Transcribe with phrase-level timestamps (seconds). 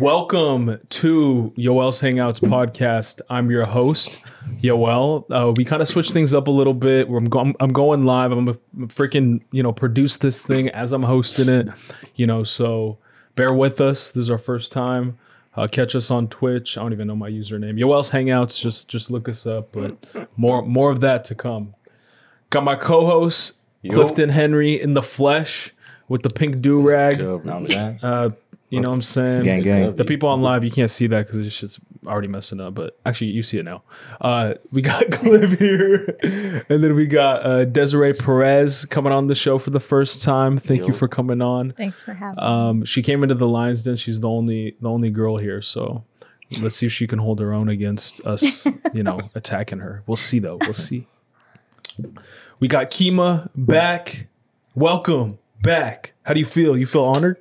[0.00, 3.20] Welcome to Yoel's Hangouts podcast.
[3.30, 4.20] I'm your host,
[4.60, 5.24] Yoel.
[5.30, 7.08] Uh, we kind of switched things up a little bit.
[7.08, 8.32] I'm, go- I'm going live.
[8.32, 8.58] I'm gonna
[8.88, 11.68] freaking you know produce this thing as I'm hosting it.
[12.16, 12.98] You know, so
[13.36, 14.10] bear with us.
[14.10, 15.18] This is our first time.
[15.54, 16.76] Uh, catch us on Twitch.
[16.76, 17.78] I don't even know my username.
[17.78, 18.60] Yoel's Hangouts.
[18.60, 19.70] Just just look us up.
[19.70, 19.96] But
[20.36, 21.74] more more of that to come.
[22.50, 23.54] Got my co-host
[23.88, 25.72] Clifton Henry in the flesh
[26.08, 27.18] with the pink do rag.
[27.18, 28.00] Know what I'm saying?
[28.02, 28.30] Uh,
[28.68, 29.42] you know what I'm saying?
[29.44, 29.94] Gang, gang.
[29.96, 32.74] The people on live, you can't see that because it's just already messing up.
[32.74, 33.82] But actually, you see it now.
[34.20, 36.16] Uh, we got Cliff here,
[36.68, 40.58] and then we got uh, Desiree Perez coming on the show for the first time.
[40.58, 41.72] Thank you for coming on.
[41.72, 42.42] Thanks for having me.
[42.42, 43.96] Um, she came into the Lions Den.
[43.96, 46.04] She's the only the only girl here, so
[46.60, 48.66] let's see if she can hold her own against us.
[48.94, 50.02] You know, attacking her.
[50.06, 50.56] We'll see though.
[50.56, 51.06] We'll see.
[52.60, 54.26] We got Kima back.
[54.74, 56.14] Welcome back.
[56.22, 56.78] How do you feel?
[56.78, 57.36] You feel honored?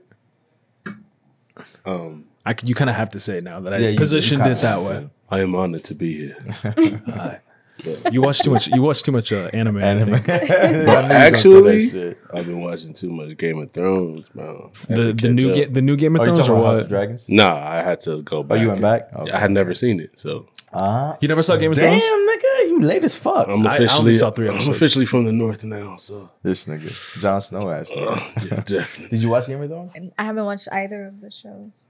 [1.85, 3.91] Um, I could, you kind of have to say it now that I Yeah, you-
[3.93, 4.87] you positioned it that way.
[5.01, 5.09] to.
[5.29, 6.37] I am honored to be here.
[8.11, 8.67] You watch too much.
[8.67, 9.77] You watch too much uh, anime.
[9.77, 10.21] I Anime.
[10.21, 10.29] think.
[10.29, 12.17] I knew you was gonna say that Actually, shit.
[12.33, 14.69] I've been watching too much Game of Thrones, man.
[14.87, 16.83] The the new ga- the new Game of Oh, Thrones talking or about House of
[16.83, 16.89] what?
[16.89, 17.29] Dragons?
[17.29, 18.61] Nah, I had to go Oh, back.
[18.61, 19.13] you went back?
[19.13, 19.31] Okay.
[19.31, 22.03] I had never seen it, so Uh, You never saw Game of damn, Thrones?
[22.03, 23.47] Damn, nigga, you late as fuck.
[23.47, 24.67] I'm I- I officially only saw three episodes.
[24.67, 25.95] I'm officially from the north now.
[25.97, 26.89] So This nigga,
[27.21, 27.91] Jon Snow ass.
[27.95, 28.49] uh, nigga.
[28.51, 29.09] yeah, definitely.
[29.17, 29.91] Did you watch Game of Thrones?
[30.17, 31.87] I haven't watched either of the shows.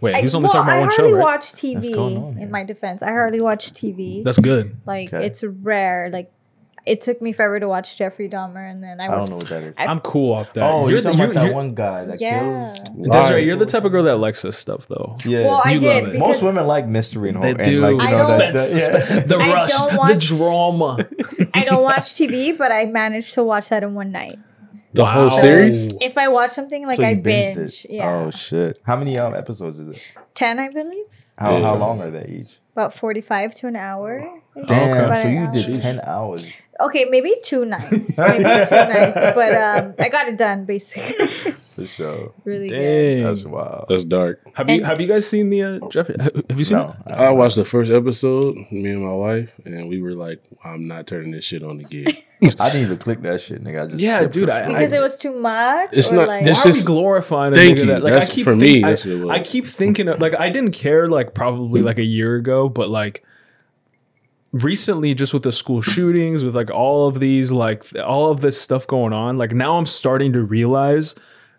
[0.00, 1.22] Wait, I, he's only well, talking about I one hardly show, right?
[1.22, 2.40] watch What's going on TV.
[2.42, 4.24] In my defense, I hardly watch TV.
[4.24, 4.76] That's good.
[4.86, 5.26] like Okay.
[5.26, 6.10] it's rare.
[6.12, 6.32] Like
[6.86, 9.48] it took me forever to watch Jeffrey Dahmer, and then I I don't know what
[9.48, 9.74] that is.
[9.76, 10.62] I- I'm cool off that.
[10.62, 12.38] oh, you're, you're, the, talking you're, about that one guy that Yeah.
[12.74, 12.78] kills.
[13.10, 13.38] Desiree, Why?
[13.38, 15.16] you're the type of girl that likes this stuff, though.
[15.24, 15.46] Yeah.
[15.46, 16.18] Well, I You did love it.
[16.20, 17.54] Most women like mystery and horror.
[17.54, 17.64] They horror.
[17.64, 17.84] do.
[17.86, 19.20] And like, you I know, don't- that, that- yeah.
[19.26, 21.08] the I rush, don't the drama.
[21.54, 24.38] I don't watch TV, but I managed to watch that in one night.
[24.96, 25.40] The whole Wow.
[25.44, 25.88] series?
[26.00, 27.90] If I watch something like So I binge, it.
[27.90, 28.78] yeah, Oh shit!
[28.86, 30.02] How many um, episodes is it?
[30.34, 31.06] ten I believe,
[31.38, 31.62] How Yeah.
[31.68, 32.58] how long are they each?
[32.72, 34.22] about forty-five to an hour.
[34.56, 34.68] I think.
[34.68, 35.52] Damn, About so you hour.
[35.52, 36.46] did ten hours.
[36.78, 38.44] Okay, maybe two nights, maybe two
[38.76, 41.14] nights, but um, I got it done basically.
[41.76, 42.32] For sure.
[42.44, 42.78] really good.
[43.16, 43.24] Dang.
[43.24, 43.86] That's wild.
[43.88, 44.40] That's dark.
[44.54, 46.08] Have you have you guys seen the uh, Jeff?
[46.08, 47.12] Have you seen No, it?
[47.12, 51.06] I watched the first episode, me and my wife, and we were like, "I'm not
[51.06, 52.06] turning this shit on again."
[52.60, 53.84] I didn't even click that shit, nigga.
[53.84, 54.68] I just Yeah, skipped dude, I- shit.
[54.68, 55.90] Because it was too much.
[55.92, 57.86] It's or not- Like, it's Why are just- we glorifying a Thank nigga you.
[57.86, 59.28] that like That's- I keep for think- me, I, that's what it was.
[59.30, 62.90] I keep thinking of, like I didn't care like probably like a year ago, but
[62.90, 63.24] like
[64.52, 68.60] recently just with the school shootings, with like all of these like all of this
[68.60, 71.14] stuff going on, like now I'm starting to realize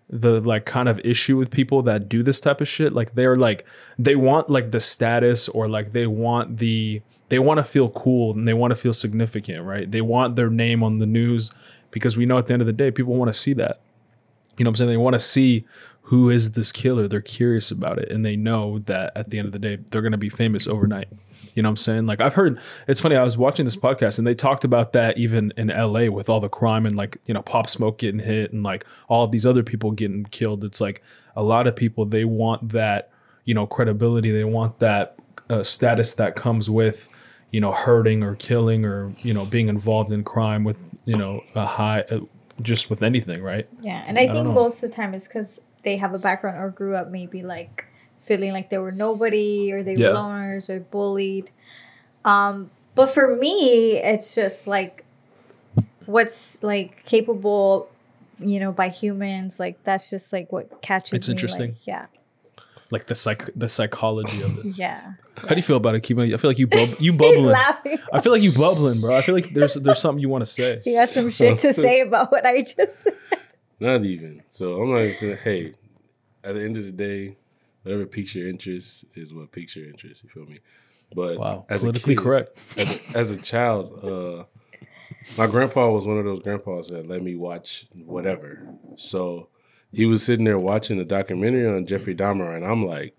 [0.09, 2.93] the like kind of issue with people that do this type of shit.
[2.93, 3.65] Like they're like
[3.99, 8.31] they want like the status or like they want the they want to feel cool
[8.31, 9.89] and they want to feel significant right?
[9.89, 11.51] They want their name on the news
[11.91, 13.81] because we know at the end of the day people want to see that.
[14.57, 14.89] You know what I'm saying?
[14.89, 15.65] They want to see
[16.07, 17.05] who is this killer.
[17.05, 18.09] They're curious about it.
[18.09, 20.65] And they know that at the end of the day, they're going to be famous
[20.65, 21.09] overnight.
[21.53, 22.05] You know what I'm saying?
[22.05, 23.17] Like I've heard, it's funny.
[23.17, 26.39] I was watching this podcast and they talked about that even in LA with all
[26.39, 29.45] the crime and like, you know, Pop Smoke getting hit and like all of these
[29.45, 30.63] other people getting killed.
[30.63, 31.03] It's like
[31.35, 33.11] a lot of people, they want that,
[33.43, 34.31] you know, credibility.
[34.31, 35.19] They want that
[35.49, 37.09] uh, status that comes with,
[37.51, 41.43] you know, hurting or killing or, you know, being involved in crime with, you know,
[41.53, 42.19] a high, uh,
[42.61, 43.67] just with anything, right?
[43.81, 46.57] yeah, and I don't think most of the time it's because they have a background
[46.63, 47.85] or grew up maybe like
[48.19, 50.09] feeling like they were nobody or they Yeah.
[50.09, 51.49] were loners or bullied.
[52.25, 55.05] Um, but for me, it's just like
[56.05, 57.89] what's like capable,
[58.39, 59.59] you know, by humans.
[59.63, 61.13] Like that's just like what catches.
[61.13, 61.69] It's me, interesting.
[61.71, 62.05] Like, yeah,
[62.91, 64.65] like the psych the psychology of it.
[64.83, 65.13] yeah.
[65.37, 66.33] How do you feel about it, Kima?
[66.33, 67.55] I feel like you bub- you bubbling.
[67.55, 69.15] I feel like you bubbling, bro.
[69.15, 70.81] I feel like there's there's something you want to say.
[70.83, 73.15] He got some shit to say about what I just said.
[73.79, 74.43] Not even.
[74.49, 75.37] So I'm not even.
[75.37, 75.73] Hey,
[76.43, 77.37] at the end of the day,
[77.83, 80.23] whatever piques your interest is what piques your interest.
[80.23, 80.59] You feel me?
[81.13, 82.59] But Wow, as politically a kid, correct.
[82.77, 84.43] As a, as a child, uh,
[85.37, 88.67] my grandpa was one of those grandpas that let me watch whatever.
[88.97, 89.49] So
[89.91, 93.15] he was sitting there watching a documentary on Jeffrey Dahmer, and I'm like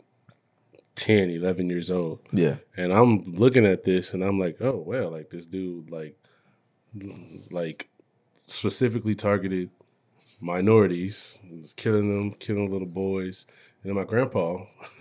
[0.96, 2.20] 10, 11 years old.
[2.32, 2.56] Yeah.
[2.76, 6.16] And I'm looking at this and I'm like, oh well, like this dude like
[7.50, 7.88] like
[8.46, 9.70] specifically targeted
[10.40, 13.46] minorities, was killing them, killing little boys.
[13.82, 14.64] And then my grandpa,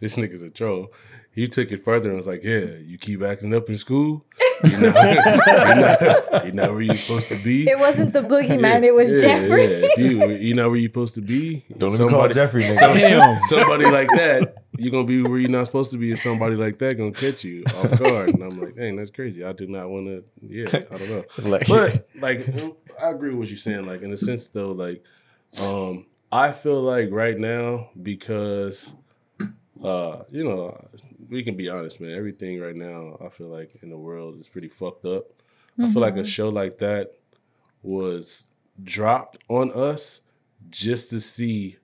[0.00, 0.92] this nigga's a troll.
[1.32, 4.24] He took it further and was like, Yeah, you keep acting up in school.
[4.64, 5.04] You're not,
[5.46, 7.68] you're not, you're not where you're supposed to be.
[7.68, 8.82] It wasn't the boogeyman.
[8.82, 9.64] Yeah, it was yeah, Jeffrey.
[9.64, 9.80] Yeah.
[9.84, 11.64] If you you're not where you're supposed to be.
[11.76, 12.94] Don't even call it Jeffrey, nigga.
[12.94, 13.40] Damn.
[13.42, 16.78] somebody like that, you're gonna be where you're not supposed to be, and somebody like
[16.78, 18.30] that gonna catch you off guard.
[18.30, 19.44] And I'm like, dang, that's crazy.
[19.44, 20.24] I do not want to.
[20.40, 21.24] Yeah, I don't know.
[21.48, 22.48] Like, But like,
[23.02, 23.86] I agree with what you're saying.
[23.86, 25.02] Like in a sense, though, like,
[25.62, 28.94] um, I feel like right now because
[29.82, 30.88] uh, you know,
[31.28, 32.12] we can be honest, man.
[32.16, 35.24] Everything right now, I feel like in the world is pretty fucked up.
[35.80, 37.12] I feel like a show like that
[37.82, 38.46] was
[38.82, 40.22] dropped on us
[40.70, 41.76] just to see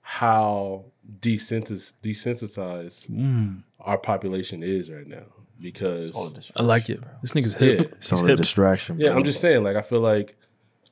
[0.00, 0.86] how
[1.20, 5.24] desensis- desensitized Mm, our population is right now.
[5.60, 7.00] Because All a I distraction, like it.
[7.00, 7.10] bro.
[7.20, 7.68] This nigga's Yeah.
[7.96, 8.36] It's He's all a hip.
[8.36, 9.00] distraction.
[9.00, 9.18] Yeah, bro.
[9.18, 9.64] I'm just saying.
[9.64, 10.36] Like, I feel like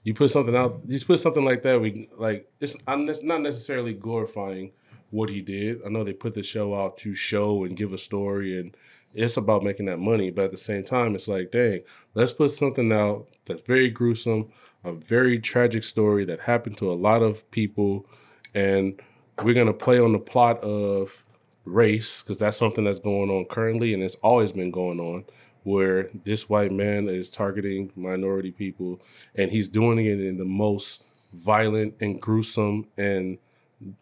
[0.03, 0.81] you put something out.
[0.89, 1.81] You put something like that.
[1.81, 2.77] We like it's.
[2.87, 4.73] I'm it's not necessarily glorifying
[5.11, 5.83] what he did.
[5.87, 8.77] I know they put the show out to show and give a story, and
[9.15, 10.31] it's about making that money.
[10.33, 11.83] But at the same time, it's like, dang,
[12.15, 14.49] let's put something out that's very gruesome,
[14.83, 18.05] a very tragic story that happened to a lot of people,
[18.53, 19.01] and
[19.43, 21.25] we're gonna play on the plot of
[21.65, 25.25] race because that's something that's going on currently, and it's always been going on
[25.67, 29.01] where this white man is targeting minority people
[29.35, 31.03] and he's doing it in the most
[31.33, 33.37] violent and gruesome and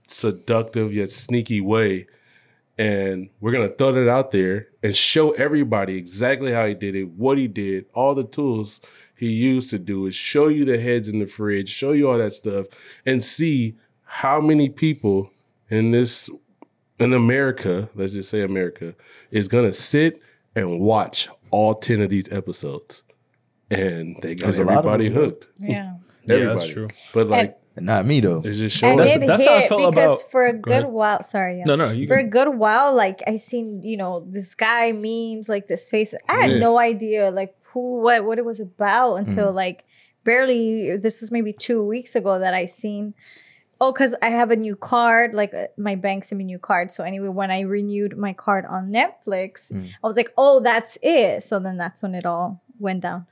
[0.06, 2.06] seductive yet sneaky way.
[2.76, 6.96] And we're going to throw it out there and show everybody exactly how he did
[6.96, 8.80] it what he did all the tools
[9.16, 12.18] he used to do it show you the heads in the fridge show you all
[12.18, 12.66] that stuff
[13.06, 13.76] and see
[14.18, 15.30] how many people
[15.70, 16.30] in this
[17.00, 18.94] in america let's just say america
[19.30, 20.20] is going to sit
[20.54, 23.02] and watch all 10 of these episodes
[23.70, 25.20] and they got There's a lot of everybody them, yeah.
[25.20, 25.94] hooked Yeah.
[26.26, 26.88] Yeah, that's true.
[27.12, 28.40] but like And not me though.
[28.44, 30.92] it's just showing That's- that's how I felt because about- for a good ahead.
[30.92, 31.64] while, sorry, yeah.
[31.66, 35.48] No, no, you for a good while, like I seen, you know, this guy memes
[35.48, 36.14] like this face.
[36.28, 36.58] I had Yeah.
[36.58, 39.54] no idea like who, what, what it was about until Mm.
[39.54, 39.84] like
[40.22, 40.96] barely.
[40.96, 43.14] This was maybe two weeks ago that I seen.
[43.84, 45.34] Oh, because I have a new card.
[45.34, 46.90] Like uh, my bank sent me a new card.
[46.90, 49.88] So anyway, when I renewed my card on Netflix, Mm.
[50.02, 51.42] I was like, oh, that's it.
[51.44, 53.26] So then that's when it all went down.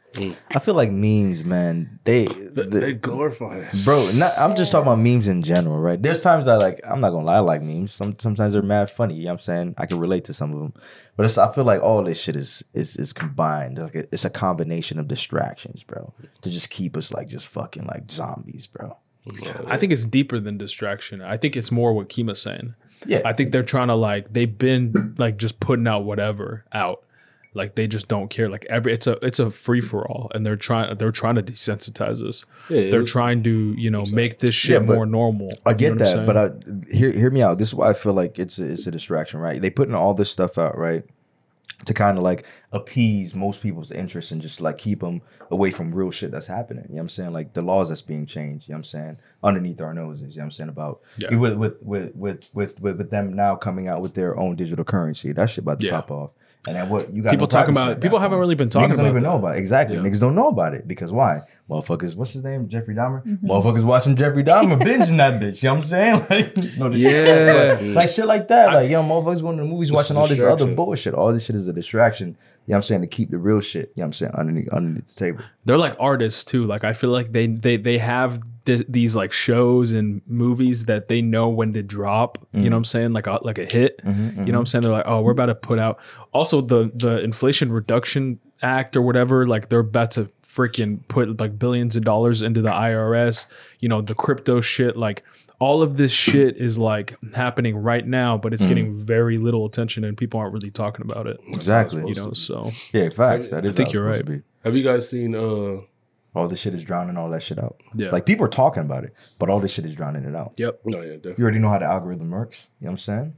[0.55, 1.99] I feel like memes, man.
[2.05, 4.11] They, Th- the- they glorify that bro.
[4.15, 6.01] Not, I'm just talking about memes in general, right?
[6.03, 6.81] There's times I like.
[6.85, 7.95] I'm not gonna lie, I like memes.
[7.95, 9.15] Some sometimes they're mad funny.
[9.15, 9.75] You know what I'm saying?
[9.79, 10.75] I can relate to some of them,
[11.17, 13.79] but it's, I feel like all this shit is is is combined.
[13.79, 16.13] Like it's a combination of distractions, bro,
[16.43, 18.99] to just keep us like just fucking like zombies, bro.
[19.67, 21.23] I think it's deeper than distraction.
[21.23, 22.75] I think it's more what Kima's saying.
[23.07, 27.03] Yeah, I think they're trying to like they've been like just putting out whatever out.
[27.55, 28.49] Like they just don't care.
[28.49, 31.43] Like every it's a it's a free for all, and they're trying they're trying to
[31.43, 32.47] desensitize us.
[32.71, 35.51] Yeah, they're was- trying to you know make this shit Yeah, more normal.
[35.67, 36.51] I You get know that, but I,
[36.91, 37.59] hear hear me out.
[37.59, 39.61] This is why I feel like it's a, it's a distraction, right?
[39.61, 41.05] They putting all this stuff out, right,
[41.85, 45.21] to kind of like appease most people's interest and just like keep them
[45.51, 46.85] away from real shit that's happening.
[46.89, 47.33] You know what I'm saying?
[47.33, 48.69] Like the laws that's being changed.
[48.69, 49.19] You know what I'm saying?
[49.43, 50.21] Underneath our noses.
[50.23, 51.35] You know what I'm saying about Yeah.
[51.37, 55.33] with, with with with with with them now coming out with their own digital currency.
[55.33, 55.93] That shit about to Yeah.
[56.01, 56.31] pop off.
[56.67, 57.31] And then what you got?
[57.31, 59.29] people no talking about people haven't really been talking Niggas don't even that.
[59.29, 59.59] know about it.
[59.59, 59.97] Exactly.
[59.97, 60.03] Yeah.
[60.03, 61.41] Niggas don't know about it because why?
[61.73, 62.69] Motherfuckers, what's his name?
[62.69, 63.25] Jeffrey Dahmer.
[63.25, 63.49] Mm-hmm.
[63.49, 65.63] Motherfuckers watching Jeffrey Dahmer binging that bitch.
[65.63, 66.27] You know what I'm saying?
[66.33, 67.75] Like, no, Yeah.
[67.81, 68.75] but, like shit like that.
[68.75, 71.15] Like, yo, motherfuckers going to the movies watching all this other bullshit.
[71.15, 72.29] All this shit is a distraction.
[72.29, 73.01] You know what I'm saying?
[73.01, 73.93] To keep the real shit.
[73.95, 74.33] You know what I'm saying?
[74.33, 75.41] Underneath underneath the table.
[75.65, 76.65] they're like artists too.
[76.65, 81.09] Like I feel like they they they have this, these like shows and movies that
[81.09, 82.39] they know when to drop.
[82.53, 82.73] You know mm-hmm.
[82.73, 83.13] what I'm saying?
[83.13, 84.05] Like a like a hit.
[84.05, 84.83] Mm-hmm, you know what I'm saying?
[84.83, 85.99] They're like, oh, we're about to put out.
[86.33, 89.47] Also, the the Inflation Reduction Act or whatever.
[89.47, 93.47] Like they're about to freaking put like billions of dollars into the IRS.
[93.81, 94.97] You know the crypto shit.
[94.97, 95.23] Like
[95.59, 100.03] all of this shit is like happening right now, but it's getting very little attention
[100.03, 101.39] and people aren't really talking about it.
[101.47, 102.03] Exactly.
[102.09, 103.51] You know, so Yeah, facts.
[103.51, 104.43] That is think you're right.
[104.65, 105.83] have you guys seen uh
[106.35, 107.81] All this shit is drowning all that shit out.
[107.95, 108.11] Yeah.
[108.11, 110.55] Like people are talking about it, but all this shit is drowning it out.
[110.57, 110.81] yep.
[110.85, 112.69] no yeah definitely You already know how the algorithm works.
[112.81, 113.35] You know what I'm saying?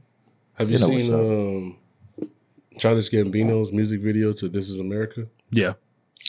[0.55, 2.29] have you, You know seen um
[2.79, 5.27] Childish Gambino's music video to This Is America?
[5.51, 5.73] Yeah.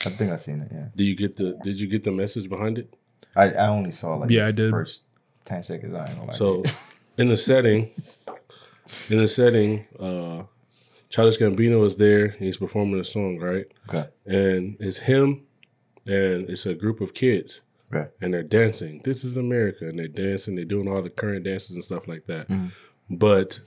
[0.04, 0.68] I think I seen it.
[0.72, 0.86] Yeah.
[0.94, 2.94] Do you get the did you get the message behind it?
[3.34, 4.70] I, I only saw like Yeah, the I did.
[4.70, 5.04] first
[5.44, 5.94] ten seconds.
[5.94, 6.32] I ain't gonna lie.
[6.32, 6.62] So
[7.18, 7.90] in the setting,
[9.10, 10.44] in the setting, uh
[11.08, 12.28] Childish Gambino is there.
[12.30, 13.66] He's performing a song, right?
[13.88, 14.08] okay.
[14.26, 15.46] And it's him,
[16.04, 17.62] and it's a group of kids,
[17.94, 18.08] Okay.
[18.20, 19.00] and they're dancing.
[19.04, 20.56] This is America, and they're dancing.
[20.56, 22.48] They're doing all the current dances and stuff like that.
[22.48, 22.72] Mhm.
[23.08, 23.60] But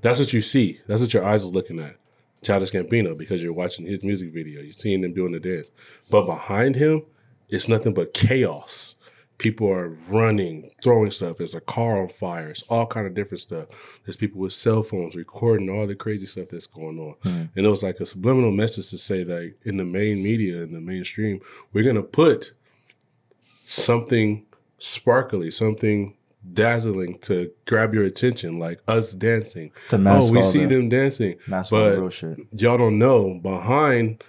[0.00, 0.80] that's what you see.
[0.86, 1.96] That's what your eyes are looking at.
[2.42, 4.62] Childish Gambino, because you're watching his music video.
[4.62, 5.70] You're seeing them doing the dance.
[6.08, 7.02] But behind him,
[7.48, 8.94] it's nothing but chaos.
[9.38, 11.38] People are running, throwing stuff.
[11.38, 12.50] There's a car on fire.
[12.50, 13.68] It's all kind of different stuff.
[14.04, 17.14] There's people with cell phones recording all the crazy stuff that's going on.
[17.24, 17.48] Mhm.
[17.56, 20.72] And it was like a subliminal message to say that in the main media, in
[20.72, 21.40] the mainstream,
[21.72, 22.52] we're gonna put
[23.62, 24.44] something
[24.78, 26.14] sparkly, something
[26.52, 29.72] dazzling to grab your attention, like us dancing.
[29.90, 31.36] To mask oh, we see the, them dancing.
[31.46, 32.38] mask but- real shit.
[32.52, 34.22] Y'all don't know behind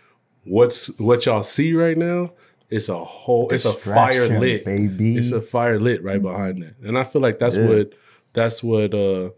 [0.43, 2.31] what's what y'all see right now
[2.71, 5.15] it's a whole it's a fire lit baby.
[5.17, 7.67] it's a fire lit right behind that and i feel like that's Yeah.
[7.67, 7.93] what
[8.33, 9.29] that's what uh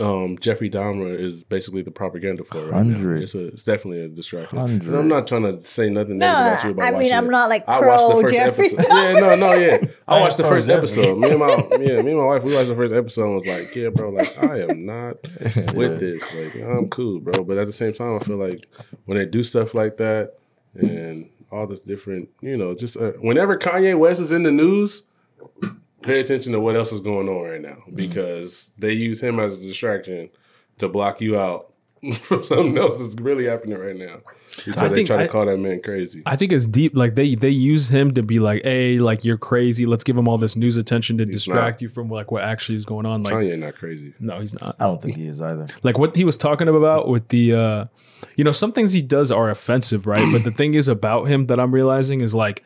[0.00, 3.10] um jeffrey dahmer is basically the propaganda for it right now.
[3.16, 4.88] It's a it's definitely a distraction Hundred.
[4.88, 7.26] and i'm not trying to say nothing No, negative about you about I mean I'm
[7.26, 7.30] it.
[7.30, 8.66] not like I watched the first Jeffrey.
[8.66, 8.86] episode.
[8.88, 9.78] Yeah, no, no, yeah.
[10.08, 11.18] I watched the Oh, first episode.
[11.18, 11.48] Me and my
[11.80, 14.10] yeah, me and my wife, we watched the first episode and was like, yeah, bro,
[14.10, 15.16] like I am not
[15.74, 16.26] with this.
[16.34, 17.44] Like, I'm cool, bro.
[17.44, 18.66] But at the same time, I feel like
[19.06, 20.34] when they do stuff like that
[20.74, 25.02] and all this different, you know, just uh, whenever Kanye West is in the news,
[26.02, 29.62] pay attention to what else is going on right now because they use him as
[29.62, 30.30] a distraction
[30.78, 31.68] to block you out
[32.20, 34.16] from something else that's really happening right now.
[34.66, 36.22] Because I they think try to I- call that man crazy.
[36.26, 36.94] I think it's deep.
[36.94, 39.86] Like they they use him to be like, hey, like you're crazy.
[39.86, 41.82] Let's give him all this news attention to distract not.
[41.82, 43.22] you from like what actually is going on.
[43.22, 44.12] Like, Kanye not crazy.
[44.20, 44.76] no, he's not.
[44.78, 45.68] I don't think he is either.
[45.84, 47.84] like what he was talking about with the uh
[48.36, 51.46] you know some things he does are offensive right but the thing is about him
[51.46, 52.62] that i'm realizing is like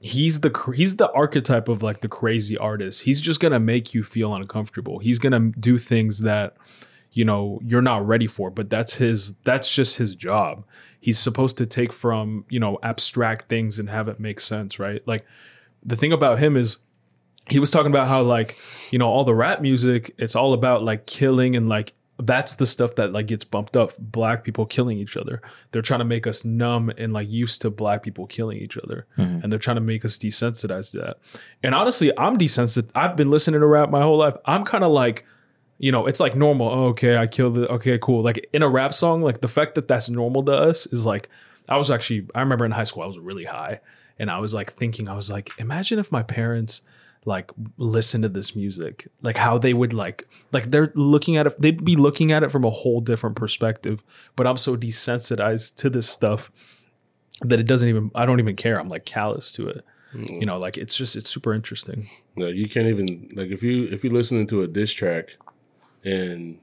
[0.00, 3.02] he's the he's the archetype of like the crazy artist.
[3.02, 4.98] He's just gonna make you feel uncomfortable.
[4.98, 6.56] He's gonna do things that
[7.12, 10.64] you know you're not ready for but that's his that's just his job.
[11.00, 15.06] He's supposed to take from you know abstract things and have it make sense right?
[15.06, 15.26] Like
[15.84, 16.78] the thing about him is
[17.48, 18.58] he was talking about how like
[18.90, 21.92] you know all the rap music it's all about like killing and like
[22.26, 25.40] that's the stuff that like gets bumped up black people killing each other.
[25.70, 29.06] They're trying to make us numb and like used to black people killing each other.
[29.18, 29.42] Mm-hmm.
[29.42, 31.18] And they're trying to make us desensitized to that.
[31.62, 34.34] And honestly i'm desensitized i've been listening to rap my whole life.
[34.44, 35.24] I'm kind of like
[35.78, 36.68] you know it's like normal.
[36.68, 38.22] Oh, okay i killed it okay cool.
[38.22, 41.28] Like in a rap song like the fact that that's normal to us is like
[41.68, 43.80] i was actually i remember in high school i was really high.
[44.18, 46.82] And i was like thinking i was like imagine if my parents
[47.24, 49.08] like listen to this music.
[49.22, 52.50] Like how they would like like they're looking at it they'd be looking at it
[52.50, 54.02] from a whole different perspective.
[54.36, 56.50] But i'm so desensitized to this stuff
[57.42, 58.78] that it doesn't even i don't even care.
[58.78, 59.84] I'm like callous to it.
[60.14, 60.40] Mm.
[60.40, 62.08] You know like it's just it's super interesting.
[62.36, 65.36] No, you can't even like if you if you're listening to a diss track,
[66.04, 66.58] and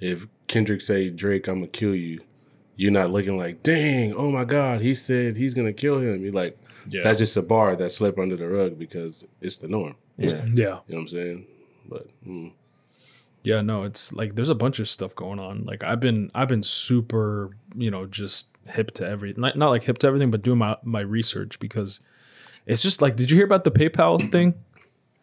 [0.00, 2.20] if Kendrick say Drake, I'm gonna kill you,
[2.76, 6.22] you're not looking like, dang, oh my god, he said he's gonna kill him.
[6.22, 6.58] You're like,
[6.90, 7.02] Yeah.
[7.02, 9.96] that's just a bar that slipped under the rug because it's the norm.
[10.18, 10.28] Yeah.
[10.28, 11.46] yeah You know what I'm saying?
[11.88, 12.52] But mm,
[13.42, 15.64] Yeah, no, it's like there's a bunch of stuff going on.
[15.64, 19.40] Like I've been I've been super, you know, just hip to everything.
[19.42, 22.00] Not, not like hip to everything, but doing my my research because
[22.66, 24.54] it's just like did you hear about the PayPal thing?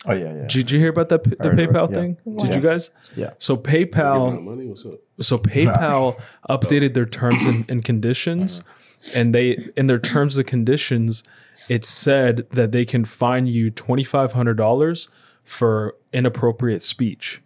[0.05, 0.47] Oh yeah, yeah.
[0.47, 1.95] Did you hear about that the Heard of it, PayPal yeah.
[1.95, 2.17] thing?
[2.37, 2.55] Did Yeah.
[2.55, 2.91] you guys?
[3.15, 3.33] Yeah.
[3.37, 4.99] So PayPal money, what's up?
[5.21, 8.63] so PayPal updated their terms and, and conditions,
[9.15, 11.23] and they in their terms and conditions,
[11.69, 15.09] it said that they can fine you twenty five hundred dollars
[15.43, 17.41] for inappropriate speech,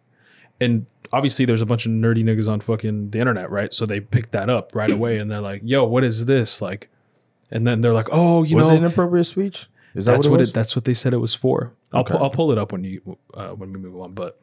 [0.59, 3.73] and obviously there's a bunch of nerdy niggas on fucking the internet, right?
[3.73, 6.89] So they picked that up right away, and they're like, "Yo, what is this?" Like,
[7.51, 9.67] and then they're like, "Oh, you was know, it inappropriate speech?
[9.95, 11.73] Is that that's what what it it, that's what they said it was for.
[11.91, 14.39] I'll pu- I'll pull it up when you uh, when we move on, but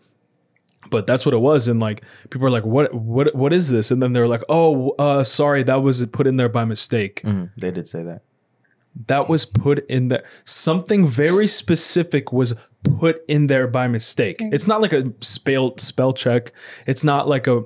[0.91, 3.91] but that's what it was, and like people are like, what what what is this?
[3.91, 7.23] And then they're like, oh, uh, sorry, that was put in there by mistake.
[7.25, 8.23] Mhm, They did say that.
[9.09, 10.23] That was put in there.
[10.45, 12.55] Something very specific was
[12.99, 14.37] put in there by mistake.
[14.38, 14.50] Sorry.
[14.53, 16.53] It's not like a spell spell check.
[16.87, 17.64] It's not like a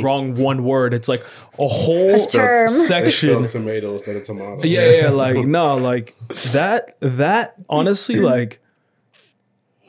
[0.00, 0.94] wrong one word.
[0.94, 1.22] It's like
[1.58, 2.66] a whole term.
[2.68, 4.62] They section spelled tomato instead of tomato.
[4.64, 6.14] yeah, yeah, like no, like
[6.52, 6.96] that.
[7.00, 8.60] That honestly, like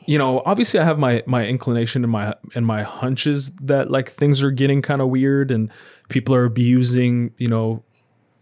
[0.06, 4.10] you know, obviously, I have my my inclination and my and my hunches that like
[4.10, 5.70] things are getting kind of weird and
[6.08, 7.82] people are abusing, you know,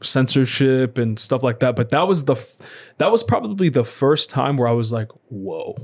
[0.00, 1.76] censorship and stuff like that.
[1.76, 2.56] But that was the f-
[2.98, 5.74] that was probably the first time where I was like, whoa,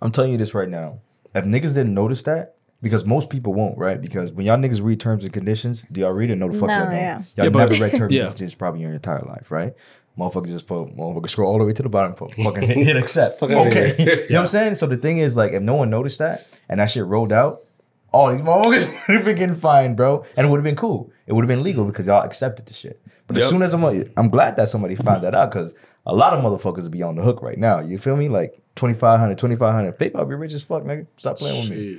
[0.00, 1.00] I'm telling you this right now.
[1.34, 4.00] If niggas didn't notice that, because most people won't, right?
[4.00, 6.36] Because when y'all niggas read terms and conditions, do y'all read it?
[6.36, 6.94] No, the fuck No, y'all don't.
[6.94, 7.18] yeah.
[7.18, 8.20] Y'all Yeah, but- never read terms Yeah.
[8.22, 9.74] and conditions probably in your entire life, right?
[10.18, 12.96] Motherfuckers just put, motherfuckers scroll all the way to the bottom, put fucking hit, hit
[12.96, 13.42] accept.
[13.42, 13.94] Okay.
[13.98, 14.76] you know what I'm saying?
[14.76, 17.64] So the thing is, like, if no one noticed that and that shit rolled out,
[18.12, 20.24] all these motherfuckers would have been getting fined, bro.
[20.36, 21.10] And it would have been cool.
[21.26, 23.00] It would have been legal because y'all accepted the shit.
[23.26, 25.74] But as soon as somebody, I'm glad that somebody found that out because
[26.06, 27.80] a lot of motherfuckers would be on the hook right now.
[27.80, 28.28] You feel me?
[28.28, 31.06] Like 2500 2500 PayPal be rich as fuck, nigga.
[31.16, 31.98] Stop playing with me.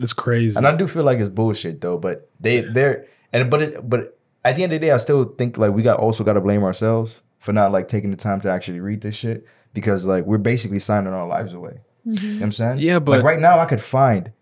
[0.00, 0.56] It's crazy.
[0.56, 4.18] And I do feel like it's bullshit though, but they they're and but it but
[4.44, 6.40] at the end of the day, I still think like we got also got to
[6.40, 10.24] blame ourselves for not like taking the time to actually read this shit because like
[10.24, 11.78] we're basically signing our lives away.
[12.06, 12.50] You know what I'm mm-hmm.
[12.52, 12.78] saying?
[12.78, 14.32] Yeah, but like but- right now I could find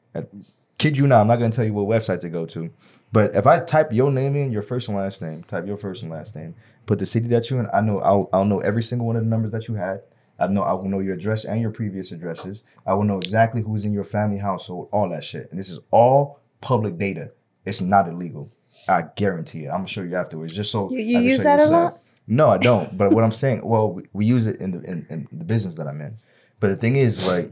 [0.79, 2.71] kid you not, I'm not gonna tell you what website to go to.
[3.11, 6.03] But if I type your name in, your first and last name, type your first
[6.03, 6.55] and last name,
[6.87, 9.25] put the city that you're in, I know I'll I'll know every single one of
[9.25, 10.03] the numbers that you had.
[10.39, 12.63] I know I will know your address and your previous addresses.
[12.87, 15.51] I will know exactly who's in your family household, all that shit.
[15.51, 17.33] And this is all public data.
[17.65, 18.51] It's not illegal.
[18.89, 19.71] I guarantee it.
[19.71, 20.53] I'm gonna show you afterwards.
[20.53, 22.02] Just so You- you I use that a lot?
[22.25, 22.29] Up.
[22.29, 22.97] No, I don't.
[22.97, 25.75] But what I'm saying, well, we, we use it in the in, in the business
[25.77, 26.17] that I'm in.
[26.61, 27.51] But the thing is, like,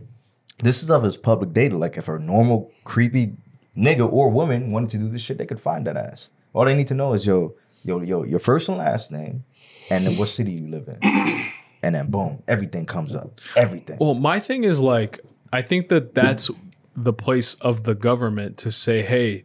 [0.58, 1.76] this stuff is public data.
[1.76, 3.34] Like, if a normal creepy
[3.76, 6.30] nigga or woman wanted to do this shit, they could find that ass.
[6.52, 7.52] All they need to know is your
[7.84, 9.44] your your your first and last name,
[9.90, 10.98] and then what city you live in,
[11.82, 13.40] and then boom, everything comes up.
[13.56, 13.98] Everything.
[14.00, 15.20] Well, my thing is like,
[15.52, 16.50] I think that that's
[16.96, 19.44] the place of the government to say, hey,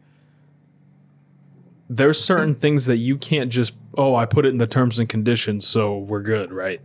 [1.88, 5.08] there's certain things that you can't just, oh, I put it in the terms and
[5.08, 6.80] conditions, so we're good, right?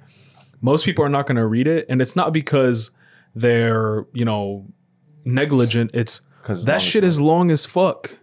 [0.62, 1.86] Most people are not going to read it.
[1.89, 2.91] And it's not because
[3.36, 4.65] they're, you know,
[5.25, 5.91] negligent.
[5.93, 8.17] It's that shit is long as fuck.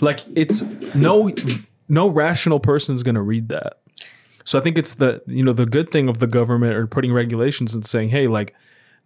[0.00, 0.62] Like, it's
[0.94, 1.30] no,
[1.88, 3.80] no rational person's going to read that.
[4.44, 7.12] So I think it's the you know the good thing of the government or putting
[7.12, 8.54] regulations and saying, hey, like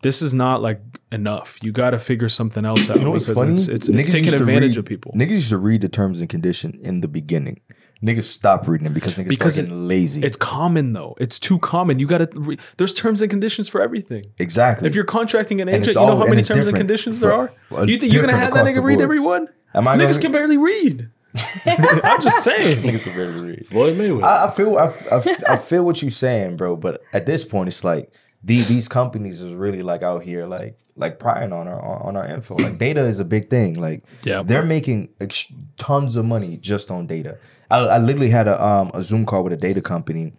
[0.04, 0.80] this is not like
[1.10, 1.58] enough.
[1.62, 3.54] You got to figure something else out You know what's because funny?
[3.54, 5.12] it's it's, it's taking used to advantage read- of people.
[5.16, 7.60] Niggas used to read the terms and condition in the beginning.
[8.02, 10.22] Niggas stop reading them because niggas Because started getting lazy.
[10.22, 11.16] It's common though.
[11.18, 11.98] It's too common.
[11.98, 12.28] You got to.
[12.38, 14.24] Re- there's terms and conditions for everything.
[14.38, 14.86] exactly.
[14.86, 17.20] If you're contracting an agent, it's you know all- how many it's terms and conditions
[17.20, 17.50] there are.
[17.70, 19.00] well, You think you're gonna have that nigga read board.
[19.00, 19.48] every one?
[19.74, 21.08] Am I Niggas gonna- can barely read.
[21.66, 22.82] I'm just saying.
[22.82, 23.66] niggas can barely read.
[23.68, 24.22] Floyd Mayweather.
[24.22, 26.76] I, I feel I, I, I feel what you're saying, bro.
[26.76, 28.12] But at this point, it's like
[28.44, 32.26] these these companies is really like out here like like prying on our on our
[32.26, 32.56] info.
[32.56, 33.74] Like data is a big thing.
[33.80, 34.42] Like Yeah.
[34.44, 37.38] they're making ex- tons of money just on data.
[37.70, 40.32] I, I literally had a um a Zoom call with a data company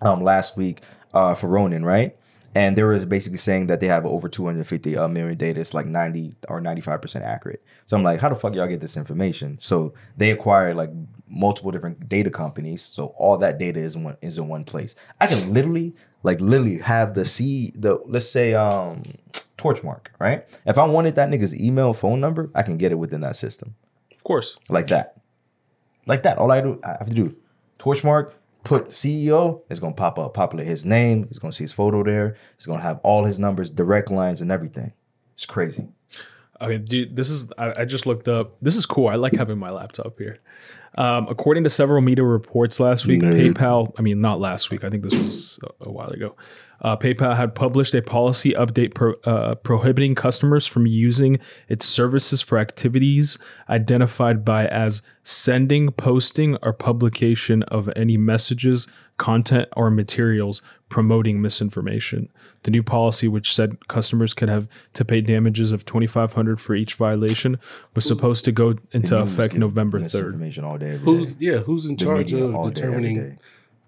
[0.00, 2.16] um last week uh for Ronin, right?
[2.56, 5.58] And they was basically saying that they have over 250 uh, million data.
[5.60, 7.60] It's like 90 or 95% accurate.
[7.84, 9.58] So I'm like, how the fuck y'all get this information?
[9.60, 10.90] So they acquire like
[11.28, 12.80] multiple different data companies.
[12.80, 14.94] So all that data is in one is in one place.
[15.20, 19.02] I can literally like literally have the C the let's say um
[19.56, 20.44] Torchmark, right?
[20.66, 23.76] If I wanted that nigga's email phone number, I can get it within that system
[24.12, 24.58] Of course.
[24.68, 25.20] like that.
[26.06, 26.38] Like that.
[26.38, 27.36] All I do I have to do
[27.78, 28.32] Torchmark,
[28.64, 32.36] put CEO, it's gonna pop up, populate his name, it's gonna see his photo there,
[32.56, 34.92] it's gonna have all his numbers, direct lines, and everything.
[35.34, 35.88] It's crazy.
[36.60, 38.56] Okay, dude, this is I, I just looked up.
[38.62, 39.08] This is cool.
[39.08, 40.38] I like having my laptop here.
[40.96, 43.54] Um, according to several media reports last week, Nerd.
[43.54, 46.36] PayPal, I mean, not last week, I think this was a, a while ago,
[46.80, 52.42] uh, PayPal had published a policy update pro, uh, prohibiting customers from using its services
[52.42, 60.60] for activities identified by as sending, posting, or publication of any messages, content, or materials
[60.90, 62.28] promoting misinformation.
[62.64, 66.60] The new policy, which said customers could have to pay damages of twenty five hundred
[66.60, 67.58] for each violation,
[67.94, 70.34] was supposed to go into effect November third.
[70.36, 70.92] Misinformation all day.
[70.94, 71.46] every who's day.
[71.46, 71.58] yeah?
[71.58, 73.36] Who's in The charge of all day, every determining day.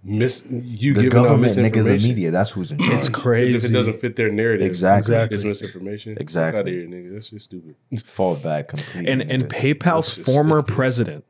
[0.06, 2.30] Mis you the giving out government, nigga, the media.
[2.30, 2.92] That's who's in charge.
[2.92, 5.14] It's crazy If it doesn't fit their narrative, Exactly.
[5.14, 5.34] Exactly.
[5.34, 6.16] it's misinformation.
[6.20, 6.60] Exactly.
[6.60, 7.12] Out of here, nigga.
[7.14, 7.74] That's just stupid.
[8.04, 9.10] Fall back completely.
[9.10, 9.44] and and.
[9.48, 10.74] PayPal's former stupid.
[10.74, 11.24] president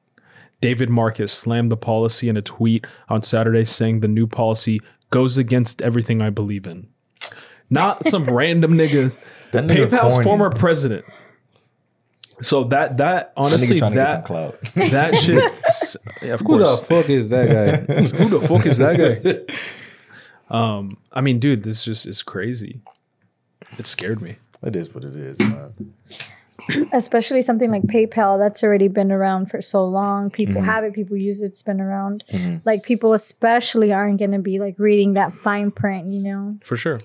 [0.60, 5.36] David Marcus slammed the policy in a tweet on Saturday, saying the new policy goes
[5.38, 6.88] against everything I believe in.
[7.70, 9.12] Not some random nigga.
[9.52, 10.24] That nigga PayPal's corny.
[10.24, 11.04] former president.
[12.42, 14.60] So that that That honestly trying to get some that clout.
[14.90, 15.52] that shit.
[16.22, 17.94] yeah, of Who the fuck is that guy?
[18.16, 19.54] Who the fuck is that guy?
[20.48, 22.80] Um, I mean, dude, this just is crazy.
[23.78, 24.36] It scared me.
[24.62, 25.72] it is what it is, man.
[26.92, 30.30] Especially something like PayPal that's already been around for so long.
[30.30, 30.64] People Mm-hmm.
[30.64, 32.24] have it, people use it, it's been around.
[32.64, 36.58] Like people especially aren't going to be like reading that fine print, you know.
[36.62, 36.98] For sure.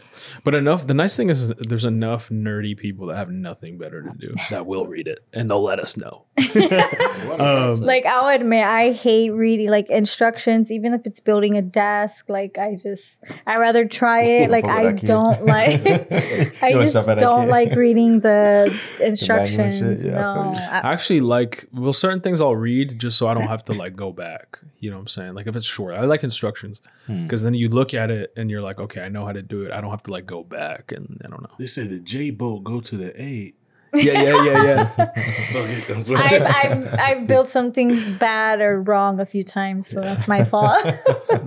[0.43, 4.11] But enough the nice thing is there's enough nerdy people that have nothing better to
[4.17, 6.25] do that will read it and they'll let us know.
[7.41, 12.29] Um, Like I'll admit I hate reading like instructions even if it's building a desk,
[12.29, 14.51] like I just I rather try it.
[14.51, 15.81] Like I that don't like
[16.63, 17.49] I just stop at that don't kid?
[17.49, 20.05] like reading the instructions.
[20.05, 20.57] Yeah, I feel no.
[20.57, 23.73] I- I actually like well certain things I'll read just so I don't have to
[23.73, 24.59] like go back.
[24.79, 25.33] You know what I'm saying?
[25.35, 25.95] Like if it's short.
[25.95, 26.81] I like instructions.
[27.07, 27.23] Hmm.
[27.23, 29.63] Because then you look at it and you're like, okay, I know how to do
[29.65, 29.71] it.
[29.71, 31.49] I don't have to like go back and I don't know.
[31.59, 33.53] They said the J boat go to the A.
[33.93, 34.85] Yeah, yeah, yeah, yeah.
[35.51, 39.43] Fuck it, that's what I've, I've I've built some things bad or wrong a few
[39.43, 40.81] times, so that's my fault.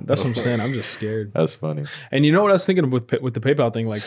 [0.05, 0.61] That's what I'm saying.
[0.61, 1.33] I'm just scared.
[1.33, 1.85] That's funny.
[2.11, 3.89] And you know what I was thinking with with the PayPal thing?
[3.89, 4.03] Like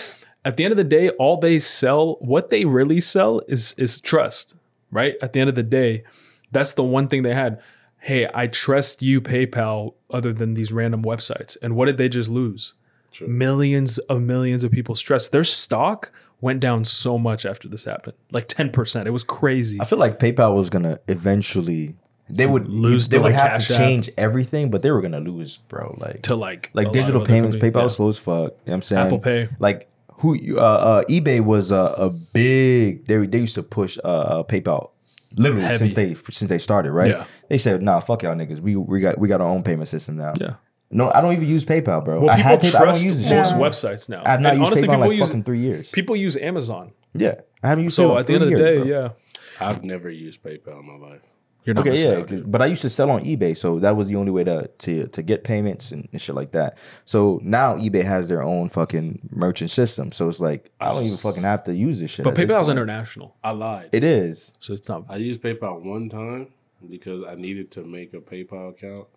[0.45, 3.99] at the end of the day, all they sell, what they really sell is is
[3.99, 4.55] trust,
[4.91, 5.15] right?
[5.21, 6.03] At the end of the day,
[6.51, 7.59] that's the one thing they had.
[7.99, 11.57] Hey, I trust you, PayPal, other than these random websites.
[11.61, 12.75] And what did they just lose?
[13.11, 13.27] True.
[13.27, 15.31] Millions of millions of people's trust.
[15.31, 19.07] Their stock went down so much after this happened, like ten percent.
[19.07, 19.79] It was crazy.
[19.81, 21.95] I feel like PayPal was gonna eventually
[22.29, 23.79] they would Lose They would like, have to App.
[23.79, 25.95] change everything, but they were gonna lose, bro.
[25.97, 27.55] Like to like like digital payments.
[27.55, 27.87] PayPal Yeah.
[27.87, 28.35] slow as fuck.
[28.35, 29.05] You know what I'm saying?
[29.05, 29.49] Apple Pay.
[29.59, 34.07] Like who uh, uh eBay was a, a big they they used to push uh,
[34.07, 34.89] uh PayPal
[35.37, 35.77] literally Heavy.
[35.77, 37.11] since they since they started, right?
[37.11, 37.25] Yeah.
[37.49, 38.59] They said, nah, fuck y'all niggas.
[38.59, 40.33] We we got we got our own payment system now.
[40.39, 40.55] Yeah.
[40.89, 42.21] No, I don't even use PayPal, bro.
[42.21, 42.67] Well, I people had PayPal.
[42.75, 43.35] I don't trust use it.
[43.35, 43.57] most Yeah.
[43.57, 44.23] websites now.
[44.25, 45.91] I've not And used honestly, PayPal in like use fucking three years.
[45.91, 46.91] people use Amazon.
[47.13, 47.95] Yeah, I haven't used.
[47.95, 49.01] So PayPal in at the end of three the day, years, bro.
[49.01, 51.21] yeah, I've never used PayPal in my life.
[51.65, 52.49] you're not Okay, yeah, out, 'cause- dude.
[52.49, 55.07] but I used to sell on eBay, so that was the only way to to
[55.07, 56.77] to get payments and, and shit like that.
[57.03, 61.17] So now eBay has their own fucking merchant system, so it's like I don't even
[61.17, 62.23] fucking have to use this shit.
[62.23, 63.89] But at this PayPal's international, I lied.
[63.91, 64.53] It is.
[64.59, 65.03] so it's not.
[65.09, 66.47] I used PayPal one time
[66.89, 69.07] because I needed to make a PayPal account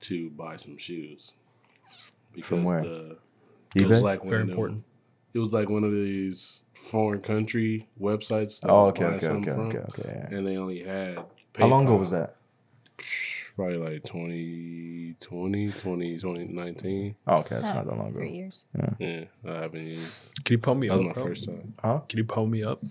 [0.00, 1.32] to buy some shoes.
[2.34, 2.80] Because where?
[2.82, 3.18] the
[3.74, 3.88] it eBay.
[3.88, 4.84] was like one Very of them- important.
[5.32, 8.60] It was like one of these foreign country websites.
[8.60, 10.26] that I oh, was okay, buying okay, something okay, from, okay, okay.
[10.30, 10.36] yeah.
[10.36, 11.24] And they only had.
[11.56, 12.00] How long ago PayPal.
[12.00, 12.36] was that?
[13.54, 17.14] Probably like 2020, 20, 2019.
[17.26, 18.16] Oh, okay, that's Huh, not that long ago.
[18.16, 18.34] Three ago.
[18.36, 18.66] years.
[18.98, 20.30] Yeah, I haven't used.
[20.44, 20.98] Can you pull me That up?
[21.00, 21.24] was my bro?
[21.24, 21.74] first time.
[21.80, 21.98] Huh?
[22.08, 22.82] Can you pull me up?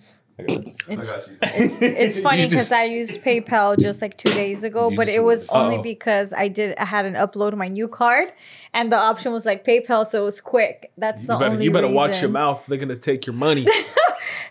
[0.47, 5.17] It's it's, it's funny because I used PayPal just like two days ago, but just
[5.17, 5.81] it was used- only Oh.
[5.83, 8.31] because I did I had an upload my new card,
[8.73, 10.91] and the option was like PayPal, so it was quick.
[10.97, 11.65] That's the You better, only.
[11.65, 12.63] you better watch your mouth.
[12.67, 13.65] They're gonna take your money.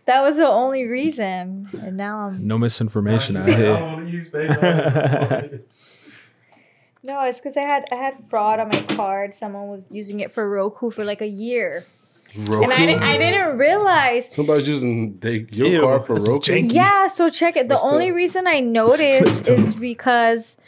[0.06, 4.02] That was the only reason, and now I'm no misinformation out here.
[4.06, 4.30] use
[7.02, 7.24] no.
[7.24, 9.34] It's because I had I had fraud on my card.
[9.34, 11.84] Someone was using it for Roku for like a year,
[12.36, 14.32] and I didn't I didn't realize.
[14.32, 16.52] Somebody's using they, your Ew, car for that's Roku.
[16.52, 16.72] janky.
[16.72, 17.68] Yeah, so check it.
[17.68, 17.90] The Crystal.
[17.90, 20.58] only reason I noticed is because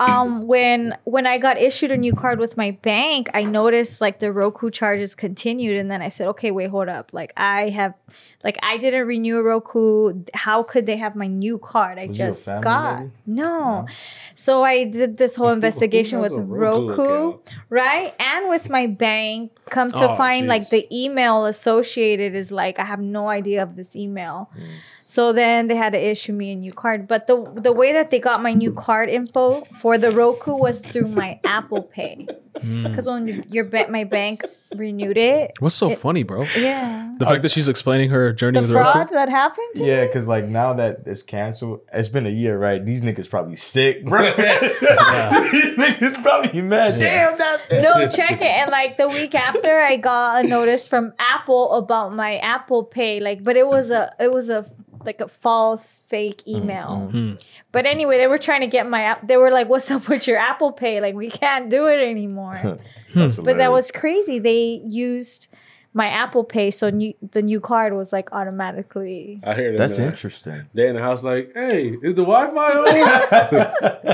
[0.00, 4.18] um when when I got issued a new card with my bank, I noticed like
[4.18, 7.10] the Roku charges continued and then I said, "Okay, wait, hold up.
[7.12, 7.94] Like I have
[8.42, 10.24] like I didn't renew a Roku.
[10.34, 11.98] How could they have my new card?
[11.98, 13.86] I Was just got." No.
[14.34, 18.14] So I did this whole investigation with Roku Roku, right?
[18.18, 22.84] And with my bank, come to Oh, find like the email associated is like I
[22.84, 24.50] have no idea of this email.
[24.56, 24.66] Mm.
[25.04, 27.08] So then they had to issue me a new card.
[27.08, 30.84] But the the way that they got my new card info for the Roku was
[30.84, 32.26] through my Apple Pay.
[32.60, 32.84] Hmm.
[32.86, 34.44] Because when your ba- my bank
[34.76, 36.44] renewed it, What's so It- funny, bro?
[36.56, 39.14] yeah, The fact that she's explaining her journey the with fraud Roku.
[39.14, 39.68] that happened.
[39.76, 42.84] to Yeah, because like now that it's canceled, it's been a year, right?
[42.84, 44.22] These niggas probably sick, bro.
[44.36, 46.98] These niggas probably mad.
[46.98, 47.60] Damn that.
[47.82, 48.46] no, check it.
[48.46, 53.20] And like the week after, I got a notice from Apple about my Apple Pay.
[53.20, 54.66] Like, but it was a it was a
[55.04, 57.08] like a false fake email.
[57.10, 57.32] Hmm.
[57.72, 59.26] But anyway, they were trying to get my app.
[59.26, 61.00] They were like, "What's up with your Apple Pay?
[61.00, 62.60] Like, we can't do it anymore."
[63.14, 64.38] but that was crazy.
[64.38, 65.48] They used
[65.94, 69.40] my Apple Pay, so new, the new card was like automatically.
[69.44, 69.78] I hear that.
[69.78, 70.08] That's man.
[70.08, 70.66] interesting.
[70.74, 72.72] They in the house like, hey, is the Wi-Fi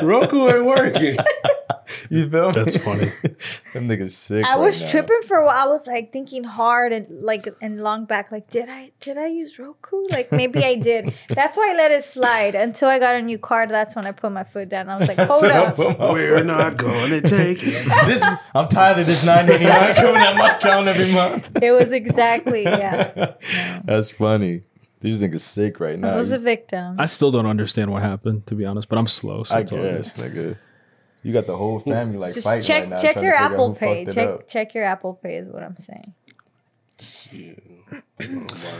[0.00, 0.04] on?
[0.06, 1.18] Roku ain't working.
[2.10, 2.52] You feel me?
[2.52, 3.12] That's funny.
[3.72, 4.44] Them niggas sick.
[4.44, 4.90] I was now.
[4.90, 5.56] tripping for a while.
[5.56, 8.30] I was like thinking hard and like and long back.
[8.30, 10.06] Like, did I did I use Roku?
[10.10, 11.14] Like maybe I did.
[11.28, 13.70] That's why I let it slide until I got a new card.
[13.70, 14.88] That's when I put my foot down.
[14.88, 15.78] I was like, hold So up.
[15.78, 17.88] We're not gonna take it.
[18.06, 18.22] this.
[18.54, 21.50] I'm tired of this 989 coming out my account every month.
[21.68, 23.35] It was exactly yeah.
[23.85, 24.62] That's funny.
[25.00, 26.14] These niggas sick right now.
[26.14, 26.96] I was a victim.
[26.98, 28.88] I still don't understand what happened, to be honest.
[28.88, 29.44] But I'm slow.
[29.44, 29.96] So I it's all good.
[29.96, 30.57] guess, nigga.
[31.22, 32.96] You got the whole family like Just fighting check right now.
[32.96, 34.04] check trying to your figure out Apple who Pay.
[34.07, 34.38] fucked it up.
[34.40, 36.14] Check check your Apple Pay is what I'm saying.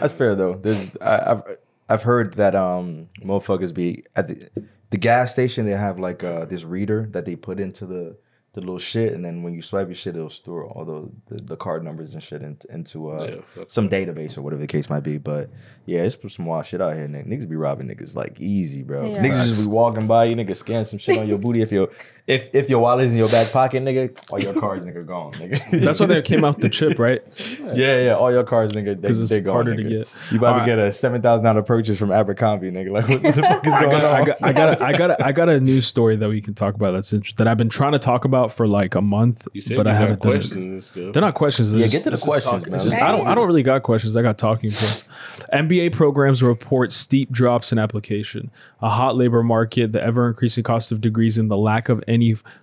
[0.01, 0.55] That's fair though.
[0.55, 1.43] There's I, I've
[1.89, 4.49] I've heard that um motherfuckers be at the
[4.91, 5.67] the gas station.
[5.67, 8.17] They have like uh this reader that they put into the
[8.61, 11.43] the little shit, and then when you swipe your shit, it'll store all the the,
[11.43, 14.91] the card numbers and shit into, into uh Yeah, some database or whatever the case
[14.91, 15.19] might be.
[15.19, 15.51] But
[15.87, 17.07] yeah, it's some wild shit out here.
[17.07, 17.27] Nigga.
[17.27, 19.11] Niggas be robbing niggas like easy, bro.
[19.11, 19.23] Yeah.
[19.23, 21.61] Niggas just be walking by you, nigga, scan some shit on your booty.
[21.63, 21.89] If your
[22.29, 25.83] if if your wallet's in your back pocket, nigga, all your cards, nigga, gone, nigga.
[25.85, 27.23] That's why they came out the chip, right?
[27.75, 30.15] Yeah, yeah, all your cars, nigga, they, 'Cause it's they gone, harder to get.
[30.31, 32.93] You about All to get a seven thousand dollar purchase from Abercrombie, nigga.
[32.93, 34.15] Like, what the fuck is I going got, on?
[34.21, 36.41] I got, I got, a, I got, a, I got a news story that we
[36.43, 36.93] can talk about.
[36.93, 39.77] That's int- that I've been trying to talk about for like a month, You said
[39.79, 40.35] but you I haven't done it.
[40.37, 41.15] questions and.
[41.15, 41.73] They're not questions.
[41.73, 42.79] Yeah, they're get just- to the questions, man.
[42.79, 43.27] Just- I don't.
[43.27, 44.17] I don't really got questions.
[44.17, 45.05] I got talking points.
[45.53, 48.51] MBA programs report steep drops in application,
[48.83, 52.18] a hot labor market, the ever increasing cost of degrees, and the lack of any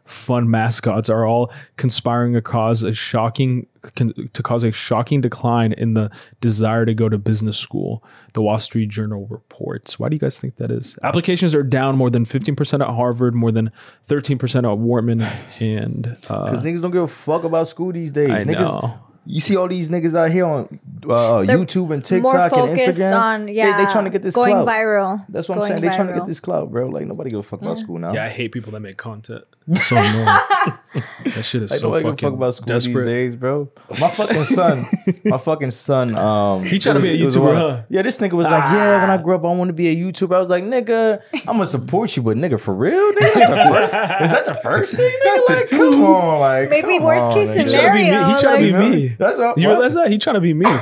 [0.06, 5.94] fun mascots are all conspiring to cause a shocking to cause a shocking decline in
[5.94, 6.10] the
[6.42, 8.04] desire to go to business school.
[8.34, 10.00] The Wall Street Journal reports.
[10.00, 10.98] Why do you guys think that is?
[11.04, 13.72] Applications are down more than fifteen percent at Harvard, more than
[14.04, 15.22] thirteen percent at Wharton,
[15.60, 18.32] and uh, Because niggas don't give a fuck about school these days.
[18.32, 19.00] I niggas, know.
[19.26, 23.20] You see all these niggas out here on uh, YouTube and More TikTok and Instagram.
[23.20, 24.68] on They- yeah, they, trying to get this going clout.
[24.68, 25.26] viral.
[25.30, 25.90] That's what I'm Going saying.
[25.90, 26.88] They trying to get this clout, bro.
[26.88, 28.14] Like nobody give a fuck about school now.
[28.14, 29.44] Yeah, I hate people that make content.
[29.68, 30.26] It's so annoying.
[31.26, 33.06] that shit is Like so give a fucking fuck about school desperate.
[33.06, 33.70] these days, bro.
[34.00, 34.86] My fucking son,
[35.26, 36.16] my fucking son.
[36.16, 37.82] Um, He tryna to be a was- YouTuber, one- huh?
[37.90, 39.96] Yeah, this nigga was like, yeah, when I grew up, I want to be a
[39.96, 40.36] YouTuber.
[40.36, 43.56] I was like, nigga, I'm gonna support you, but nigga, for real, nigga, that's the
[43.74, 43.94] first.
[44.24, 45.12] Is that the first thing?
[45.26, 45.50] Nigga?
[45.50, 47.66] Like, come on, like, Maybe come worst on, case nigga.
[47.66, 48.32] He trying to be me.
[48.36, 49.08] He trying to be like- me.
[49.18, 49.54] That's all.
[49.58, 49.74] You what?
[49.76, 50.10] realize that?
[50.10, 50.66] He trying to be me.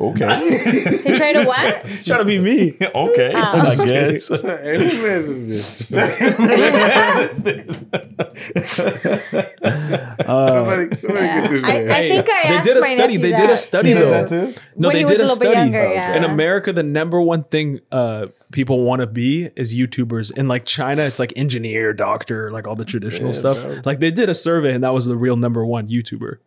[0.00, 1.86] Okay, He tried to what?
[1.86, 2.76] He's trying to be me.
[2.94, 3.58] okay, Oh.
[3.60, 4.28] I guess.
[4.28, 5.92] hey, who man's is this?
[9.08, 11.90] Uh, Somebody, somebody get this I, man.
[11.90, 12.98] I think I they asked did a my study.
[13.16, 13.36] nephew They that.
[13.40, 14.10] did a study though.
[14.10, 14.54] that too?
[14.76, 15.70] No, When they he was did a a little bit study.
[15.70, 16.14] younger, yeah.
[16.16, 20.36] In America, the number one thing uh, people want to be is YouTubers.
[20.36, 23.64] In like China, it's like engineer, doctor, like all the traditional Yeah, stuff.
[23.64, 23.80] bro.
[23.84, 26.38] Like they did a survey, and that was the real number one YouTuber.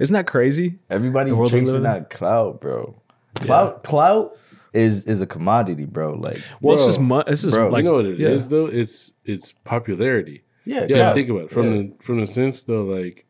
[0.00, 0.78] Isn't that crazy?
[0.90, 2.96] Everybody The world chasing that clout, bro.
[3.36, 4.36] Clout, clout
[4.72, 6.14] is is a commodity, bro.
[6.14, 8.48] Like, Well, it's just mu- this is bro, like you know what it is yeah.
[8.48, 8.66] though?
[8.66, 10.42] It's it's popularity.
[10.64, 11.14] yeah, Yeah, clout.
[11.14, 11.82] think about it from Yeah.
[11.82, 13.26] the from the sense though, like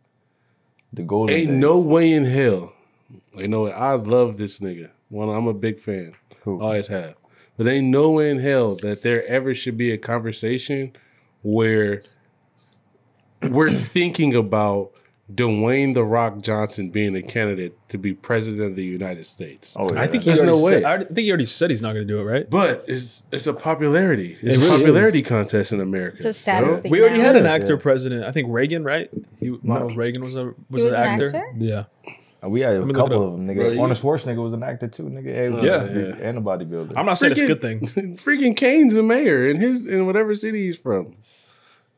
[0.92, 1.34] the golden.
[1.36, 1.58] ain't days.
[1.58, 2.72] no way in hell.
[3.36, 4.90] You know, I love this nigga.
[5.08, 6.12] One, I'm a big fan.
[6.44, 6.60] Who?
[6.60, 7.14] Always have.
[7.56, 10.92] But ain't no way in hell that there ever should be a conversation
[11.42, 12.02] where
[13.50, 14.92] we're thinking about
[15.34, 19.76] Dwayne the Rock Johnson being a candidate to be president of the United States.
[19.78, 20.00] Oh, yeah.
[20.00, 20.84] I think he There's already no said.
[20.84, 22.48] I think he already said he's not going to do it, right?
[22.50, 24.36] But it's it's a popularity.
[24.42, 26.16] It's It a really popularity contest in America.
[26.16, 26.80] It's a status bro.
[26.80, 26.90] thing.
[26.90, 27.24] We already now.
[27.24, 27.52] had an Yeah.
[27.52, 28.24] actor president.
[28.24, 29.10] I think Reagan, right?
[29.38, 31.26] He, Ronald Reagan was a was, was an an actor.
[31.36, 31.44] actor?
[31.58, 31.84] Yeah.
[32.42, 33.56] We had a me look it couple of them, nigga.
[33.56, 35.24] Bro, you- Arnold Schwarzenegger was an actor too, nigga.
[35.34, 35.84] Hey, Uh, Yeah.
[35.84, 36.94] big- and a bodybuilder.
[36.96, 37.80] I'm not saying it's a good thing.
[38.16, 41.14] Freaking Kane's the mayor in his in whatever city he's from.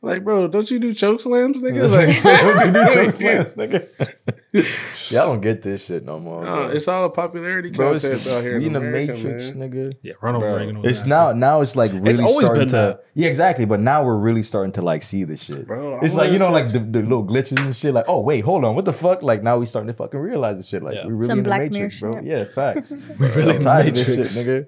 [0.03, 1.89] Like, bro, don't you do choke slams, nigga?
[2.25, 3.87] Like, What you do, choke slams, nigga?
[5.11, 6.43] Y'all don't get this shit no more.
[6.43, 9.13] Nah, it's all a popularity Bro, it's, contest out here we in in the America,
[9.13, 9.71] Matrix, man.
[9.71, 9.95] nigga.
[10.01, 10.57] Yeah, Ronald Bro.
[10.57, 10.81] Reagan.
[10.81, 11.39] Was It's now actor.
[11.39, 13.05] now it's like really always starting been to that.
[13.15, 15.65] yeah exactly, but now we're really starting to like see this shit.
[15.65, 17.93] Bro, it's like you know like the, the little glitches and shit.
[17.93, 19.21] Like oh wait, hold on, what the fuck?
[19.23, 20.83] Like now we starting to fucking realize this shit.
[20.83, 21.05] Like Yeah.
[21.07, 22.21] we really Some in the Black Matrix, Mirror bro.
[22.21, 22.29] shit.
[22.29, 22.91] Yeah, facts.
[22.91, 24.37] We really I'm in the tired of this shit, Matrix.
[24.37, 24.67] nigga.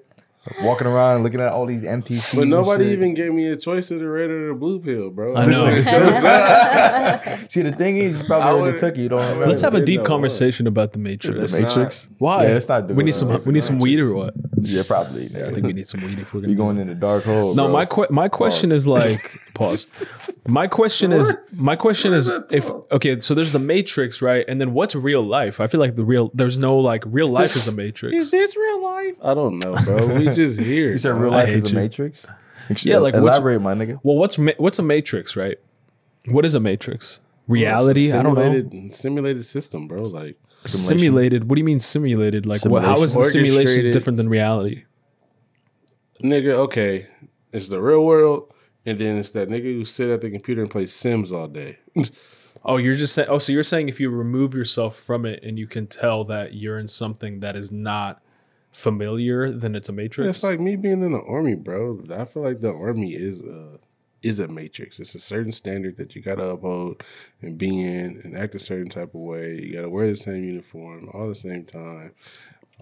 [0.62, 2.34] Walking around looking at all these NPCs.
[2.34, 2.92] But and nobody shit.
[2.94, 5.36] even gave me a choice of the red or the blue pill, bro.
[5.36, 5.66] I This know.
[7.48, 9.00] See the thing is, you I probably already would- took it.
[9.02, 9.46] You don't remember.
[9.46, 11.52] Let's have a deep no, conversation about the the Matrix.
[11.52, 12.08] It's Matrix.
[12.18, 12.44] Why?
[12.46, 13.28] Yeah, let's not do we need some.
[13.44, 14.34] We need some weed or what?
[14.60, 15.26] Yeah, probably.
[15.26, 16.50] I think we need some weed if we're gonna.
[16.52, 17.54] You going in the dark hole?
[17.54, 17.72] No, bro.
[17.72, 19.86] my que- my question is like pause.
[20.48, 24.44] My question is my question is if okay, so there's the Matrix, right?
[24.48, 25.60] And then what's real life?
[25.60, 28.14] I feel like the real there's no like real life is a matrix.
[28.16, 29.14] Is this real life?
[29.22, 30.06] I don't know, bro.
[30.18, 30.92] We just here.
[30.92, 32.26] You said real life hate is a matrix.
[32.82, 34.00] Yeah, like, what's- elaborate, my nigga.
[34.02, 35.56] Well, what's ma- what's a Matrix, right?
[36.26, 37.20] What is a Matrix?
[37.46, 38.06] Reality?
[38.06, 38.42] It's a I don't know.
[38.42, 40.02] simulated, Simulated system, bro.
[40.02, 41.48] Like Simulated.
[41.48, 42.44] What do you mean simulated?
[42.44, 43.66] Like what, how is the Simulation.
[43.68, 44.84] simulation different than reality?
[46.22, 47.06] nigga, okay,
[47.52, 48.52] it's the real world,
[48.86, 51.78] and then it's that nigga who sit at the computer and play Sims all day.
[52.64, 53.28] Oh, you're just saying.
[53.30, 56.54] Oh, so you're saying if you remove yourself from it and you can tell that
[56.54, 58.20] you're in something that is not
[58.72, 60.28] familiar, then it's a matrix.
[60.38, 62.02] it's like me being in the army, bro.
[62.10, 63.78] I feel like the army is a
[64.22, 64.98] is a matrix.
[64.98, 67.04] It's a certain standard that you gotta uphold
[67.40, 69.60] and be in and act a certain type of way.
[69.60, 72.12] You gotta wear the same uniform all the same time.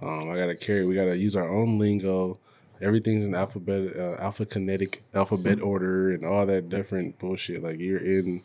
[0.00, 0.86] Um, I gotta carry.
[0.86, 2.38] We gotta use our own lingo.
[2.84, 7.62] Everything's in alphabet, uh, alpha kinetic alphabet order, and all that different bullshit.
[7.62, 8.42] Like you're in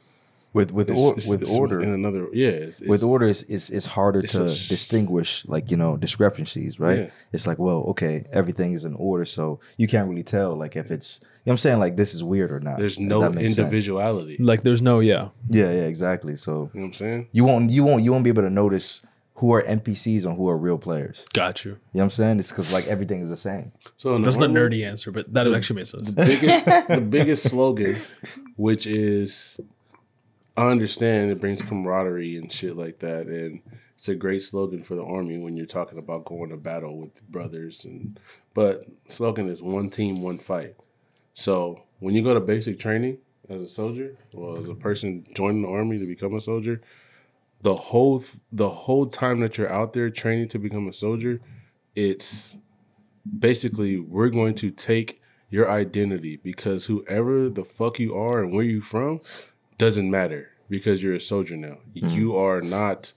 [0.52, 1.80] With with it's- or, it's- with it's order.
[1.86, 2.24] in another.
[2.34, 5.78] Yeah, it's, it's, with order, it's, it's it's harder it's to sh- distinguish, like you
[5.78, 7.00] know, discrepancies, right?
[7.02, 7.10] Yeah.
[7.34, 10.90] It's like, well, okay, everything is in order, so you can't really tell, like if
[10.90, 12.80] it's, you know, what I'm saying, like this is weird or not.
[12.80, 13.66] there's no that makes sense.
[13.68, 14.38] individuality.
[14.40, 15.30] like there's no yeah.
[15.50, 16.36] Yeah, yeah, exactly.
[16.36, 17.28] So You know what I'm saying?
[17.32, 19.02] you won't, you won't, you won't be able to notice
[19.40, 21.26] who are NPCs and who are real players.
[21.34, 21.72] Got you.
[21.72, 22.40] You know what I'm saying?
[22.40, 23.72] It's because like everything is the same.
[23.98, 26.08] So in That's the army- nerdy answer, but that actually makes sense.
[26.08, 27.98] the biggest the biggest slogan,
[28.58, 29.58] which is
[30.58, 33.62] I understand it brings camaraderie and shit like that, and
[33.96, 37.22] it's a great slogan for the army when you're talking about going to battle with
[37.30, 38.20] brothers and
[38.54, 40.76] but slogan is one team, one fight.
[41.34, 45.62] So when you go to basic training as a soldier or as a person joining
[45.62, 46.82] the army to become a soldier,
[47.62, 51.42] the whole the whole time that you're out there training to become a soldier,
[51.96, 52.56] it's
[53.38, 58.64] basically we're going to take your identity because whoever the fuck you are and where
[58.64, 59.20] you from
[59.78, 61.78] doesn't matter because you're a soldier now.
[61.96, 62.10] Mm-hmm.
[62.10, 63.14] You are not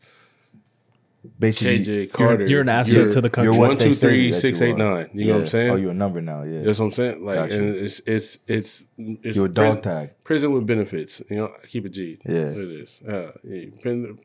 [1.38, 2.46] Basically, KJ Carter.
[2.48, 3.52] you're an asset you're- to the country.
[3.52, 4.76] You're what One, two, three, six, you eight, are.
[4.78, 5.10] nine.
[5.14, 5.70] You know what I'm saying?
[5.70, 6.42] Oh, you're a number now.
[6.42, 6.62] Yeah.
[6.62, 7.24] That's what I'm saying.
[7.24, 7.58] Like, Gotcha.
[7.58, 10.10] and it's it's it's it's You're a prison, dog tag.
[10.24, 11.22] prison with benefits.
[11.30, 12.18] You know, keep it G.
[12.24, 12.34] Yeah.
[12.34, 13.00] it is.
[13.08, 13.66] Uh, yeah,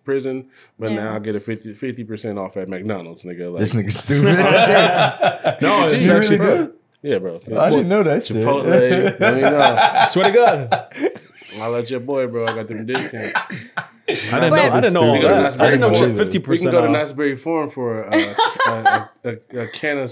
[0.04, 0.96] prison, but Yeah.
[0.96, 3.52] now I get a 50 percent off at McDonald's, nigga.
[3.52, 5.62] Like, This nigga stupid.
[5.62, 6.74] No, it's you actually really good.
[7.04, 7.40] yeah, bro.
[7.58, 8.38] I didn't know that shit.
[8.38, 9.20] Chipotle.
[9.20, 10.04] let me know.
[10.08, 11.22] Swear to God,
[11.60, 12.46] I'll let your boy, bro.
[12.48, 13.32] I got them discounts.
[13.76, 14.56] I didn't know.
[14.56, 15.60] I didn't know all We go to that.
[15.60, 16.18] I didn't know Berry shit.
[16.18, 16.52] Farm.
[16.52, 16.92] We can go to off.
[16.94, 18.36] Knott's Berry Farm for uh,
[18.68, 19.10] a,
[19.54, 20.12] a, a can of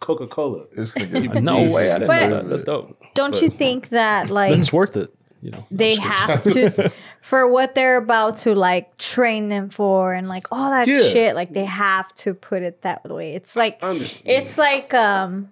[0.00, 0.64] Coca Cola.
[0.74, 1.42] This nigga.
[1.42, 1.90] No way.
[1.92, 2.48] I didn't But- know that.
[2.48, 3.00] That's dope.
[3.14, 5.12] Don't you think that like It's worth it.
[5.40, 5.66] You know.
[5.72, 10.70] they have to for what they're about to like train them for and like all
[10.70, 11.02] that Yeah.
[11.02, 15.50] shit like they have to put it that way it's like it's like um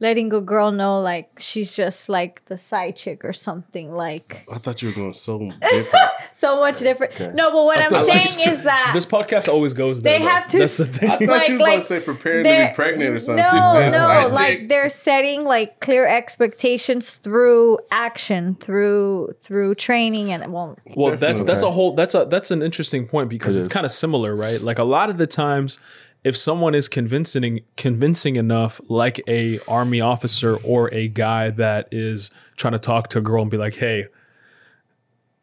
[0.00, 4.58] letting a girl know like she's just like the side chick or something like I
[4.58, 6.06] thought you were going so different.
[6.32, 10.00] so much different no but what i'm thought- saying is that This podcast always goes
[10.02, 10.18] there.
[10.18, 10.30] They though.
[10.30, 11.10] have to That's the thing.
[11.10, 13.44] I thought Like- you was like, about to say preparing to be pregnant or something.
[13.44, 14.32] No, Side no, chick.
[14.34, 21.42] like they're setting like clear expectations through action, through through training, and well, Well, that's
[21.42, 24.34] that's a whole that's a that's an interesting point because It it's kind of similar,
[24.36, 24.60] right?
[24.60, 25.80] Like a lot of the times,
[26.24, 32.30] if someone is convincing convincing enough, like a army officer or a guy that is
[32.56, 34.06] trying to talk to a girl and be like, "Hey,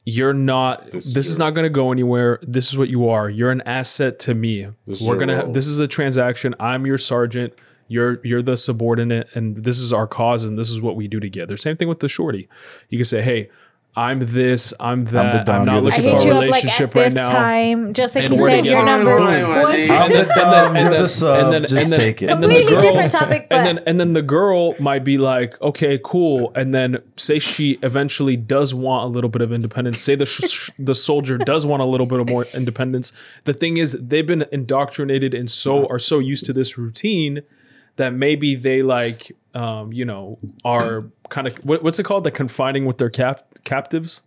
[0.03, 0.91] you're not.
[0.91, 2.39] This This, is not going to go anywhere.
[2.43, 3.29] This is what you are.
[3.29, 4.67] You're an asset to me.
[4.85, 5.51] This is We're gonna.
[5.51, 6.55] This is a transaction.
[6.59, 7.53] I'm your sergeant."
[7.87, 11.19] You're you're the subordinate, and this is our cause, and this is what we do
[11.19, 11.55] together.
[11.55, 12.49] Same thing with the shorty.
[12.89, 13.49] You can say, "Hey,
[13.97, 15.35] I'm this, I'm that.
[15.35, 17.03] I'm, dom, not you're the looking hit for you a up like relationship at right
[17.05, 18.69] this now." time, just like And he said, together.
[18.75, 21.39] your number Fine, fine, one, two, I'm and then- and then- the sub.
[21.45, 22.29] and then- Just and then- take it.
[22.29, 25.17] and then the girl- different topic, but and then and then the girl might be
[25.17, 26.51] like, okay, cool.
[26.55, 30.01] And then say she eventually does want a little bit of independence.
[30.01, 33.13] Say the sh- the soldier does want a little bit of more independence.
[33.45, 37.43] The thing is, they've been indoctrinated and so are so used to this routine
[37.95, 42.25] that maybe they like, um, you know, are kind of what, what's it called?
[42.25, 44.23] Like confining with their cap- captives.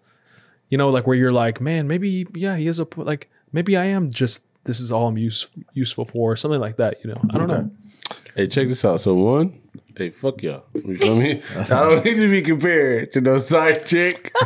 [0.69, 3.87] You know, like where you're like, man, maybe yeah, he is a like maybe I
[3.87, 7.03] am just this is all I'm use, useful for, or something like that.
[7.03, 7.71] You know, I don't know.
[8.37, 9.01] Hey, check this out.
[9.01, 9.61] So one,
[9.97, 10.65] hey, fuck y'all.
[10.75, 11.43] You feel me?
[11.57, 14.33] I don't need to be compared to no side chick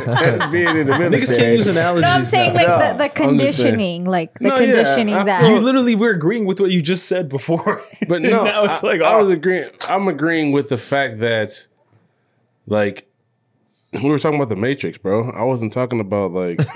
[0.50, 1.10] being in the military.
[1.10, 2.02] Niggas can't use analogies.
[2.02, 2.78] no, I'm saying now.
[2.78, 3.74] like the, the I'm just saying.
[3.74, 6.70] conditioning, like the No, yeah, conditioning I that feel- you literally were agreeing with what
[6.70, 7.82] you just said before.
[8.08, 9.68] But no, now it's I, like I oh, was agreeing.
[9.88, 11.66] I'm agreeing with the fact that,
[12.66, 13.06] like,
[13.92, 15.30] we were talking about the Matrix, bro.
[15.30, 16.60] I wasn't talking about like,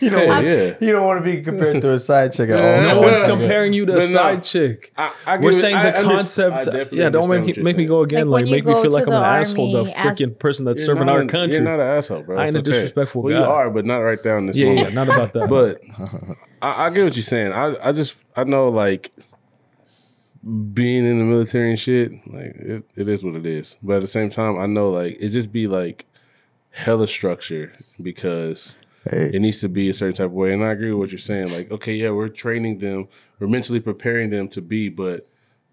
[0.00, 0.74] You hey, don't, yeah.
[0.80, 2.94] you don't want to be compared to a side chick at all.
[2.96, 4.06] no one's comparing you to a But no.
[4.06, 4.92] side chick.
[4.96, 5.60] I, I We're get it.
[5.60, 6.92] saying the I concept.
[6.92, 8.28] Yeah, don't make what you're make me go again.
[8.28, 10.66] Like, Like, make me feel like I'm the an asshole, the army as- freaking person
[10.66, 11.54] that's serving our an- country.
[11.56, 12.38] You're not an asshole, bro.
[12.38, 13.46] I It's ain't a disrespectful well, guy.
[13.46, 14.88] you are, but not right down this yeah, moment.
[14.88, 15.48] yeah, not about that.
[15.48, 15.80] But
[16.62, 17.52] I, I get what you're saying.
[17.52, 19.10] I, I just I know like
[20.72, 23.76] being in the military and shit, like it, it is what it is.
[23.82, 26.06] But at the same time, I know like it just be like
[26.70, 28.76] hella structure because
[29.10, 29.30] Hey.
[29.32, 30.52] it needs to be a certain type of way.
[30.52, 31.50] And I agree with what you're saying.
[31.50, 35.28] Like, okay, yeah, we're training them, we're mentally preparing them to be, but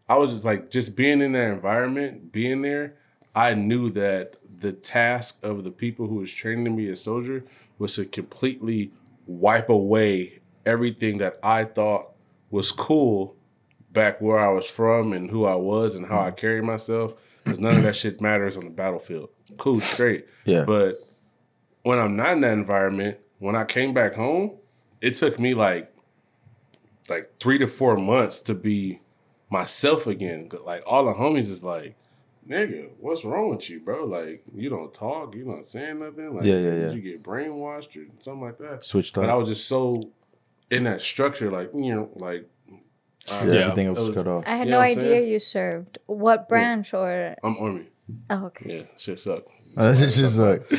[0.07, 2.95] I was just like just being in that environment, being there,
[3.33, 7.43] I knew that the task of the people who was training me as soldier
[7.79, 8.91] was to completely
[9.25, 12.11] wipe away everything that I thought
[12.51, 13.35] was cool
[13.93, 16.37] back where I was from and who I was and how I mm.
[16.37, 17.13] carried myself.
[17.43, 19.29] Because none of that shit matters on the battlefield.
[19.57, 20.27] Cool, straight.
[20.45, 20.63] Yeah.
[20.65, 21.05] But
[21.83, 24.57] when I'm not in that environment, when I came back home,
[25.01, 25.93] it took me like
[27.09, 29.01] like three to four months to be
[29.49, 30.49] myself again.
[30.63, 31.95] Like all the homies is like,
[32.47, 34.05] nigga, what's wrong with you, bro?
[34.05, 36.33] Like you don't talk, you not saying nothing.
[36.33, 36.95] Like Yeah, yeah, did yeah.
[36.95, 38.85] you get brainwashed or something like that?
[38.85, 39.23] Switched up.
[39.23, 40.09] But I was just so
[40.71, 42.49] in that structure, like you know, like
[43.29, 43.59] uh, Yeah, Yeah.
[43.61, 44.43] everything was, was- cut off.
[44.45, 45.27] I had You no know what I'm idea saying?
[45.31, 45.97] you served.
[46.05, 47.85] What branch or I'm army.
[48.29, 48.77] oh, okay.
[48.77, 49.43] Yeah, shit suck.
[49.77, 50.71] it's just like,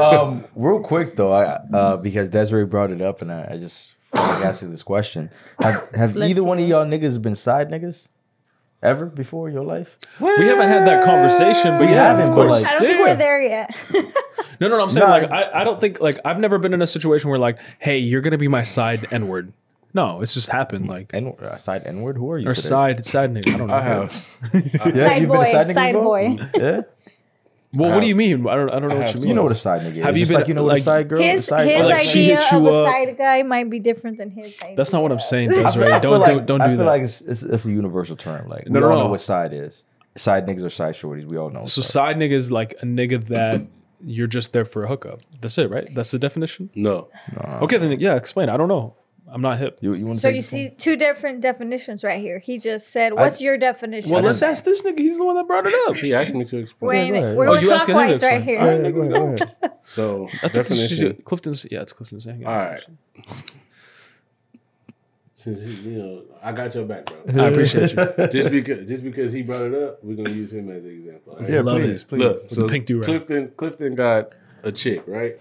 [0.00, 3.94] um, real quick though, I uh, because Desiree brought it up, and I, I just
[4.12, 8.08] feel like asking this question: Have, have either one of y'all niggas been side niggas
[8.82, 9.98] ever before in your life?
[10.20, 12.62] we haven't had that conversation, but We yeah, haven't, of but, course.
[12.62, 13.04] like- I don't think Yeah.
[13.04, 13.70] we're there yet.
[14.60, 14.82] No, no, no.
[14.82, 15.12] I'm saying Nah.
[15.12, 17.98] like I, I don't think like I've never been in a situation where like, hey,
[17.98, 19.52] you're gonna be my side N word.
[19.94, 22.16] No, it's just happened like N uh, side N word.
[22.16, 22.48] Who are you?
[22.48, 22.68] or today?
[22.68, 23.54] side side nigga.
[23.54, 23.74] I don't know.
[23.74, 24.28] I have.
[24.52, 26.04] Yeah, Side you've been a boy, nigga side before?
[26.28, 26.36] boy.
[26.54, 26.80] Yeah,
[27.74, 28.46] Well, what do you mean?
[28.48, 28.70] I don't.
[28.70, 29.28] I don't know I what you mean.
[29.28, 30.04] you know what a side nigga is.
[30.04, 31.22] Have you been, like you know what a side girl?
[31.22, 34.18] His a side his Like, idea hit you of a side guy might be different
[34.18, 34.76] than his idea.
[34.76, 35.92] That's not what I'm saying, I feel, Desiree.
[35.92, 36.84] I feel Don't like, do don't I feel that.
[36.86, 38.48] like it's, it's, it's a universal term.
[38.48, 39.04] Like No, we no, all no.
[39.04, 39.84] know what side is.
[40.16, 41.24] Side niggas or side shorties.
[41.24, 41.66] We all know.
[41.66, 43.66] so side nigga is like a nigga that
[44.04, 45.20] you're just there for a hookup.
[45.40, 45.88] That's it, right?
[45.94, 46.70] That's the definition.
[46.74, 47.08] No.
[47.62, 48.48] Okay, then yeah, explain.
[48.48, 48.94] I don't know.
[49.34, 49.78] I'm not hip.
[49.80, 52.38] You, you want to So you see two different definitions right here.
[52.38, 55.00] He just said, "What's your definition?" Well, let's ask this nigga.
[55.00, 55.96] He's the one that brought it up.
[55.96, 56.88] He asked me to explain.
[56.88, 57.36] Wait, go ahead.
[57.36, 58.42] we're Oh, going you asking him to clockwise right explain.
[58.42, 58.60] here.
[58.60, 59.72] All right, go ahead, go ahead.
[59.86, 61.16] So I think this should definition.
[61.16, 61.66] do- Clifton's.
[61.70, 62.46] Yeah, it's Clifton's saying.
[62.46, 62.80] All right.
[65.34, 67.44] Since he, you know, I got your back, bro.
[67.44, 68.28] I appreciate you.
[68.28, 71.32] just because, just because he brought it up, we're gonna use him as an example.
[71.34, 71.50] all right?
[71.50, 72.08] Yeah, Love please, it.
[72.08, 72.18] please.
[72.20, 73.04] Look, the so pink do-rag.
[73.04, 74.32] Clifton, Clifton got
[74.62, 75.38] a chick, right?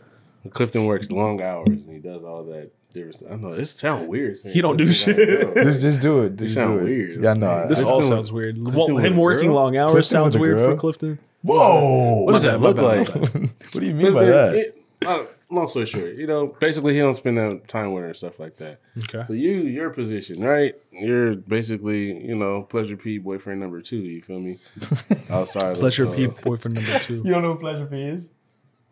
[0.49, 3.31] Clifton works long hours and he does all that different stuff.
[3.31, 4.37] I know it sounds weird.
[4.37, 5.53] saying He don't do Clifton got a shit.
[5.55, 5.63] girl.
[5.65, 6.35] just, just do it.
[6.37, 6.89] Just sound do it.
[6.89, 7.23] weird.
[7.23, 7.67] Yeah, I know.
[7.67, 8.75] This I- all Clifton sounds with- weird.
[8.75, 9.55] Well, him working girl?
[9.55, 10.77] long hours Clifton sounds with a weird for girl?
[10.77, 11.19] Clifton.
[11.41, 12.21] Whoa!
[12.23, 13.07] What does that look like?
[13.15, 14.73] what do you mean by that?
[15.05, 18.15] uh, long story short, you know, basically he don't spend that time with her and
[18.15, 18.79] stuff like that.
[18.99, 19.23] Okay.
[19.27, 20.73] So you, your position, right?
[20.91, 23.97] You're basically, you know, pleasure P boyfriend number two.
[23.97, 24.57] You feel me?
[25.29, 27.15] Outside Pleasure of, uh, P boyfriend number two.
[27.15, 28.31] You don't know who Pleasure P is?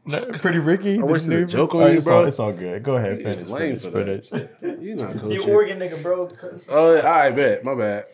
[0.08, 1.00] Pretty Ricky?
[1.00, 2.18] I wish the it a new- joke on Oh, you, it's bro.
[2.20, 2.82] All, it's all good.
[2.84, 3.22] Go ahead.
[3.22, 3.50] Finish.
[3.50, 4.30] Finish.
[4.32, 4.32] Finish.
[4.82, 5.32] You not coach.
[5.32, 6.28] You Oregon nigga, bro.
[6.70, 7.64] Oh, yeah, I bet.
[7.64, 8.06] My bad.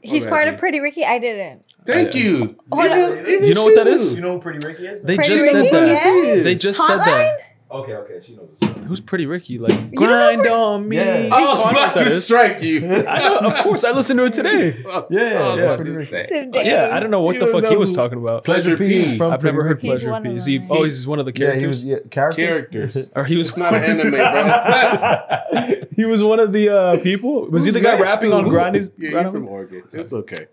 [0.00, 0.50] He's bad, part G.
[0.50, 1.04] of Pretty Ricky.
[1.04, 1.64] I didn't.
[1.84, 2.56] Thank you.
[2.70, 3.26] Hold Even- on.
[3.26, 4.14] even You know what that she is?
[4.14, 4.20] knew.
[4.22, 5.02] know who Pretty Ricky is?
[5.02, 5.86] They Pretty just said that.
[5.88, 6.44] yes.
[6.44, 7.38] They just said that.
[7.72, 8.20] Okay, okay.
[8.22, 8.50] She knows.
[8.86, 9.58] Who's Pretty Ricky?
[9.58, 10.96] Like grind who- on me.
[10.96, 11.28] Yeah.
[11.32, 12.24] I was Oh, know about what that to is.
[12.24, 12.86] strike you.
[12.86, 13.84] I know, of course.
[13.84, 14.76] I listened to it today.
[14.84, 15.22] Yeah, I was yeah,
[15.64, 16.22] about Pretty to Ricky.
[16.24, 16.62] Today.
[16.64, 18.44] Yeah, I don't know what You the don't fuck he know was who- talking about.
[18.44, 19.16] Pleasure P.
[19.16, 19.88] From I've Pretty never heard Ricky.
[19.88, 20.30] He's Pleasure one P.
[20.34, 20.58] Is he?
[20.58, 20.68] them.
[20.70, 21.82] Oh, he's one of the Yeah, he was.
[21.82, 22.04] characters.
[22.04, 22.66] Yeah, characters.
[22.70, 23.12] Characters.
[23.16, 25.86] Or he was It's not an anime, bro.
[25.96, 27.46] he was one of the uh, people.
[27.48, 28.90] Was he the guy rapping on Grindy's?
[28.98, 29.82] Yeah, Grind he's from Oregon.
[29.92, 30.46] It's okay.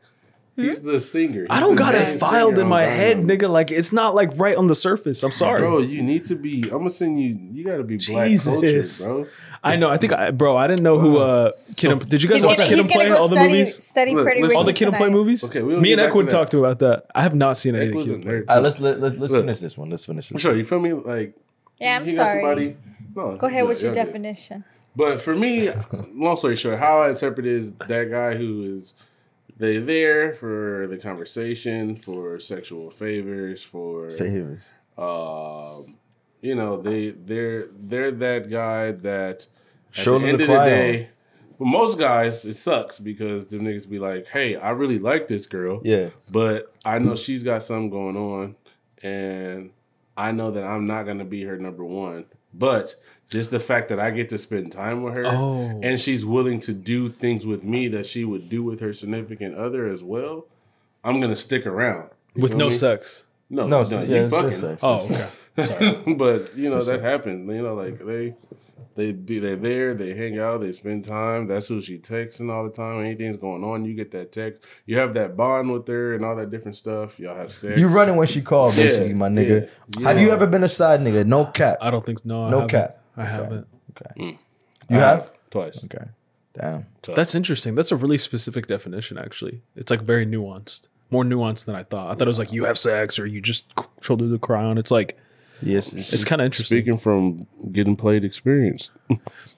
[0.61, 1.45] He's the singer.
[1.49, 3.49] I don't got it filed singer in my head, On nigga.
[3.49, 5.23] Like it's not like right on the surface.
[5.23, 5.59] I'm sorry.
[5.61, 6.63] Bro, you need to be.
[6.63, 7.37] I'm gonna send you.
[7.51, 9.01] You gotta be black Jesus.
[9.01, 9.25] culture, bro.
[9.61, 9.89] I know.
[9.89, 10.55] I think, I, bro.
[10.55, 11.17] I didn't know who.
[11.17, 13.07] uh Kid and, Did you guys watch gonna, Kid and Play?
[13.09, 13.83] go All the study, movies.
[13.83, 14.57] study Look, Pretty listen.
[14.57, 15.43] All the Kid and Play movies.
[15.43, 17.05] Okay, we'll Me and get back Equid talked about that.
[17.13, 18.31] I have not seen any of the Kid and Play.
[18.33, 19.43] nerd, All right, let's let, let, let's Look.
[19.43, 19.89] finish this one.
[19.89, 20.41] Let's finish For this.
[20.41, 20.55] sure.
[20.55, 20.93] You feel me?
[20.93, 21.35] Like,
[21.79, 22.39] Yeah, I'm he sorry.
[22.41, 22.77] somebody.
[23.15, 24.63] No, Go ahead yeah, with your definition.
[24.95, 25.69] But for me,
[26.13, 28.95] long story short, how I interpret is that guy who is
[29.59, 34.73] they there for the conversation, for sexual favors, for Favors.
[34.97, 35.97] um,
[36.41, 39.47] you know, they they're they're that guy that at
[39.91, 41.09] Shoulder the end to of the day.
[41.57, 45.45] Well, most guys, it sucks because the niggas be like, "Hey, I really like this
[45.45, 46.09] girl, Yeah.
[46.31, 48.55] but I know she's got something going on,
[49.03, 49.71] and
[50.15, 52.25] I know that I'm not gonna be her number one.
[52.53, 52.95] But
[53.29, 55.79] just the fact that I get to spend time with her, Oh.
[55.83, 59.55] and she's willing to do things with me that she would do with her significant
[59.55, 60.45] other as well,
[61.03, 62.71] I'm gonna stick around You With feel no me?
[62.71, 63.23] sex.
[63.49, 64.49] No, No, no, s- you yeah, it's fucking.
[64.49, 64.79] just sex.
[64.83, 65.63] Oh, okay.
[65.63, 66.13] Sorry.
[66.17, 67.47] but you know that happened.
[67.49, 68.35] You know, like they
[68.95, 71.47] they be they're there, they hang out, they spend time.
[71.47, 72.99] That's who she texting all the time.
[72.99, 74.61] Anything's going on, you get that text.
[74.85, 77.19] You have that bond with her and all that different stuff.
[77.19, 77.79] Y'all have sex.
[77.79, 79.69] You running when she called, Yeah, basically, my nigga.
[79.97, 81.25] yeah, Have you ever been a side nigga?
[81.25, 81.77] No cap.
[81.81, 82.49] I don't think no.
[82.49, 82.69] No haven't.
[82.69, 82.97] cap.
[83.19, 83.67] I haven't.
[83.91, 84.11] Okay.
[84.17, 84.93] Hmm.
[84.93, 85.29] You I have?
[85.51, 85.83] twice.
[85.83, 86.05] Okay.
[86.59, 86.85] Damn.
[87.15, 87.75] That's interesting.
[87.75, 89.61] That's a really specific definition, actually.
[89.75, 92.07] It's like very nuanced, more nuanced than I thought.
[92.11, 93.65] I thought it was like you have sex or you just
[94.01, 94.77] shoulder to cry on.
[94.77, 95.17] It's like
[95.61, 95.93] Yes.
[95.93, 98.91] it's kind of interesting, Speaking from getting played experience,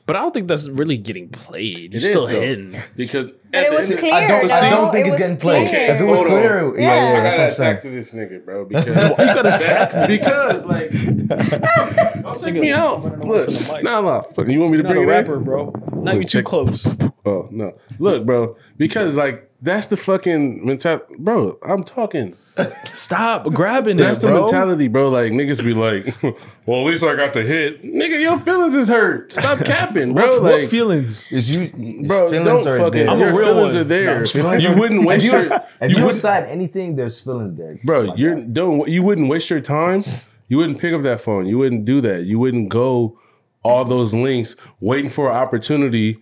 [0.05, 1.93] but I don't think that's really getting played.
[1.93, 2.41] You're It still is, though.
[2.41, 2.81] hidden.
[2.95, 4.13] because But at it the was end of- clear.
[4.13, 4.51] I don't.
[4.51, 5.69] I don't think It it's getting played.
[5.69, 5.91] clear.
[5.91, 6.37] If it was Hold on.
[6.39, 7.11] clear, yeah, Yeah.
[7.13, 7.93] yeah, I that's what gotta I'm attack saying.
[7.93, 10.91] to this nigga, bro, because that's- because like
[12.23, 13.03] don't take me out.
[13.25, 13.49] Look,
[13.83, 15.43] nah, nah, fuck, you want me to You're not bring a it rapper, in?
[15.43, 15.73] bro.
[15.95, 16.95] Now you're too close.
[17.25, 21.57] Oh no, look, bro, because like that's the fucking mentality, bro.
[21.67, 22.35] I'm talking.
[22.93, 24.41] Stop grabbing That's it, the bro.
[24.41, 25.09] mentality, bro.
[25.09, 26.13] Like niggas be like,
[26.65, 28.21] well, at least I got the hit, nigga.
[28.21, 29.33] Your feelings is hurt.
[29.41, 30.25] Stop capping, bro.
[30.27, 31.31] What, like, what feelings?
[31.31, 32.91] Is you, bro, feelings don't are fucking.
[33.05, 33.09] there.
[33.09, 33.81] I'm a your real feelings one.
[33.81, 34.19] are there.
[34.21, 35.41] No, Feelings you wouldn't waste your.
[35.43, 35.49] you,
[35.81, 39.29] if you you would- decide anything, there's feelings there, bro Like you're don't you wouldn't
[39.29, 40.03] waste your time
[40.47, 43.17] you wouldn't pick up that phone you wouldn't do that you wouldn't go
[43.63, 46.17] all those links waiting for an opportunity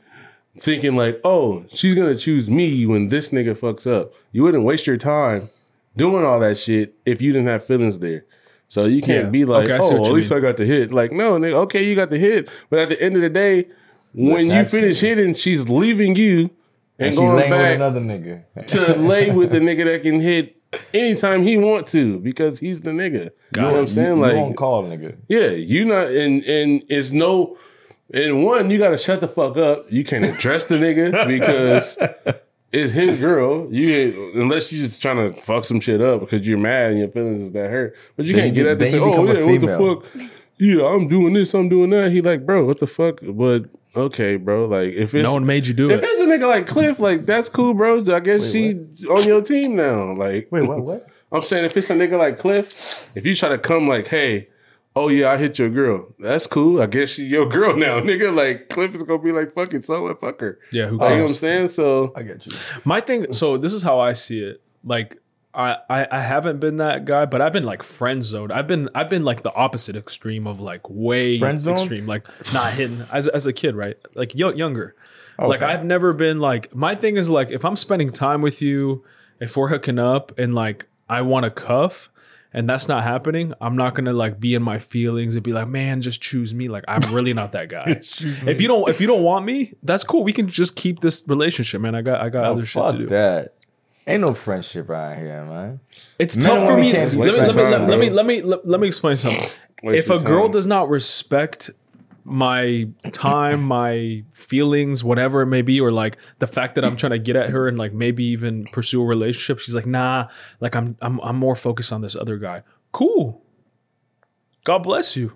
[0.59, 4.85] thinking like oh she's gonna choose me when this nigga fucks up you wouldn't waste
[4.87, 5.49] your time
[5.97, 8.25] doing all that shit if you didn't have feelings there
[8.69, 9.29] so you can't Yeah.
[9.29, 10.37] be like Okay, oh at least mean.
[10.39, 13.01] i got the hit like no nigga okay you got the hit but at the
[13.01, 13.67] end of the day
[14.13, 16.49] when you That's finish hitting she's leaving you
[16.97, 18.65] and, and she going laying with back another nigga.
[18.67, 20.55] to lay with the nigga that can hit
[20.93, 23.31] anytime he want to because he's the nigga.
[23.55, 24.15] You know what I'm saying?
[24.17, 25.15] you, like, you won't call nigga.
[25.27, 27.57] yeah, you not and and it's no.
[28.13, 29.91] And one, you gotta shut the fuck up.
[29.91, 31.97] You can't address the nigga because
[32.71, 33.67] it's his girl.
[33.73, 37.09] You unless you just trying to fuck some shit up because you're mad and your
[37.09, 37.95] feelings is that hurt.
[38.15, 38.91] But you Then can't you get be- at this.
[38.91, 40.31] thing, Oh yeah, what the fuck?
[40.57, 41.53] Yeah, I'm doing this.
[41.53, 42.11] I'm doing that.
[42.11, 43.19] He like, bro, what the fuck?
[43.23, 43.65] But
[43.95, 44.65] okay, bro.
[44.65, 46.03] Like if it's No one made you do if it.
[46.03, 48.03] If it's a nigga like Cliff, like that's cool, bro.
[48.13, 48.75] I guess she
[49.09, 50.13] on your team now.
[50.13, 50.81] Like, Wait, what?
[50.81, 51.07] What?
[51.31, 54.49] I'm saying if it's a nigga like Cliff, if you try to come like, hey,
[54.99, 56.07] oh yeah, I hit your girl.
[56.19, 56.81] That's cool.
[56.81, 58.35] I guess she your girl now, nigga.
[58.35, 60.59] Like Cliff is gonna be like, fuck it, so what, fuck her.
[60.71, 61.69] Yeah, who Like, you know what I'm saying?
[61.69, 62.51] So I get you.
[62.83, 63.31] My thing.
[63.33, 64.61] So this is how I see it.
[64.83, 65.17] Like.
[65.51, 68.51] I, I, I haven't been that guy, but I've been like friend zoned.
[68.51, 71.79] I've been I've been like the opposite extreme of like way Friend zoned?
[71.79, 73.97] extreme, like not hitting as, as a kid, right?
[74.13, 74.95] Like yo, younger.
[75.39, 78.61] Oh, like I've never been like my thing is like if I'm spending time with
[78.61, 79.03] you,
[79.39, 82.11] if we're hooking up and like I want to cuff
[82.53, 85.67] and that's not happening, I'm not gonna like be in my feelings and be like,
[85.67, 86.67] man, just choose me.
[86.67, 87.83] Like I'm really not that guy.
[87.87, 90.23] if you don't if you don't want me, that's cool.
[90.23, 91.95] We can just keep this relationship, man.
[91.95, 93.05] I got I got Oh, other shit to do.
[93.07, 93.53] that.
[94.07, 95.79] Ain't no friendship around here, man.
[96.17, 96.91] It's Men tough for me.
[96.91, 99.47] can't Let me let me, let, me let me let, let me explain something.
[99.83, 101.69] Waste if a of girl does not respect
[102.29, 107.11] my time, my feelings, whatever it may be, or like the fact that I'm trying
[107.11, 110.27] to get at her and like maybe even pursue a relationship, she's like, nah,
[110.59, 112.63] like I'm I'm I'm more focused on this other guy.
[112.91, 113.41] Cool.
[114.63, 115.33] God bless you.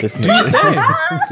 [0.00, 0.74] This Do your thing.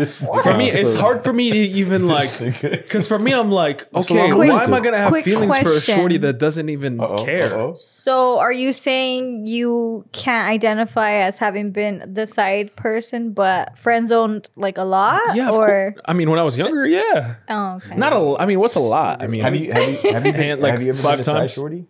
[0.42, 4.30] For me, it's hard for me to even like because for me, I'm like, okay,
[4.32, 5.94] Quick- why am I gonna have quick feelings for a question.
[5.96, 7.74] shorty that doesn't even care?
[7.76, 14.06] So, are you saying you can't identify as having been the side person, but friend
[14.08, 15.20] zoned like a lot?
[15.34, 16.02] Yeah, of or course.
[16.04, 17.36] I mean, when I was younger, yeah.
[17.48, 17.96] oh, okay.
[17.96, 18.36] Not a.
[18.40, 19.22] I mean, what's a lot?
[19.22, 21.14] I mean, Have you have you have you, been, And, like, have you ever five
[21.14, 21.52] been a side times?
[21.52, 21.86] shorty?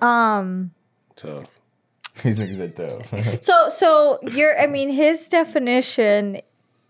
[0.00, 0.70] um.
[1.16, 1.46] tough.
[2.22, 3.42] These niggas said tough.
[3.44, 4.58] So, so you're.
[4.60, 6.40] I mean, his definition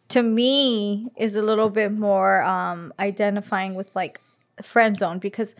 [0.09, 4.21] to me is a little bit more um identifying with like
[4.63, 5.55] friend zone because.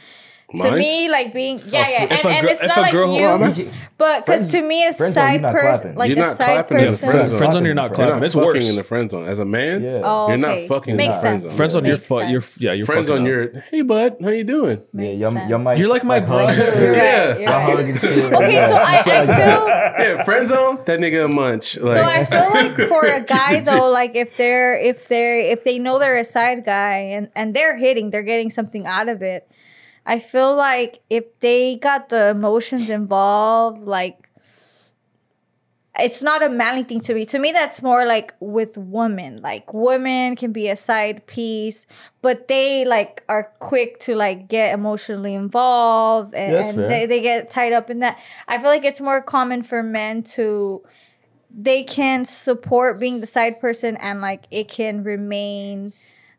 [0.59, 3.57] To me, like being yeah, yeah, if and, a and it's if not a like
[3.57, 6.79] you, but because to me, a friend side person, like You're a not side clapping
[6.79, 7.39] in the person, friend zone.
[7.39, 8.07] friend zone, you're not clapping.
[8.07, 8.71] You're not It's fucking worse.
[8.71, 9.29] in the friend zone.
[9.29, 10.01] As a man, Yeah.
[10.03, 10.67] Oh, You're not oh, okay.
[10.69, 11.53] fucking in Makes the friend sense.
[11.53, 11.57] zone.
[11.57, 12.29] Friends on your Makes foot.
[12.29, 12.73] You're yeah.
[12.73, 14.83] You're friends on your hey bud, how you doing?
[14.93, 15.51] Yeah, y'all, sense.
[15.51, 16.53] y'all might, You're like my hug brother.
[16.53, 16.83] and shit.
[16.83, 17.29] You're Yeah.
[17.29, 17.77] you're Y'all right.
[17.77, 18.33] hug and shit.
[18.41, 20.79] Okay, so I, I feel Yeah, friend zone.
[20.87, 21.75] That nigga a munch.
[21.75, 25.79] So I feel like for a guy though, like if they're if they're if they
[25.79, 29.47] know they're a side guy and and they're hitting, they're getting something out of it.
[30.11, 34.29] I feel like if they got the emotions involved, like
[35.97, 37.25] it's not a manly thing to me.
[37.27, 39.37] To me, that's more like with women.
[39.41, 41.87] Like women can be a side piece,
[42.23, 47.23] but they like are quick to like get emotionally involved and, That's and they, they
[47.23, 48.19] get tied up in that.
[48.49, 50.83] I feel like it's more common for men to
[51.57, 55.93] they can support being the side person and like it can remain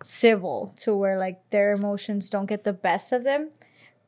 [0.04, 3.50] civil to where like their emotions don't get the best of them.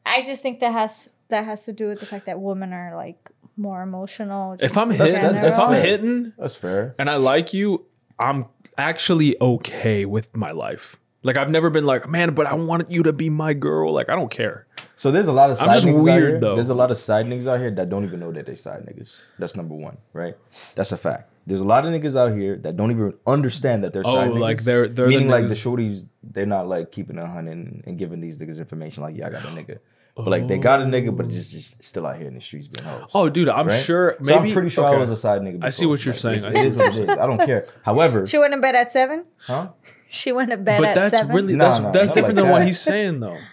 [0.05, 2.95] I just think that has that has to do with the fact that women are
[2.95, 3.17] like
[3.57, 4.55] more emotional.
[4.59, 5.81] If I'm hitting, that- if I'm general.
[5.81, 6.95] hitting, That's fair.
[6.99, 7.85] and I like you,
[8.19, 8.45] I'm
[8.77, 10.95] actually okay with my life.
[11.25, 13.93] Like I've never been like, man, but I want you to be my girl.
[13.93, 14.67] Like I don't care.
[14.97, 16.39] So there's a lot of side I'm just niggas out weird, here.
[16.39, 16.55] though.
[16.55, 18.85] There's a lot of side niggas out here that don't even know that they side
[18.85, 19.21] niggas.
[19.39, 20.35] That's number one, right?
[20.75, 21.29] That's a fact.
[21.47, 24.31] There's a lot of niggas out here that don't even understand that they're Oh, side
[24.31, 24.35] niggas.
[24.35, 26.05] Oh, like they're- they're the meaning like the shorties.
[26.23, 29.03] They're not like keeping a hundred and, and giving these niggas information.
[29.03, 29.79] Like, yeah, I got a nigga,
[30.16, 32.68] but like they got a nigga, but just just still out here in the streets
[32.68, 33.09] being hoes.
[33.14, 33.84] Oh, dude, I'm right?
[33.84, 34.16] sure.
[34.22, 35.64] so Maybe I'm pretty sure I was a side nigga.
[35.64, 36.38] I see what you're Like, saying.
[36.38, 37.18] it's- I It see what it is.
[37.18, 37.66] I don't care.
[37.84, 39.26] However, She went to bed at seven.
[39.47, 39.70] huh?
[40.09, 41.36] She went to bed But at that's seven.
[41.36, 43.38] really that's no, that's different like than what he's saying though.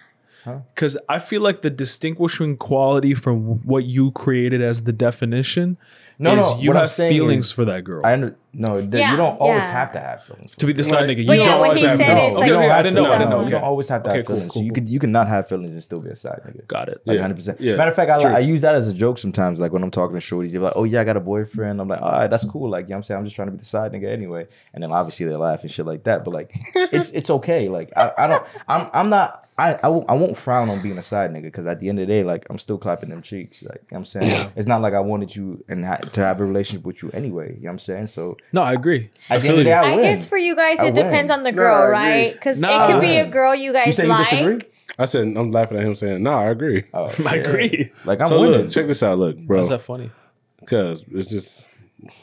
[0.75, 5.77] Because I feel like the distinguishing quality from what you created as the definition
[6.23, 8.03] No, is no, you what I'm have feelings is- for that girl.
[8.05, 8.81] I under, no.
[8.81, 9.73] th- Yeah, you don't always yeah.
[9.73, 10.55] have to have feelings.
[10.57, 12.09] to be the side Like- nigga, But you yeah, don't what always he have said
[12.15, 12.27] no.
[12.29, 13.13] is like- okay, I didn't know.
[13.13, 13.37] I didn't know.
[13.39, 13.51] You Okay.
[13.53, 14.53] don't always have to Okay, have cool, feelings.
[14.53, 14.75] cool, you cool.
[14.75, 16.67] could you can not have feelings and still be a side nigga.
[16.67, 17.01] Got it.
[17.07, 17.21] Like Yeah.
[17.23, 17.35] 100.
[17.37, 18.31] percent Matter of fact, I, True.
[18.31, 19.61] I use that as a joke sometimes.
[19.61, 21.89] Like when I'm talking to shorties, they're like, "Oh yeah, I got a boyfriend." I'm
[21.89, 23.53] like, "All right, that's cool." Like, you know what I'm saying, I'm just trying to
[23.53, 24.47] be the side nigga anyway.
[24.75, 26.25] And then obviously they laugh and shit like that.
[26.25, 27.69] But like, it's it's okay.
[27.69, 30.97] Like I, I don't I'm I'm not I I won't, I won't frown on being
[30.99, 33.21] a side nigga because at the end of the day, like I'm still clapping them
[33.23, 33.63] cheeks.
[33.63, 36.21] Like you know what I'm saying, it's not like I wanted you and ha- to
[36.21, 37.49] have a relationship with you anyway.
[37.55, 38.07] You know what I'm saying?
[38.09, 39.11] So No, I agree.
[39.29, 39.75] I at the feel end of the you.
[39.75, 41.93] day, I, I guess for you guys, I it depends on the girl, I agree.
[42.23, 42.33] right?
[42.33, 42.85] Because Nah.
[42.85, 44.55] it could be a girl you you guys say you disagree?
[44.55, 44.73] like.
[44.99, 47.91] I said I'm laughing at him saying, "No, I agree." Oh, I agree.
[48.05, 48.61] Like I'm so winning.
[48.63, 49.59] look, check this out, look, bro.
[49.59, 50.11] How's that funny?
[50.59, 51.69] Because it's just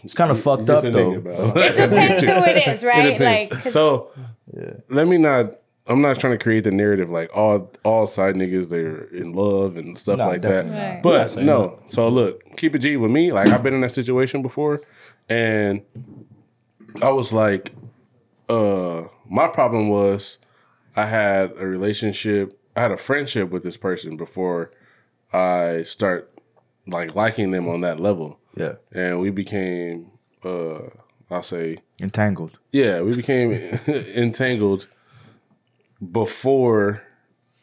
[0.04, 0.92] it's kind of fucked up though.
[0.92, 1.46] nigga, bro.
[1.56, 3.06] It depends who it is, right?
[3.06, 3.52] It depends.
[3.52, 4.12] Like, 'cause- so
[4.56, 4.74] Yeah.
[4.90, 5.54] let me not.
[5.90, 9.78] I'm not trying to create the narrative like all all side niggas they're in love
[9.78, 10.66] and stuff No, like that.
[10.66, 10.74] not.
[10.74, 11.02] Right.
[11.04, 11.80] But not saying no.
[11.88, 13.32] So look, keep it G with me.
[13.32, 14.82] Like I've been in that situation before,
[15.30, 15.82] and
[17.02, 17.74] I was like,
[18.50, 20.40] uh, my problem was
[20.96, 24.72] I had a relationship, I had a friendship with this person before
[25.32, 26.32] I start
[26.88, 30.12] like liking them on that level, Yeah, and we became,
[30.44, 30.80] uh,
[31.30, 32.58] I'll say, entangled.
[32.72, 33.52] yeah, we became
[33.88, 34.88] entangled
[36.12, 37.02] before,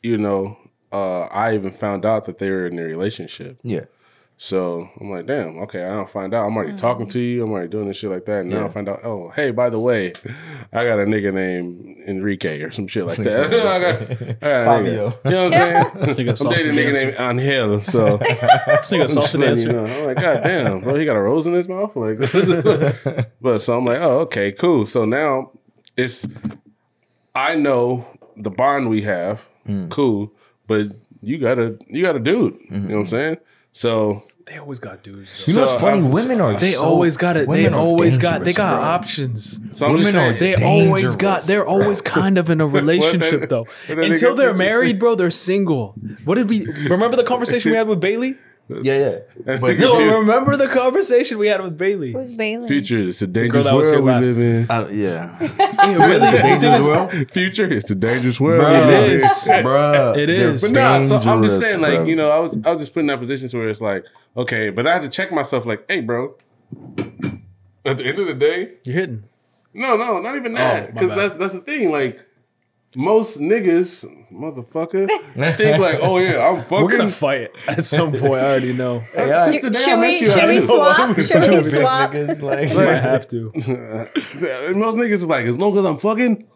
[0.02, 0.56] you know,
[0.92, 3.58] uh, I even found out that they were in a relationship.
[3.64, 3.86] Yeah,
[4.36, 6.46] So I'm like, damn, okay, I don't find out.
[6.46, 7.42] I'm already talking to you.
[7.42, 8.42] I'm already doing this shit like that.
[8.42, 10.12] And now I find out, oh, hey, by the way,
[10.72, 13.46] I got a nigga named Enrique or some shit like that.
[13.52, 15.10] I got, I got a Fabio.
[15.10, 15.24] nigga.
[15.24, 16.26] You know what I'm saying?
[16.28, 17.78] nigga I'm dating a nigga named Angel.
[17.80, 19.84] So This nigga I'm just letting you know.
[19.86, 21.96] I'm like, God damn, bro, he got a rose in his mouth.
[21.96, 22.18] Like,
[23.40, 24.86] but so I'm like, oh, okay, cool.
[24.86, 25.50] So now
[25.96, 26.26] it's,
[27.34, 28.06] I know
[28.36, 29.90] the bond we have, mm.
[29.90, 30.32] cool,
[30.66, 30.88] but
[31.22, 32.58] you got a, you got a dude.
[32.70, 33.04] You know what I'm mm-hmm.
[33.06, 33.36] saying?
[33.72, 35.48] So They always got dudes.
[35.48, 36.00] You know what's So, funny?
[36.00, 37.48] I'm- Women are They so- always got it.
[37.48, 38.44] They women always got.
[38.44, 38.84] They got bro.
[38.84, 39.58] options.
[39.72, 41.42] So I'm just Women are saying, They always got.
[41.42, 43.66] They're always kind of in a relationship though.
[43.88, 45.94] what Until they're married, bro, they're single.
[46.24, 48.38] What did we remember the conversation we had with Bailey?
[48.68, 49.58] Yeah, yeah.
[49.60, 52.12] But No, remember the conversation we had with Bailey?
[52.12, 52.66] Who's Bailey?
[52.66, 54.66] future, it's a dangerous world we last- live in.
[54.70, 56.26] I, yeah, Hey, really?
[56.50, 58.64] You think it's- Future, it's a dangerous world.
[58.64, 59.58] Bruh, It is, bro, we live in.
[59.58, 59.64] is.
[59.66, 60.16] bruh.
[60.16, 60.52] It they're.
[60.60, 62.04] But nah, so I'm just saying, like, bro.
[62.06, 64.04] you know, I was I was just put in that position to where it's like,
[64.36, 66.34] okay, but I had to check myself, like, hey, bro.
[67.86, 69.24] At the end of the day, You're hitting.
[69.74, 71.18] no, no, not even that, Oh, because bad.
[71.18, 71.90] that's that's the thing.
[71.90, 72.18] Like,
[72.96, 75.08] most niggas, motherfucker,
[75.56, 76.84] think like, oh yeah, I'm fucking.
[76.84, 78.42] We're gonna fight at some point.
[78.42, 79.00] I already know.
[79.14, 80.78] Hey, I- Since the day I Should met we, you, should I we didn't know
[80.78, 81.16] why swap?
[81.42, 82.12] Should we swap?
[82.14, 83.52] niggas, like, I might have to.
[84.76, 86.46] Most niggas is like, as long as I'm fucking,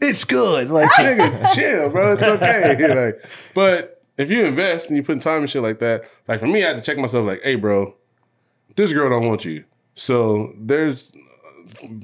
[0.00, 0.70] it's good.
[0.70, 2.12] Like, nigga, chill, bro.
[2.12, 2.94] It's okay.
[3.06, 3.24] like,
[3.54, 6.46] but if you invest and you put in time and shit like that, like for
[6.46, 7.26] me, I had to check myself.
[7.26, 7.94] Like, hey, bro,
[8.76, 9.64] this girl don't want you.
[9.94, 11.12] So there's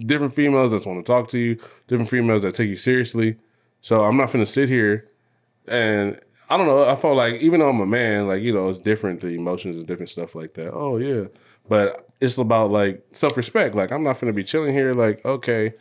[0.06, 3.36] different females that want to talk to you, different females that take you seriously.
[3.80, 5.08] So I'm not gonna sit here
[5.66, 6.18] and
[6.50, 6.88] I don't know.
[6.88, 9.20] I felt like even though I'm a man, like you know, it's different.
[9.20, 10.72] The emotions and different stuff like that.
[10.72, 11.26] Oh yeah,
[11.68, 13.74] but it's about like self respect.
[13.74, 14.94] Like I'm not gonna be chilling here.
[14.94, 15.74] Like okay,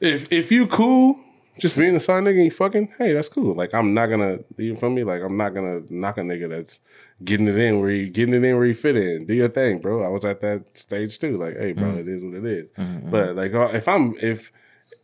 [0.00, 1.18] if if you cool,
[1.58, 3.54] just being a side nigga, and you fucking hey, that's cool.
[3.54, 5.02] Like I'm not gonna you feel me.
[5.02, 6.78] Like I'm not gonna knock a nigga that's
[7.24, 9.26] getting it in where you getting it in where you fit in.
[9.26, 10.04] Do your thing, bro.
[10.04, 11.38] I was at that stage too.
[11.38, 12.70] Like hey, bro, it is what it is.
[13.10, 14.52] But like uh, if I'm if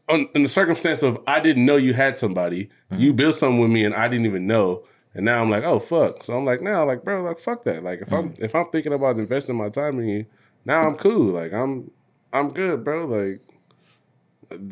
[0.09, 3.71] on, in the circumstance of I didn't know you had somebody, you built something with
[3.71, 4.85] me and I didn't even know,
[5.15, 6.25] and now I'm like, oh fuck.
[6.25, 7.83] So I'm like, now, like, bro, like, fuck that.
[7.83, 10.27] Like, if I'm if I'm thinking about investing my time in you,
[10.65, 11.33] now I'm cool.
[11.33, 11.91] Like, I'm
[12.33, 13.07] I'm good, bro.
[13.07, 13.41] Like,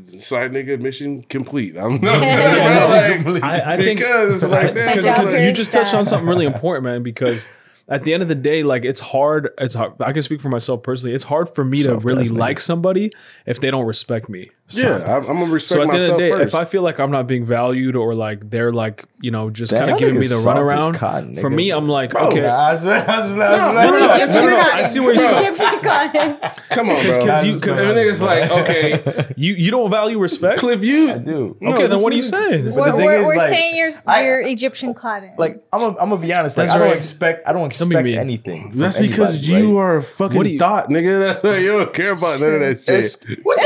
[0.00, 1.76] side nigga mission complete.
[1.76, 5.44] I'm not Yeah, bro, like, I, I think because like that, because job because is
[5.44, 7.02] you just touched on something really important, man.
[7.02, 7.46] Because
[7.88, 9.50] at the end of the day, like it's hard.
[9.58, 9.94] It's hard.
[10.00, 11.14] I can speak for myself personally.
[11.14, 13.10] It's hard for me to really like somebody
[13.46, 14.50] if they don't respect me.
[14.70, 16.54] Yeah, I'm, I'm gonna respect So at the end of the day, first.
[16.54, 19.72] if I feel like I'm not being valued or like they're like you know just
[19.72, 21.54] kind of giving me the runaround, cotton, for nigga.
[21.54, 22.40] me, I'm like Bro, okay.
[22.40, 25.36] nah, no, no, no, no, no, I see where you're going.
[25.36, 26.38] Egyptian cotton.
[26.70, 27.16] come on, bro.
[27.18, 30.58] Because you, because a nigga's like, okay, you, you don't value respect.
[30.60, 31.60] Cliff, you Dude.
[31.62, 32.64] No, okay, then what are you saying?
[32.64, 35.32] But the We're, thing we're, is, we're like, saying you're, I- you're Egyptian cotton.
[35.38, 36.56] Like I'm gonna I'm gonna be honest.
[36.58, 38.72] Like I don't expect I don't expect anything.
[38.74, 41.36] That's because you are a fucking What thought, nigga.
[41.66, 43.38] You don't care about none of that shit.
[43.42, 43.65] What you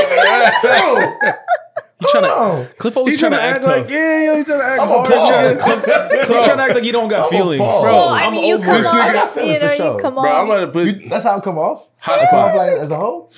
[0.61, 1.33] Bro,
[2.01, 2.73] You trying to.
[2.79, 3.75] Cliff always He's trying trying to to act act tough.
[3.77, 5.07] like, yeah, yeah, he's trying to act I'm a hard.
[5.59, 5.81] Paul.
[6.25, 7.67] Cliff trying to act like you don't got I'm feelings, bro.
[7.67, 8.77] well, I mean, you over come.
[8.77, 8.95] This off,
[9.35, 9.99] nigga- you know, you sure.
[9.99, 10.51] come Bro, I'm off.
[10.51, 11.87] gonna put You- that's how I come off.
[11.99, 13.29] hot I come off like as a whole.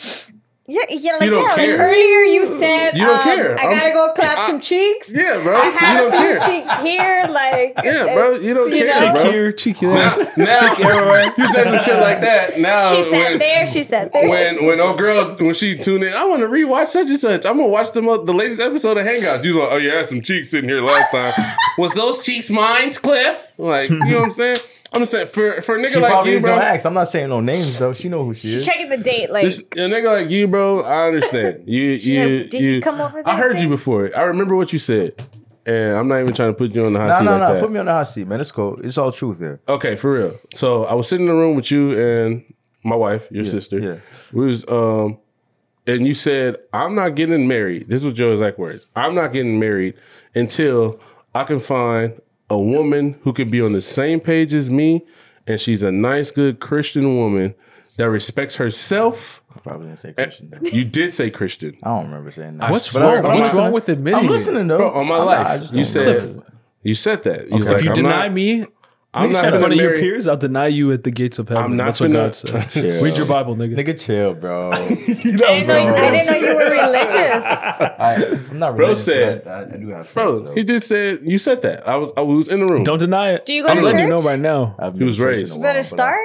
[0.65, 3.59] Yeah, yeah, like, You don't yeah, like earlier you said, You don't um, care.
[3.59, 5.09] I I'm- gotta go clap some cheeks.
[5.09, 5.57] Yeah, bro.
[5.61, 6.39] I You don't a few care.
[6.39, 8.35] cheeks here, like Yeah, bro.
[8.35, 9.13] You don't you care, know?
[9.13, 9.23] bro.
[9.23, 9.89] Cheek here, cheek there.
[10.37, 12.57] Now, you said some shit like that.
[12.59, 14.29] Now, She said when, there, she said there.
[14.29, 17.45] when when old girl when she tuned in, I want to rewatch such and such.
[17.45, 19.43] I'm gonna watch the mo- the latest episode of Hangouts.
[19.43, 21.33] You like, oh yeah, I had some cheeks sitting here last time.
[21.77, 23.51] Was those cheeks mine, Cliff?
[23.57, 24.57] Like, you know what I'm saying?
[24.93, 26.53] I'm just saying for for a nigga She like you, bro.
[26.55, 26.85] ask.
[26.85, 27.93] I'm not saying no names though.
[27.93, 28.65] She know who she She's is.
[28.65, 30.81] checking the date, like This, a nigga like you, bro.
[30.83, 31.63] I understand.
[31.67, 32.81] You, you, did he you.
[32.81, 33.63] come over I heard day?
[33.63, 34.11] you before.
[34.15, 35.21] I remember what you said,
[35.65, 37.39] and I'm not even trying to put you on the hot No, seat no, like
[37.39, 37.53] no.
[37.55, 37.59] that.
[37.61, 38.39] Put me on the hot seat, man.
[38.41, 38.79] It's cool.
[38.83, 39.59] It's all truth there.
[39.67, 40.35] Okay, for real.
[40.53, 42.43] So I was sitting in the room with you and
[42.83, 43.79] my wife, your sister.
[43.79, 43.95] yeah.
[44.31, 45.17] We was um
[45.87, 47.87] and you said, I'm not getting married.
[47.89, 48.87] This was Joe's exact words.
[48.95, 49.95] I'm not getting married
[50.35, 50.99] until
[51.35, 55.05] I can find a woman who could be on the same page as me
[55.47, 57.55] and she's a nice, good Christian woman
[57.97, 59.43] that respects herself.
[59.55, 60.49] I probably didn't say eh, Christian.
[60.51, 60.69] Though.
[60.69, 61.77] You did say Christian.
[61.83, 62.71] I don't remember saying that.
[62.71, 63.25] What's wrong?
[63.25, 64.31] I- What's wrong with admitting I'm it?
[64.31, 64.77] listening though.
[64.77, 66.53] Bro, on my I'm life, I just you said remember.
[66.81, 67.49] you said that.
[67.49, 67.63] You Okay.
[67.65, 68.65] like, If you I'm deny not, me,
[69.15, 71.63] I'm not in front of your peers, I'll deny you at the gates of heaven.
[71.63, 72.69] I'm not That's what God said.
[72.71, 73.03] Chill.
[73.03, 73.75] Read your Bible, nigga.
[73.77, 74.71] Nigga, chill, bro.
[74.73, 77.45] I didn't, know you, I didn't know you were religious.
[77.45, 78.75] I, I'm not religious.
[78.75, 80.53] Bro religious, said- I, I, I do have faith, Bro, though.
[80.55, 81.87] he just said you said that.
[81.87, 82.83] I was I was in the room.
[82.83, 83.45] Don't deny it.
[83.45, 84.75] Do you go I'm to letting you know right now.
[84.79, 85.53] I haven't He was to church in a raised.
[85.55, 86.19] You while, better start.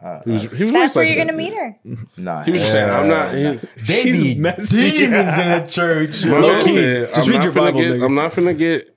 [0.00, 1.78] I- He was, he was That's where like you're gonna meet her.
[2.16, 3.32] Nah, He was saying, I'm not.
[3.32, 4.90] He, They She's be messy.
[4.90, 6.26] demons in the church.
[6.26, 6.74] my Low key.
[6.74, 8.04] said, Just I'm read not your finna Bible, get, nigga.
[8.04, 8.96] I'm not finna get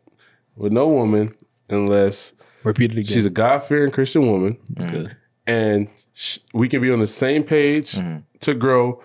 [0.55, 1.35] with no woman
[1.69, 2.33] unless
[2.65, 3.05] Repeat it again.
[3.05, 5.15] she's a God fearing Christian woman Good.
[5.47, 8.17] and sh- we can be on the same page Mm-hmm.
[8.41, 9.01] to grow,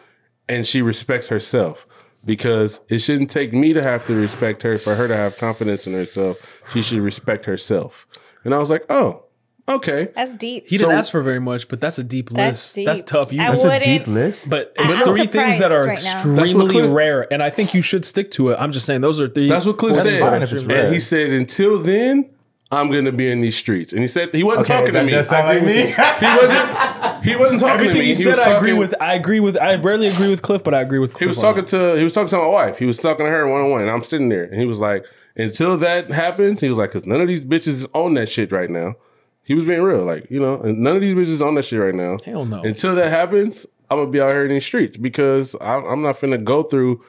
[0.48, 1.86] and she respects herself.
[2.24, 5.86] Because it shouldn't take me to have to respect her for her to have confidence
[5.86, 6.36] in herself.
[6.72, 8.06] She should respect herself.
[8.44, 9.22] And I was like, oh,
[9.66, 10.08] okay.
[10.14, 10.64] That's deep.
[10.68, 12.74] He didn't So- ask for very much, but that's a deep That's list.
[12.74, 12.86] deep.
[12.86, 13.32] That's tough.
[13.32, 14.50] You I just- would- wouldn't- list.
[14.50, 16.34] but I'm it's three things that are right now.
[16.34, 18.56] That's what extremely Cliff- rare, and I think you should stick to it.
[18.60, 19.48] I'm just saying those are three.
[19.48, 20.20] That's what Cliff said.
[20.20, 20.84] fine if it's rare.
[20.84, 22.28] And he said, until then,
[22.72, 23.92] I'm gonna be in these streets.
[23.92, 25.12] And he said he wasn't talking to me.
[25.12, 25.86] like me.
[25.86, 27.24] he wasn't.
[27.24, 28.06] He wasn't talking Everything to me.
[28.06, 28.94] he, said, was I agree with.
[29.00, 29.56] I agree with.
[29.56, 31.12] I rarely agree with Cliff, but I agree with.
[31.12, 31.70] Cliff He was talking that.
[31.70, 32.78] to he was talking to my wife.
[32.78, 34.78] He was talking to her one on one, and I'm sitting there, and he was
[34.78, 35.04] like,
[35.36, 38.70] "Until that happens," he was like, "Cause none of these bitches own that shit right
[38.70, 38.94] now."
[39.42, 41.80] He was being real, like you know, and none of these bitches own that shit
[41.80, 42.18] right now.
[42.24, 42.62] Hell no.
[42.62, 46.16] Until that happens, I'm gonna be out here in these streets because I'm, I'm not
[46.16, 47.04] finna go through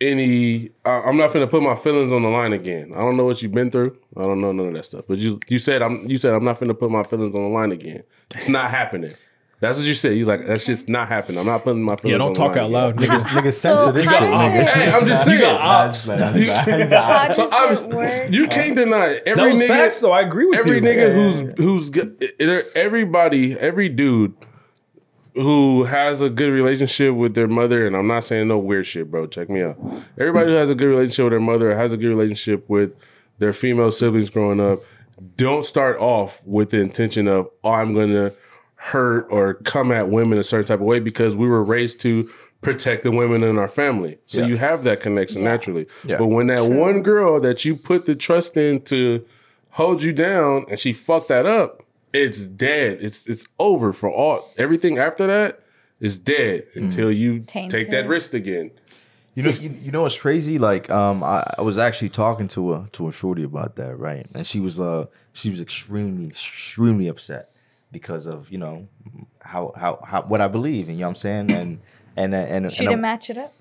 [0.00, 0.70] any.
[0.84, 2.92] I- I'm not finna put my feelings on the line again.
[2.94, 3.96] I don't know what you've been through.
[4.16, 5.04] I don't know none of that stuff.
[5.08, 7.48] But you you said I'm you said I'm not finna put my feelings on the
[7.48, 8.02] line again.
[8.34, 9.12] It's not happening.
[9.58, 10.12] That's what you said.
[10.12, 11.38] He's like, that's just not happening.
[11.38, 12.12] I'm not putting my feelings.
[12.12, 13.24] Yeah, don't the talk out loud, niggas.
[13.28, 14.20] Niggas censor this shit.
[14.20, 14.82] does niggas.
[14.82, 15.40] Hey, I'm just saying.
[15.40, 16.08] You got ops.
[16.10, 19.68] How So obviously, you can't deny every That was nigga.
[19.68, 20.12] facts, though.
[20.12, 20.86] I agree with every you.
[20.86, 24.34] Every nigga who's who's good, eh, eh, there- everybody, every dude
[25.36, 29.10] who has a good relationship with their mother, and I'm not saying no weird shit,
[29.10, 29.26] bro.
[29.26, 29.76] Check me out.
[30.18, 32.92] Everybody who has a good relationship with their mother has a good relationship with
[33.38, 34.80] their female siblings growing up,
[35.36, 38.32] don't start off with the intention of, oh, I'm gonna
[38.76, 42.30] hurt or come at women a certain type of way because we were raised to
[42.62, 44.18] protect the women in our family.
[44.26, 44.46] So Yeah.
[44.46, 45.86] you have that connection naturally.
[46.04, 46.16] Yeah.
[46.18, 49.24] But when that one girl that you put the trust in to
[49.70, 51.82] hold you down and she fucked that up,
[52.24, 52.98] it's dead.
[53.00, 55.60] It's it's over for all everything after that
[56.00, 57.70] is dead until you Tainted.
[57.70, 58.70] take that risk again.
[59.34, 60.58] You know, you, you know what's crazy?
[60.58, 64.26] Like, um, I, I was actually talking to a to a shorty about that, right?
[64.34, 67.50] And she was uh she was extremely extremely upset
[67.92, 68.88] because of you know
[69.42, 71.80] how how, how what I believe, and you know what I'm saying, and
[72.16, 73.52] and and, and, She and didn't match it up.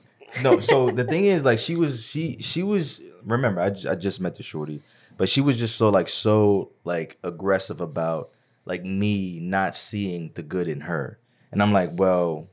[0.42, 3.02] no, so the thing is, like, she was she she was.
[3.26, 4.82] Remember, I just, I just met the shorty,
[5.18, 8.30] but she was just so like so like aggressive about
[8.66, 11.20] like me not seeing the good in her,
[11.52, 12.48] and I'm like, well,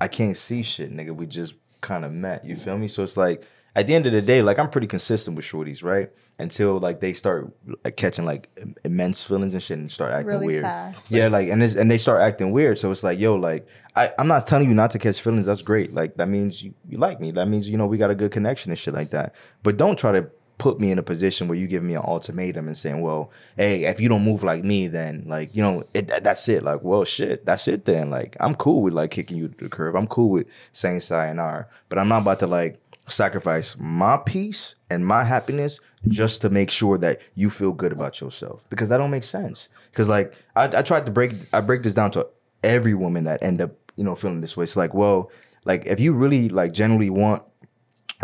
[0.00, 1.14] I can't see shit, nigga.
[1.14, 2.44] We just kind of met.
[2.44, 2.88] You feel me?
[2.88, 3.44] So it's like
[3.76, 6.10] at the end of the day, like I'm pretty consistent with shorties, right?
[6.38, 7.52] Until like they start
[7.84, 8.48] like catching like
[8.84, 10.62] immense feelings and shit and start acting Really weird.
[10.64, 11.10] fast.
[11.10, 12.78] Yeah, like and it's, and they start acting weird.
[12.78, 15.46] So it's like, yo, like I, I'm not telling you not to catch feelings.
[15.46, 15.94] That's great.
[15.94, 17.30] Like that means you, you like me.
[17.30, 19.34] That means you know we got a good connection and shit like that.
[19.62, 20.28] But don't try to
[20.58, 23.84] put me in a position where you give me an ultimatum and saying, well, hey,
[23.86, 26.62] if you don't move like me, then like you know it, that- that's it.
[26.62, 27.84] Like, well, shit, that's it.
[27.84, 29.96] Then like I'm cool with like kicking you to the curb.
[29.96, 35.06] I'm cool with saying sayonara, but I'm not about to like sacrifice my peace and
[35.06, 39.10] my happiness just to make sure that you feel good about yourself because that don't
[39.10, 42.26] make sense because like I, I tried to break i break this down to
[42.62, 45.30] every woman that end up you know feeling this way it's like well
[45.66, 47.42] like if you really like generally want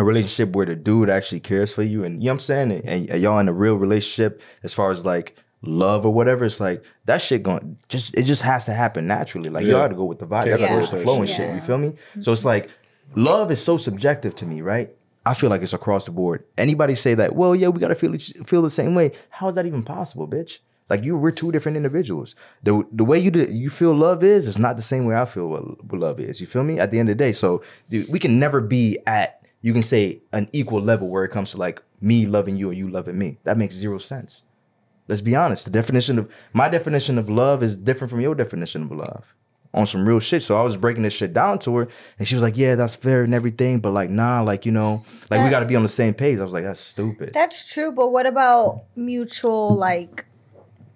[0.00, 2.70] a relationship where the dude actually cares for you and you know what i'm saying
[2.72, 6.60] and, and y'all in a real relationship as far as like love or whatever it's
[6.60, 9.78] like that shit going just it just has to happen naturally like you Yeah.
[9.78, 11.36] gotta go with the vibe you Can't gotta go with the flow and shit.
[11.36, 12.48] shit you feel me so it's mm-hmm.
[12.48, 12.70] like
[13.14, 14.90] love is so subjective to me, right?
[15.26, 16.44] I feel like it's across the board.
[16.56, 19.12] Anybody say that, well, yeah, we gotta feel feel the same way.
[19.30, 20.58] How is that even possible, bitch?
[20.88, 22.34] Like you, we're two different individuals.
[22.62, 25.24] The the way you do, you feel love is is not the same way I
[25.24, 26.40] feel what, what love is.
[26.40, 26.80] You feel me?
[26.80, 29.82] At the end of the day, so dude, we can never be at you can
[29.82, 33.18] say an equal level where it comes to like me loving you or you loving
[33.18, 33.38] me.
[33.44, 34.42] That makes zero sense.
[35.08, 35.64] Let's be honest.
[35.64, 39.34] The definition of my definition of love is different from your definition of love
[39.72, 40.42] on some real shit.
[40.42, 41.88] So I was breaking this shit down to her,
[42.18, 45.04] and she was like, "Yeah, that's fair and everything, but like, nah, like you know,
[45.30, 47.72] like we got to be on the same page." I was like, "That's stupid." That's
[47.72, 50.26] true, but what about mutual like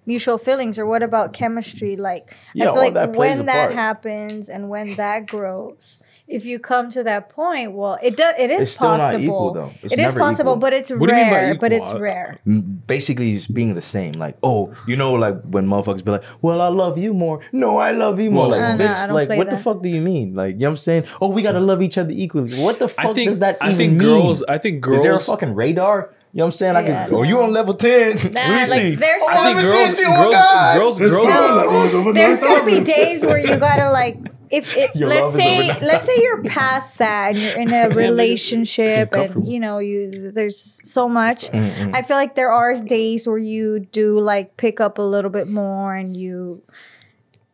[0.05, 1.95] mutual feelings or what about chemistry?
[1.97, 3.73] Like Yeah, I feel like that when that part.
[3.73, 8.33] happens and when that grows, if you come to that point, well, it does.
[8.39, 9.23] It is It's still not possible.
[9.23, 9.71] equal, though.
[9.83, 10.55] It's It is possible, equal.
[10.59, 11.55] but it's What do you mean by rare.
[11.55, 11.83] But equal?
[11.87, 12.39] it's I- rare.
[12.87, 14.13] Basically, it's being the same.
[14.13, 17.77] Like, oh, you know, like when motherfuckers be like, "Well, I love you more." No,
[17.77, 18.49] I love you more.
[18.49, 20.33] Well, like, No, no, bitch, don't like, play what the fuck do you mean?
[20.35, 21.03] Like, you know what I'm saying?
[21.21, 22.51] Oh, we gotta love each other equally.
[22.57, 23.99] What the fuck I think does that I even think mean?
[23.99, 24.43] girls.
[24.49, 24.97] I think girls.
[24.97, 26.09] Is there a fucking radar?
[26.33, 26.75] You know what I'm saying?
[26.75, 27.07] I Yeah.
[27.11, 28.15] Oh, you on level ten?
[28.17, 28.95] Let Nah, me like, see.
[28.95, 29.93] there's Oh, some- I think level girls.
[29.99, 30.33] 10, Girls.
[30.35, 30.77] God.
[30.79, 30.99] Girls.
[30.99, 31.33] Girls.
[31.33, 32.11] No.
[32.13, 34.87] There's gonna be days where you gotta like if it Your let's love is say
[34.95, 39.59] over let's say let's say you're past that and you're in a relationship and you
[39.59, 41.49] know you there's so much.
[41.51, 41.95] Mm-hmm.
[41.95, 45.47] I feel like there are days where you do like pick up a little bit
[45.47, 46.61] more and you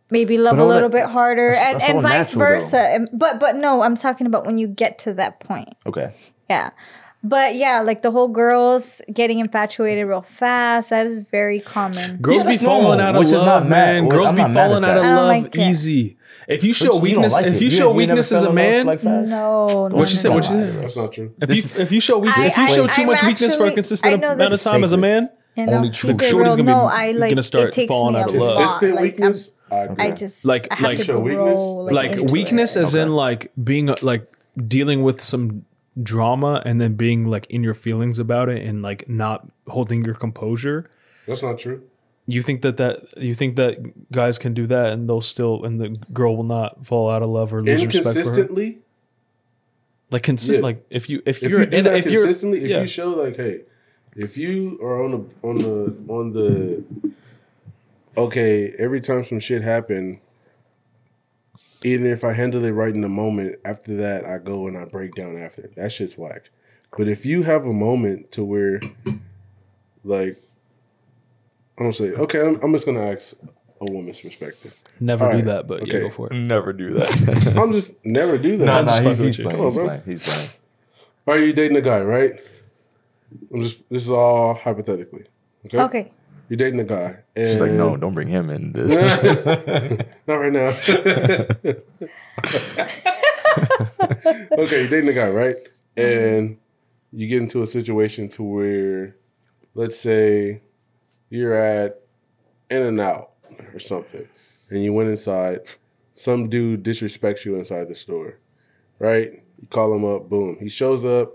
[0.10, 2.80] maybe love a little that- bit harder that's- and, that's and vice versa.
[2.82, 5.70] And- But but no, I'm talking about when you get to that point.
[5.86, 6.14] Okay.
[6.50, 6.72] Yeah.
[7.24, 10.90] But yeah, like the whole girls getting infatuated real fast.
[10.90, 12.18] That is very common.
[12.18, 14.10] Girls Yeah, be falling normal, out of which is love, not mad- man.
[14.10, 15.62] Girls I'm be not mad at falling out of love like it.
[15.70, 16.18] easy.
[16.48, 18.52] If you show But you don't weakness, like if you You- show weakness as a
[18.54, 19.04] man, like?
[19.04, 19.90] No, no.
[19.92, 20.36] what she no, said, no.
[20.36, 20.82] what she said.
[20.82, 21.34] That's not true.
[21.42, 23.72] If you if you show weakness, if you show too I'm much weakness for a
[23.72, 26.12] consistent amount of this- time as a man, And Only I'll true.
[26.12, 28.58] keep it Shorty's gonna be- no, I like gonna start it falling out of love.
[28.58, 29.52] Consistent Like, weakness.
[29.70, 30.06] I I'm- agree.
[30.06, 31.60] I just Like- like- Show weakness?
[31.60, 34.28] like, like weakness as in like being like
[34.68, 35.66] dealing with some
[36.02, 40.16] drama and then being like in your feelings about it and like not holding your
[40.16, 40.90] composure.
[41.28, 41.82] That's not true.
[42.32, 45.80] You think that that you think that guys can do that and they'll still and
[45.82, 48.74] the girl will not fall out of love or lose respect for her.
[50.12, 50.64] Like consist Yeah.
[50.64, 52.82] like if you if if you're you do in, that if you're consistently, if yeah.
[52.82, 53.62] you show like, hey,
[54.16, 56.84] if you are on the on the on the
[58.18, 60.20] okay, every time some shit happen,
[61.84, 64.86] even if I handle it right in the moment, after that I go and I
[64.86, 65.70] break down after.
[65.76, 66.50] That shit's whack.
[66.98, 68.82] But if you have a moment to where,
[70.04, 70.38] like,
[71.82, 73.34] I'm gonna say, okay, I'm, I'm just gonna ask
[73.82, 74.80] a woman's perspective.
[75.00, 75.46] never All do right.
[75.46, 76.00] that, but yeah, Okay.
[76.08, 76.36] go for it.
[76.36, 77.56] Never do that.
[77.58, 78.66] I'm just never do that.
[78.66, 79.58] no, I'm no, just he's, fucking he's with playing.
[79.58, 79.86] Come on, He's bro.
[79.88, 80.02] playing.
[80.06, 80.50] He's playing.
[81.28, 82.40] Are you dating a guy, right?
[83.52, 85.26] I'm just this is all hypothetically.
[85.68, 85.80] Okay.
[85.82, 86.12] Okay.
[86.50, 87.18] You're dating a guy.
[87.36, 88.94] And She's like, no, don't bring him in this.
[90.28, 90.68] Not right now.
[94.58, 95.56] okay, you're dating a guy, right?
[95.98, 96.58] And
[97.12, 99.16] you get into a situation to where
[99.76, 100.62] let's say
[101.32, 102.02] you're at
[102.70, 103.32] In and Out
[103.74, 104.28] or something,
[104.70, 105.62] and you went inside,
[106.14, 108.38] some dude disrespects you inside the store,
[109.00, 109.44] right?
[109.60, 110.58] You call him up, boom.
[110.60, 111.32] He shows up,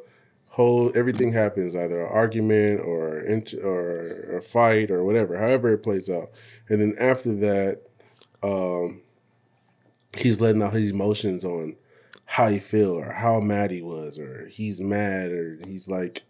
[0.50, 3.24] whole everything happens, either an argument or
[3.64, 6.30] or a fight or whatever, however it plays out.
[6.68, 7.80] And then after that,
[8.42, 9.02] um,
[10.16, 11.76] he's letting out his emotions on
[12.24, 16.22] how he feel or how mad he was or he's mad or he's like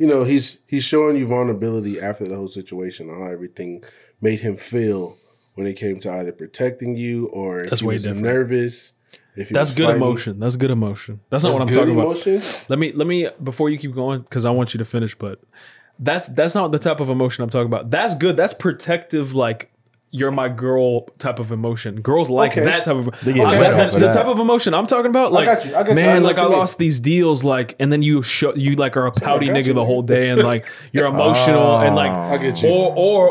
[0.00, 3.84] you know he's he's showing you vulnerability after the whole situation on how everything
[4.20, 5.16] made him feel
[5.54, 8.22] when it came to either protecting you or if That's he way was different.
[8.24, 8.94] nervous
[9.36, 10.02] if he That's was good fighting.
[10.02, 10.40] emotion.
[10.40, 11.20] That's good emotion.
[11.30, 12.68] That's not That's what I'm good talking about.
[12.70, 15.14] Let me let me before you keep going because I want you to finish.
[15.14, 15.40] But
[15.98, 17.90] that's that's not the type of emotion I'm talking about.
[17.90, 18.36] That's good.
[18.36, 19.34] That's protective.
[19.34, 19.70] Like
[20.12, 22.00] you're my girl type of emotion.
[22.00, 22.64] Girls like Okay.
[22.64, 23.20] that type of.
[23.22, 25.32] They get I- better the, the type of emotion I'm talking about.
[25.32, 26.58] Like got you, I got you, I man, like what I you mean.
[26.58, 27.44] lost these deals.
[27.44, 29.72] Like and then you show you like are a pouty got nigga you.
[29.74, 32.34] the whole day and like you're emotional and like oh.
[32.34, 32.68] I get you.
[32.70, 33.28] or or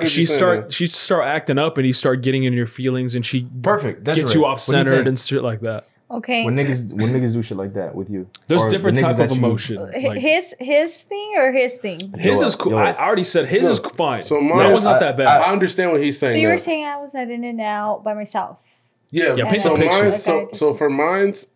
[0.00, 0.70] or she start man.
[0.70, 4.04] she start acting up and you start getting in your feelings and she Perfect.
[4.04, 4.34] That's gets right.
[4.36, 5.86] you off centered and shit like that.
[6.14, 6.44] Okay.
[6.44, 8.28] when niggas when niggas do shit like that with you.
[8.46, 9.76] There's Or the different type of that you- emotion.
[9.76, 12.00] Like, his his thing or his thing.
[12.16, 12.76] his Yours, is cool.
[12.78, 14.22] I already said his is fine.
[14.22, 15.26] So So mine- was not that bad.
[15.26, 16.32] I understand what he's saying.
[16.34, 16.52] So you now.
[16.54, 18.62] were saying I was at In and Out by myself.
[19.10, 20.02] Yeah, Yeah, paint so some pictures.
[20.02, 21.46] mine's so Okay, so for mine's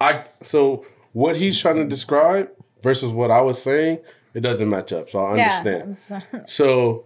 [0.00, 2.50] I so what he's trying to describe
[2.82, 3.98] versus what I was saying,
[4.34, 5.08] it doesn't match up.
[5.10, 5.98] So I understand.
[6.10, 6.40] Yeah.
[6.46, 7.05] So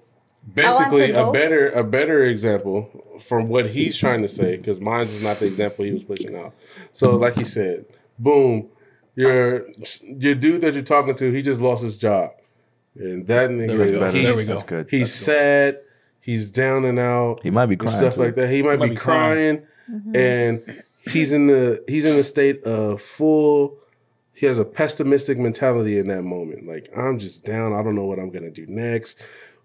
[0.54, 2.88] basically a better a better example
[3.20, 6.36] from what he's trying to say, because mine's is not the example he was pushing
[6.36, 6.54] out.
[6.92, 7.84] So like he said,
[8.18, 8.68] boom,
[9.14, 9.66] your
[10.02, 12.30] your dude that you're talking to, he just lost his job.
[12.96, 14.10] And that nigga, There we go.
[14.10, 14.50] he's, There we go.
[14.52, 14.88] That's good.
[14.90, 15.78] he's sad,
[16.20, 17.96] he's down and out He might be crying.
[17.96, 18.22] stuff too.
[18.22, 18.50] like that.
[18.50, 19.58] He might, Might be, be crying.
[19.58, 20.16] crying, mm-hmm.
[20.16, 23.76] and he's in the he's in a state of full.
[24.32, 26.66] He has a pessimistic mentality in that moment.
[26.66, 27.74] Like I'm just down.
[27.74, 29.20] I don't know what I'm gonna do next.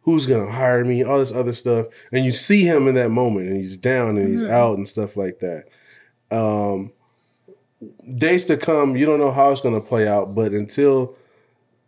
[0.05, 1.03] Who's gonna hire me?
[1.03, 4.29] All this other stuff, and you see him in that moment, and he's down and
[4.29, 5.65] he's out and stuff like that.
[6.31, 6.91] Um,
[8.15, 11.15] days to come, you don't know how it's gonna play out, but until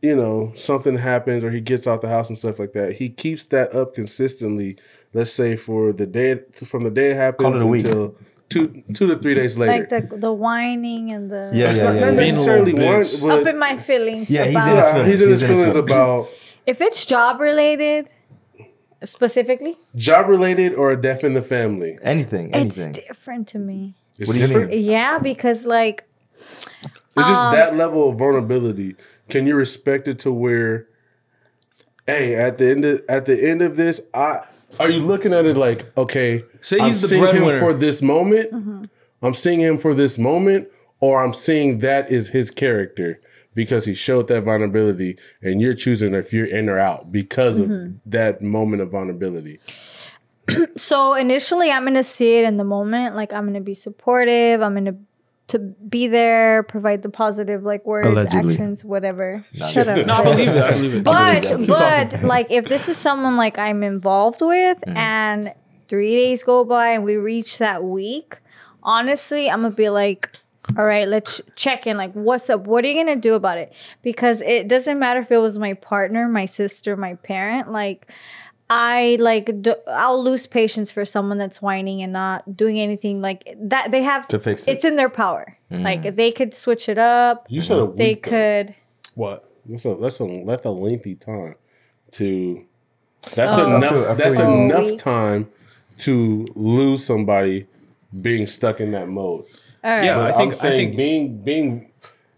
[0.02, 3.10] you know something happens or he gets out the house and stuff like that, he
[3.10, 4.78] keeps that up consistently.
[5.14, 8.16] Let's say for the day from the day it happens it until
[8.50, 9.72] two two to three days later.
[9.74, 12.00] Like the the whining and the Yeah, It's yeah, not, yeah.
[12.02, 12.18] not yeah.
[12.20, 13.22] Being necessarily little one, bitch.
[13.22, 14.30] but up in my feelings.
[14.30, 15.08] Yeah, he's in his feelings.
[15.08, 15.92] he's in his He's in his feelings feelings.
[15.92, 16.30] about
[16.68, 18.14] if it's job related,
[19.04, 21.98] specifically, job related or a death in the family.
[22.02, 22.66] Anything, anything.
[22.68, 23.96] it's different to me.
[24.20, 24.70] It's What do you different.
[24.72, 24.82] mean?
[24.82, 26.04] Yeah, because like
[26.34, 28.96] It's just Um, that level of vulnerability.
[29.30, 30.88] Can you respect it to where,
[32.06, 34.42] hey, at the end of at the end of this, I
[34.80, 37.60] are you looking at it like, okay, Say I'm he's the seeing him breadwinner.
[37.60, 38.52] for this moment.
[38.52, 38.84] Mm-hmm.
[39.24, 40.68] I'm seeing him for this moment,
[41.00, 43.20] or I'm seeing that is his character
[43.58, 47.74] because he showed that vulnerability, and you're choosing if you're in or out because Mm-hmm.
[47.74, 49.60] of that moment of vulnerability.
[50.78, 53.16] so initially I'm gonna see it in the moment.
[53.16, 54.62] Like I'm gonna be supportive.
[54.62, 54.96] I'm gonna
[55.48, 58.54] to be there, provide the positive like words, Allegedly.
[58.54, 59.44] actions, whatever.
[59.54, 60.06] Shut up.
[60.06, 60.58] no, I believe it.
[60.64, 61.04] I believe it.
[61.04, 64.98] but Keep but like if this is someone like I'm involved with Mm-hmm.
[64.98, 65.54] and
[65.88, 68.38] three days go by and we reach that week,
[68.84, 70.30] honestly, I'm gonna be like,
[70.78, 71.98] all right, let's check in.
[71.98, 72.68] Like, what's up?
[72.68, 73.72] What are you gonna do about it?
[74.02, 77.72] Because it doesn't matter if it was my partner, my sister, my parent.
[77.72, 78.12] Like,
[78.70, 83.48] I like d- I'll lose patience for someone that's whining and not doing anything like
[83.62, 83.92] that.
[83.92, 84.72] They have To fix it.
[84.72, 85.58] It's in their power.
[85.72, 85.84] Mm-hmm.
[85.84, 87.46] Like they could switch it up.
[87.50, 88.30] You said a They week, though.
[88.66, 88.76] could.
[89.16, 89.50] What?
[89.66, 91.56] That's a that's a that's a lengthy time
[92.12, 92.64] to.
[93.36, 93.68] That's Oh.
[93.78, 93.84] enough.
[93.84, 94.46] I feel- I feel that's you.
[94.46, 95.00] Enough week.
[95.00, 95.50] time
[96.00, 97.68] to lose somebody
[98.22, 99.46] being stuck in that mode.
[99.88, 100.04] All right.
[100.06, 101.92] Yeah, I I think- think I saying think- being being.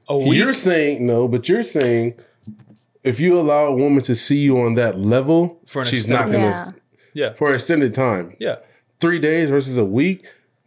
[0.07, 0.37] A week?
[0.37, 2.13] You're saying no, but you're saying
[3.03, 6.29] if you allow a woman to see you on that level, For an she's not
[6.29, 6.73] extended- gonna
[7.13, 7.25] Yeah.
[7.27, 7.33] Yeah.
[7.33, 8.33] for extended time.
[8.39, 8.55] Yeah.
[8.99, 10.25] Three days versus a week.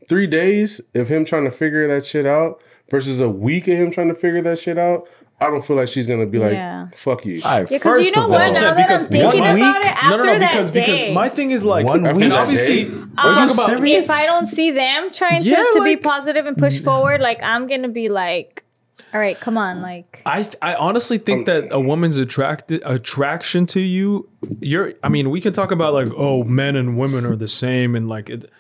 [0.09, 2.61] Three days of him trying to figure that shit out
[2.91, 5.09] versus a week of him trying to figure that shit out.
[5.43, 6.89] I don't feel like she's gonna be like, Yeah.
[6.95, 8.43] "Fuck you." All right, Yeah, because you know of what?
[8.43, 10.39] all, Now saying, that because I'm thinking one about week- it, after no, no, no,
[10.39, 12.97] that because day, because my thing is like, One and obviously, That day?
[12.97, 14.05] we're Are talking you um, about serious?
[14.05, 16.85] if I don't see them trying Yeah, to, to be positive and push mm.
[16.85, 18.65] forward, like I'm gonna be like,
[19.13, 23.67] all right, come on, like I I honestly think um, that a woman's attracted attraction
[23.67, 24.29] to you.
[24.61, 24.95] You're.
[25.03, 28.09] I mean, we can talk about like, oh, men and women are the same, and
[28.09, 28.31] like.
[28.31, 28.51] It,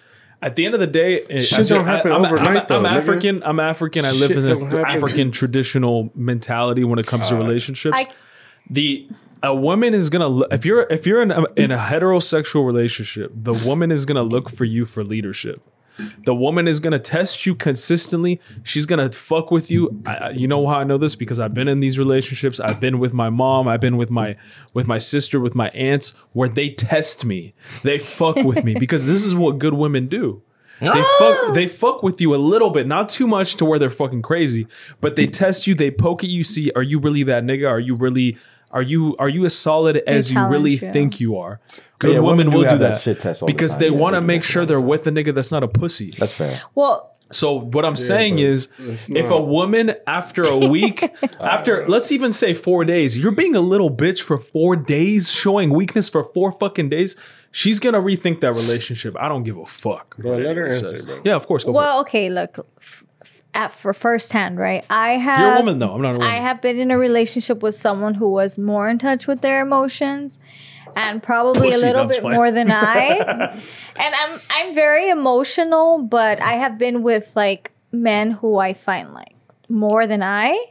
[0.43, 2.57] at the end of the day, eh, Shit as don't you're- happen I'm, I'm- overnight,
[2.71, 2.93] I'm, though, nigga.
[2.97, 3.43] African.
[3.45, 4.05] I'm African.
[4.05, 4.85] I live Shit in don't an.
[4.85, 7.97] African traditional mentality when it comes to uh, relationships.
[7.97, 8.07] I-
[8.71, 9.09] the
[9.43, 13.33] a woman is gonna look if you're if you're in a, in a heterosexual relationship,
[13.35, 15.61] the woman is gonna look for you for leadership.
[16.25, 18.41] The woman is gonna test you consistently.
[18.63, 20.03] She's gonna fuck with you.
[20.07, 22.61] I, you know how I know this because I've been in these relationships.
[22.61, 23.69] I've been with my mom.
[23.69, 24.37] I've been with my
[24.75, 27.55] with my sister, with my aunts, where they test me.
[27.83, 30.43] They fuck with me because this is what good women do.
[30.81, 31.17] They ah!
[31.19, 34.23] fuck they fuck with you a little bit, not too much to where they're fucking
[34.23, 34.67] crazy,
[35.01, 37.69] but they test you, they poke at you, see are you really that nigga?
[37.69, 38.37] Are you really
[38.73, 40.79] are you are you as solid as you really you.
[40.79, 41.61] think you are?
[41.99, 43.81] Good Yeah, women women do will do that, that shit test all the because time.
[43.81, 46.15] they Yeah, want to make sure they're with a nigga that's not a pussy.
[46.19, 46.61] That's fair.
[46.75, 52.13] well, So what I'm saying is, if a woman after a week, uh, after let's
[52.13, 56.25] even say four days, you're being a little bitch for four days, showing weakness for
[56.35, 57.17] four fucking days.
[57.55, 59.15] She's gonna rethink that relationship.
[59.19, 60.17] I don't give a fuck.
[60.19, 61.21] Bro, let her answer, bro.
[61.25, 61.65] Yeah, of course.
[61.65, 63.05] Go for well, okay, look, f- f-
[63.55, 64.85] at for firsthand, right?
[64.89, 65.39] I have.
[65.39, 65.93] You're a woman though.
[65.95, 66.27] I'm not a woman.
[66.33, 69.61] I have been in a relationship with someone who was more in touch with their
[69.63, 70.39] emotions
[70.97, 72.37] and probably Pussy, a little no, I'm just bit playing.
[72.37, 73.61] more than I.
[73.97, 79.13] and I'm I'm very emotional, but I have been with like men who I find
[79.15, 79.35] like
[79.69, 80.65] more than I.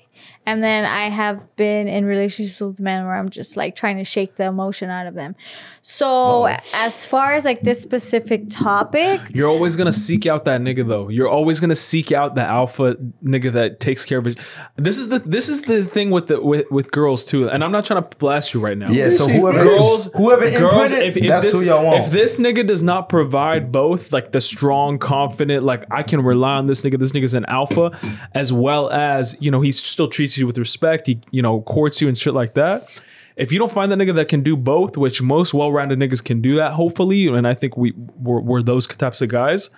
[0.46, 4.04] And then I have been in relationships with men where I'm just like trying to
[4.04, 5.36] shake the emotion out of them.
[5.82, 10.88] So as far as like this specific topic, You're always gonna seek out that nigga
[10.88, 11.10] though.
[11.10, 14.39] You're always gonna seek out the alpha nigga that takes care of it.
[14.76, 17.50] This is the this is the thing with the with, with girls too.
[17.50, 18.89] And I'm not trying to blast you right now.
[18.89, 22.06] Yeah, so whoever girls, whoever girls, if, if that's this, who y'all want.
[22.06, 26.58] If this nigga does not provide both, like the strong, confident, like I can rely
[26.58, 27.00] on this nigga.
[27.00, 27.92] This nigga's an alpha,
[28.34, 31.07] as well as you know he still treats you with respect.
[31.07, 33.01] He you know courts you and shit like that.
[33.36, 36.41] If you don't find that nigga that can do both, which most well-rounded niggas can
[36.41, 39.69] do that, hopefully, and I think we we're, we're those types of guys.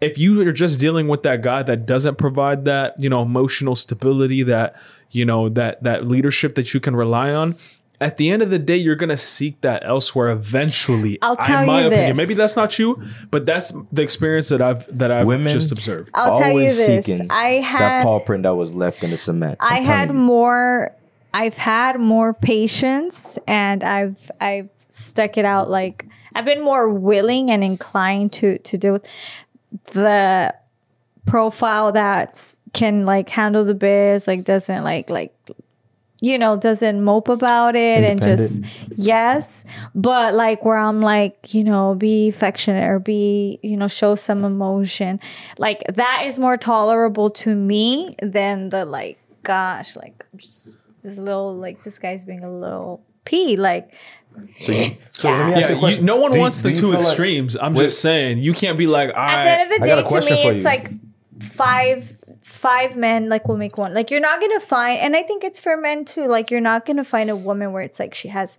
[0.00, 3.76] If you are just dealing with that guy that doesn't provide that, you know, emotional
[3.76, 4.76] stability, that
[5.10, 7.56] you know, that that leadership that you can rely on,
[8.00, 11.18] at the end of the day, you're gonna seek that elsewhere eventually.
[11.22, 12.08] I'll tell in my you opinion.
[12.10, 12.18] this.
[12.18, 16.10] Maybe that's not you, but that's the experience that I've that I've Women- just observed.
[16.14, 17.06] I'll tell you Always this.
[17.06, 19.58] seeking I that had paw print that was left in the cement.
[19.60, 20.14] I'm I telling had you.
[20.14, 20.92] more
[21.34, 27.50] I've had more patience and I've I've stuck it out like I've been more willing
[27.50, 29.06] and inclined to to deal with
[29.92, 30.54] the
[31.26, 35.34] profile that can like handle the biz like doesn't like like
[36.22, 38.60] you know doesn't mope about it and just
[38.96, 39.64] yes.
[39.94, 44.44] But like where i'm like you know be affectionate or be you know show some
[44.44, 45.18] emotion
[45.58, 51.56] like that is more tolerable to me than the like gosh like just this little
[51.56, 53.90] like this guy's being a little p like.
[54.60, 56.68] So, you, so let me ask Yeah, you a you, no one Do wants do
[56.68, 57.56] the two feel like- extremes.
[57.56, 57.82] I'm Wait.
[57.82, 60.26] just saying you can't be like, at the end of the I got a day
[60.28, 60.88] to me it's like
[61.40, 65.44] five five men like will make one like you're not gonna find and i think
[65.44, 68.28] it's for men too like you're not gonna find a woman where it's like she
[68.28, 68.56] has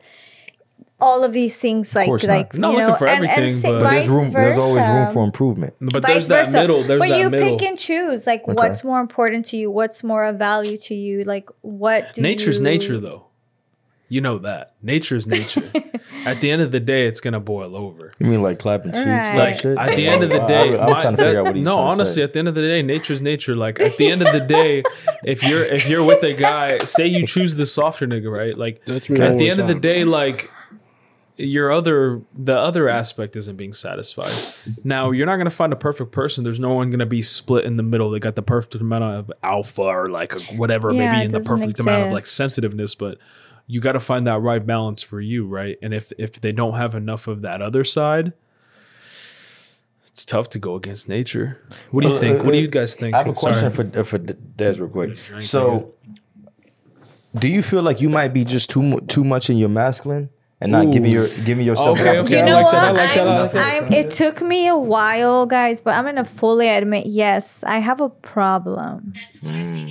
[1.00, 2.38] all of these things like course not.
[2.38, 4.32] like Not you looking know for and, and everything, but- But there's vice room.
[4.32, 5.74] There's always room for improvement.
[5.82, 6.58] but Vice there's that versa.
[6.62, 6.84] middle.
[6.84, 7.58] There's but that you middle.
[7.58, 11.24] pick and choose like what's more important to you what's more of value to you
[11.24, 13.26] like what do Nature's you- nature, though.
[14.12, 15.72] You know that nature's nature.
[16.26, 18.12] at the end of the day, it's gonna boil over.
[18.20, 19.38] You mean like clapping cheeks, Right.
[19.38, 19.78] Like shit?
[19.78, 21.56] at the end of the day, I, am my- trying to figure that- out what
[21.56, 22.24] he's no, honestly, say.
[22.24, 23.56] at the end of the day, nature's nature.
[23.56, 24.84] Like at the end of the day,
[25.24, 28.58] if you're if you're with a guy, say you choose the softer nigga, right?
[28.58, 30.52] Like at the more end of the day, like
[31.38, 34.30] your other the other aspect isn't being satisfied.
[34.84, 36.44] Now you're not gonna find a perfect person.
[36.44, 38.12] There's no one gonna be split in the middle.
[38.12, 41.50] They got the perfect amount of alpha or like whatever, Yeah, maybe in the doesn't
[41.58, 43.18] perfect amount of like sensitiveness, but
[43.72, 45.78] you got to find that right balance for you, right?
[45.82, 48.34] And if if they don't have enough of that other side,
[50.08, 51.48] it's tough to go against nature.
[51.92, 52.40] What do you Uh, think?
[52.40, 53.16] uh, What do you guys think?
[53.16, 53.54] I have a Sorry.
[53.54, 55.16] question for uh, for Des real quick.
[55.40, 55.94] So,
[57.44, 60.72] do you feel like you might be just too too much in your masculine and
[60.72, 62.00] not giving your giving yourself?
[62.00, 62.38] Okay, the okay.
[62.38, 62.72] You I know like what?
[62.74, 63.84] that, I like that, I I'm, like that.
[63.84, 68.02] I'm, it took me a while, guys, but I'm gonna fully admit, yes, I have
[68.02, 69.14] a problem.
[69.46, 69.88] Oh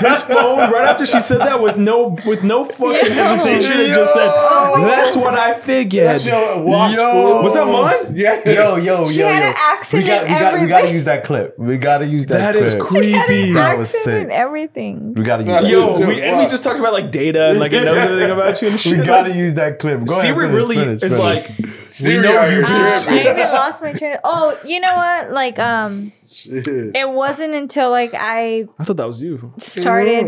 [0.00, 4.14] his phone right after she said that with no with no fucking hesitation, it just
[4.14, 8.16] said, "That's what I figured." Yo, Was that mine?
[8.16, 8.40] Yeah.
[8.48, 9.48] Yo, yo, She yo, had yo.
[9.50, 10.94] an accent we got, and we got, we got to everything.
[10.94, 11.58] use that clip.
[11.58, 12.38] We got to use that.
[12.38, 12.64] That clip.
[12.64, 13.52] is creepy.
[13.52, 14.22] That was Accent sick.
[14.22, 15.14] and everything.
[15.14, 15.68] We got to use that.
[15.68, 16.08] Yo, clip.
[16.08, 18.68] we, and we just talked about like data and like it knows everything about you
[18.68, 18.98] and shit.
[19.00, 20.04] we got to like, use that clip.
[20.04, 21.18] Go ahead, Siri finish, really finish, is finish.
[21.18, 21.58] like,
[22.06, 23.08] we know out you, here Um, bitch.
[23.08, 24.12] I even lost my train.
[24.14, 25.32] Of, oh, you know what?
[25.32, 26.66] Like, um, Shit.
[26.94, 29.52] it wasn't until like I I thought that was you.
[29.58, 30.19] started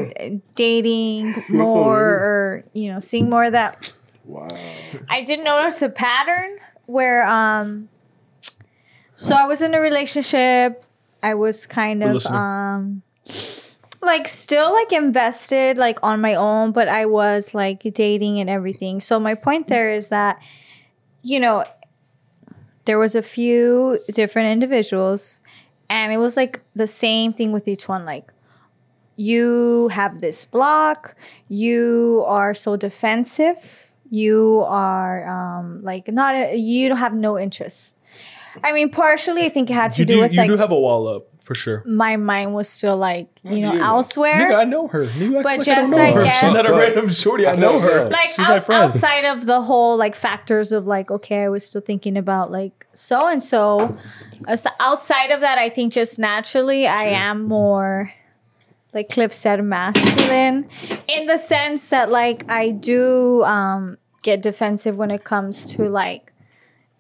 [0.55, 3.93] dating more, or you know, seeing more of that.
[4.25, 4.49] Wow.
[5.09, 7.89] I didn't notice a pattern where, um,
[9.15, 10.85] so I was in a relationship.
[11.23, 12.39] I was kind We're of, listening.
[12.39, 13.03] um,
[14.01, 19.01] like still like invested like on my own, but I was like dating and everything.
[19.01, 20.41] So my point there is that,
[21.23, 21.65] you know,
[22.85, 25.41] there was a few different individuals
[25.89, 28.33] and it was like the same thing with each one like
[29.29, 31.15] you have this block
[31.49, 33.59] you are so defensive
[34.11, 37.97] you are um like not a, you don't have no interest
[38.65, 40.57] i mean partially i think it had to You do do, with you like do
[40.57, 41.83] have a wall up for sure.
[41.87, 43.81] my mind was still like you know you?
[43.81, 45.07] elsewhere Nigga, I know her.
[45.07, 47.45] Nigga, But like just, I I guess- She's not a random shorty.
[47.49, 48.09] I know her.
[48.11, 51.67] like She's my out, outside of the whole like factors of like okay i was
[51.69, 53.97] still thinking about like so and so
[54.79, 58.13] outside of that i think just naturally i am more
[58.95, 60.69] like cliff said masculine
[61.09, 66.33] in the sense that like i do um get defensive when it comes to like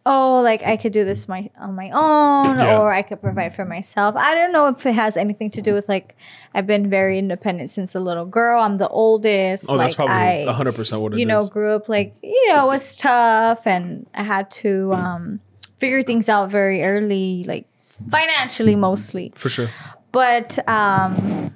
[0.05, 2.79] oh like i could do this my on my own Yeah.
[2.79, 5.75] or i could provide for myself i don't know if it has anything to do
[5.75, 6.17] with like
[6.55, 10.53] i've been very independent since a little girl i'm the oldest Oh, that's probably I,
[10.53, 11.21] hundred percent what it is.
[11.21, 15.41] you know, grew up like, you know, it was tough and I had to um,
[15.79, 17.67] figure things out very early, like
[18.11, 19.33] financially mostly.
[19.37, 19.71] for sure.
[20.11, 21.55] But um,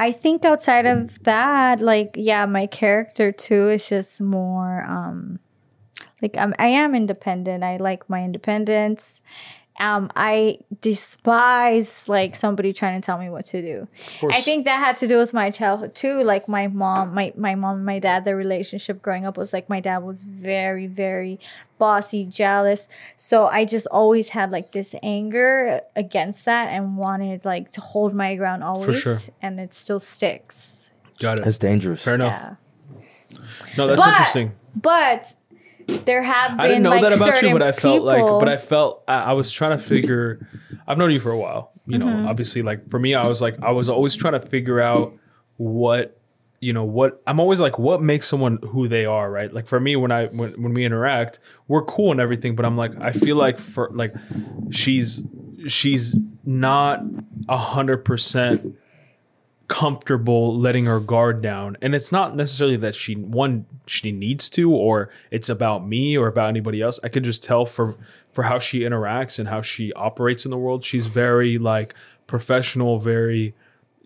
[0.00, 5.40] I think outside of that, like, yeah, my character too is just more um,
[6.22, 7.62] like I'm, I am independent.
[7.62, 9.20] I like my independence.
[9.80, 13.88] Um, I despise like somebody trying to tell me what to do.
[14.30, 16.22] I think that had to do with my childhood too.
[16.22, 19.68] Like my mom, my my mom and my dad, their relationship growing up was like
[19.68, 21.40] my dad was very, very
[21.78, 22.88] bossy, jealous.
[23.16, 28.14] So I just always had like this anger against that and wanted like to hold
[28.14, 29.00] my ground always.
[29.00, 29.18] sure.
[29.40, 30.90] And it still sticks.
[31.18, 31.44] Got it.
[31.44, 32.02] That's dangerous.
[32.02, 32.32] Fair enough.
[32.32, 32.54] Yeah.
[33.78, 34.52] No, that's But- interesting.
[34.76, 35.34] But
[36.04, 38.48] there have been I didn't know like that about you, but I felt like, but
[38.48, 40.46] I felt I, I was trying to figure.
[40.86, 42.06] I've known you for a while, you know.
[42.06, 42.26] Mm-hmm.
[42.26, 45.14] Obviously, like for me, I was like, I was always trying to figure out
[45.56, 46.18] what,
[46.60, 49.52] you know, what I'm always like, what makes someone who they are, right?
[49.52, 51.38] Like for me, when I when when we interact,
[51.68, 54.12] we're cool and everything, but I'm like, I feel like for like,
[54.70, 55.22] she's
[55.66, 57.02] she's not
[57.48, 58.76] a hundred percent
[59.70, 61.76] comfortable letting her guard down.
[61.80, 66.26] And it's not necessarily that she one she needs to or it's about me or
[66.26, 66.98] about anybody else.
[67.04, 67.96] I could just tell for
[68.32, 70.84] for how she interacts and how she operates in the world.
[70.84, 71.94] She's very like
[72.26, 73.54] professional very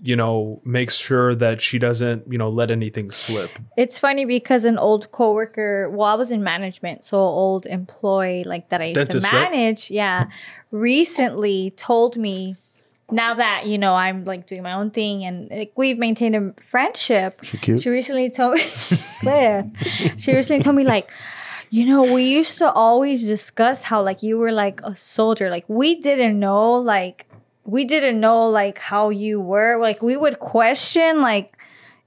[0.03, 3.51] you know makes sure that she doesn't you know let anything slip.
[3.79, 8.69] It's funny because an old coworker, well, I was in management, so old employee like
[8.69, 9.51] that I used Dentist, to right?
[9.51, 10.27] manage, yeah,
[10.71, 12.57] recently told me
[13.11, 16.55] now that you know I'm like doing my own thing and like, we've maintained a
[16.63, 17.41] friendship.
[17.43, 17.81] She cute.
[17.83, 18.65] She recently told me,
[19.21, 19.71] Claire,
[20.17, 21.11] she recently told me like,
[21.71, 25.51] you know, we used to always discuss how like you were like a soldier.
[25.51, 27.27] Like we didn't know like
[27.65, 29.79] we didn't know like how you were.
[29.81, 31.53] Like we would question like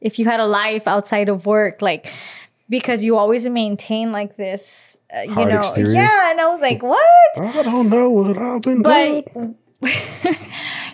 [0.01, 2.11] if you had a life outside of work, like
[2.69, 5.57] because you always maintain like this, uh, you Hard know.
[5.59, 5.93] exterior.
[5.93, 7.39] Yeah, and I was like, what?
[7.39, 9.55] I don't know what I've been but doing.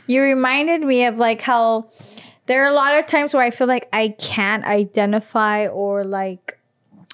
[0.07, 1.89] you reminded me of like how
[2.45, 6.57] there are a lot of times where I feel like I can't identify or like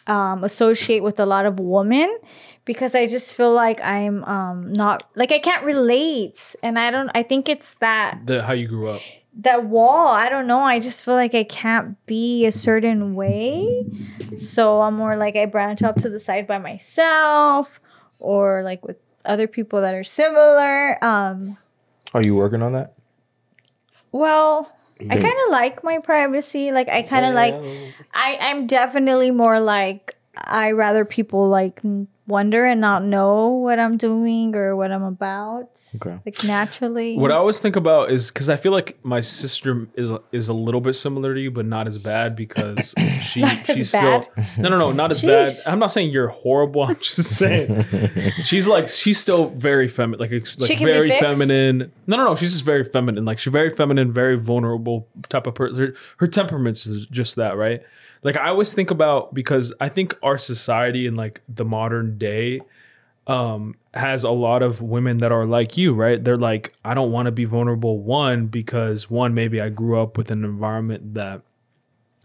[0.08, 2.18] um, associate with a lot of women
[2.66, 7.10] because I just feel like I'm um, not like I can't relate, and I don't.
[7.14, 9.02] I think it's that The how you grew up.
[9.42, 10.08] that wall.
[10.08, 10.62] I don't know.
[10.62, 13.86] I just feel like I can't be a certain way,
[14.36, 17.80] so I'm more like I branch off to the side by myself,
[18.20, 21.04] or like with other people that are similar.
[21.04, 21.58] Um,
[22.14, 22.94] Are you working on that?
[24.12, 24.72] well,
[25.10, 26.72] I kind of like my privacy.
[26.72, 27.54] Like I kind of like
[28.14, 31.82] I I'm definitely more like I rather people like
[32.30, 35.82] wonder and not know what I'm doing or what I'm about.
[35.96, 36.20] Okay.
[36.26, 37.18] Like naturally.
[37.18, 40.54] What I always think about is because I feel like my sister is is a
[40.54, 44.30] little bit similar to you, but not as bad because she Not as she's still
[44.58, 45.52] no no no not as bad.
[45.66, 46.84] I'm not saying you're horrible.
[46.90, 47.86] I'm just saying
[48.44, 51.92] she's like she's still very feminine, like, like She very feminine.
[52.08, 53.26] No no no, she's just very feminine.
[53.26, 55.88] Like she's very feminine, very vulnerable type of person.
[55.88, 57.82] Her, her temperament's is just that, right?
[58.24, 62.62] Like I always think about because I think our society in like the modern day
[63.28, 66.24] um has a lot of women that are like you, right?
[66.24, 68.00] They're like, I don't want to be vulnerable.
[68.00, 71.42] One, because one, maybe I grew up with an environment that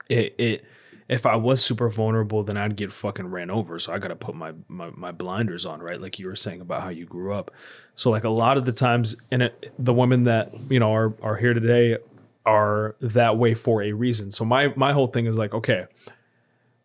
[0.09, 0.65] it it
[1.09, 3.79] if I was super vulnerable, then I'd get fucking ran over.
[3.79, 6.01] So I gotta put my, my my blinders on, right?
[6.01, 7.51] Like you were saying about how you grew up.
[7.95, 11.15] So like a lot of the times, and it, the women that you know are
[11.23, 11.99] are here today
[12.47, 14.33] are that way for a reason.
[14.33, 15.87] So my my whole thing is like, okay,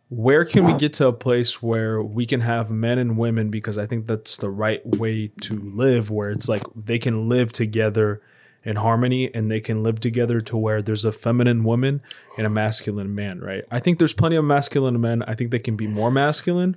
[0.10, 3.77] where can we get to a place where we can have men and women because
[3.77, 8.19] i think that's the right way to live where it's like they can live together
[8.64, 12.02] in harmony and they can live together to where there's a feminine woman
[12.38, 15.60] and a masculine man right i think there's plenty of masculine men i think they
[15.60, 16.76] can be more masculine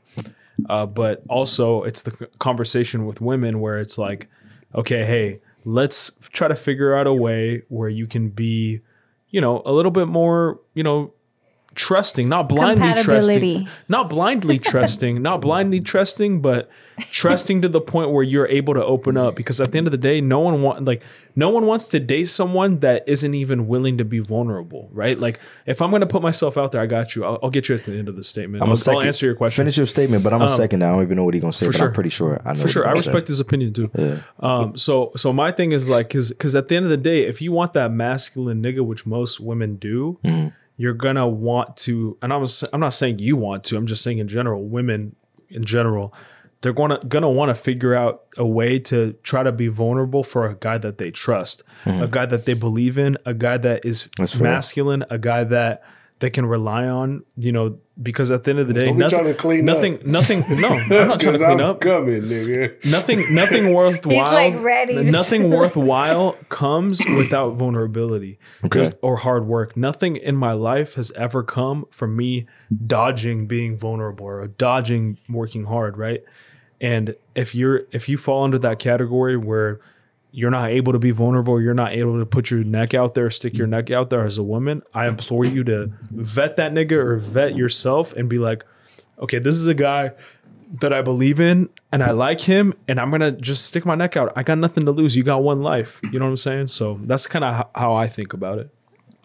[0.69, 4.29] uh, but also it's the conversation with women where it's like
[4.75, 8.81] okay hey let's try to figure out a way where you can be
[9.31, 11.13] you know a little bit more you know
[11.75, 16.71] trusting not blindly trusting not blindly trusting, not blindly trusting, but
[17.11, 19.37] trusting to the point where you're able to open up.
[19.37, 21.03] Because at the end of the day, no one want like
[21.35, 25.19] no one wants to date someone that isn't even willing to be vulnerable, right?
[25.19, 27.25] Like if I'm going to put myself out there, I got you.
[27.25, 28.63] I'll, I'll get you at the end of the statement.
[28.63, 30.83] I'm I'll, second, I'll answer your question Finish your statement, but I'm a second.
[30.83, 31.89] I don't even know what he's gonna say, but sure.
[31.89, 32.61] I'm pretty sure I know.
[32.61, 32.85] for sure.
[32.85, 33.11] I gonna say.
[33.11, 33.91] respect his opinion too.
[34.41, 37.25] Um, so so my thing is like, cause cause at the end of the day,
[37.25, 40.49] if you want that masculine nigga, which most women do, Mm-hmm.
[40.83, 42.19] You're gonna want to.
[42.23, 43.77] And I'm I'm not saying you want to.
[43.77, 45.15] I'm just saying in general, women
[45.49, 46.13] in general,
[46.61, 50.49] they're gonna gonna want to figure out a way to try to be vulnerable for
[50.49, 54.03] a guy that they trust, a guy that they believe in, a guy that is
[54.03, 54.23] Mm-hmm.
[54.23, 55.85] That's masculine, a guy that
[56.23, 57.25] they can rely on.
[57.37, 59.75] You know, because at the end of the day, Don't nothing, trying to clean up.
[59.77, 60.61] nothing, nothing.
[60.61, 60.89] No, I'm not
[61.21, 62.91] trying to 'Cause clean I'm up coming, nigga.
[62.91, 68.91] nothing nothing worthwhile like ready nothing worthwhile comes without vulnerability Okay.
[69.03, 72.47] Or hard work nothing in my life has ever come from me
[72.87, 76.23] dodging being vulnerable or dodging working hard right
[76.81, 79.81] and if you're if you fall under that category where
[80.33, 83.31] you're not able to be vulnerable you're not able to put your neck out there
[83.31, 86.93] stick your neck out there as a woman i implore you to vet that nigga
[86.93, 88.65] or vet yourself and be like
[89.19, 90.11] okay this is a guy
[90.81, 94.17] that I believe in and I like him and I'm gonna just stick my neck
[94.17, 94.33] out.
[94.37, 95.15] I got nothing to lose.
[95.15, 96.01] You got one life.
[96.11, 96.69] You know what I'm saying?
[96.69, 98.71] So that's kind of how I think about it.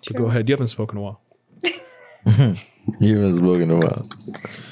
[0.05, 0.49] But go ahead.
[0.49, 1.21] You haven't spoken a while.
[2.99, 4.09] You haven't spoken a while.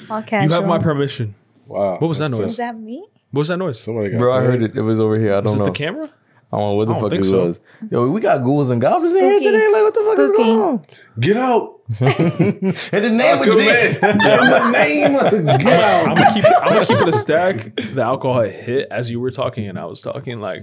[0.08, 1.34] All You have my permission.
[1.66, 1.98] Wow.
[1.98, 2.52] What was that noise?
[2.52, 3.06] Is that me?
[3.30, 3.78] What was that noise?
[3.78, 4.74] Somebody got Bro, I heard it.
[4.74, 5.34] It was over here.
[5.34, 5.64] I don't it know.
[5.64, 6.10] It the camera?
[6.52, 7.46] I don't know what the fuck think it so.
[7.46, 7.60] was.
[7.90, 9.68] Yo, we got ghouls and goblins in here today.
[9.72, 10.42] Like, what the fuck is Spooky.
[10.44, 10.82] going on?
[11.18, 11.72] Get out.
[12.00, 13.96] And the name of Jesus.
[13.96, 14.04] in.
[14.10, 16.06] In the name of God.
[16.08, 17.76] I'm gonna keep it, I'm gonna keep it a stack.
[17.76, 20.62] The alcohol hit as you were talking and I was talking like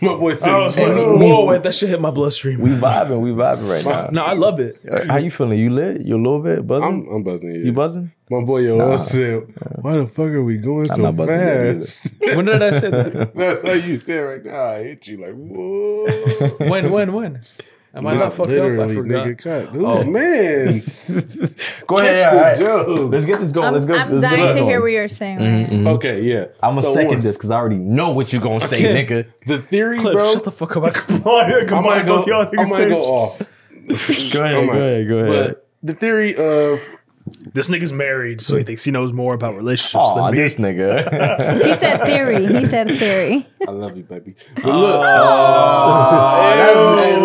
[0.00, 2.60] My boy said, I was like, whoa, wait, that shit hit my bloodstream.
[2.60, 3.20] We vibing.
[3.22, 4.08] We vibing right now.
[4.12, 4.78] no, I love it.
[5.08, 5.58] How you feeling?
[5.58, 6.02] You lit?
[6.02, 7.06] You a little bit buzzing?
[7.08, 7.60] I'm, I'm buzzing you.
[7.62, 8.12] you buzzing?
[8.30, 9.46] My boy Yo said,
[9.80, 12.12] why the fuck are we going so not buzzing that fast?
[12.36, 13.34] When did I say that?
[13.34, 14.64] That's how you said right now.
[14.64, 16.68] I hit you like, whoa.
[16.68, 17.40] When, when, when?
[17.94, 18.56] Am I not fucked up?
[18.56, 19.26] I Literally, forgot.
[19.26, 19.70] nigga, cut.
[19.74, 20.82] Oh, man.
[21.86, 22.16] Go ahead.
[22.16, 22.58] Catch all the right.
[22.58, 23.12] joke.
[23.12, 23.68] Let's get this going.
[23.68, 23.94] I'm, let's go.
[23.94, 25.38] I'm let's dying this to hear what you're saying.
[25.38, 25.86] Mm-hmm.
[25.86, 25.94] right?
[25.94, 26.46] Okay, yeah.
[26.62, 29.26] I'm gonna So second one, this because I already know what you're gonna say, nigga.
[29.46, 30.32] The theory, Cliff, bro.
[30.34, 30.84] shut the fuck up.
[30.84, 33.38] I combine, I I combine might go, both I might go off.
[33.38, 34.32] Go ahead.
[34.34, 35.08] Go ahead.
[35.08, 35.48] Go ahead.
[35.48, 36.86] But the theory of
[37.52, 40.42] This nigga's married, so he thinks he knows more about relationships Aw, than me.
[40.42, 41.62] this nigga.
[41.68, 42.46] He said theory.
[42.46, 43.46] He said theory.
[43.66, 44.34] I love you, baby.
[44.56, 46.82] But look, That's,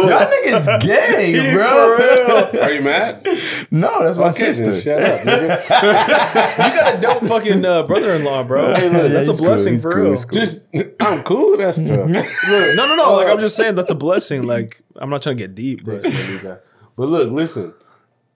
[0.09, 1.63] that nigga's gay, bro.
[2.61, 3.25] are you mad?
[3.71, 4.75] No, that's my Okay, then sister.
[4.81, 6.57] shut up, nigga.
[6.57, 8.73] You got a dope fucking uh, brother-in-law, bro.
[8.75, 10.11] Hey, look, that's he's a blessing cool, he's for cool, real.
[10.11, 10.39] he's cool.
[10.39, 10.61] Just,
[10.99, 11.57] I'm cool.
[11.57, 12.09] That's tough.
[12.09, 13.13] Look, No, no, no.
[13.15, 14.43] Like I'm just saying, that's a blessing.
[14.43, 17.73] Like I'm not trying to get deep, but but look, listen.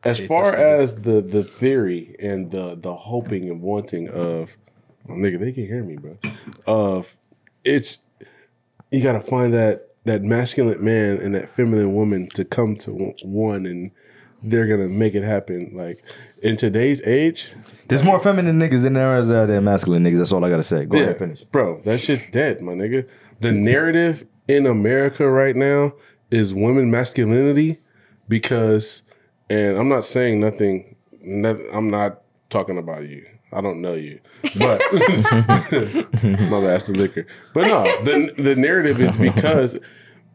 [0.08, 4.58] As far as the the theory and the the hoping and wanting of
[5.10, 6.18] oh, nigga, they can hear me, bro.
[6.66, 7.18] Of
[7.64, 8.00] it's
[8.92, 13.14] you got to find that that masculine man and that feminine woman to come to
[13.24, 13.92] one- and
[14.44, 15.72] they're gonna make it happen.
[15.74, 16.04] Like
[16.42, 17.54] in today's age,
[17.88, 20.18] There's more feminine niggas than there is uh, than masculine niggas.
[20.20, 20.86] That's all I gotta say.
[20.86, 21.44] Go ahead, finish.
[21.44, 23.08] Bro, that shit's dead, my nigga.
[23.42, 25.94] The narrative in America right now
[26.32, 27.80] is women masculinity
[28.30, 29.04] because,
[29.49, 33.26] and I'm not saying nothing, noth- I'm not talking about you.
[33.53, 34.19] I don't know you,
[34.60, 34.99] but my
[35.69, 37.26] the liquor.
[37.53, 39.80] But no, the the narrative is because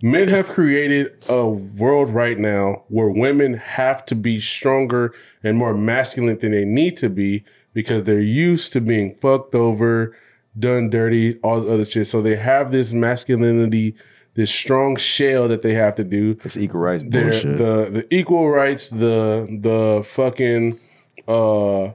[0.02, 5.74] men have created a world right now where women have to be stronger and more
[5.74, 7.44] masculine than they need to be
[7.74, 10.16] because they're used to being fucked over,
[10.58, 12.06] done dirty, all this other shit.
[12.06, 13.94] So they have this masculinity,
[14.34, 16.36] this strong shell that they have to do.
[16.44, 17.58] It's equal rights bullshit.
[17.58, 20.78] the the equal rights, the the fucking
[21.28, 21.92] uh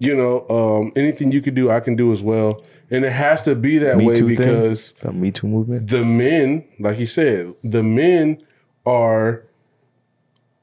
[0.00, 2.62] you know, um anything you can do, I can do as well.
[2.90, 4.36] And it has to be that Me way Too thing?
[4.36, 5.88] because That Me Too movement.
[5.90, 8.42] the men, like he said, the men
[8.86, 9.44] are,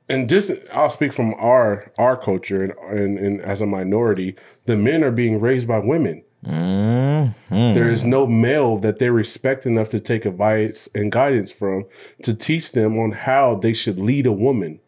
[0.09, 4.35] and just I'll speak from our our culture and and, and as a minority,
[4.65, 6.23] the men are being raised by women.
[6.45, 7.73] Mm-hmm.
[7.73, 11.85] There is no male that they respect enough to take advice and guidance from
[12.23, 14.79] to teach them on how they should lead a woman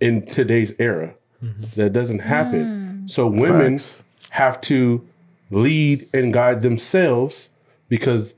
[0.00, 1.14] in today's era.
[1.76, 3.04] That doesn't happen.
[3.08, 4.08] So women Facts.
[4.30, 5.06] have to
[5.50, 7.50] lead and guide themselves
[7.88, 8.36] because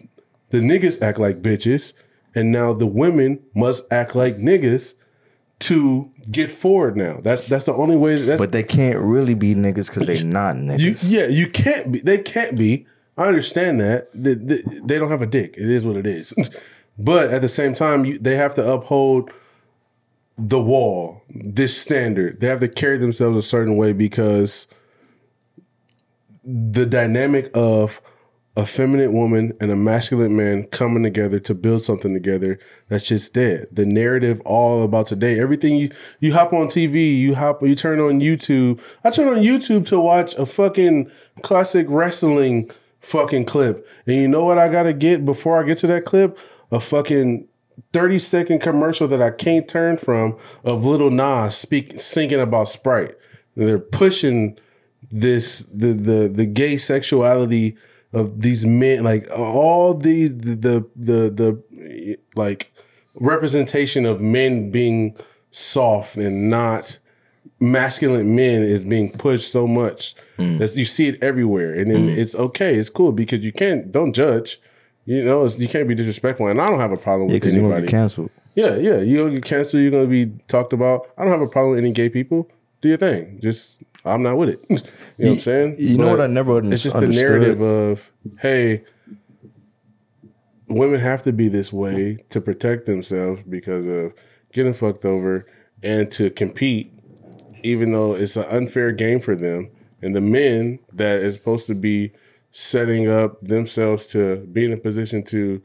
[0.50, 1.92] the niggas act like bitches,
[2.34, 4.94] and now the women must act like niggas
[5.62, 6.96] to get forward.
[6.96, 8.20] Now that's that's the only way.
[8.22, 10.62] That's But they can't really be niggas because they're not you,
[10.92, 11.10] niggas.
[11.10, 12.00] yeah, you can't be.
[12.00, 12.86] They can't be.
[13.16, 14.08] I understand that.
[14.14, 15.54] They, they, they don't have a dick.
[15.56, 16.32] It is what it is.
[16.98, 19.30] but at the same time, you, they have to uphold
[20.38, 22.40] the wall, this standard.
[22.40, 24.66] They have to carry themselves a certain way because
[26.44, 28.00] the dynamic of
[28.54, 32.58] a feminine woman and a masculine man coming together to build something together
[32.88, 33.66] that's just dead.
[33.72, 35.40] The narrative all about today.
[35.40, 38.78] Everything you you hop on TV, you hop you turn on YouTube.
[39.04, 41.10] I turn on YouTube to watch a fucking
[41.42, 42.70] classic wrestling
[43.00, 43.88] fucking clip.
[44.06, 46.38] And you know what I gotta get before I get to that clip?
[46.70, 47.48] A fucking
[47.94, 53.16] 30 second commercial that I can't turn from of little Nas speak singing about Sprite.
[53.56, 54.58] They're pushing
[55.10, 57.76] this the the the gay sexuality
[58.12, 62.72] of these men like all the the the the, the like
[63.14, 65.16] representation of men being
[65.50, 66.98] soft and not
[67.60, 70.58] masculine men is being pushed so much mm.
[70.58, 72.16] that you see it everywhere and then mm.
[72.16, 74.60] it's okay it's cool because you can't don't judge
[75.04, 77.42] you know it's, you can't be disrespectful and i don't have a problem Yeah, with
[77.42, 78.30] because you're gonna anybody get canceled.
[78.54, 78.98] yeah, yeah.
[78.98, 79.82] You're gonna get canceled.
[79.82, 81.08] You're gonna be talked about.
[81.16, 82.50] I don't have a problem with any gay people.
[82.80, 83.38] Do your thing.
[83.40, 84.64] Just I'm not with it.
[84.68, 84.82] you know
[85.16, 85.76] what I'm saying?
[85.78, 88.10] You know what I never It's just the narrative of
[88.40, 88.84] hey,
[90.68, 94.12] women have to be this way to protect themselves because of
[94.52, 95.46] getting fucked over
[95.82, 96.92] and to compete,
[97.62, 99.70] even though it's an unfair game for them.
[100.00, 102.12] And the men that is supposed to be
[102.50, 105.62] setting up themselves to be in a position to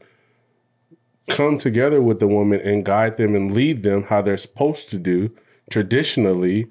[1.28, 4.98] come together with the woman and guide them and lead them how they're supposed to
[4.98, 5.30] do
[5.70, 6.66] traditionally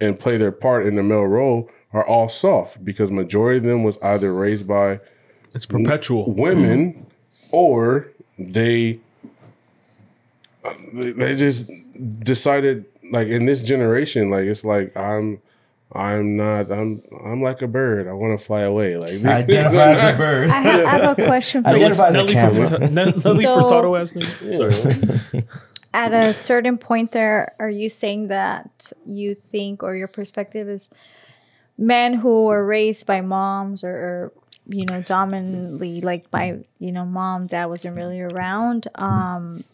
[0.00, 3.82] and play their part in the male role are all soft because majority of them
[3.82, 5.00] was either raised by
[5.54, 6.30] It's perpetual.
[6.32, 7.06] women
[7.50, 8.08] or
[8.38, 9.00] they
[10.92, 11.70] they they just
[12.20, 15.40] decided like in this generation like it's like i'm
[15.92, 20.04] i'm not i'm i'm like a bird i want to fly away like Identify as
[20.04, 20.50] a bird.
[20.50, 21.76] I, ha- I have a question for you.
[21.76, 22.64] Identify as a Nelly camel.
[22.66, 24.12] Furtado, Nelly So- Furtado ass
[25.32, 25.44] nigga.
[25.94, 30.90] At a certain point, there, are you saying that you think, or your perspective is,
[31.78, 34.32] men who were raised by moms or, or
[34.66, 39.64] you know, dominantly like by you know, mom, dad wasn't really around, um,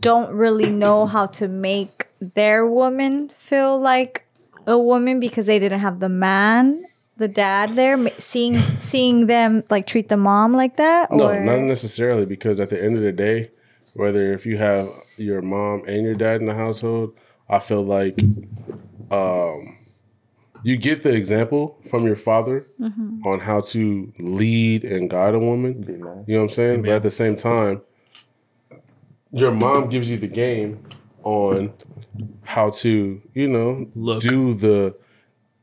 [0.00, 4.26] don't really know how to make their woman feel like
[4.66, 6.84] a woman because they didn't have the man,
[7.16, 11.60] the dad there, seeing seeing them like treat the mom like that, No, or not
[11.60, 13.50] necessarily because at the end of the day,
[13.94, 17.16] whether if you have your mom and your dad in the household,
[17.48, 18.18] I feel like
[19.10, 19.78] um,
[20.62, 22.66] you get the example from your father
[23.26, 25.84] on how to lead and guide a woman.
[25.86, 26.82] You know what I'm saying?
[26.82, 27.82] But at the same time,
[29.32, 30.84] your mom gives you the game
[31.22, 31.72] on
[32.42, 34.22] how to, you know, Look.
[34.22, 34.94] do the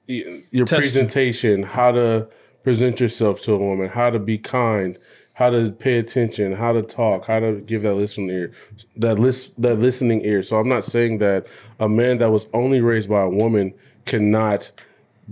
[0.08, 2.28] your Test presentation, how to
[2.64, 4.98] present yourself to a woman, how to be kind,
[5.40, 8.52] how to pay attention, how to talk, how to give that listening ear,
[8.98, 10.44] that list that listening ear.
[10.44, 11.48] So I'm not saying that
[11.80, 13.74] a man that was only raised by a woman
[14.06, 14.70] cannot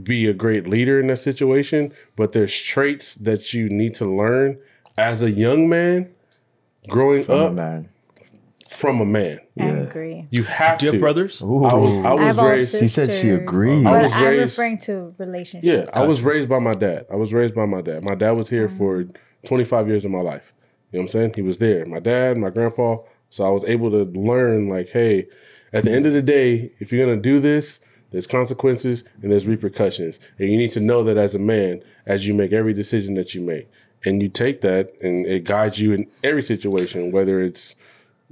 [0.01, 4.57] be a great leader in that situation, but there's traits that you need to learn
[4.97, 6.09] as a young man
[6.87, 7.89] growing From a up man.
[8.69, 9.41] from a man.
[9.59, 10.25] I agree.
[10.29, 10.95] You have Do you to.
[10.95, 11.41] have brothers?
[11.41, 13.83] I was I I was have all raised She said she sisters, agreed.
[13.83, 15.67] But I was I'm raised- referring to relationships.
[15.67, 17.07] Yeah, I was raised by my dad.
[17.11, 18.05] I was raised by my dad.
[18.05, 18.77] My dad was here mm.
[18.77, 19.05] for
[19.45, 20.53] 25 years of my life.
[20.91, 21.33] You know what I'm saying?
[21.35, 21.85] He was there.
[21.85, 22.97] My dad, my grandpa.
[23.29, 25.27] So I was able to learn, like, hey,
[25.73, 27.81] at the end of the day, if you're to do this,
[28.11, 30.19] there's consequences and there's repercussions.
[30.39, 33.35] And you need to know that as a man, as you make every decision that
[33.35, 33.69] you make.
[34.05, 37.75] And you take that and it guides you in every situation, whether it's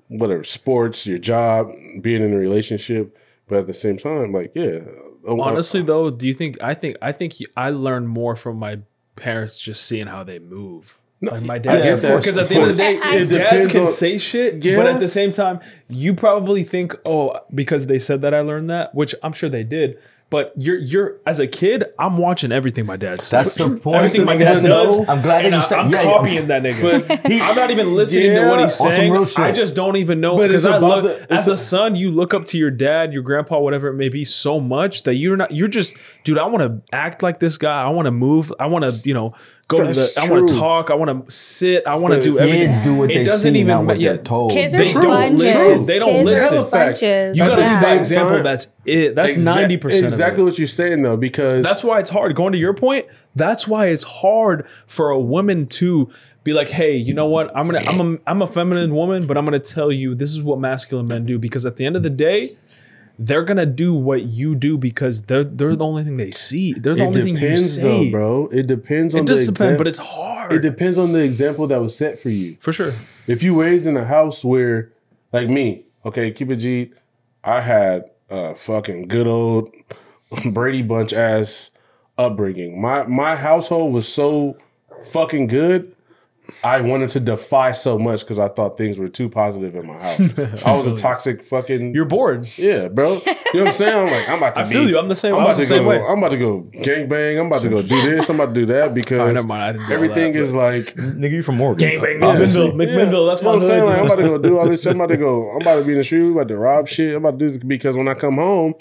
[0.07, 1.71] whatever, sports, your job,
[2.01, 3.17] being in a relationship.
[3.47, 4.79] But at the same time, like, yeah.
[5.27, 8.79] Honestly, though, do you think I think I think I learned more from my
[9.15, 10.97] parents just seeing how they move.
[11.21, 12.17] Like my dad, that.
[12.17, 14.75] because at the end of the day, I- dads can on- say shit, Yeah.
[14.75, 18.69] but at the same time, you probably think, oh, because they said that I learned
[18.69, 19.97] that, which I'm sure they did.
[20.31, 23.55] But you're you're as a kid, I'm watching everything my dad says.
[23.55, 23.97] That's the point.
[23.97, 25.05] Everything my dad doesn't know.
[25.07, 27.41] I'm glad that and you I- said I'm yeah, copying that nigga.
[27.41, 29.13] I'm not even listening to what he's saying.
[29.37, 31.63] I just don't even know But because it's I about look, the- as it's a
[31.63, 35.03] son, you look up to your dad, your grandpa, whatever it may be, so much
[35.03, 35.51] that you're not.
[35.51, 36.39] You're just, dude.
[36.39, 37.83] I want to act like this guy.
[37.83, 38.51] I want to move.
[38.59, 39.35] I want to, you know,
[39.67, 40.25] go That's to the.
[40.27, 40.61] I want to true.
[40.61, 40.91] talk.
[40.91, 41.87] I want to sit.
[41.87, 42.71] I want to But do everything.
[42.71, 44.51] Kids do what It they doesn't see, even not what yeah, they're told.
[44.51, 45.39] Kids They are don't sponges.
[45.41, 45.87] listen.
[45.87, 46.57] They don't Kids listen.
[46.57, 47.37] are sponges.
[47.37, 47.79] You got to Yeah.
[47.79, 48.35] set Same example.
[48.35, 49.15] time- That's it.
[49.15, 50.05] That's Exact- ninety percent.
[50.05, 52.35] Exactly what you're saying though, because That's why it's hard.
[52.35, 53.05] Going to your point,
[53.35, 56.09] that's why it's hard for a woman to
[56.43, 57.51] be like, "Hey, you know what?
[57.57, 60.43] I'm gonna, I'm a, I'm a feminine woman, but I'm gonna tell you this is
[60.43, 62.55] what masculine men do." Because at the end of the day,
[63.17, 66.73] they're gonna do what you do because they're they're the only thing they see.
[66.73, 68.47] They're the it only thing you see, though, bro.
[68.51, 70.51] It depends on It the does depend, exam- but it's hard.
[70.53, 72.57] it depends on the example that was set for you.
[72.59, 72.93] for sure.
[73.27, 74.91] If you raised in a house where,
[75.33, 76.91] like me, okay, keep it G,
[77.43, 79.71] I had a fucking good old
[80.45, 81.71] Brady Bunch ass
[82.17, 82.81] upbringing.
[82.81, 84.57] My my household was so
[85.05, 85.94] fucking good.
[86.63, 89.93] I wanted to defy so much because I thought things were too positive in my
[90.01, 90.63] house.
[90.65, 91.93] I was a toxic fucking.
[91.93, 92.47] You're bored.
[92.57, 93.13] yeah, bro.
[93.13, 93.95] You know what I'm saying?
[93.95, 94.69] I'm like, I'm about to I be.
[94.71, 94.97] feel you.
[94.99, 95.33] I'm the same.
[95.35, 95.89] I'm I about the to same go.
[95.89, 95.99] way.
[96.01, 97.39] I'm about to go gang bang.
[97.39, 98.29] I'm about to go do this.
[98.29, 99.61] I'm about to do that Oh, because never mind.
[99.63, 101.89] I didn't know everything that, is like Nigga, you from Oregon.
[101.89, 102.71] Gangbang, obviously.
[102.71, 102.85] McMinnville.
[103.11, 103.85] McMinnville, that's you know what I'm saying.
[103.85, 104.91] Like, I'm about to go do all this shit.
[104.93, 105.49] I'm about to go.
[105.51, 106.21] I'm about to be in the street.
[106.21, 107.15] I'm about to rob shit.
[107.15, 108.73] I'm about to do this because when I come home,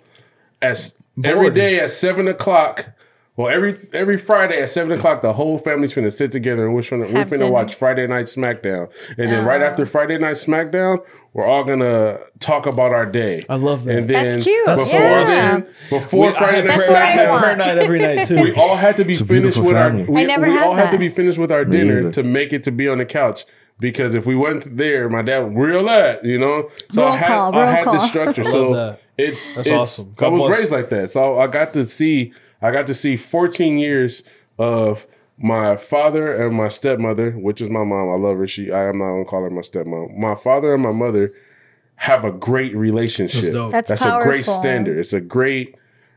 [0.62, 1.54] as every Bored.
[1.54, 2.86] day at seven o'clock.
[3.36, 6.82] Well, every every Friday at seven o'clock, the whole family's finna sit together and we're
[6.82, 9.86] finna, we're Have finna watch Friday Night SmackDown, and then right after oh.
[9.86, 10.98] Friday Night SmackDown,
[11.32, 13.44] we're all gonna talk about our day.
[13.48, 13.96] I love that.
[13.98, 14.64] And then That's cute.
[14.66, 15.24] That's before yeah.
[15.24, 17.42] then, before We- Friday had Night That's prayer, what I I had want.
[17.42, 18.40] prayer night every night too.
[18.40, 19.88] we all had to be finished beautiful with our.
[19.90, 20.04] family.
[20.04, 22.10] We, I never we had all had to be finished with our Me dinner either.
[22.12, 23.46] to make it to be on the couch.
[23.80, 26.70] Because if we weren't there, my dad would reel that, you know.
[26.92, 27.98] So Roll I had, call, I roll had the call.
[27.98, 28.44] structure.
[28.54, 29.00] So that.
[29.18, 30.14] it's That's it's- awesome.
[30.14, 30.58] So I was bless.
[30.60, 31.10] raised like that.
[31.10, 32.32] So I got to see,
[32.64, 34.24] I got to see 14 years
[34.58, 38.08] of my father and my stepmother, which is my mom.
[38.08, 38.46] I love her.
[38.46, 40.16] She, I am not gonna call her my stepmom.
[40.16, 41.34] My father and my mother
[41.96, 43.42] have a great relationship.
[43.42, 43.70] That's dope.
[43.70, 44.98] That's a great standard.
[44.98, 45.76] It's a great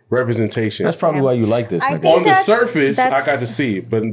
[0.10, 0.86] representation.
[0.86, 1.84] That's probably why you like this.
[1.84, 2.02] I nigga.
[2.02, 3.90] think on the surface, I got to see, it.
[3.90, 4.03] but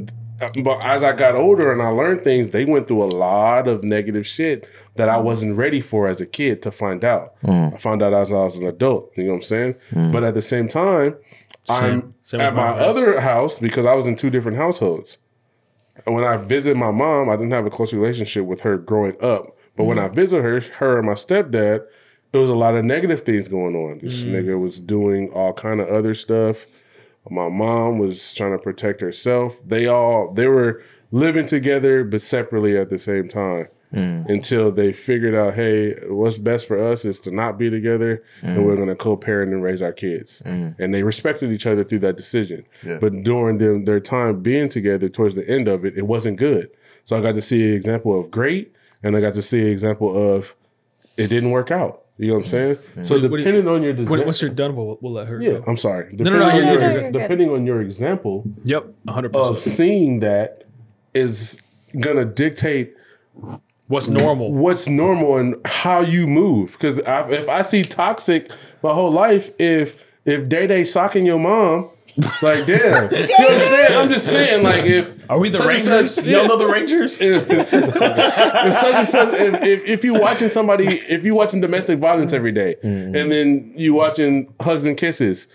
[0.63, 3.85] but as I got older and I learned things, they went through a lot of
[3.85, 7.41] negative shit that I wasn't ready for as a kid to find out.
[7.43, 7.75] Mm.
[7.75, 9.13] I found out as I was an adult.
[9.17, 9.75] You know what I'm saying?
[9.93, 10.13] Mm.
[10.13, 11.15] But at the same time,
[11.69, 15.19] I'm Same at my other house because I was in two different households.
[16.05, 19.17] And when I visit my mom, I didn't have a close relationship with her growing
[19.23, 19.57] up.
[19.77, 20.15] But when I mm.
[20.15, 21.85] visit her, her and my stepdad,
[22.33, 23.99] it was a lot of negative things going on.
[23.99, 24.33] This mm.
[24.33, 26.67] nigga was doing all kind of other stuff.
[27.31, 29.59] My mom was trying to protect herself.
[29.67, 34.29] They all they were living together but separately at the same time Mm.
[34.29, 38.59] until they figured out, hey, what's best for us is to not be together and
[38.59, 38.65] mm.
[38.65, 40.43] we're gonna co-parent and raise our kids.
[40.45, 40.75] Mm.
[40.81, 42.65] And they respected each other through that decision.
[42.83, 46.71] But during them, their time being together towards the end of it, it wasn't good.
[47.05, 49.69] So I got to see an example of great and I got to see an
[49.69, 50.57] example of
[51.17, 52.03] it didn't work out.
[52.19, 52.79] You know what I'm saying?
[53.03, 55.27] So What do you- depending on your design, When, once you're done, we'll, we'll let
[55.29, 55.41] her.
[55.41, 55.65] yeah, go.
[55.67, 56.13] I'm sorry.
[56.13, 58.87] no, Depending, no, on, your, good, you're depending on your example Yep.
[59.05, 59.37] 100.
[59.37, 60.65] of percent seeing that
[61.13, 61.61] is
[62.01, 62.95] gonna dictate
[63.95, 64.53] What's normal?
[64.53, 66.73] what's normal and how you move.
[66.73, 68.51] Because if I see toxic
[68.83, 71.91] my whole life, if if Day Day socking your mom,
[72.43, 73.99] like damn, you know what I'm saying?
[73.99, 76.15] I'm just saying, like if Are we the such Rangers?
[76.17, 77.19] such- Y'all know the Rangers?
[77.21, 77.69] if, if
[78.75, 82.77] such such- if, if, if you watching somebody, if you're watching domestic violence every day,
[82.85, 83.15] Mm-hmm.
[83.15, 85.47] and then you watching hugs and kisses,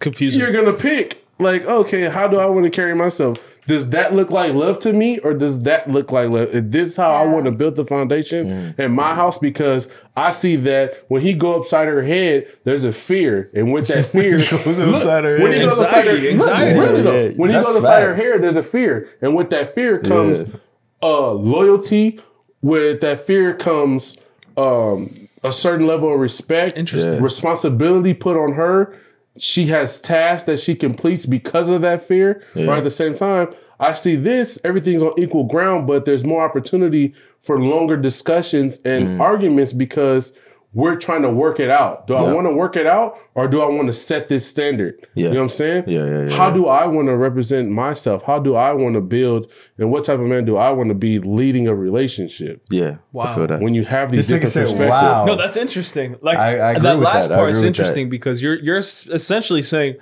[0.00, 0.40] Confusing.
[0.40, 3.38] you're gonna pick like, okay, how do I want to carry myself?
[3.68, 6.50] Does that look like love to me, or does that look like love?
[6.52, 8.78] This Is this how I want to build the foundation Mm.
[8.80, 9.38] in my house?
[9.38, 13.86] Because I see that when he go upside her head, there's a fear, and with
[13.88, 15.68] that fear, Goes when he head.
[15.68, 16.78] goes upside her, Anxiety, look, anxiety.
[16.80, 19.98] really though, when he goes upside her hair, there's a fear, and with that fear
[19.98, 20.54] comes Yeah.
[21.02, 22.20] uh, loyalty.
[22.62, 24.16] With that fear comes
[24.56, 27.20] um, a certain level of respect, Interesting.
[27.22, 28.94] Responsibility put on her.
[29.38, 32.42] She has tasks that she completes because of that fear.
[32.54, 32.66] Yeah.
[32.68, 33.48] Or at the same time,
[33.80, 39.08] I see this, everything's on equal ground, but there's more opportunity for longer discussions and
[39.08, 39.20] Mm.
[39.20, 40.34] arguments because
[40.74, 42.06] we're trying to work it out.
[42.06, 45.06] Do I want to work it out or do I want to set this standard?
[45.14, 45.24] Yeah.
[45.28, 45.84] You know what I'm saying?
[45.86, 46.54] Yeah, yeah, yeah, How yeah.
[46.54, 48.22] do I want to represent myself?
[48.22, 50.94] How do I want to build and what type of man do I want to
[50.94, 52.62] be leading a relationship?
[52.70, 53.24] Yeah, Wow.
[53.24, 53.60] I feel that.
[53.60, 54.90] When you have these This different said, perspectives.
[54.90, 56.16] "Wow." No, that's interesting.
[56.22, 57.34] Like I- I agree that with last that.
[57.34, 59.96] I part agree is with interesting because you're you're essentially saying,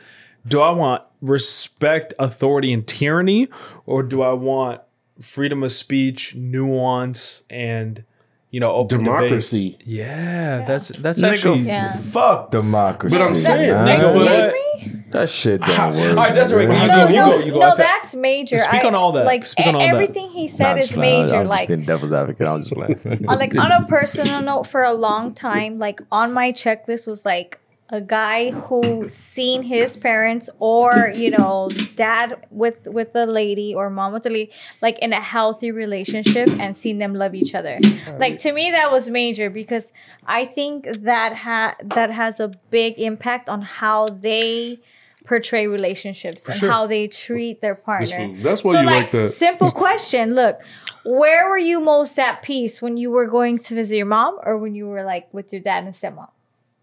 [0.47, 3.49] do I want respect, authority, and tyranny,
[3.87, 4.81] or do I want
[5.21, 8.05] freedom of speech, nuance, and
[8.51, 9.05] you know open debate?
[9.17, 9.79] democracy.
[9.85, 11.59] Yeah, that's that's Nigga, actually.
[11.61, 11.97] Yeah.
[11.97, 13.17] fuck democracy.
[13.17, 14.01] But I'm saying, man.
[14.01, 14.53] nigga, Excuse what?
[14.53, 15.03] me?
[15.11, 16.09] that shit don't work.
[16.11, 16.83] All right, Desiree, man.
[16.83, 17.63] you no, go, you no, go, you go.
[17.63, 18.59] I no, think- that's major.
[18.59, 19.25] Speak I- on all that.
[19.27, 19.93] Like Speak on all that.
[19.95, 21.01] everything he said Nah, it's is fine.
[21.01, 21.37] major.
[21.37, 22.47] I'm just like being devil's advocate.
[22.47, 22.99] I'm just playing.
[23.29, 27.25] Uh, like on a personal note for a long time like on my checklist was
[27.25, 27.59] like
[27.93, 33.91] a guy who seen his parents or you know dad with with the lady or
[33.91, 34.51] mom with the lady
[34.81, 37.79] like in a healthy relationship and seen them love each other
[38.19, 39.93] like to me that was major because
[40.27, 44.79] i think that ha- that has a big impact on how they
[45.25, 46.71] portray relationships and sure.
[46.71, 49.29] how they treat their partner That's why so you like, like that.
[49.29, 50.35] simple question.
[50.35, 50.61] Look,
[51.05, 54.57] where were you most at peace when you were going to visit your mom, or
[54.59, 56.29] when you were like with your dad and stepmom?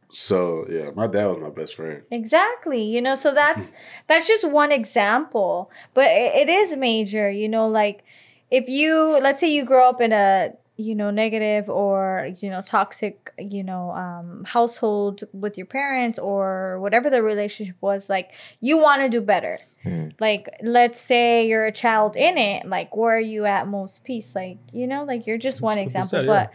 [0.10, 2.04] So yeah, my dad was my best friend.
[2.12, 2.84] Exactly.
[2.84, 3.72] You know, so that's
[4.08, 7.30] that's just one example, but it, it is major.
[7.30, 8.04] You know, like
[8.50, 12.62] if you let's say you grow up in a you know negative or you know
[12.62, 18.78] toxic you know um, household with your parents or whatever the relationship was like you
[18.78, 19.58] want to do better
[20.20, 24.36] like let's say you're a child in it like where are you at most peace
[24.36, 26.48] like you know like you're just one example that, yeah.
[26.48, 26.54] but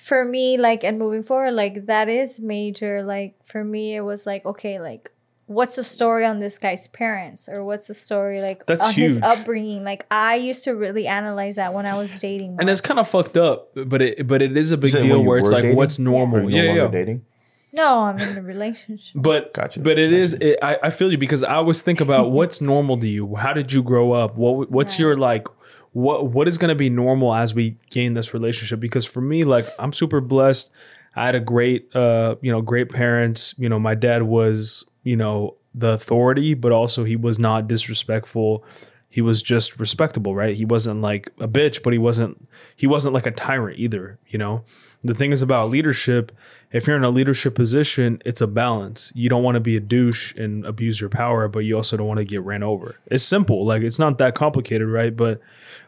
[0.00, 4.26] for me like and moving forward like that is major like for me it was
[4.26, 5.10] like okay like
[5.46, 9.18] what's the story on this guy's parents or what's the story like That's on his
[9.22, 12.98] upbringing like i used to really analyze that when i was dating and it's kind
[12.98, 15.62] of fucked up, but it but it is a big said deal where it's like
[15.64, 15.76] dating?
[15.76, 16.38] what's normal.
[16.46, 16.88] Are you no Yeah, yeah.
[16.88, 17.24] dating?
[17.72, 19.80] no i'm in a relationship But Gotcha.
[19.80, 20.34] but it is.
[20.34, 23.36] It, I I feel you because I always think about what's normal to you.
[23.44, 24.30] How did you grow up?
[24.36, 25.46] What what's your like?
[25.92, 28.80] What what is going to be normal as we gain this relationship?
[28.80, 30.70] Because for me, like I'm super blessed.
[31.16, 33.54] I had a great, uh, you know, great parents.
[33.58, 38.64] You know, my dad was, you know, the authority, but also he was not disrespectful.
[39.08, 40.54] He was just respectable, right?
[40.54, 44.38] He wasn't like a bitch, but he wasn't he wasn't like a tyrant either, you
[44.38, 44.64] know.
[45.02, 46.30] The thing is about leadership,
[46.72, 49.12] if you're in a leadership position, it's a balance.
[49.14, 52.06] You don't want to be a douche and abuse your power, but you also don't
[52.06, 52.96] want to get ran over.
[53.06, 53.64] It's simple.
[53.64, 55.16] Like it's not that complicated, right?
[55.16, 55.40] But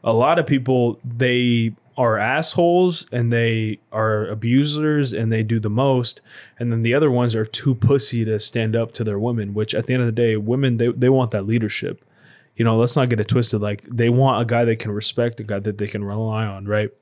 [0.02, 5.70] a lot of people they are assholes and they are abusers and they do the
[5.70, 6.22] most
[6.59, 9.74] and then the other ones are too pussy to stand up to their women which
[9.74, 12.02] at the end of the day women they, they want that leadership
[12.56, 15.38] you know let's not get it twisted like they want a guy they can respect
[15.40, 16.92] a guy that they can rely on right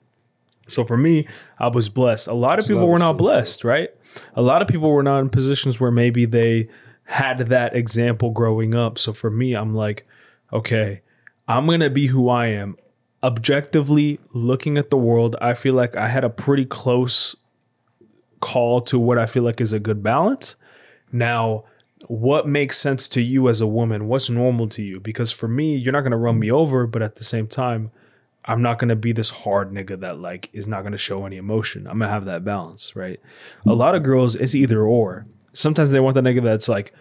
[0.71, 1.27] so for me
[1.59, 2.29] i was blessed.
[2.29, 3.91] A lot of people were not blessed right?
[4.35, 6.69] A lot of people were not in positions where maybe they
[7.05, 8.99] had that example growing up.
[8.99, 10.07] So for me i'm like
[10.53, 11.03] okay
[11.49, 12.77] i'm gonna be who i am.
[13.23, 17.37] Objectively looking at the world i feel like i had a pretty close
[18.41, 20.57] call to what i feel like is a good balance.
[21.13, 21.65] Now
[22.07, 24.09] what makes sense to you as a woman?
[24.09, 25.01] What's normal to you?
[25.01, 27.91] Because for me you're not going to run me over but at the same time
[28.45, 31.27] i'm not going to be this hard nigga that like is not going to show
[31.27, 33.21] any emotion i'm going to have that balance right
[33.67, 36.95] a lot of girls it's either or sometimes they want the nigga that's like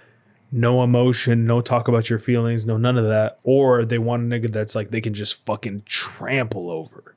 [0.51, 3.39] no emotion, no talk about your feelings, no none of that.
[3.43, 7.15] Or they want a nigga that's like they can just fucking trample over.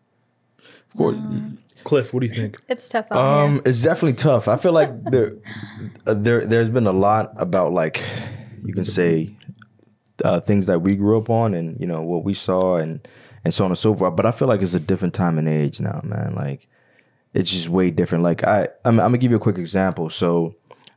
[0.58, 1.16] Of course.
[1.84, 2.58] Cliff, what do you think?
[2.68, 4.48] it's tough out Um, here it's definitely tough.
[4.48, 5.32] I feel like there,
[6.06, 8.04] uh, there, there's been a lot about like,
[8.64, 9.34] you can say,
[10.24, 13.08] uh, things that we grew up on, and you know what we saw, and
[13.44, 14.16] and so on and so forth.
[14.16, 16.34] But I feel like it's a different time and age now, man.
[16.34, 16.68] Like,
[17.34, 18.24] it's just way different.
[18.24, 20.10] Like I, I'm, I'm gonna give you a quick example.
[20.10, 20.54] So,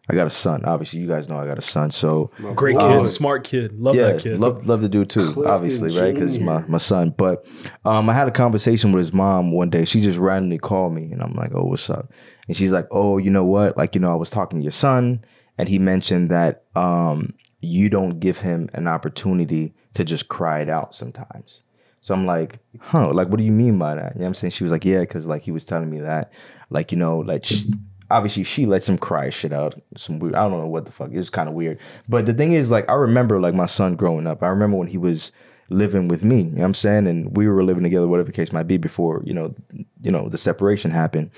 [0.07, 0.63] I got a son.
[0.65, 1.89] Obviously, you guys know I got a son.
[1.89, 2.99] So, Great boy.
[2.99, 3.79] kid, smart kid.
[3.79, 4.39] Love yeah, that kid.
[4.39, 5.33] love love to do too.
[5.33, 6.13] Clifton obviously, right?
[6.13, 7.09] Because my my son.
[7.17, 7.45] But
[7.85, 9.85] um, I had a conversation with his mom one day.
[9.85, 12.11] She just randomly called me, and I'm like, "Oh, what's up?"
[12.47, 13.77] And she's like, "Oh, you know what?
[13.77, 15.25] Like, you know, I was talking to your son,
[15.57, 20.69] and he mentioned that um, you don't give him an opportunity to just cry it
[20.69, 21.63] out sometimes.
[22.05, 24.13] So I'm like, huh, like, what do you mean by that?
[24.13, 24.51] You know what I'm saying?
[24.51, 26.31] She was like, yeah, because like he was telling me that,
[26.69, 27.73] like, you know, like, she,
[28.11, 29.81] obviously she lets him cry shit out.
[29.97, 31.09] Some weird, I don't know what the fuck.
[31.11, 31.79] It's kind of weird.
[32.07, 34.43] But the thing is, like, I remember like my son growing up.
[34.43, 35.31] I remember when he was
[35.71, 36.41] living with me.
[36.41, 37.07] You know what I'm saying?
[37.07, 39.55] And we were living together, whatever the case might be, before you know,
[40.03, 41.31] you know, the separation happened.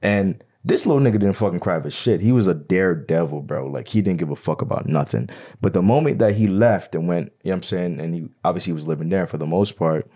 [0.00, 2.20] And this little nigga didn't fucking cry for shit.
[2.20, 3.66] He was a daredevil, bro.
[3.66, 5.28] Like he didn't give a fuck about nothing.
[5.60, 8.28] But the moment that he left and went, you know what I'm saying, and he
[8.44, 10.10] obviously was living there for the most part.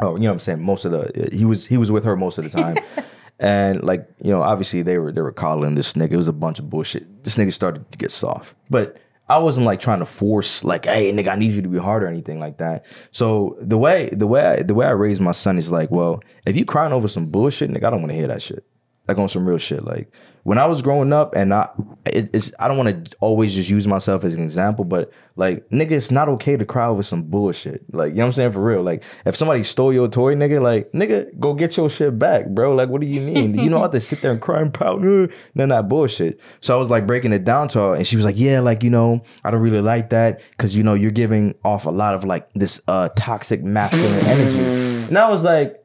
[0.00, 0.62] Oh, you know what I'm saying?
[0.62, 2.78] Most of the he was he was with her most of the time.
[3.38, 6.12] and like, you know, obviously they were they were calling this nigga.
[6.12, 7.22] It was a bunch of bullshit.
[7.22, 8.54] This nigga started to get soft.
[8.68, 8.98] But
[9.28, 12.02] I wasn't like trying to force like, hey nigga, I need you to be hard
[12.02, 12.84] or anything like that.
[13.12, 16.20] So the way the way I, the way I raised my son is like, well,
[16.46, 18.64] if you crying over some bullshit, nigga, I don't want to hear that shit.
[19.08, 19.84] Like on some real shit.
[19.84, 20.12] Like
[20.48, 21.68] when I was growing up, and I
[22.06, 25.68] it, it's I don't want to always just use myself as an example, but like
[25.68, 27.82] nigga, it's not okay to cry over some bullshit.
[27.92, 28.82] Like you know what I'm saying for real.
[28.82, 32.74] Like if somebody stole your toy, nigga, like nigga, go get your shit back, bro.
[32.74, 33.58] Like what do you mean?
[33.58, 35.00] you I have to sit there and cry and pout,
[35.54, 36.40] none that bullshit.
[36.60, 38.82] So I was like breaking it down to her, and she was like, yeah, like
[38.82, 42.14] you know I don't really like that because you know you're giving off a lot
[42.14, 45.84] of like this uh toxic masculine energy, and I was like.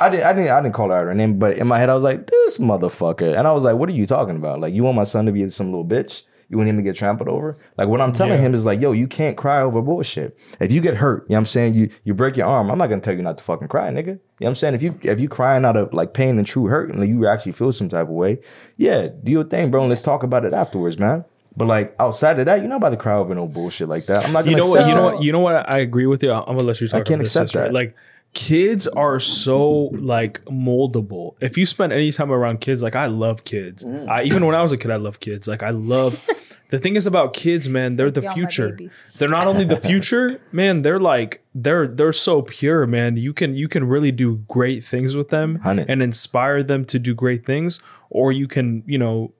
[0.00, 1.88] I didn't, I didn't, I didn't call her out her name, but in my head
[1.90, 4.60] I was like, "This motherfucker," and I was like, "What are you talking about?
[4.60, 6.22] Like, you want my son to be some little bitch?
[6.48, 7.56] You want him to get trampled over?
[7.78, 8.40] Like, what I'm telling Yeah.
[8.40, 10.36] him is like, yo, you can't cry over bullshit.
[10.58, 12.78] If you get hurt, you know what I'm saying, you you break your arm, I'm
[12.78, 14.06] not gonna tell you not to fucking cry, nigga.
[14.06, 14.74] You know what I'm saying?
[14.74, 17.52] If you if you crying out of like pain and true hurt, and you actually
[17.52, 18.40] feel some type of way,
[18.76, 21.24] yeah, do your thing, bro, and let's talk about it afterwards, man.
[21.56, 24.24] But like outside of that, you're not about to cry over no bullshit like that.
[24.24, 26.32] I'm not you know what you know what you know what I agree with you.
[26.32, 27.00] I'm gonna let you talk.
[27.00, 27.62] I can't about this, accept right?
[27.64, 27.72] that.
[27.72, 27.94] Like
[28.32, 31.34] kids are so like moldable.
[31.40, 33.84] If you spend any time around kids, like I love kids.
[33.84, 34.08] Mm.
[34.08, 35.48] I even when I was a kid, I love kids.
[35.48, 36.24] Like I love.
[36.70, 37.96] the thing is about kids, man.
[37.96, 38.68] They're like, the y'all my future.
[38.70, 39.16] babies.
[39.18, 40.82] They're not only the future, man.
[40.82, 43.16] They're like they're they're so pure, man.
[43.16, 45.90] You can you can really do great things with them Hundred.
[45.90, 49.32] and inspire them to do great things, or you can you know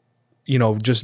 [0.53, 1.03] you know just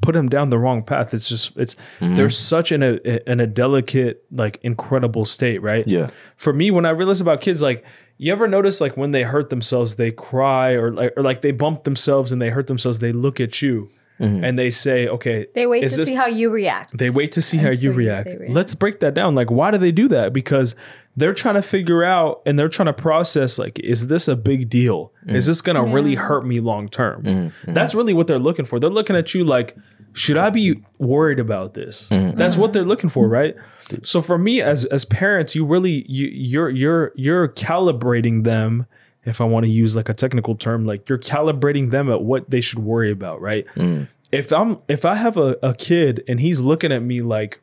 [0.00, 2.16] put them down the wrong path it's just it's Mm-hmm.
[2.16, 2.92] they're such in a
[3.32, 6.08] in a delicate like incredible state right Yeah.
[6.36, 7.84] for me when i realize about kids like
[8.18, 11.52] you ever notice like when they hurt themselves they cry or like or like they
[11.52, 14.44] bump themselves and they hurt themselves they look at you Mm-hmm.
[14.46, 16.96] and they say okay They wait to this- see how you react.
[16.96, 18.28] they wait to see how you react.
[18.32, 18.50] react.
[18.58, 19.34] Let's break that down.
[19.34, 20.32] Like, why do they do that?
[20.32, 20.74] Because
[21.16, 24.68] they're trying to figure out and they're trying to process, like, is this a big
[24.68, 25.12] deal?
[25.26, 25.92] Is this going to mm-hmm.
[25.92, 27.22] really hurt me long term?
[27.22, 27.72] Mm-hmm.
[27.72, 28.78] That's really what they're looking for.
[28.78, 29.76] They're looking at you like,
[30.12, 32.08] should I be worried about this?
[32.10, 32.36] Mm-hmm.
[32.36, 33.56] That's what they're looking for, right?
[34.02, 38.86] So for me, as as parents, you really you you're you're you're calibrating them.
[39.24, 42.48] If I want to use like a technical term, like you're calibrating them at what
[42.48, 43.66] they should worry about, right?
[44.32, 47.60] if I'm if I have a, a kid and he's looking at me like,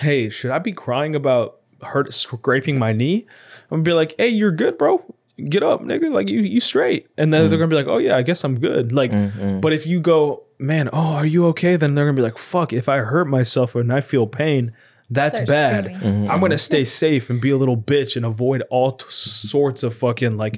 [0.00, 3.26] hey, should I be crying about hurt scraping my knee?
[3.70, 5.02] I'm gonna be like, hey, you're good, bro.
[5.48, 6.10] Get up, nigga.
[6.10, 7.08] Like you you straight.
[7.18, 8.92] And then they're gonna be like, oh yeah, I guess I'm good.
[8.92, 9.60] Like, mm, mm.
[9.60, 11.76] but if you go, man, oh, are you okay?
[11.76, 14.72] Then they're gonna be like, fuck, if I hurt myself and I feel pain,
[15.10, 15.84] that's Start bad.
[15.84, 16.00] screaming.
[16.00, 16.58] Mm-hmm, I'm gonna mm-hmm.
[16.58, 20.56] stay safe and be a little bitch and avoid all t- sorts of fucking like,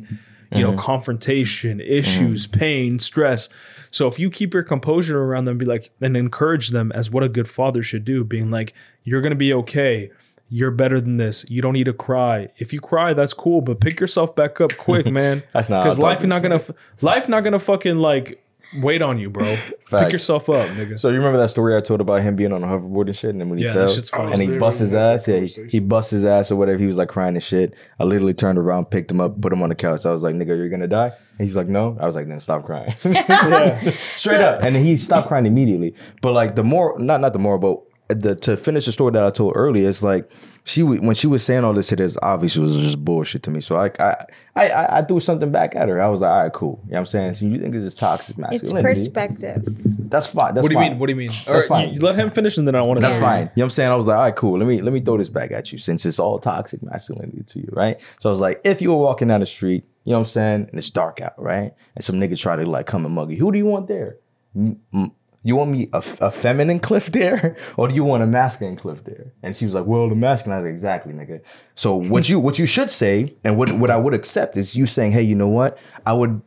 [0.52, 0.78] you know, mm-hmm.
[0.78, 3.48] confrontation, issues, pain, stress.
[3.90, 7.22] So if you keep your composure around them, be like, and encourage them as what
[7.22, 8.74] a good father should do, being like,
[9.04, 10.10] you're gonna be okay.
[10.50, 11.44] You're better than this.
[11.48, 12.48] You don't need to cry.
[12.58, 15.42] If you cry, that's cool, but pick yourself back up quick, man.
[15.52, 16.70] That's not because talk life is not gonna f-
[17.02, 18.42] life not gonna fucking like
[18.82, 19.56] wait on you, bro.
[19.90, 20.98] Pick yourself up, nigga.
[20.98, 23.30] So you remember that story I told about him being on a hoverboard and shit,
[23.30, 24.32] and then when he Yeah, fell shit's funny.
[24.32, 25.68] and he I was bust his when we had ass, yeah, he, conversation.
[25.70, 26.78] he bust his ass or whatever.
[26.78, 27.74] He was like crying and shit.
[28.00, 30.04] I literally turned around, picked him up, put him on the couch.
[30.06, 32.40] I was like, "Nigga, you're gonna die." And he's like, "No." I was like, "Then
[32.40, 33.92] stop crying." yeah.
[34.16, 35.94] Straight up, and then he stopped crying immediately.
[36.22, 39.22] But like the more, not not the more, but the to finish the story that
[39.24, 40.30] I told earlier, it's like
[40.64, 43.60] she when she was saying all this, it is obviously was just bullshit to me.
[43.60, 44.16] So I I,
[44.56, 46.00] I I I threw something back at her.
[46.00, 47.34] I was like, "All right, cool." You know what I'm saying?
[47.34, 48.90] So you think it's just toxic masculinity?
[48.90, 49.62] It's perspective.
[50.10, 50.54] That's fine.
[50.54, 50.90] That's What do you fine.
[50.92, 50.98] mean?
[50.98, 51.28] What do you mean?
[51.28, 51.88] That's Or fine.
[51.88, 53.20] You, you let him finish and then I want to That's Yeah.
[53.20, 53.38] fine.
[53.40, 53.90] You know what I'm saying?
[53.92, 54.58] I was like, all right, cool.
[54.58, 57.58] Let me let me throw this back at you since it's all toxic masculinity to
[57.60, 58.00] you, right?
[58.20, 60.26] So I was like, if you were walking down the street, you know what I'm
[60.30, 61.74] saying, and it's dark out, right?
[61.94, 63.36] And some nigga try to like come and mug you.
[63.36, 64.16] Who do you want there?
[64.56, 65.12] M- m-
[65.48, 69.04] You want me a, a feminine cliff there, or do you want a masculine cliff
[69.04, 69.32] there?
[69.42, 71.40] And she was like, "Well, the masculine." I was like, "Exactly, nigga."
[71.74, 74.84] So what you what you should say, and what what I would accept is you
[74.86, 75.78] saying, "Hey, you know what?
[76.04, 76.42] I would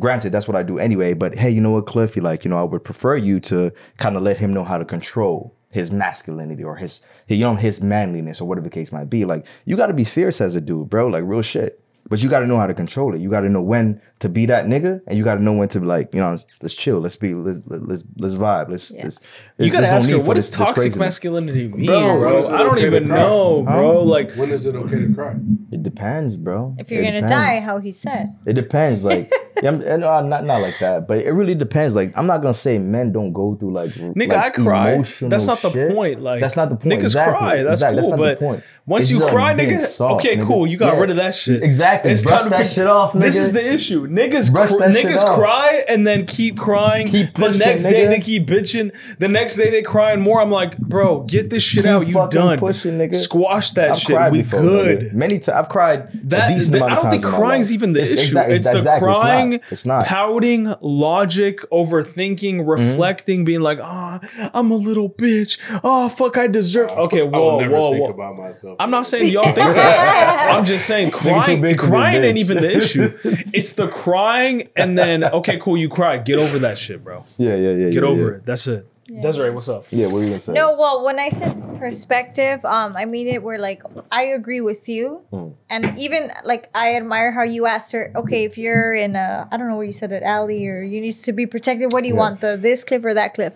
[0.00, 2.50] granted that's what i do anyway but hey you know what cliff you like you
[2.50, 5.92] know i would prefer you to kind of let him know how to control his
[5.92, 9.76] masculinity or his you know his manliness or whatever the case might be like you
[9.76, 12.46] got to be fierce as a dude bro like real shit But you got to
[12.46, 13.20] know how to control it.
[13.20, 15.68] You got to know when to be that nigga, and you got to know when
[15.68, 16.30] to be like, you know,
[16.62, 18.90] let's chill, let's be, let's let's let's vibe, let's.
[18.90, 19.04] Yeah.
[19.04, 19.20] let's
[19.58, 20.96] You gotta there's no ask her need what does toxic craziness.
[20.98, 22.28] masculinity mean, Bro, bro?
[22.34, 24.02] when is it I don't okay even know, bro.
[24.04, 25.34] Like When is it okay to cry?
[25.70, 26.74] It depends, bro.
[26.78, 27.32] If you're It gonna depends.
[27.32, 28.28] die, how he said.
[28.46, 29.30] It depends, like,
[29.62, 31.94] yeah, I'm- and, uh, not not like that, but it really depends.
[31.94, 34.96] Like, I'm not gonna say men don't go through like, Nigga, like, I cry.
[34.96, 35.92] That's not the shit.
[35.92, 36.22] point.
[36.22, 36.94] Like that's not the point.
[37.00, 37.38] Niggas Exactly.
[37.38, 37.62] cry.
[37.62, 38.00] That's Exactly.
[38.02, 38.10] cool.
[38.12, 38.62] not the but point.
[38.86, 40.46] once It's you cry, nigga, soft, okay, nigga.
[40.46, 40.66] cool.
[40.66, 41.00] You got Yeah.
[41.00, 41.62] rid of that shit.
[41.62, 42.12] Exactly.
[42.12, 44.05] It's Brush time to that pick- shit off, This is the issue.
[44.06, 45.38] Niggas, cr- niggas off.
[45.38, 47.08] cry and then keep crying.
[47.08, 48.92] Keep the pushing, next day they keep bitching.
[49.18, 50.40] The next day they crying more.
[50.40, 52.06] I'm like, bro, get this shit Keep out.
[52.06, 52.58] You done.
[52.58, 53.14] pushing, nigga.
[53.14, 54.16] Squash that I've shit.
[54.16, 54.98] cried We before, good.
[55.00, 55.12] nigga.
[55.12, 56.10] Many times I've cried.
[56.30, 58.22] That, a decent that- amount I don't think times in crying's even the It's issue.
[58.22, 59.20] exact- it's the exactly, it's not.
[59.22, 60.06] crying, It's not.
[60.06, 62.68] pouting, logic, overthinking, Mm-hmm.
[62.68, 64.20] reflecting, being like, ah,
[64.54, 65.58] I'm a little bitch.
[65.84, 66.90] Oh, fuck, I deserve.
[66.90, 68.10] Okay, I would whoa, never whoa, think whoa.
[68.10, 68.76] about myself.
[68.80, 70.52] I'm not saying y'all think that.
[70.56, 71.60] I'm just saying crying.
[71.60, 73.12] big to be a Crying ain't even the issue.
[73.52, 76.18] It's the crying, and then okay, cool, you cry.
[76.18, 77.24] Get over that shit, bro.
[77.38, 77.90] Yeah, yeah, yeah.
[77.90, 78.36] Get yeah, over yeah.
[78.36, 78.46] it.
[78.46, 78.86] That's it.
[79.22, 79.86] Desiree, what's up?
[79.90, 80.52] Yeah, what were you gonna say?
[80.52, 84.88] No, well, when I said perspective, um, I mean it where like I agree with
[84.88, 85.50] you, Hmm.
[85.70, 88.10] and even like I admire how you asked her.
[88.16, 91.00] Okay, if you're in a, I don't know where you said it, alley, or you
[91.00, 91.92] need to be protected.
[91.92, 92.20] What do you Yeah.
[92.20, 93.54] want, the this cliff or that cliff?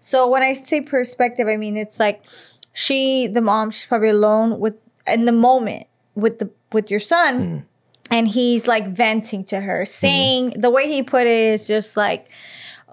[0.00, 2.24] So when I say perspective, I mean it's like
[2.72, 4.76] she, the mom, she's probably alone with
[5.06, 7.58] in the moment with the with your son, Hmm.
[8.10, 12.28] And he's like venting to her, saying the way he put it is just like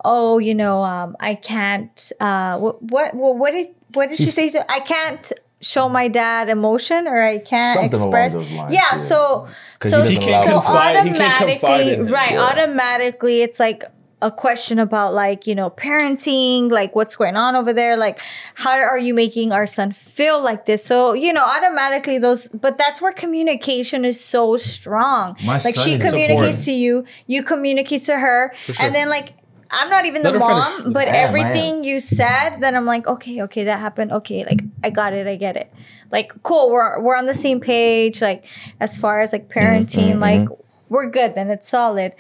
[0.08, 2.12] oh, you know, um, I can't.
[2.20, 4.50] Uh, what what what, what did what did she say?
[4.50, 5.32] To, I can't
[5.62, 8.34] show my dad emotion, or I can't Something along express.
[8.34, 8.96] those lines, yeah, yeah.
[8.98, 9.48] so
[9.80, 12.32] 'Cause so he so He can't confide- he can't confide automatically, in right?
[12.34, 12.42] yeah.
[12.42, 13.84] Automatically, it's like
[14.22, 18.20] a question about like you know parenting like what's going on over there like
[18.56, 22.78] how are you making our son feel like this so you know automatically those but
[22.78, 28.18] that's where communication is so strong My like she communicates to you you communicate to
[28.18, 28.76] her sure.
[28.80, 29.34] and then like
[29.72, 30.94] I'm not even Let the mom, finish.
[30.94, 34.12] but I everything you said, then I'm like, okay, okay, that happened.
[34.12, 35.74] Okay, like I got it, I get it.
[36.12, 38.22] Like, cool, we're we're on the same page.
[38.22, 38.46] Like,
[38.80, 40.50] as far as like parenting, Mm-hmm, like
[40.88, 41.34] we're good.
[41.34, 42.14] Then it's solid.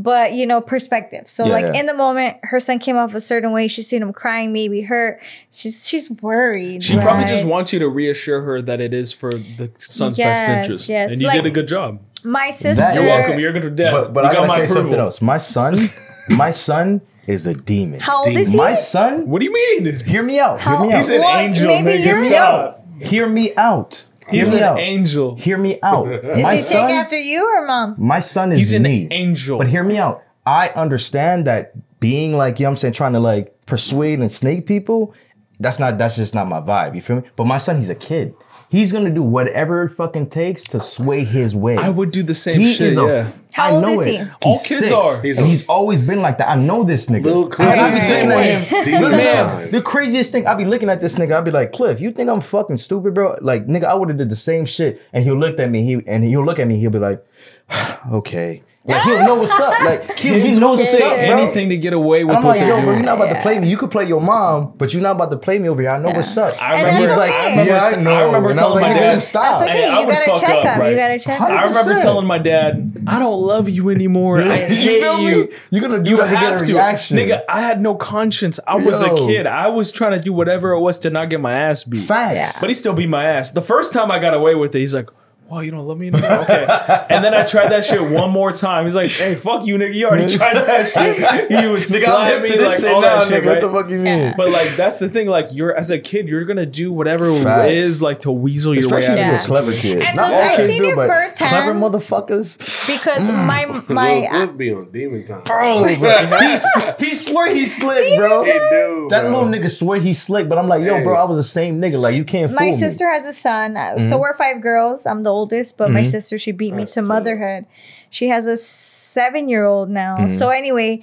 [0.00, 1.28] But you know, perspective.
[1.28, 1.80] So Yeah, like yeah.
[1.80, 3.66] in the moment, her son came off a certain way.
[3.66, 5.20] She's seen him crying, maybe hurt.
[5.50, 6.84] She's she's worried.
[6.84, 10.38] She probably just wants you to reassure her that it is for the son's Yes,
[10.44, 10.88] best interest.
[10.88, 11.98] yes, And you like- did a good job.
[12.22, 13.00] my sister.
[13.00, 13.40] You're welcome.
[13.40, 13.90] You're good dad.
[13.90, 14.82] But but You I got gotta say approval.
[14.82, 15.20] something else.
[15.20, 15.74] My son,
[16.30, 17.98] my son is a demon.
[17.98, 18.56] How old is he?
[18.56, 20.00] My son, What do you mean?
[20.06, 20.60] hear me out.
[20.62, 20.96] Hear How- me out.
[20.96, 21.40] He's an What?
[21.40, 22.04] angel, Maybe nigga.
[22.04, 22.86] you're- Stop.
[23.00, 24.04] Hear me out.
[24.30, 24.78] Hear He's an out.
[24.78, 25.36] angel.
[25.36, 26.06] Hear me out.
[26.12, 27.94] Is my he son, take after you or mom?
[27.98, 29.08] my son is He's an me.
[29.10, 29.58] angel.
[29.58, 30.22] But hear me out.
[30.46, 34.30] I understand that being like, you know what I'm saying, trying to like persuade and
[34.30, 35.14] snake people,
[35.60, 36.94] that's not that's just not my vibe.
[36.94, 37.22] You feel me?
[37.36, 38.34] But my son, he's a kid.
[38.70, 41.76] He's gonna do whatever it fucking takes to sway his way.
[41.78, 42.88] I would do the same he shit.
[42.88, 43.08] is a yeah.
[43.26, 44.10] f- How I old know is it.
[44.12, 44.18] he?
[44.18, 45.22] He's All kids six, are.
[45.22, 46.50] He's and a- he's always been like that.
[46.50, 47.24] I know this nigga.
[47.24, 48.84] Lil' Cliff I is be the looking at him.
[48.84, 49.70] Demon Look at him.
[49.70, 51.38] The craziest thing, I be looking at this nigga.
[51.38, 53.38] I be like, Cliff, you think I'm fucking stupid, bro?
[53.40, 55.00] Like, nigga, I would have did the same shit.
[55.14, 55.84] And he'll look at me.
[55.84, 56.78] He and he'll look at me.
[56.78, 57.24] He'll be like,
[58.12, 58.62] okay.
[58.88, 59.78] Like he'll know what's up.
[59.80, 61.38] Like he, he Kids will knows what's up, bro.
[61.38, 63.40] anything to get away with I'm what like, they're yo, bro, you're not about to
[63.42, 63.68] play me.
[63.68, 65.90] You could play your mom, but you're not about to play me over here.
[65.90, 66.60] I know what's up.
[66.60, 67.38] I And remember, that's like, okay.
[67.38, 68.14] I remember, yeah, I know.
[68.14, 69.18] I remember And I was telling like, my nigga, dad.
[69.20, 69.42] stop.
[69.60, 69.78] That's okay.
[69.82, 70.78] Hey, I you would gotta fuck check up, up.
[70.80, 70.90] right?
[70.90, 71.50] You gotta check up.
[71.50, 74.40] I remember telling my dad, I don't love you anymore.
[74.40, 75.28] I You hate feel me?
[75.28, 75.52] you.
[75.70, 76.72] You're gonna do You that to get a to.
[76.72, 77.16] reaction.
[77.18, 78.58] Nigga, I had no conscience.
[78.66, 79.46] I was a kid.
[79.46, 82.00] I was trying to do whatever it was to not get my ass beat.
[82.00, 82.58] Facts.
[82.60, 83.52] But he still beat my ass.
[83.52, 85.08] The first time I got away with it, he's like,
[85.50, 86.30] Wow, you don't love me anymore?
[86.42, 86.66] Okay.
[87.08, 88.84] and then I tried that shit one more time.
[88.84, 89.94] He's like, Hey, fuck you, nigga.
[89.94, 91.50] You already tried that shit.
[91.50, 93.46] You would Nigga, I'm slap me this like shit all now, that shit, nigga.
[93.46, 94.34] What the fuck you mean?
[94.36, 97.72] But like that's the thing, like you're as a kid, you're gonna do whatever Facts.
[97.72, 100.02] it is like to weasel your way Especially out if of you're a clever kid.
[100.02, 101.48] And Not look, all I've kids seen do, it but firsthand.
[101.48, 102.58] clever motherfuckers.
[102.86, 105.42] because my Lil my Cliff be on demon time.
[105.44, 106.38] Bro, bro.
[106.40, 106.64] He's,
[106.98, 108.44] he swear he's slick, bro.
[108.44, 111.38] He do, That little nigga swear he slick, but I'm like, yo, bro, I was
[111.38, 111.98] the same nigga.
[111.98, 113.76] Like, you can't fool my sister has a son.
[113.78, 114.08] uh, Mm-hmm.
[114.08, 115.06] So we're five girls.
[115.06, 117.66] I'm the oldest, but my sister she beat me That's to so- motherhood.
[118.10, 120.16] She has a seven year old now.
[120.16, 120.28] Mm-hmm.
[120.28, 121.02] So anyway,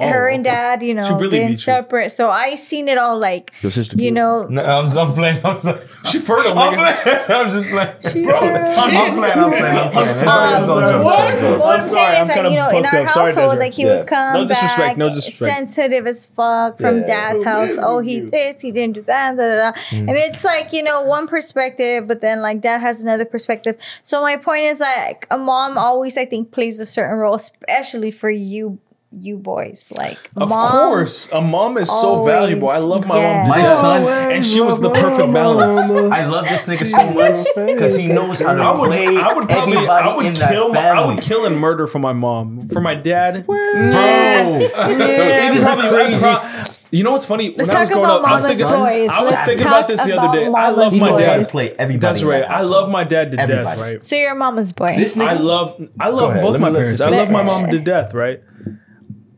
[0.00, 1.56] her and dad, you know, really been beat you.
[1.58, 2.10] separate.
[2.10, 3.18] So I seen it all.
[3.18, 5.38] Like Your sister, you know, No, I'm, I'm playing.
[5.44, 5.78] I'm, playing.
[6.06, 7.02] She fertile, I'm nigga.
[7.02, 7.40] playing.
[7.40, 8.24] I'm just playing.
[8.24, 9.38] Bro, I'm, I'm playing.
[9.38, 9.64] I'm playing.
[9.64, 10.10] I'm playing.
[10.10, 11.60] sorry, It's all I'm jokes, what, it's all jokes.
[11.60, 13.10] what I'm I'm sorry, saying I'm is that kinda you know in fucked our up.
[13.10, 13.60] Sorry, household, Desiree.
[13.64, 13.96] like he Yeah.
[13.98, 15.52] would come No disrespect, back, no disrespect.
[15.52, 17.04] sensitive as fuck from Yeah.
[17.06, 17.78] dad's house.
[17.80, 19.78] Oh, he this, he didn't do that, da, da, da.
[19.90, 20.08] Mm.
[20.08, 23.76] and it's like you know one perspective, but then like dad has another perspective.
[24.02, 28.10] So my point is like a mom always I think plays a certain role, especially
[28.10, 28.78] for you
[29.12, 29.92] you boys?
[29.96, 32.68] Like, Of mom, course, a mom is so always, valuable.
[32.68, 33.36] I love my yes.
[33.36, 35.78] mom, My to son- and she was the perfect balance.
[36.12, 39.32] I love this nigga so much because he knows how to I would, play I
[39.32, 41.14] would probably, everybody I would in kill, my, I family.
[41.14, 42.68] would kill and murder for my mom.
[42.68, 44.60] For my dad, Bro, I'd
[44.90, 46.44] it is probably- the I'd craziest.
[46.44, 47.52] pro- you know what's funny?
[47.56, 49.10] Let's when I was talk growing about up, I was mama's thinking, boys.
[49.10, 50.46] I was Let's thinking talk about this the other day.
[50.46, 51.48] I mama's love He my knows how to dad.
[51.48, 51.98] play everybody.
[51.98, 52.38] That's in right.
[52.40, 52.72] that I household.
[52.72, 53.50] love my dad to death.
[53.50, 53.80] Everybody.
[53.80, 54.02] Right.
[54.04, 54.94] So you're mama's boy.
[54.96, 56.98] This nigga, I love I love ahead, both let my let parents.
[57.00, 58.40] this I love my nigga mom to death, right?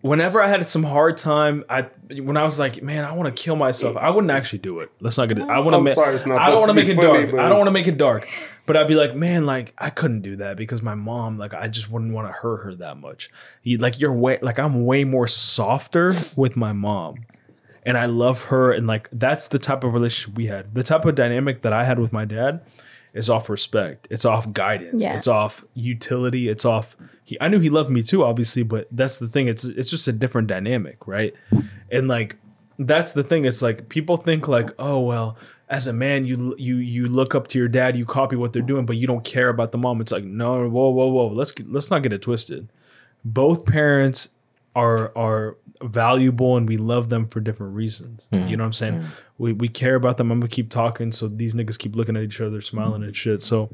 [0.09, 1.83] Whenever I had some hard time, I
[2.23, 3.97] when I was like, man, I want to kill myself.
[3.97, 4.91] I wouldn't actually do it.
[5.01, 5.49] Let's not get it.
[5.49, 5.95] I want to make.
[5.95, 7.31] sorry, it's not I don't want to make it funny, dark.
[7.33, 8.27] but- I don't want to make it dark.
[8.65, 11.69] But I'd be like, man, like I couldn't do that because my mom, like, I
[11.69, 13.31] just wouldn't want to hurt her that much.
[13.63, 17.27] You, like you're way, like I'm way more softer with my mom
[17.85, 20.75] and I love her and like that's the type of relationship we had.
[20.75, 22.61] The type of dynamic that I had with my dad
[23.19, 24.09] is off respect.
[24.11, 25.03] It's off guidance.
[25.03, 25.16] Yeah.
[25.16, 26.49] It's off utility.
[26.49, 29.49] It's off he, I knew he loved me too obviously, but that's the thing.
[29.49, 31.35] It's it's just a different dynamic, right?
[31.90, 32.36] And like
[32.78, 33.45] that's the thing.
[33.45, 35.36] It's like people think like, "Oh, well,
[35.69, 38.62] as a man you you you look up to your dad, you copy what they're
[38.62, 41.27] doing, but you don't care about the mom." It's like, "No, whoa, whoa, whoa.
[41.28, 42.69] Let's get- let's not get it twisted."
[43.24, 44.31] Both parents
[44.77, 48.27] are are valuable and we love them for different reasons.
[48.33, 49.05] You know what I'm saying?
[49.39, 50.31] We we care about them.
[50.31, 53.43] I'm gonna keep talking, so these niggas keep looking at each other, smiling and shit.
[53.43, 53.71] So,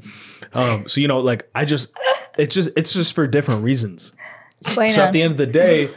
[0.53, 1.93] um, so you know, like I just,
[2.37, 4.13] it's just it's just for different reasons.
[4.61, 5.07] Explain So on.
[5.07, 5.89] at the end of the day,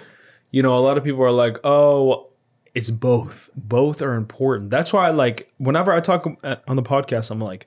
[0.50, 2.28] you know, a lot of people are like, oh,
[2.74, 3.50] it's both.
[3.54, 4.70] Both are important.
[4.70, 7.66] That's why, I like, whenever I talk on the podcast, I'm like,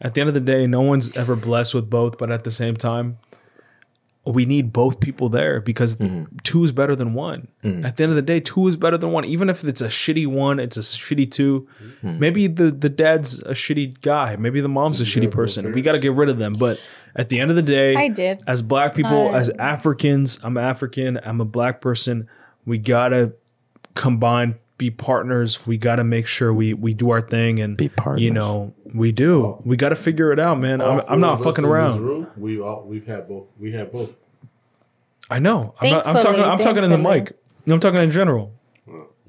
[0.00, 2.50] at the end of the day, no one's ever blessed with both, but at the
[2.50, 3.18] same time,
[4.32, 5.98] we need both people there because
[6.42, 7.48] two is better than one.
[7.64, 9.24] At the end of the day, two is better than one.
[9.24, 11.66] Even if it's a shitty one, it's a shitty 2
[12.02, 14.36] Maybe the the dad's a shitty guy.
[14.36, 15.72] Maybe the mom's a shitty person.
[15.72, 16.54] We got to get rid of them.
[16.58, 16.78] But
[17.16, 18.42] at the end of the day, I did.
[18.46, 22.28] as black people, Uh, as Africans, I'm African, I'm a black person.
[22.66, 23.32] We gotta
[23.94, 25.66] combine, be partners.
[25.66, 28.22] We gotta make sure we we do our thing and Be partners.
[28.22, 29.60] You know, we do.
[29.64, 30.80] We gotta figure it out, man.
[30.80, 32.00] I'm, I'm not fucking around.
[32.00, 33.48] room, we all we've had both.
[33.58, 34.14] We had both.
[35.28, 35.74] I know.
[35.80, 36.42] I'm, not, I'm talking.
[36.42, 37.36] I'm talking in the mic.
[37.66, 38.54] I'm talking in general.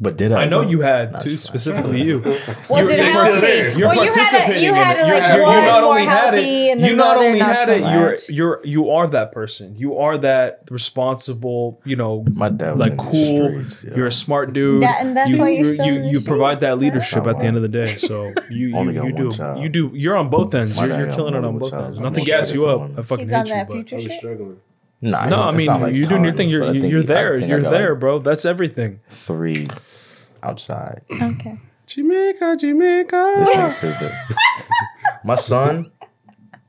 [0.01, 0.43] But did I?
[0.43, 2.19] I know you had That's too, specifically you.
[2.19, 3.77] Was You're- it you're healthy?
[3.79, 4.63] You're well, you had participating.
[4.63, 5.19] You had in it it.
[5.19, 6.79] like You're- one you not more only had it.
[6.79, 7.81] You not mother, only not had so it.
[7.81, 9.75] You're, you're you are that person.
[9.75, 11.81] You are that responsible.
[11.85, 13.47] You know, My dad was like cool.
[13.49, 13.95] streets, yeah.
[13.95, 14.83] You're a smart dude.
[14.83, 17.25] That- and that's you, why you're you- so you, in the you provide that leadership
[17.27, 17.83] at the end of the day.
[18.09, 19.61] So you Only you, you do child.
[19.61, 20.77] you do you're on both ends.
[20.79, 21.99] You're, dad you're got killing it on both ends.
[21.99, 22.81] Not to gas you up.
[22.81, 23.03] I one.
[23.03, 23.93] fucking hate you, that but.
[23.93, 24.11] I was shit.
[24.19, 24.59] struggling.
[25.01, 26.49] Nah, No, I mean like you're doing your thing.
[26.49, 27.37] You're I think you're there.
[27.37, 28.19] You're got there, bro.
[28.19, 28.99] That's everything.
[29.09, 29.67] Three
[30.43, 31.01] outside.
[31.11, 31.57] Okay.
[31.85, 33.71] Jamaica, This Jamaica.
[33.71, 34.11] stupid.
[35.23, 35.91] My son,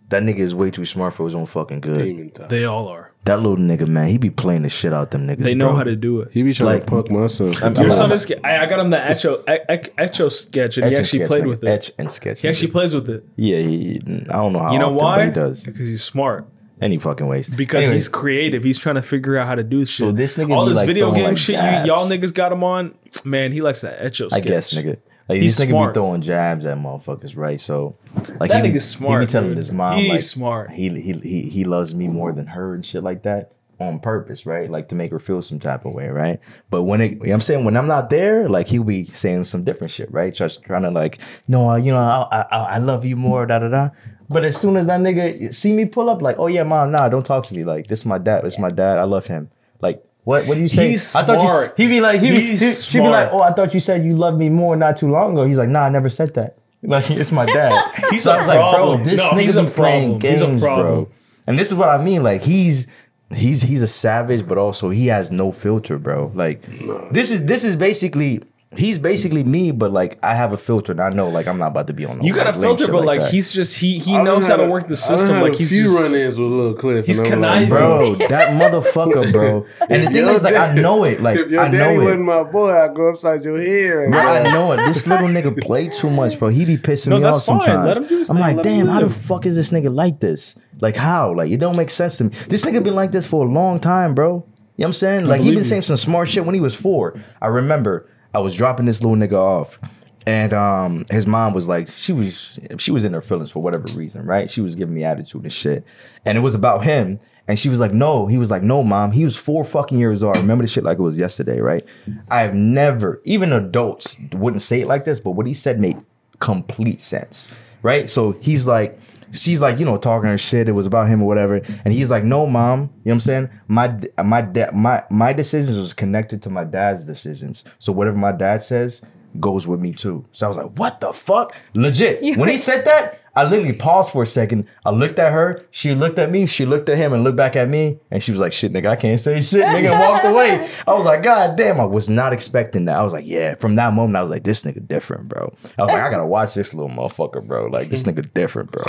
[0.08, 2.34] that nigga is way too smart for his own fucking good.
[2.48, 3.12] They all are.
[3.24, 5.42] That little nigga, man, he be playing the shit out them niggas.
[5.44, 5.76] They know bro.
[5.76, 6.30] how to do it.
[6.32, 7.48] He be trying Like- to punk my son.
[7.62, 8.32] I'm- Your I'm- son is.
[8.42, 11.48] I, I got him the Echo Echo sketch, and Etch he actually sketch, played nigga.
[11.48, 11.68] with it.
[11.68, 12.40] Etch and sketch.
[12.42, 13.24] He actually plays with it.
[13.36, 14.00] Yeah, he,
[14.30, 14.72] I don't know how.
[14.72, 15.24] You know often, but why?
[15.26, 16.48] He does Because he's smart.
[16.80, 17.48] Any fucking ways.
[17.48, 18.64] Because Anyway, he's creative.
[18.64, 19.98] He's trying to figure out how to do shit.
[19.98, 21.60] So this nigga all this like, video game like, shit, you,
[21.92, 22.94] y'all niggas got him on.
[23.24, 24.98] Man, he likes that Echo I guess, nigga.
[25.28, 25.94] Like He's this nigga smart.
[25.94, 27.60] be throwing jabs at motherfuckers, right?
[27.60, 27.96] So,
[28.40, 29.20] like That he be, nigga's smart.
[29.20, 29.58] He be telling dude.
[29.58, 30.70] his mom, he's like, smart.
[30.72, 34.46] he he he he loves me more than her and shit like that on purpose,
[34.46, 34.70] right?
[34.70, 36.38] Like to make her feel some type of way, right?
[36.70, 39.44] But when it, you know I'm saying when I'm not there, like he'll be saying
[39.44, 40.32] some different shit, right?
[40.34, 43.68] Just trying to like, no, you know, I, I I love you more, da da
[43.68, 43.88] da.
[44.28, 47.08] But as soon as that nigga see me pull up, like, oh yeah, mom, nah,
[47.08, 47.64] don't talk to me.
[47.64, 48.44] Like this is my dad.
[48.44, 48.98] This is my dad.
[48.98, 49.50] I love him.
[49.80, 50.04] Like.
[50.24, 50.90] What, what do you say?
[50.90, 51.78] He's I thought smart.
[51.78, 51.86] you.
[51.86, 54.14] He be like, he, He's he she'd be like, oh, I thought you said you
[54.14, 55.46] loved me more not too long ago.
[55.46, 56.58] He's like, nah, I never said that.
[56.82, 57.90] Like, it's my dad.
[58.10, 59.04] He's so I was like, bro, problem.
[59.04, 60.30] this No, nigga be playing problem.
[60.30, 60.86] He's a games, problem.
[61.04, 61.12] bro.
[61.46, 62.22] And this is what I mean.
[62.22, 62.86] Like he's
[63.34, 66.30] he's he's a savage, but also he has no filter, bro.
[66.34, 66.62] Like
[67.10, 68.42] this is this is basically
[68.76, 71.68] he's basically me, but like I have a filter and I know like I'm not
[71.68, 72.18] about to be on.
[72.18, 73.30] No, You got a like, lame filter, but like that.
[73.32, 75.30] he's just he he I knows how to a- work the system.
[75.34, 77.04] had Like a he's few just, run-ins with little Cliff.
[77.06, 77.68] he's and I'm conniving.
[77.68, 79.66] bro, that motherfucker, bro.
[79.90, 81.20] And the thing is, like I know it.
[81.20, 81.98] Like if your I know daddy it.
[81.98, 84.12] wasn't my boy, I'd go upside your head.
[84.12, 84.86] Bro, I know it.
[84.86, 86.48] This little nigga played too much, bro.
[86.48, 87.60] He be pissing No, me that's off fine.
[87.62, 87.86] sometimes.
[87.88, 88.42] Let him do his I'm thing.
[88.42, 90.56] like, Let damn, how the fuck is this nigga like this?
[90.80, 91.34] Like how?
[91.34, 92.30] Like it don't make sense to me.
[92.48, 94.28] This nigga been like this for a long time, bro.
[94.28, 94.44] You know
[94.76, 95.26] what I'm saying?
[95.26, 97.20] Like he been saying some smart shit when he was four.
[97.42, 99.78] I remember I was dropping this little nigga off.
[100.26, 103.88] And um, his mom was like, she was she was in her feelings for whatever
[103.94, 104.50] reason, right?
[104.50, 105.84] She was giving me attitude and shit,
[106.26, 107.18] and it was about him.
[107.48, 108.28] And she was like, no.
[108.28, 109.10] He was like, no, mom.
[109.10, 110.36] He was four fucking years old.
[110.36, 111.84] I remember the shit like it was yesterday, right?
[112.30, 116.00] I have never, even adults wouldn't say it like this, but what he said made
[116.38, 117.50] complete sense,
[117.82, 118.08] right?
[118.08, 119.00] So he's like,
[119.32, 120.68] she's like, you know, talking her shit.
[120.68, 121.56] It was about him or whatever.
[121.84, 122.80] And he's like, no, mom.
[122.80, 123.50] You know what I'm saying?
[123.68, 127.64] My my dad my my decisions was connected to my dad's decisions.
[127.78, 129.02] So whatever my dad says
[129.38, 130.24] goes with me too.
[130.32, 131.54] So I was like, what the fuck?
[131.74, 132.20] Legit.
[132.38, 134.66] When he said that, I literally paused for a second.
[134.84, 135.60] I looked at her.
[135.70, 136.46] She looked at me.
[136.46, 138.00] She looked at him and looked back at me.
[138.10, 139.64] And she was like, shit, nigga, I can't say shit.
[139.64, 140.68] Nigga walked away.
[140.86, 142.98] I was like, God damn, I was not expecting that.
[142.98, 143.54] I was like, yeah.
[143.54, 145.54] From that moment, I was like, this nigga different, bro.
[145.78, 147.66] I was like, I gotta watch this little motherfucker, bro.
[147.66, 148.84] Like, this nigga different, bro.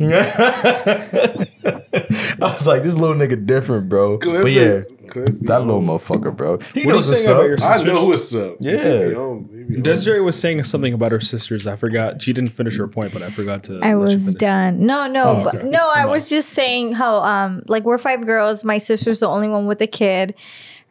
[2.42, 4.18] I was like, this little nigga different, bro.
[4.18, 4.82] But yeah,
[5.16, 5.26] it.
[5.26, 5.46] Clip it.
[5.46, 6.58] that little motherfucker, bro.
[6.58, 7.60] He What are you knows what's saying about up.
[7.60, 8.56] your I know what's up.
[8.60, 9.08] Yeah.
[9.08, 9.66] He home.
[9.68, 9.80] He.
[9.80, 11.66] Desiree was saying something about her sisters.
[11.66, 12.20] I forgot.
[12.22, 13.80] She didn't finish her point, but I forgot to.
[13.82, 14.84] I was done.
[14.86, 15.88] No, no, Oh, but no.
[15.88, 18.64] I was just saying how um like we're five girls.
[18.64, 20.34] My sister's the only one with a kid.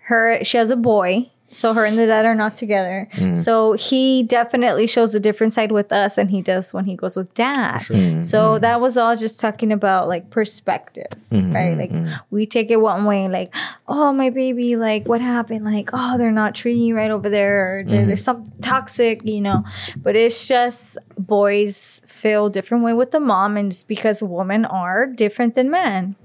[0.04, 1.30] Her she has a boy.
[1.52, 3.08] So her and the dad are not together.
[3.14, 3.36] Mm.
[3.36, 7.16] So he definitely shows a different side with us than he does when he goes
[7.16, 7.80] with dad.
[7.82, 8.22] Mm-hmm.
[8.22, 11.54] So that was all just talking about like perspective, Mm-hmm.
[11.56, 11.78] right?
[11.78, 11.92] Like
[12.30, 13.54] we take it one way, like,
[13.88, 15.66] oh my baby, like what happened?
[15.66, 18.08] Like, oh, they're not treating you right over there, or Mm-hmm.
[18.08, 19.64] there's something toxic, you know.
[19.98, 25.06] But it's just boys feel different way with the mom, and just because women are
[25.08, 26.16] different than men.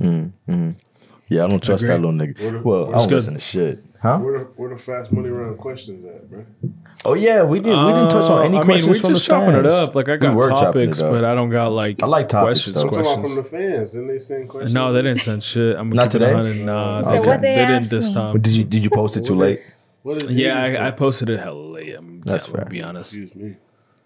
[1.29, 2.63] Yeah, I don't trust that little nigga.
[2.63, 3.15] Well, I don't good.
[3.15, 3.79] listen to shit.
[4.03, 4.19] Huh?
[4.19, 6.45] Where the, where the fast money round questions at, bro?
[7.07, 7.71] Oh yeah, we did.
[7.71, 9.67] We didn't touch on any Uh, I mean, questions we're from just the chopping fans.
[9.67, 9.95] it up.
[9.95, 12.03] Like I got were chopping it topics, but I don't got like.
[12.03, 12.75] I like topics, questions.
[12.75, 12.83] though.
[12.83, 13.35] I'm talking about Questions.
[13.35, 13.91] from the fans.
[13.93, 14.75] Didn't they send questions?
[14.75, 15.77] No, they didn't send shit.
[15.77, 16.35] I'm Not keeping it today?
[16.35, 16.67] 100.
[16.67, 18.15] Nah, So they, what didn't- they they didn't asked this me?
[18.15, 18.41] time.
[18.41, 19.59] Did you did you post it too late?
[20.03, 21.95] What is Yeah, I, I posted it hella late.
[21.97, 22.65] I'm, That's yeah, fair.
[22.65, 23.15] To be honest.
[23.15, 23.57] Excuse me.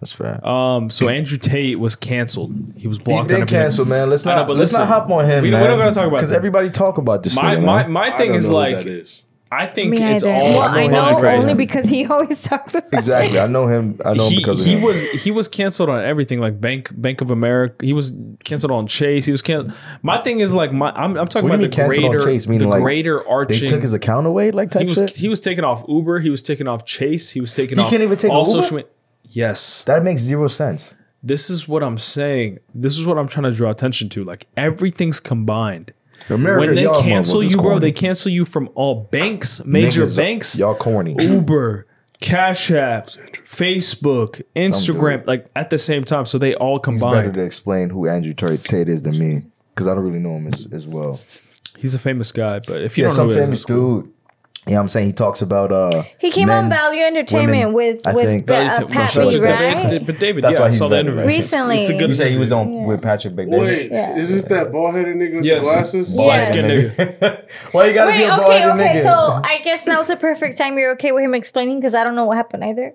[0.01, 0.47] That's fair.
[0.47, 2.53] Um, so Andrew Tate was canceled.
[2.77, 3.29] He was He blocked.
[3.29, 3.63] been on everything.
[3.63, 4.09] canceled, man.
[4.09, 5.67] Let's not know, but let's listen, not hop on him, we- we man.
[5.67, 7.35] don't gotta talk about because everybody talk about this.
[7.35, 7.93] My nigga, my man.
[7.93, 9.23] my I thing don't is know who like that is.
[9.51, 10.33] I think Me it's either.
[10.35, 10.43] all.
[10.51, 11.39] well, I know him, right?
[11.39, 13.41] only because he always talks about exactly.
[13.41, 13.99] I know him.
[14.05, 14.83] I know him he, because of he him.
[14.83, 17.75] was he was canceled on everything like Bank Bank of America.
[17.85, 18.13] He was
[18.45, 19.25] canceled on Chase.
[19.25, 19.73] He was canceled.
[20.03, 22.25] My thing is like my I'm, I'm talking What about mean the canceled on greater
[22.27, 22.47] Chase?
[22.47, 25.11] Meaning the like greater They took his account away, like type he was shit.
[25.17, 26.21] he was taken off Uber.
[26.21, 27.31] He was taken off Chase.
[27.31, 27.91] He was taken He off.
[27.91, 28.63] can't even take all Uber?
[28.63, 28.91] social media.
[29.29, 30.95] Yes, that makes zero sense.
[31.23, 32.59] this is what I'm saying.
[32.75, 34.25] This is what I'm trying to draw attention to.
[34.25, 35.93] Like everything's combined.
[36.31, 40.59] America, when they cancel you, bro, they cancel you from all banks, major Niggas, banks,
[40.59, 41.15] Y'all corny.
[41.21, 41.87] Uber,
[42.21, 46.27] Cash App, Facebook, Instagram, like at the same time.
[46.27, 47.15] So they all combine.
[47.15, 49.43] It's better to explain who Andrew Tate is than me
[49.75, 51.21] because I don't really know him as, as well.
[51.77, 53.59] He's a famous guy, but if you Yeah, don't some know who he is, famous
[53.61, 54.09] it's cool.
[54.65, 54.73] Dude.
[54.73, 56.03] Yeah, I'm saying he talks about uh.
[56.19, 58.47] He came on Value Entertainment women, with I with think.
[58.47, 60.07] Ba- Value uh, Pat some Lee, right?
[60.07, 61.21] But David, That's yeah, why I he's saw the better, interview.
[61.21, 61.29] right?
[61.31, 61.81] It's- Recently.
[61.81, 62.17] it's a You good.
[62.17, 62.85] say he was on Yeah.
[62.87, 63.61] with Patrick Bateman.
[63.61, 64.17] Wait, Yeah.
[64.17, 65.59] is it that bald headed nigga with Yes.
[65.65, 66.15] the glasses?
[66.17, 66.23] Yeah.
[66.23, 67.45] Light skinned nigga.
[67.73, 68.97] Why you gotta Wait, be a bald okay, okay.
[68.99, 69.03] nigga?
[69.03, 70.77] So I guess now's the perfect time.
[70.79, 72.95] You're okay with him explaining because I don't know what happened either.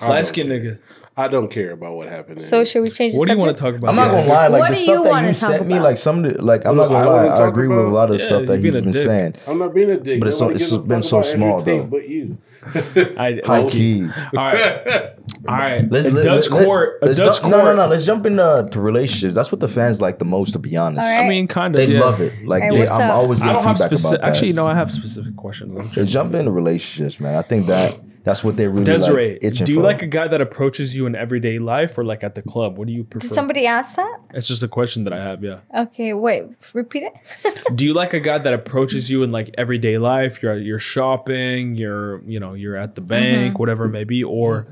[0.00, 0.78] I Light don't skinned nigga.
[1.18, 2.42] I don't care about what happened.
[2.42, 3.14] So should we change?
[3.14, 3.88] The What do you want to talk about?
[3.88, 5.96] I'm not gonna lie, like What the stuff you that you talk sent me, like
[5.96, 8.10] some, of the- like I'm not gonna lie, wanna I talk agree with a lot
[8.10, 9.04] of Yeah, stuff that being he's a been dick.
[9.06, 9.34] saying.
[9.46, 10.20] I'm not being a dick.
[10.20, 11.86] But it's so- Nobody it's gives a been so small, Tate though.
[11.86, 12.36] But you.
[13.16, 14.02] I, High low key.
[14.02, 14.86] All right,
[15.48, 15.90] all right.
[15.90, 16.98] Let's let- Dutch let- court.
[17.00, 17.50] A let's Dutch court.
[17.50, 17.86] No, no, no.
[17.86, 19.34] Let's jump into to relationships.
[19.34, 21.00] That's what the fans like the most, to be honest.
[21.00, 21.24] All right.
[21.24, 21.78] I mean, kind of.
[21.78, 22.00] They yeah.
[22.00, 22.44] love it.
[22.44, 24.18] Like they, I'm always I getting don't have feedback specific.
[24.18, 24.34] about that.
[24.34, 25.74] Actually, no, I have specific questions.
[25.78, 27.36] I'm Let's jump into relationships, man.
[27.36, 29.84] I think that that's what they really Desiree, like itching do you for.
[29.84, 32.76] like a guy that approaches you in everyday life or like at the club?
[32.76, 33.28] What do you prefer?
[33.28, 34.18] Did somebody ask that?
[34.34, 35.42] it's just a question that I have.
[35.44, 35.60] Yeah.
[35.74, 36.44] Okay, wait.
[36.74, 37.64] Repeat it.
[37.76, 40.42] do you like a guy that approaches you in like everyday life?
[40.42, 41.76] You're you're shopping.
[41.76, 43.58] You're you know you're at the bank, Mm-hmm.
[43.58, 44.66] whatever it may be, or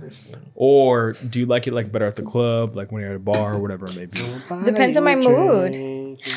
[0.56, 3.20] or do you like it like better at the club, like when you're at a
[3.20, 4.20] bar or whatever it may be?
[4.64, 5.72] Depends on my mood.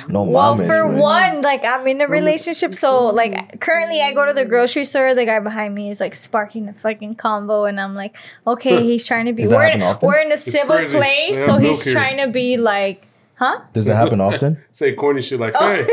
[0.10, 0.98] No Well, mamas, for man.
[1.00, 5.14] one, like I'm in a relationship, so like currently I go to the grocery store.
[5.16, 9.06] The guy behind me is like sparking a fucking combo, and I'm like, okay, he's
[9.08, 9.48] trying to be.
[9.48, 10.98] We're in, we're in a civil crazy.
[10.98, 11.94] place, so he's here.
[11.94, 13.62] trying to be like, huh?
[13.74, 14.58] Does that happen often?
[14.72, 15.74] Say corny shit like, oh.
[15.74, 15.86] hey,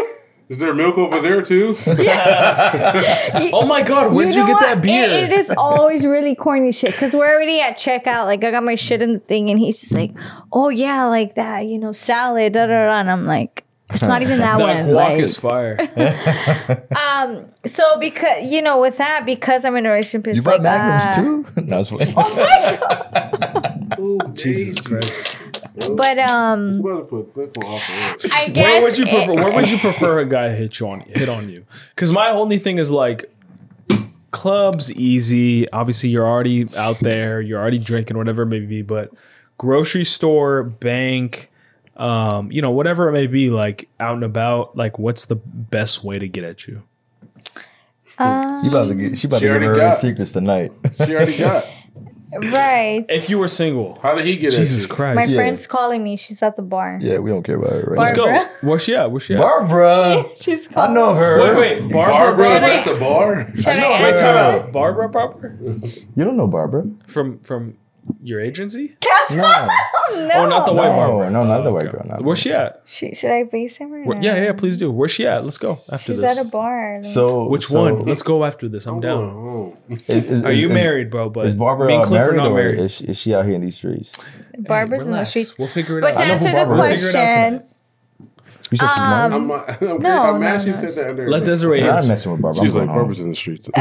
[0.48, 1.76] is there milk over there too?
[3.56, 4.60] Oh my god, where'd you, know get what?
[4.62, 5.04] that beer?
[5.04, 8.26] It- it is always really corny shit because we're already at checkout.
[8.26, 10.12] Like I got my shit in the thing, and he's just like,
[10.52, 13.00] "Oh yeah, like that, you know, salad." Da da da.
[13.00, 13.64] And I'm like,
[13.94, 14.76] it's not even that the one.
[14.76, 15.78] guac Like, is fire.
[16.96, 20.60] um, so because you know, with that, because I'm in a relationship, it's You bought
[20.60, 21.46] like magnums uh, too?
[21.62, 23.88] no, it's fine.
[23.98, 25.36] Oh Jesus Christ.
[25.96, 27.92] But um, Better put Cliff on off the
[28.28, 28.32] edge.
[28.32, 29.34] I guess Where would you it- prefer?
[29.34, 31.64] Where would you prefer a guy hit you on hit on you?
[31.94, 33.30] Because my only thing is like
[34.30, 35.70] clubs easy.
[35.70, 37.40] Obviously, you're already out there.
[37.40, 38.82] You're already drinking, whatever it may be.
[38.82, 39.12] But
[39.58, 41.50] grocery store, bank,
[41.96, 44.76] um, you know, whatever it may be, like out and about.
[44.76, 46.82] Like, what's the best way to get at you?
[48.18, 50.72] uh, You about to get, she about She to give her her secrets tonight.
[51.04, 51.64] She already got.
[52.52, 53.04] right.
[53.08, 54.94] If you were single, How did he get Jesus at you?
[54.94, 55.16] Christ.
[55.16, 55.36] My Yeah.
[55.36, 56.16] friend's calling me.
[56.16, 56.98] She's at the bar.
[57.00, 58.24] Yeah, we don't care about it right Let's go.
[58.26, 58.50] Barbara.
[58.62, 59.10] Where's she at?
[59.10, 59.40] Where's she at?
[59.40, 60.24] Barbara.
[60.40, 61.40] She's I know her.
[61.40, 63.54] Wait, wait, Barbara, Barbara at the bar.
[63.56, 64.24] Should I know Wait, answer?
[64.24, 64.72] time out.
[64.72, 65.52] Barbara, Barbara,
[66.16, 66.84] You don't know Barbara.
[67.06, 67.76] from from
[68.22, 68.96] your agency?
[69.00, 69.34] Cats.
[69.34, 69.42] No.
[69.42, 69.68] no.
[70.06, 71.30] Oh, oh, not the white no, Barbara.
[71.30, 71.92] no, not the Oh, white okay.
[71.96, 72.06] girl.
[72.06, 72.82] Not Where's she at?
[72.84, 74.90] She, should I face him or Where- yeah, yeah, please do.
[74.92, 75.42] Where's she at?
[75.44, 76.38] Let's go after She's this.
[76.38, 77.02] at a bar.
[77.02, 78.04] So Which so one?
[78.04, 78.86] Let's go after this.
[78.86, 79.24] I'm down.
[79.24, 81.30] Oh, Is, is- Are you is- married, bro?
[81.30, 82.80] But Is Barbara me and Cliff are married not or married.
[82.80, 84.18] is she, is she out here in these streets?
[84.58, 85.30] Barbara's in the Relax.
[85.30, 85.58] streets.
[85.58, 86.16] We'll figure it But out.
[86.18, 86.76] to I know who answer the Barbara.
[86.76, 87.73] We'll figure it out question, tonight.
[88.74, 89.32] You said she's married.
[89.34, 90.78] Um, I'm, I'm, No, I'm no, actually no.
[90.78, 91.30] said that under.
[91.30, 92.08] Let Desiree I'm not answer.
[92.08, 92.62] messing with Barbara.
[92.64, 92.98] She's I'm like going.
[92.98, 93.70] Barbara's in the streets.
[93.76, 93.78] I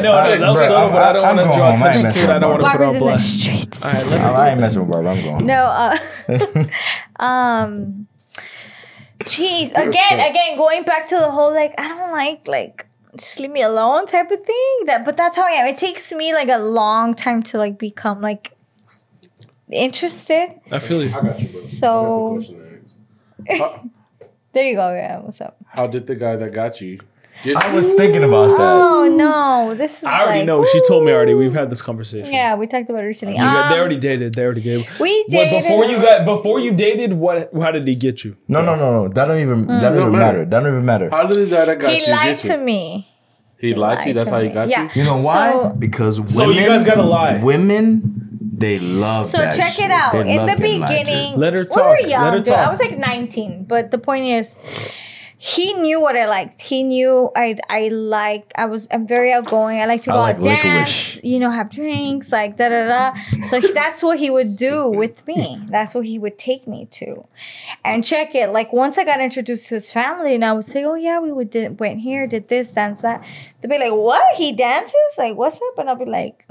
[0.00, 1.62] know I- that was bruh, subtle, I'm- but I don't want to draw home.
[1.64, 2.30] I ain't attention to messing it.
[2.30, 3.84] I with don't want to put Barbara's on in the streets.
[3.84, 5.12] All right, I, I ain't messing with Barbara.
[5.12, 5.46] I'm going.
[5.46, 5.96] No, uh,
[7.24, 8.06] um,
[9.20, 9.70] jeez.
[9.72, 12.86] Again, again, going back to the whole like, I don't like like
[13.18, 14.78] just leave me alone type of thing.
[14.86, 15.66] That, but that's how I am.
[15.66, 18.52] It takes me like a long time to like become like
[19.72, 20.48] interested.
[20.70, 21.08] I feel you.
[21.08, 22.40] I got you, bro.
[22.40, 22.40] So-
[23.50, 24.32] I got the question to ask.
[24.52, 24.94] There you go.
[24.94, 25.56] Yeah, what's up?
[25.66, 26.98] How did the guy that got you
[27.42, 28.60] get I was thinking about that.
[28.60, 30.04] Oh no, this is.
[30.04, 30.64] I already like, know.
[30.64, 31.34] She told me already.
[31.34, 32.32] We've had this conversation.
[32.32, 33.34] Yeah, we talked about it recently.
[33.34, 34.32] You got, they Um, already dated.
[34.34, 34.98] They already gave.
[34.98, 37.50] we What, dated before you got before you dated, what?
[37.54, 38.36] How did he get you?
[38.48, 39.08] No, no, no, no.
[39.08, 39.66] That don't even.
[39.66, 40.38] That don't Don't even matter.
[40.38, 40.44] matter.
[40.46, 41.10] That don't even matter.
[41.10, 42.58] How did the guy that got He you lied get to you?
[42.60, 43.08] me.
[43.58, 44.14] He lied to you.
[44.14, 44.84] That's to how he got Yeah.
[44.94, 45.02] you.
[45.02, 45.52] You know why?
[45.52, 46.28] So- because women.
[46.28, 47.42] So you guys gotta lie.
[47.42, 48.25] Women,
[48.58, 49.26] they love.
[49.26, 49.28] It.
[49.28, 49.86] So that check shit.
[49.86, 50.12] it out.
[50.12, 51.12] They In the getting lied to.
[51.12, 51.76] beginning, Let her we talk.
[51.76, 52.32] were Let young.
[52.32, 52.54] her dude.
[52.54, 54.58] I was like 19, but the point is,
[55.38, 56.62] he knew what I liked.
[56.62, 58.52] He knew I I like.
[58.56, 59.78] I was I'm very outgoing.
[59.80, 61.20] I like to go like out dance.
[61.22, 63.44] You know, have drinks, like da da da.
[63.44, 65.60] So he- that's what he would do with me.
[65.68, 67.26] That's what he would take me to,
[67.84, 68.50] and check it.
[68.50, 71.30] Like once I got introduced to his family, and I would say, "Oh yeah, we
[71.32, 73.22] would did, went here, did this, dance that."
[73.60, 74.24] They'd be like, "What?
[74.38, 74.94] He dances?
[75.18, 76.46] Like what's up?" And I'll be like,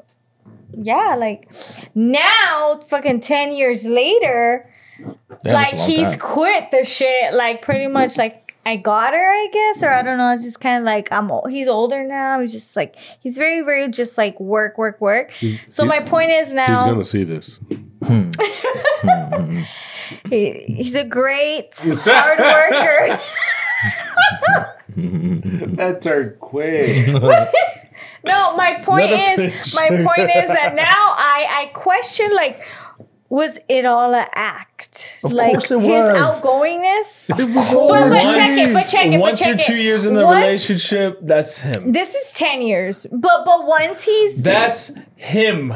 [0.82, 1.52] "Yeah." Like
[1.96, 5.08] now, fucking ten years later Damn,
[5.54, 6.20] like that's a long he's time.
[6.20, 10.18] quit the shit like pretty much like I got her I guess or I don't
[10.18, 13.38] know it's just kind of like I'm o- he's older now he's just like he's
[13.38, 15.32] very very just like work work work
[15.68, 17.60] so he- my point is now He's gonna see this.
[20.30, 23.20] he, he's a great hard worker
[24.96, 27.08] That turned quick.
[28.26, 32.60] no my point Let is my point is that now I I question like
[33.30, 38.10] was it all an act Of like course it his outgoingness It was all But-
[38.10, 39.66] but check it, but check it, but once check you're it.
[39.66, 41.92] two years in the Once- relationship, that's him.
[41.92, 45.74] this is 10 years but but once he's That's him.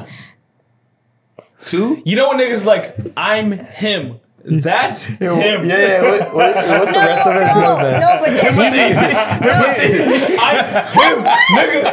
[1.65, 2.01] Two?
[2.05, 4.19] You know when niggas like, I'm him.
[4.61, 5.39] That's him.
[5.39, 6.01] Yeah, yeah.
[6.01, 7.45] What, what, what's the no, rest of it?
[7.45, 8.79] no, no, but Timothy.
[8.79, 10.39] it.
[10.39, 10.65] I'm
[10.95, 11.23] him,
[11.55, 11.83] nigga.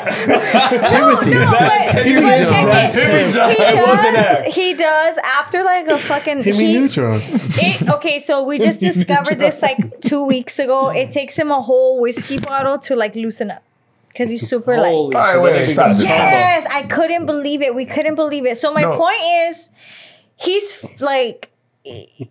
[0.93, 3.09] No, no, That but, ten years but ago, that's it.
[3.09, 3.77] him.
[3.77, 6.43] He wasn't does, he does after like a fucking.
[6.43, 7.21] Hit me he's- neutron.
[7.23, 10.91] it, okay, so we just discovered this like two weeks ago.
[10.91, 13.63] It takes him a whole whiskey bottle to like loosen up
[14.09, 14.87] because he's super like.
[14.93, 16.07] Holy All right, shit, wait, that wait, nigga stop got this.
[16.07, 16.23] combo.
[16.25, 17.75] Yes, I couldn't believe it.
[17.75, 18.57] We couldn't believe it.
[18.57, 18.97] So my No.
[18.97, 19.71] point is,
[20.37, 21.51] he's like,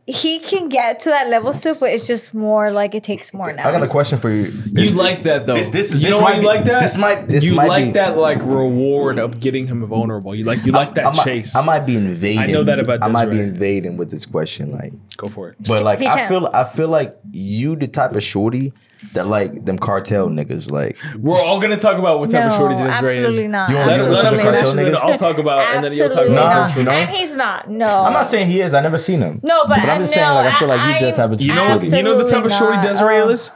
[0.05, 3.51] he can get to that level still, but it's just more like it takes more
[3.53, 3.67] now.
[3.67, 4.51] I got a question for you.
[4.73, 5.55] You like that though.
[5.55, 6.81] This- this- you this know why might you be- like that?
[6.81, 10.35] this might- this you might like be- that like reward of getting him vulnerable.
[10.35, 11.55] You like you like that I might, chase.
[11.55, 12.39] I might be invading.
[12.39, 15.55] I know that about I might be invading with this question, like, Go for it.
[15.65, 16.29] but like I can.
[16.29, 18.73] feel, I feel like you the type of shorty
[19.13, 20.69] that like them cartel niggas.
[20.71, 23.51] Like, We're all gonna talk about what type no, of shorty Desiree absolutely is.
[23.51, 23.69] not.
[23.69, 25.11] You want Let, me to him- let listen him to finish cartel and then niggas?
[25.11, 26.77] I'll talk about and then you'll talk Absolutely about Nah, not.
[26.77, 26.91] you know?
[26.91, 27.69] And he's not.
[27.69, 27.85] No.
[27.85, 28.73] I'm not saying he is.
[28.73, 29.39] I never seen him.
[29.43, 31.31] No, but, But I'm I just saying, like, I feel like you I- that type
[31.31, 31.87] of You know, shorty.
[31.87, 33.29] you know the type of shorty Absolutely Desiree not.
[33.31, 33.51] is.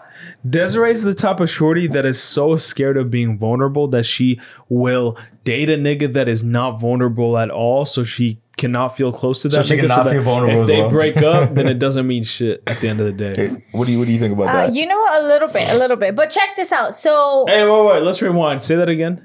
[0.50, 4.40] Desiree's the type of shorty that is so scared of being vulnerable that she
[4.70, 9.42] will date a nigga that is not vulnerable at all, so she cannot feel close
[9.42, 9.56] to that.
[9.56, 10.90] So she cannot that feel vulnerable If as they well.
[10.90, 13.34] break up, then it doesn't mean shit at the end of the day.
[13.36, 14.74] Hey, what do you What do you think about Uh, that?
[14.74, 15.02] you know?
[15.20, 16.16] A little bit, a little bit.
[16.16, 16.96] But check this out.
[16.96, 18.62] So, Hey, wait, wait, let's rewind.
[18.62, 19.22] Say that again.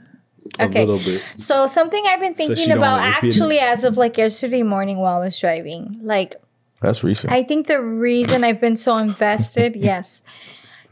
[0.60, 0.82] okay.
[0.82, 1.20] A little bit.
[1.36, 3.24] So something I've been thinking she don't about wanna it.
[3.24, 5.98] actually as of like yesterday morning while I was driving.
[6.02, 6.36] Like
[6.80, 7.32] That's recent.
[7.32, 10.22] I think the reason I've been so invested, yes,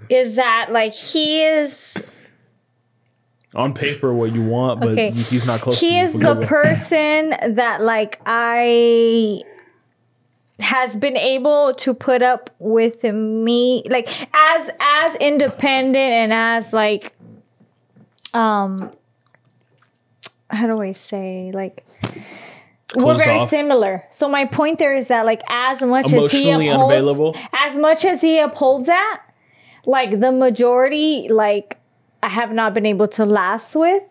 [0.09, 2.03] is that like he is
[3.55, 5.11] On paper, what you want, but Okay.
[5.11, 5.79] he's not close.
[5.79, 9.43] to he is the person that like I
[10.59, 17.13] has been able to put up with me like as as independent and as like
[18.33, 18.91] um
[20.49, 21.85] how do I say like
[22.95, 23.49] we're very off.
[23.49, 24.05] similar.
[24.11, 27.37] So my point there is that like as much as he upholds unavailable?
[27.53, 29.23] as much as he upholds that,
[29.87, 31.79] like the majority, like
[32.23, 34.03] I have not been able to last with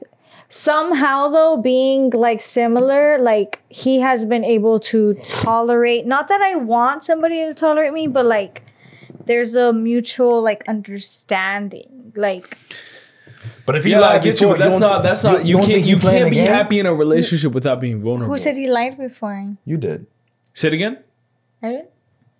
[0.50, 6.56] somehow though being like similar like he has been able to tolerate not that i
[6.56, 8.62] want somebody to tolerate me but like
[9.28, 12.58] there's a mutual like understanding like
[13.66, 15.98] But if he Yeah, lied get you, that's don't- that's not you, don't can't you
[15.98, 16.48] can't be game?
[16.48, 18.34] happy in a relationship without being vulnerable.
[18.34, 20.06] who said he lied before You did.
[20.54, 20.98] Say it again.
[21.64, 21.86] I did?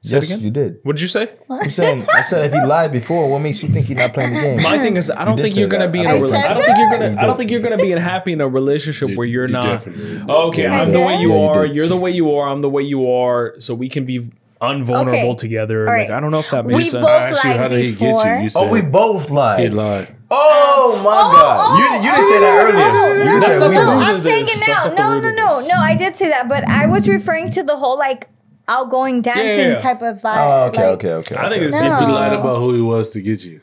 [0.04, 0.40] Say it yes, again?
[0.44, 0.80] you did.
[0.82, 1.30] What did you say?
[1.48, 4.34] I'm saying, I said if he lied before, what makes you think he's not playing
[4.34, 4.64] the game?
[4.64, 5.92] My thing is, I don't did think you're gonna that.
[5.92, 6.14] be in I a.
[6.16, 6.44] relationship.
[6.50, 6.66] I don't that?
[6.66, 7.12] think you're gonna.
[7.12, 9.46] You I don't think you're gonna be in happy in a relationship You- where you're
[9.46, 9.88] you not.
[9.88, 11.68] Okay, I I'm the way you Yeah, are.
[11.68, 11.76] did.
[11.76, 12.50] You're the way you are.
[12.50, 13.54] I'm the way you are.
[13.60, 15.36] So we can be unvulnerable Okay.
[15.36, 15.88] together.
[15.88, 16.10] All Like.
[16.10, 17.04] I don't know if that We makes sense.
[17.06, 18.42] both I asked you, how did he get you?
[18.44, 19.60] You said Oh, we both lied.
[19.60, 20.08] he lied.
[20.08, 20.16] lied.
[20.32, 21.58] Oh my Oh, god!
[21.60, 23.20] oh, you, you didn't say that earlier.
[23.20, 24.04] you no, just said we no, both.
[24.04, 24.94] I'm of saying it now.
[24.96, 25.76] No, no, no, no.
[25.76, 28.28] I did say that, but I was referring to the whole like
[28.68, 29.78] outgoing dancing yeah.
[29.78, 30.38] type of oh, vibe.
[30.38, 31.36] Oh, okay, like, okay, okay.
[31.36, 32.00] I think it's No.
[32.00, 33.62] He lied about who he was to get you.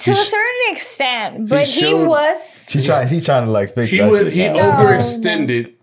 [0.00, 2.68] To a He sh- certain extent, but he, showed- was.
[2.70, 3.08] She trying.
[3.08, 4.32] She trying to like fix He that would shit.
[4.32, 4.80] he now.
[4.80, 5.74] overextended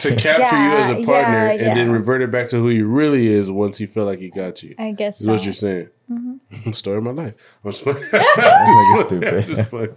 [0.00, 1.92] to capture you as a partner, yeah, and then yeah.
[1.92, 4.74] reverted back to who he really is once he felt like he got you.
[4.78, 5.32] I guess Is so.
[5.32, 5.88] what you're saying.
[6.10, 6.27] Mm-hmm.
[6.72, 7.34] Story of my life.
[7.64, 7.98] I'm just playing.
[8.12, 9.46] This nigga stupid.
[9.46, 9.94] Just playing.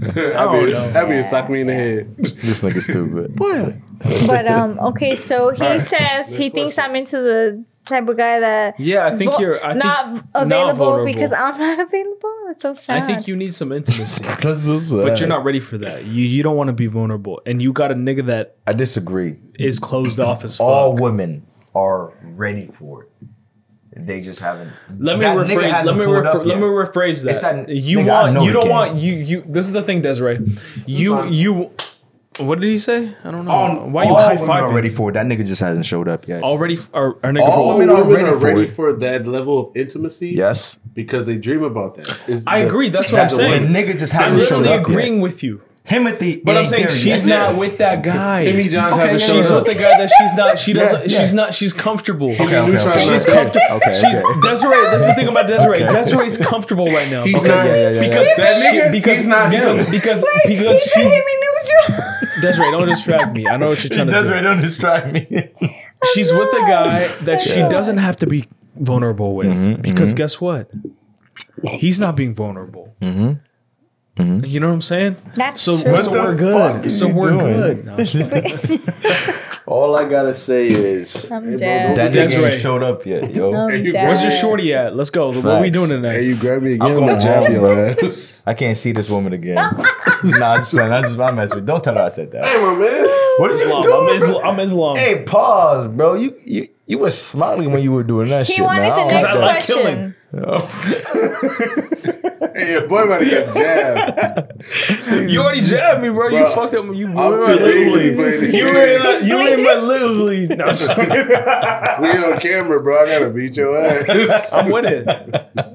[0.00, 0.92] don't Abby, know.
[0.94, 2.16] Abby is sock me in the head.
[2.16, 3.38] this nigga stupid.
[3.38, 3.74] What?
[4.28, 8.78] But um, okay, so he says he thinks I'm into the type of guy that
[8.78, 9.64] Yeah, I think vo- you're.
[9.64, 11.04] I not think available vulnerable.
[11.12, 12.30] because I'm not available.
[12.50, 13.02] It's so sad.
[13.02, 15.02] I think you need some intimacy, That's so sad.
[15.02, 16.04] but you're not ready for that.
[16.04, 19.36] You you don't want to be vulnerable, and you got a nigga that I disagree.
[19.58, 20.66] is closed off as fuck.
[20.66, 21.44] All women
[21.74, 23.08] are ready for it.
[23.94, 24.70] They just haven't.
[24.98, 25.84] Let me rephrase.
[25.84, 27.66] Let me pulled rephr- let me rephrase that.
[27.66, 28.42] That- you want.
[28.42, 28.70] You don't game.
[28.70, 28.98] want.
[28.98, 29.44] You you.
[29.46, 30.40] This is the thing, Desiree.
[30.86, 31.70] You you.
[32.40, 33.14] What did he say?
[33.24, 33.50] I don't know.
[33.50, 34.74] All, Why are you all high five are fiving?
[34.74, 35.12] ready for it.
[35.12, 36.42] That nigga just hasn't showed up yet.
[36.42, 39.76] Already, our, our nigga All for women are Women ready for for that level of
[39.76, 40.30] intimacy.
[40.30, 42.08] Yes, because they dream about that.
[42.26, 42.88] It's I the- agree.
[42.88, 43.74] That's what that's I'm the saying.
[43.74, 45.22] nigga just I'm hasn't showed literally up agreeing yet.
[45.22, 45.60] with you.
[45.84, 47.50] Timothy, But I'm saying there she's yet.
[47.50, 48.42] not with that guy.
[48.42, 50.58] Amy Johns Okay, haven't yeah, She's with the guy that she's not.
[50.58, 51.10] She doesn't.
[51.10, 51.20] yeah.
[51.20, 51.54] She's not.
[51.54, 52.30] She's comfortable.
[52.30, 52.98] Okay, okay, Neutron okay.
[53.08, 53.34] She's Okay.
[53.34, 53.76] comfortable.
[53.76, 54.22] Okay, She's.
[54.42, 54.82] Desiree.
[54.92, 55.82] That's the thing about Desiree.
[55.82, 55.90] Okay.
[55.90, 57.24] Desiree's comfortable right now.
[57.24, 57.66] He's Okay, not.
[57.66, 58.34] yeah, yeah, yeah, because yeah.
[58.44, 59.90] That nigga, because he's not because him.
[59.90, 62.42] because Wait, because he's trying she's to neutral.
[62.42, 62.70] Desiree.
[62.70, 63.46] Don't distract me.
[63.48, 64.18] I know what you're trying to do.
[64.20, 64.44] Desiree, do.
[64.44, 65.48] don't distract me.
[66.14, 70.40] She's with a guy that she doesn't have to be vulnerable with Mm-hmm, because guess
[70.40, 70.70] what?
[71.64, 72.94] He's not being vulnerable.
[73.00, 73.32] Mm-hmm.
[74.16, 74.44] Mm-hmm.
[74.44, 75.16] You know what I'm saying?
[75.36, 75.96] That's So, true.
[75.96, 76.90] so we're good.
[76.90, 77.84] So we're doing?
[77.84, 78.80] good.
[79.64, 81.96] No, All I gotta say is I'm dead.
[81.96, 83.54] that nigga ain't showed up yet, yo.
[83.54, 84.06] I'm Hey, you- dead.
[84.06, 84.94] Where's your shorty at?
[84.96, 85.28] Let's go.
[85.28, 85.76] What are we Facts.
[85.76, 86.18] doing Hey, tonight?
[86.24, 86.82] you grab me again.
[86.82, 88.42] I'm I'm going gonna jab your ass.
[88.44, 89.54] I can't see this woman again.
[90.24, 90.92] nah, I'm just playing.
[90.92, 91.66] I just I'm messing with.
[91.66, 92.44] Don't tell her I said that.
[92.48, 93.06] Hey, my man.
[93.38, 93.82] What are you Islam.
[93.82, 94.08] doing?
[94.10, 94.16] I'm.
[94.16, 94.44] Islam.
[94.44, 94.96] I'm Islam.
[94.96, 96.14] Hey, pause, bro.
[96.14, 98.64] You you you were smiling when you were doing that He shit.
[98.64, 98.90] wanted man.
[98.90, 99.76] the I next I like question.
[99.78, 100.14] killing.
[100.44, 102.28] Oh.
[102.54, 105.30] Hey, your boy about to get jabbed.
[105.30, 106.28] You already jabbed me, bro.
[106.28, 106.84] you fucked up.
[106.94, 108.16] You I'm ruined too my big little to league.
[108.16, 108.74] play You game.
[108.74, 110.50] ruined you ruined my little league.
[110.58, 110.66] No,
[112.00, 112.98] We on camera, bro.
[112.98, 114.52] I gotta beat your ass.
[114.52, 115.06] I'm winning.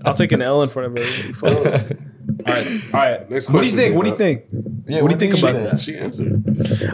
[0.06, 1.96] I'll take an L in front of everybody.
[2.46, 2.48] Fuck it.
[2.48, 3.30] All right, all right.
[3.30, 3.96] Next what do you think?
[3.96, 4.44] What do you think?
[4.90, 5.80] Yeah, What do you think about that?
[5.82, 6.44] She answered.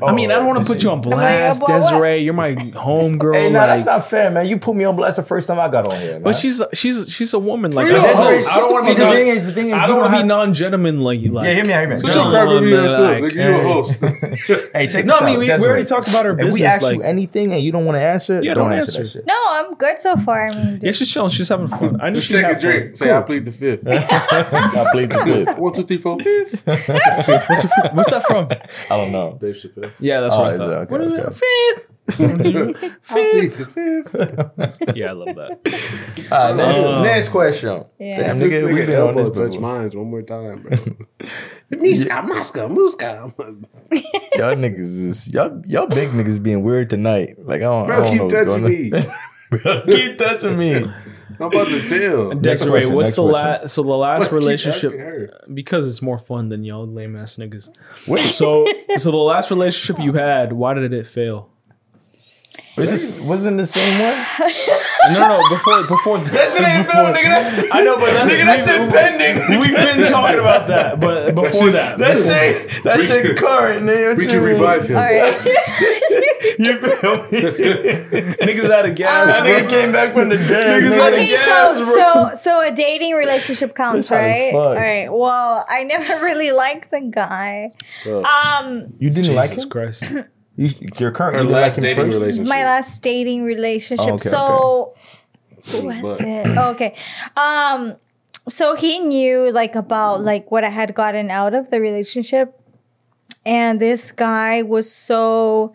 [0.04, 2.24] I mean, I don't want to oh, put you on blast, Desiree.
[2.24, 3.36] You're my homegirl.
[3.36, 4.48] Hey, nah, like, that's not fair, man.
[4.48, 6.24] You put me on blast the first time I got on here, man.
[6.24, 7.72] but she's she's she's a woman.
[7.72, 8.50] Like You're I a don't, host.
[8.52, 8.98] I don't want to be.
[8.98, 11.28] the non- thing is, the thing is, I you don't want to be non-gentlemanly.
[11.28, 12.02] Like, Yeah, hear me out, hear me out.
[12.02, 13.22] So No, you grab me yourself.
[13.22, 14.04] like, you a host.
[14.74, 15.40] Hey, check No, this I mean, out.
[15.40, 17.86] we, we already talked about our If we ask like, you anything and you don't
[17.86, 19.20] want to answer, Yeah, don't, don't answer, answer.
[19.20, 19.26] that shit.
[19.28, 20.48] No, I'm good so far.
[20.48, 21.30] I mean, yeah, she's chilling.
[21.30, 22.02] She's having fun.
[22.02, 22.72] I Just take a have fun.
[22.72, 22.98] drink.
[22.98, 23.84] Say, I plead the fifth.
[23.88, 25.58] I played the good.
[25.58, 26.66] One, two, three, four, fifth.
[26.66, 28.50] What's that from?
[28.92, 29.38] I don't know.
[29.40, 29.92] Dave Chappelle.
[30.00, 30.64] Yeah, that's Oh, what I is it?
[30.64, 31.28] Okay, What is okay.
[31.28, 31.34] it?
[31.34, 31.90] Fifth.
[32.10, 32.16] I
[33.08, 34.96] plead the fifth.
[34.98, 36.28] Yeah, I love that.
[36.32, 37.86] All right, next, Uh, next question.
[37.98, 38.20] Yeah.
[38.20, 39.62] Damn, This nigga, we nigga been on this touch before.
[39.62, 40.78] mines one more time, bro.
[41.70, 43.34] Miska, Moscow, Moscow.
[44.36, 47.36] Y'all niggas is y'all y'all big niggas being weird tonight.
[47.40, 48.92] Like I don't, I Bro, don't know keep what's touching me.
[49.50, 50.76] Bro, keep touching me.
[51.40, 52.30] I'm about to tell.
[52.30, 53.44] Next Desiree, question, what's next the question.
[53.62, 53.74] last?
[53.74, 55.40] So the last Keep relationship, asking her.
[55.54, 57.70] because it's more fun than y'all lame ass niggas.
[58.08, 58.66] Wait, So,
[58.98, 61.50] so the last relationship you had, why did it fail?
[62.76, 64.18] This is wasn't the same one.
[65.14, 67.24] No, no, no, before before That's an ain't film, nigga.
[67.24, 68.46] That's I know, but that's nigga.
[68.46, 69.60] That shit pending.
[69.60, 72.84] We've been talking about that, but before that, That shit.
[72.84, 74.18] That shit current, nigga.
[74.18, 74.98] We can revive him.
[74.98, 75.34] all right.
[76.60, 77.42] You feel me?
[78.44, 79.28] niggas out of gas.
[79.28, 79.52] That bro.
[79.52, 80.84] nigga came back from the dead.
[80.84, 84.54] Niggas out of gas, so so so a dating relationship counts, This hot as right?
[84.54, 85.08] All right.
[85.12, 87.72] Well, I never really liked the guy.
[88.06, 89.70] Um, You didn't like Jesus him.
[89.70, 90.04] Christ.
[90.56, 90.70] You,
[91.00, 91.38] your current.
[91.38, 92.14] Her you last like dating first?
[92.20, 92.48] relationship.
[92.50, 94.08] my last dating relationship.
[94.08, 94.94] Oh, okay, so
[95.82, 96.48] what's But- it?
[96.58, 96.96] Oh, okay.
[97.38, 97.96] Um,
[98.48, 102.60] so he knew like about like what I had gotten out of the relationship.
[103.46, 105.74] and this guy was so.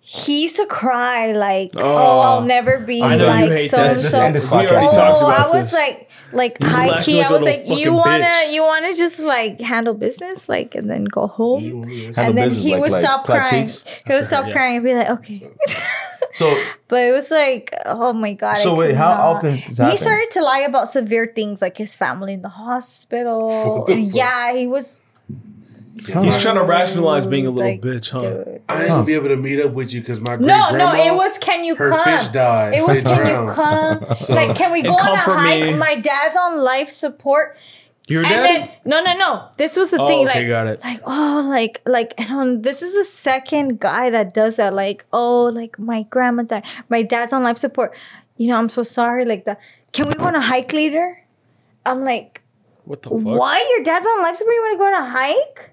[0.00, 3.76] He used to cry like, "Oh, Oh, I'll never be I know you like so
[3.78, 4.94] and so." We already podcast.
[4.94, 5.74] talked Oh, about I was this.
[5.74, 7.18] like, like He's high key.
[7.18, 8.52] like I a was like, you wanna, bitch.
[8.52, 11.82] you wanna just like handle business, like, and then go home.
[11.84, 13.66] And then business, he like- would like stop crying.
[13.68, 13.84] cheeks?
[14.06, 14.52] He would stop yeah.
[14.52, 15.50] crying and be like, okay.
[16.32, 18.56] So but it was like, oh my god.
[18.58, 19.20] So wait, how not.
[19.20, 19.96] often does He happen?
[19.96, 23.84] started to lie about severe things like his family in the hospital.
[23.84, 25.00] The yeah, he was.
[26.06, 28.18] He's trying to rationalize being a little like, bitch, huh?
[28.18, 28.62] dude.
[28.68, 30.94] I ain't gonna be able to meet up with you because my great No, no,
[30.94, 31.90] it was can you come?
[31.90, 32.18] her come?
[32.18, 32.74] fish died.
[32.74, 33.48] It was can drowned.
[33.48, 34.06] you come?
[34.16, 35.62] So- like, can we go on a hike?
[35.62, 35.74] me.
[35.74, 37.56] My dad's on life support.
[38.06, 38.42] Your And dad?
[38.44, 39.48] then no, no, no.
[39.58, 40.26] This was the oh, thing.
[40.28, 40.80] okay, like, got it.
[40.82, 45.04] like oh like like and um, this is the second guy that does that like
[45.12, 47.94] oh like my grandma died my dad's on life support
[48.38, 49.60] you know i'm so sorry like that
[49.92, 51.22] can we go on a hike later
[51.84, 52.40] i'm like
[52.86, 53.20] What the fuck?
[53.24, 55.70] why your dad's on life support you want to go on a hike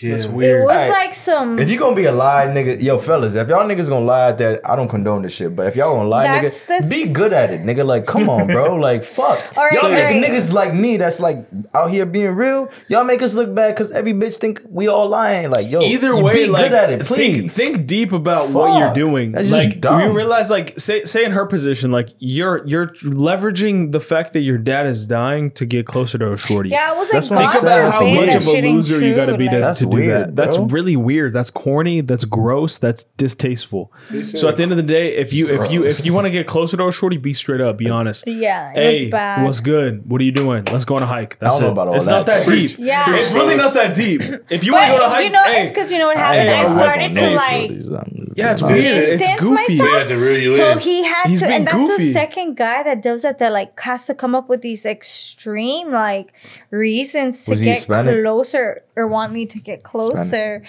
[0.00, 0.12] Yeah.
[0.12, 0.64] That's it weird.
[0.64, 0.90] was Alright.
[0.90, 4.06] like some If you gonna be a lie, nigga, yo, fellas, if y'all niggas gonna
[4.06, 5.54] lie at that, I don't condone this shit.
[5.54, 7.84] But if y'all gonna lie, That's nigga, the be good at it, nigga.
[7.84, 8.76] Like, come on, bro.
[8.82, 9.38] Like, fuck.
[9.56, 12.70] All right, y'all all make niggas like me that's like out here being real.
[12.88, 15.50] Y'all make us look bad because every bitch think we all lying.
[15.50, 17.54] Like, yo, Either way, be like good at it, please.
[17.54, 19.32] think think deep about what you're doing.
[19.32, 20.00] That's just like dumb.
[20.00, 24.40] you realize, like say say in her position, like you're you're leveraging the fact that
[24.40, 26.70] your dad is dying to get closer to a shorty.
[26.70, 28.64] yeah i was That's like what I'm God Think about how much of a shit
[28.64, 30.36] ain't loser you got to be to, That's to do weird, that.
[30.36, 30.66] That's bro.
[30.66, 31.32] really weird.
[31.32, 32.00] That's corny.
[32.00, 32.78] That's gross.
[32.78, 33.92] That's distasteful.
[34.22, 36.30] So at the end of the day, if you if you if you want to
[36.30, 37.76] get closer to a shorty, be straight up.
[37.76, 38.26] Be honest.
[38.26, 40.08] yeah it Hey, was bad what's good?
[40.10, 40.64] What are you doing?
[40.66, 41.38] Let's go on a hike.
[41.38, 41.72] That's know it.
[41.72, 42.10] about all it's that.
[42.10, 42.76] not that deep.
[42.78, 43.14] Yeah.
[43.16, 44.22] it's really not that deep.
[44.50, 46.06] If you want to go to a hike, you know hey, it's because you know
[46.08, 47.70] what happened ain't i, started to like
[48.36, 48.84] Yeah, it's weird.
[48.84, 49.52] It's Distance goofy.
[49.54, 49.90] myself.
[49.90, 52.04] They had to reel you So he had He's to, and that's goofy.
[52.06, 53.38] the second guy that does that.
[53.38, 56.32] That like has to come up with these extreme like
[56.70, 58.22] reasons to Was he get Hispanic?
[58.24, 60.64] closer or want me to get closer.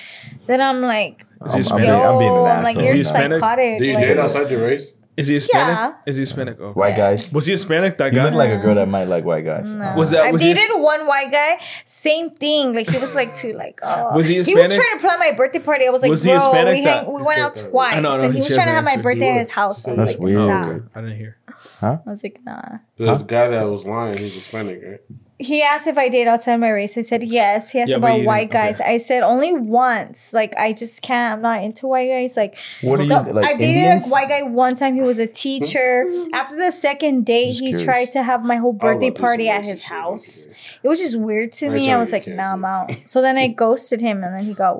[0.45, 1.85] Then I'm like, Is he I'm, I'm, Hispanic?
[1.87, 2.77] being, I'm being yo, an I'm like.
[2.77, 3.37] Is you're he Hispanic?
[3.39, 3.77] psychotic.
[3.79, 4.93] Do you like- date outside your race?
[5.15, 5.75] Is he Hispanic?
[5.77, 5.93] Yeah.
[6.07, 6.59] Is he Hispanic?
[6.59, 6.73] Okay.
[6.73, 7.31] White guys.
[7.31, 7.97] Was he Hispanic?
[7.97, 8.25] That You guy.
[8.25, 9.71] look like a girl that might like white guys.
[9.71, 9.93] No.
[9.95, 11.59] Was that- I was he dated one white guy.
[11.85, 12.73] Same thing.
[12.73, 13.79] Like he was like to like.
[13.83, 14.15] Oh.
[14.15, 14.63] Was he Hispanic?
[14.63, 15.85] He was trying to plan my birthday party.
[15.85, 16.73] I was like, Was he bro, Hispanic?
[16.73, 17.69] we, hang, we went out that.
[17.69, 19.31] twice, I know, I know, and he he was trying to have my birthday He
[19.33, 19.87] at his house.
[19.87, 20.39] I That's like, weird.
[20.39, 20.67] Oh, Nah.
[20.69, 20.85] okay.
[20.95, 21.37] I didn't hear.
[21.79, 21.97] Huh?
[22.03, 22.61] I was like, nah.
[22.97, 24.99] The guy that was lying, he's Hispanic, right?
[25.39, 26.97] He asked if I date outside my race.
[26.97, 27.72] I said yes.
[27.72, 28.80] He asked Yeah, about white didn't- guys.
[28.81, 30.31] I said only once.
[30.31, 31.34] Like I just can't.
[31.38, 32.38] I'm not into white guys.
[32.38, 33.45] Like, What are you the- like?
[33.45, 34.07] I dated Indians?
[34.07, 34.93] a white guy one time.
[34.95, 36.05] He was a teacher.
[36.34, 37.84] After the second date, Just he curious.
[37.84, 40.47] tried to have my whole birthday party at his house.
[40.84, 41.91] It was just weird to me.
[41.91, 42.91] I was like, get nah, I'm out.
[43.05, 44.77] So then I ghosted him, and then he got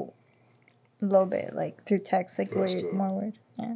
[1.02, 2.84] a little bit like through text, like Ghosted.
[2.84, 3.34] weird, more weird.
[3.60, 3.74] Yeah.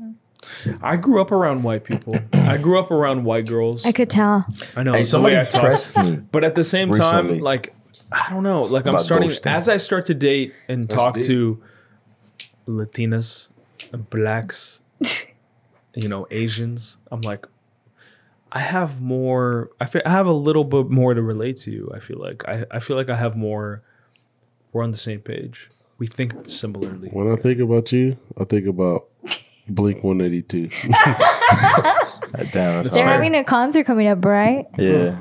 [0.81, 2.15] I grew up around white people.
[2.33, 3.85] I grew up around white girls.
[3.85, 4.45] I, could tell.
[4.75, 5.61] I know Hey, the somebody I talk.
[5.61, 6.19] pressed me.
[6.31, 7.73] But at the same recently time, like
[8.11, 9.51] I don't know, like I'm about starting ghosting.
[9.51, 11.25] as I start to date and talk deep.
[11.25, 11.61] to
[12.67, 13.49] Latinas,
[13.91, 14.81] and blacks,
[15.95, 16.97] you know, Asians.
[17.11, 17.45] I'm like,
[18.51, 19.69] I have more.
[19.79, 21.91] I feel I have a little bit more to relate to you.
[21.93, 23.81] I feel like I, I feel like I have more.
[24.71, 25.69] We're on the same page.
[25.97, 27.09] We think similarly.
[27.09, 29.07] When I think about you, I think about
[29.69, 30.69] Blink 182.
[30.69, 30.83] Damn,
[32.51, 32.93] They're hard.
[32.95, 34.65] having a concert coming up, right?
[34.77, 35.17] Yeah.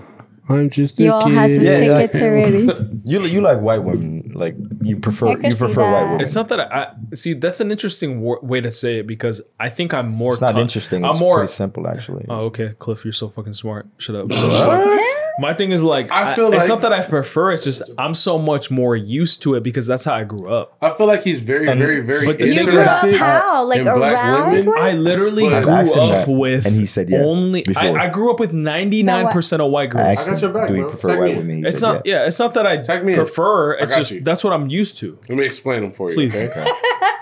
[0.48, 1.34] I'm just a You all kid.
[1.34, 1.98] has his Yeah, yeah.
[2.06, 2.68] tickets already.
[3.08, 4.32] You you like white women?
[4.34, 6.20] Like you prefer you see prefer white women?
[6.20, 7.34] It's not that I, I see.
[7.34, 10.32] That's an interesting wo- way to say it because I think I'm more.
[10.32, 11.04] It's not con- interesting.
[11.04, 11.36] I'm It's more.
[11.38, 12.26] pretty simple, actually.
[12.28, 13.86] Oh, okay, Cliff, you're so fucking smart.
[13.98, 14.28] Shut up.
[14.28, 15.06] What?
[15.38, 17.52] My thing is like, I I like, it's not that I prefer.
[17.52, 20.76] It's just I'm so much more used to it because that's how I grew up.
[20.80, 23.64] I feel like he's very, And- very, very but the You grew up how?
[23.66, 24.52] Like in black around?
[24.52, 24.74] women?
[24.78, 27.60] I literally But- grew I've asked him up that, with, and he said yeah, only.
[27.60, 27.98] I, before.
[28.00, 30.26] I grew up with 99 percent of white I girls.
[30.36, 30.90] Asked I got your back, do you bro.
[30.90, 31.38] prefer Tag white me.
[31.38, 31.56] women?
[31.58, 32.06] He It's said not.
[32.06, 32.26] Yeah.
[32.26, 33.18] it's not that I Tag me in.
[33.18, 33.72] prefer.
[33.74, 34.20] It's got just you.
[34.20, 35.18] that's what I'm used to.
[35.28, 36.14] Let me explain them for you.
[36.16, 36.34] Please.
[36.34, 36.66] Okay.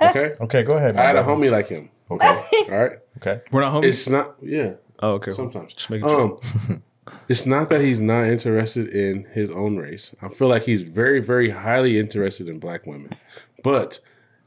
[0.02, 0.34] okay.
[0.40, 0.96] Okay, go ahead.
[0.96, 1.90] I had a homie like him.
[2.10, 2.26] Okay,
[2.70, 2.98] All right.
[3.16, 3.40] okay.
[3.50, 3.84] We're not homies.
[3.86, 4.36] It's not.
[4.42, 4.72] Yeah.
[5.00, 5.30] oh, okay.
[5.30, 5.72] Sometimes.
[5.72, 6.38] Just making sure.
[6.68, 6.82] Um,
[7.30, 10.14] it's not that he's not interested in his own race.
[10.20, 13.16] I feel like he's very, very highly interested in black women.
[13.62, 14.00] But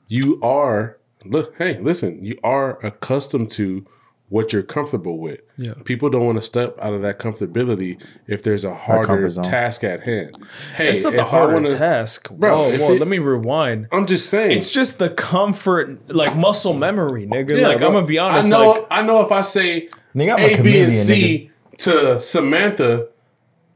[0.08, 1.58] you are look.
[1.58, 2.24] Hey, listen.
[2.24, 3.86] You are accustomed to
[4.30, 5.40] what you're comfortable with.
[5.58, 5.74] Yeah.
[5.86, 10.02] People don't want to step out of that comfortability if there's a harder task at
[10.04, 10.38] hand.
[10.76, 13.20] Hey, it's not the if I harder wanna- task, Bro, Whoa, whoa, it- let me
[13.20, 13.88] rewind.
[13.92, 14.52] I'm just saying.
[14.58, 17.58] It's just the comfort, like muscle memory, nigga.
[17.60, 17.88] Yeah, like bro.
[17.88, 18.54] I'm gonna be honest.
[18.54, 18.72] I know.
[18.72, 22.20] like I know if I say Nigga, I'm a A, B, and comedian, C to
[22.20, 23.08] Samantha,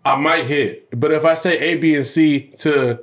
[0.04, 1.00] I might hit.
[1.00, 3.00] But if I say A, B, and C to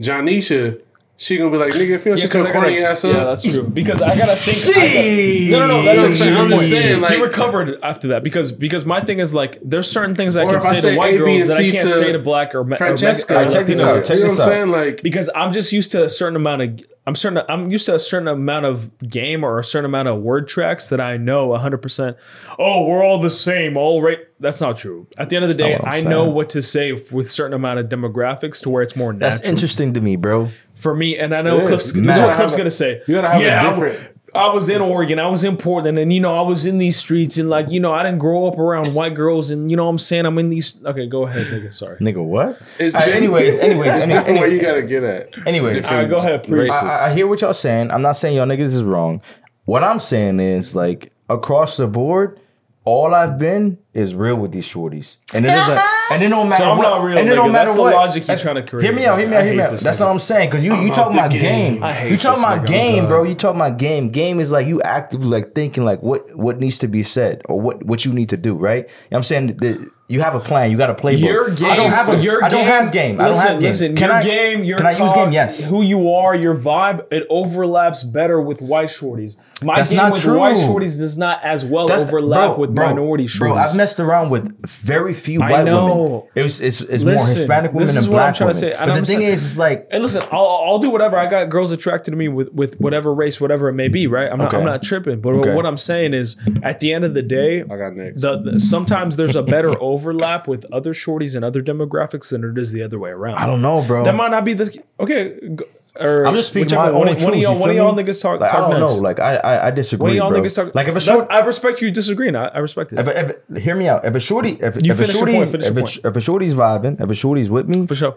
[0.00, 0.80] Janisha,
[1.16, 3.14] she gonna be like, nigga, feel Yeah, shut 'cause your I gotta- corny ass up.
[3.14, 3.62] yeah, that's true.
[3.62, 4.76] Because I gotta think.
[4.76, 5.82] I gotta- no, no, no.
[5.84, 6.34] That's You what I'm saying?
[6.34, 9.88] good I'm just saying, he recovered after that because because my thing is like there's
[9.90, 11.54] certain things I can if I say, say to white A, B, girls and that
[11.60, 13.66] I C can't to say to black or, me- or Francesca, Mex- or Alright, check
[13.66, 14.48] this out, check you know this I'm out.
[14.52, 14.68] saying?
[14.68, 17.94] Like, because I'm just used to a certain amount of I'm certain I'm used to
[17.94, 21.48] a certain amount of game or a certain amount of word tracks that I know
[21.50, 22.16] 100%.
[22.58, 24.18] Oh, we're all the same, all right.
[24.40, 25.06] That's not true.
[25.18, 27.52] At the end of the That's day, I'm I know what to say with certain
[27.52, 30.48] amount of demographics to where it's more natural That's interesting to me, bro.
[30.74, 31.16] For me.
[31.18, 33.00] And I know Yeah, Cliff's, you this is what Cliff's a- gonna say.
[33.06, 36.12] you gotta have yeah, I- different- I was in Oregon, I was in Portland, and
[36.12, 38.58] you know, I was in these streets, and like, you know, I didn't grow up
[38.58, 40.26] around white girls, and you know what I'm saying?
[40.26, 41.72] I'm in these okay, go ahead, nigga.
[41.72, 41.98] Sorry.
[41.98, 42.60] Nigga, what?
[42.80, 45.28] It's- Alright, anyways, anyways, it's any- different where any- you gotta get at.
[45.46, 45.76] anyways.
[45.76, 46.72] Different Alright, go ahead, preach.
[46.72, 47.92] I, I hear what y'all saying.
[47.92, 49.22] I'm not saying y'all niggas is wrong.
[49.66, 52.40] What I'm saying is like across the board,
[52.86, 55.80] all I've been is real with these shorties, and it doesn't.
[56.12, 56.64] And it don't matter.
[56.64, 57.36] So I'm what, not real, And it nigga.
[57.36, 59.18] don't matter That's the logic you're trying to create, Hear me out.
[59.18, 59.42] Hear me I out.
[59.44, 59.70] Hear hate me out.
[59.70, 60.00] That's nigga.
[60.04, 60.50] what I'm saying.
[60.50, 61.72] Because you you about talking the about game.
[61.74, 61.82] game.
[61.82, 63.22] I hate You talking this about game, bro.
[63.22, 64.10] You talking about game.
[64.10, 67.58] Game is like you actively like thinking like what what needs to be said or
[67.58, 68.52] what what you need to do.
[68.54, 68.84] Right.
[68.84, 70.70] You know what I'm saying that you have a plan.
[70.70, 71.20] You got a playbook.
[71.20, 72.22] Your game, I don't have a.
[72.22, 73.20] your I don't game- have game.
[73.20, 73.68] I don't have game.
[73.70, 75.32] Listen, Can your I game, your Can I use game?
[75.32, 75.64] Yes.
[75.64, 79.38] who you are, your vibe, it overlaps better with white shorties.
[79.62, 80.38] My That's game not with true.
[80.38, 83.38] white shorties does not as well That's overlap bro, with bro, minority shorties.
[83.38, 85.86] Bro, I've messed around with very few I white know.
[85.94, 86.22] women.
[86.34, 88.60] It was it's, it's more Hispanic women this than is what I'm black trying women.
[88.60, 90.78] to say, and But I'm the thing saying- is, it's like And listen, I'll, I'll
[90.78, 91.16] do whatever.
[91.16, 94.30] I got girls attracted to me with, with whatever race, whatever it may be, right?
[94.30, 95.20] I'm not, I'm not tripping.
[95.22, 95.54] But Okay.
[95.54, 98.20] what I'm saying is, at the end of the day, I got next.
[98.20, 102.58] the, the- sometimes there's a better overlap with other shorties and other demographics than it
[102.58, 103.36] is the other way around.
[103.38, 104.04] I don't know, bro.
[104.04, 104.66] That might not be the
[105.00, 105.22] okay.
[105.54, 105.64] go-
[105.98, 107.22] Or I'm just speaking my own truth.
[107.24, 108.40] one of y'all, you one of feel y'all niggas talk.
[108.40, 108.96] Like talk I don't next.
[108.96, 109.00] know.
[109.08, 110.40] Like I I, I disagree, One of y'all bro.
[110.42, 110.74] niggas talk.
[110.74, 112.34] like if a short, I respect you disagreeing.
[112.34, 113.12] I, I respect it if, a,
[113.56, 114.04] if hear me out.
[114.04, 117.00] If a shorty, if, You if a shorty, point, if, a, if a shorty's vibing,
[117.00, 118.16] if a shorty's with me, for sure.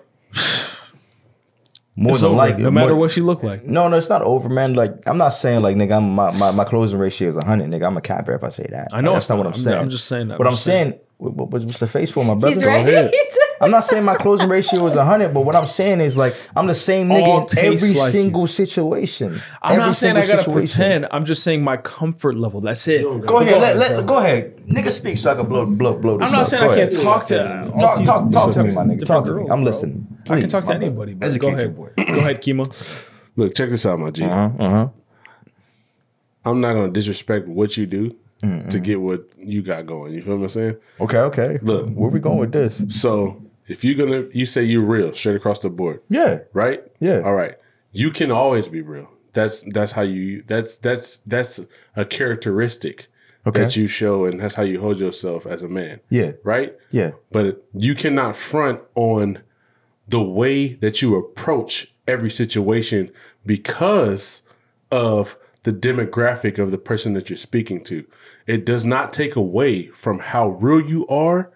[1.96, 3.64] more It's than over, like no matter more- what she look like.
[3.64, 4.74] No, no, it's not over, man.
[4.74, 7.86] Like I'm not saying like nigga, I'm, my, my my closing ratio is hundred, nigga.
[7.88, 8.88] I'm a cat capper if I say that.
[8.94, 9.48] I know Like, that's not what.
[9.48, 9.78] I'm I'm- saying.
[9.78, 10.40] I'm just saying that.
[10.40, 12.54] What I'm I'm saying, what, what- what's the face for my brother?
[12.54, 12.88] He's Go right.
[12.88, 13.12] ahead.
[13.60, 16.68] I'm not saying my closing ratio is 100, but what I'm saying is like I'm
[16.68, 19.42] the same nigga All in every like single situation.
[19.64, 20.78] I'm Every not saying I gotta situation.
[20.78, 21.08] pretend.
[21.10, 22.62] I'm just saying my comfort level.
[22.62, 23.02] That's it.
[23.02, 24.58] Go ahead, let, let, go ahead.
[24.68, 26.48] Nigga speak so I can blow blow blow this I'm not up.
[26.48, 27.04] saying Go I can't ahead.
[27.04, 27.38] talk to.
[27.80, 29.06] Talk, these- talk, talk to me, my nigga.
[29.06, 29.42] Talk to me.
[29.44, 29.58] I'm bro.
[29.64, 30.08] listening.
[30.30, 31.14] I can talk to anybody.
[31.16, 31.76] But Educate go ahead.
[31.76, 31.90] boy.
[31.98, 32.66] Go ahead, Kimo.
[33.38, 34.24] Look, check this out, my G.
[34.24, 34.90] Uh-huh, uh-huh.
[36.46, 40.14] I'm not gonna disrespect what you do to get what you got going.
[40.14, 40.78] You feel what I'm saying?
[41.00, 41.60] Okay, okay.
[41.62, 41.90] Look.
[41.90, 42.86] where we going with this?
[42.90, 46.84] So if you're gonna, you say you're real straight across the board, Yeah, right?
[47.00, 47.22] Yeah.
[47.22, 47.56] All right.
[47.92, 49.10] You can always be real.
[49.34, 50.44] That's that's how you.
[50.48, 51.60] That's that's that's
[51.96, 53.08] a characteristic
[53.46, 53.62] Okay.
[53.64, 56.76] that you show, and that's how you hold yourself as a man, yeah, right?
[56.92, 57.12] yeah.
[57.32, 59.40] But you cannot front on
[60.10, 63.10] the way that you approach every situation
[63.46, 64.42] because
[64.92, 65.38] of
[65.68, 68.06] the demographic of the person that you're speaking to.
[68.46, 71.52] It does not take away from how real you are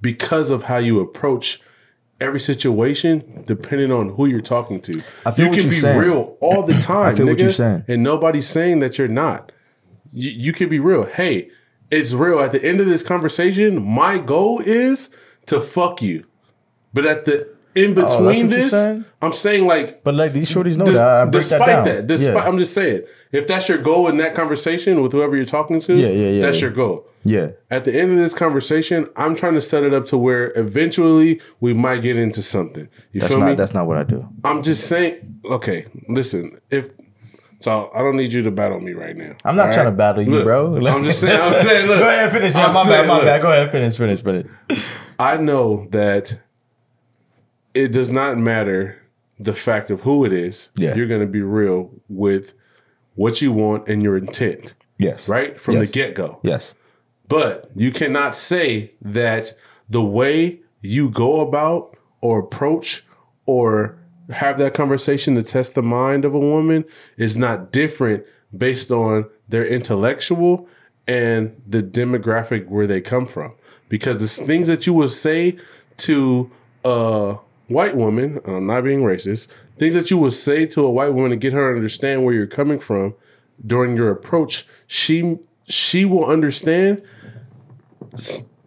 [0.00, 1.60] because of how you approach
[2.18, 5.02] every situation, depending on who you're talking to.
[5.26, 5.98] I feel you what can be saying.
[5.98, 7.14] real all the time.
[7.14, 7.84] feel what nigga, you're saying.
[7.88, 9.52] And nobody's saying that you're not.
[10.14, 11.04] You, you can be real.
[11.04, 11.50] Hey,
[11.90, 12.40] it's real.
[12.40, 15.10] At the end of this conversation, my goal is
[15.44, 16.24] to fuck you.
[16.94, 19.04] But at the in Oh, between you're this, saying?
[19.22, 21.02] I'm saying like But like these shorties know Des- that.
[21.08, 22.42] I break despite that, that, despite yeah.
[22.48, 25.94] I'm just saying, if that's your goal in that conversation with whoever you're talking to,
[25.94, 26.62] Yeah, yeah, yeah, that's yeah.
[26.66, 27.06] your goal.
[27.24, 27.48] yeah.
[27.70, 31.40] At the end of this conversation, I'm trying to set it up to where eventually
[31.60, 32.88] we might get into something.
[33.12, 33.54] You That's feel not me?
[33.54, 34.26] that's not what I do.
[34.44, 35.40] I'm just saying.
[35.44, 36.58] Okay, listen.
[36.70, 36.90] If
[37.58, 39.34] so, I don't need you to battle me right now.
[39.44, 39.90] I'm not trying right?
[39.92, 40.76] to battle you, Look, bro.
[40.86, 41.40] I'm just saying.
[41.40, 41.86] I'm saying.
[41.88, 42.54] Look, Go ahead, finish.
[42.54, 43.42] Yeah, my bad, my look, bad.
[43.42, 44.46] Go ahead, finish, finish, finish.
[45.18, 46.38] I know that
[47.76, 48.96] it does not matter
[49.38, 50.70] the fact of who it is.
[50.76, 50.94] Yeah.
[50.94, 52.54] You're going to be real with
[53.14, 55.28] what you want and your intent, Yes.
[55.28, 55.58] right?
[55.60, 55.86] From Yes.
[55.88, 56.38] the get go.
[56.42, 56.74] Yes.
[57.28, 59.52] But you cannot say that
[59.90, 63.04] the way you go about or approach
[63.46, 63.96] or
[64.30, 66.84] have that conversation to test the mind of a woman
[67.16, 68.24] is not different
[68.56, 70.68] based on their intellectual
[71.06, 73.52] and the demographic where they come from.
[73.88, 75.56] Because it's things that you will say
[75.98, 76.50] to
[76.84, 77.36] a
[77.68, 79.48] white woman, I'm not being racist,
[79.78, 82.34] things that you will say to a white woman to get her to understand where
[82.34, 83.14] you're coming from
[83.64, 85.38] during your approach, she
[85.68, 87.02] she will understand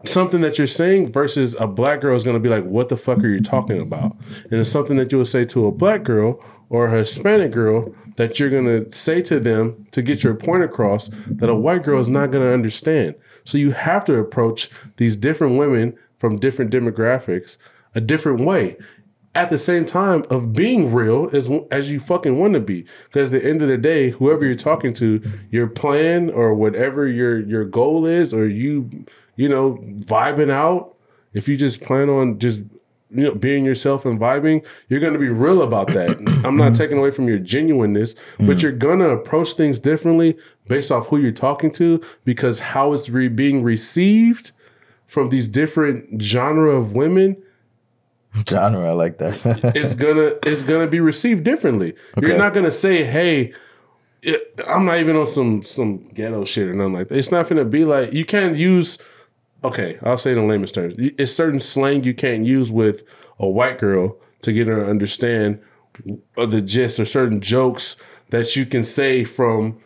[0.05, 2.97] something that you're saying versus a black girl is going to be like, what the
[2.97, 4.15] fuck are you talking about?
[4.45, 7.93] And it's something that you would say to a black girl or a Hispanic girl
[8.17, 11.83] that you're going to say to them to get your point across that a white
[11.83, 13.15] girl is not going to understand.
[13.43, 17.57] So you have to approach these different women from different demographics
[17.95, 18.77] a different way.
[19.35, 22.83] at the same time of being real as as you fucking want to be.
[23.05, 25.21] Because at the end of the day, whoever you're talking to,
[25.51, 28.89] your plan or whatever your your goal is, or you
[29.35, 30.95] you know vibing out.
[31.33, 32.61] If you just plan on just
[33.11, 36.09] you know being yourself and vibing, you're gonna be real about that.
[36.43, 38.61] I'm not taking away from your genuineness, but mm.
[38.61, 40.37] you're gonna approach things differently
[40.67, 44.51] based off who you're talking to because how it's re- being received
[45.05, 47.37] from these different genre of women
[48.47, 49.73] Genre, I like that.
[49.75, 51.95] it's gonna it's gonna be received differently.
[52.21, 53.53] You're not gonna say, "Hey,
[54.21, 57.49] it, I'm not even on some some ghetto shit or nothing like that." It's not
[57.49, 58.99] gonna be like you can't use.
[59.63, 60.93] Okay, I'll say it in layman's terms.
[60.97, 63.03] It's certain slang you can't use with
[63.39, 65.59] a white girl to get her to understand
[66.35, 67.97] the gist or certain jokes
[68.29, 69.79] that you can say from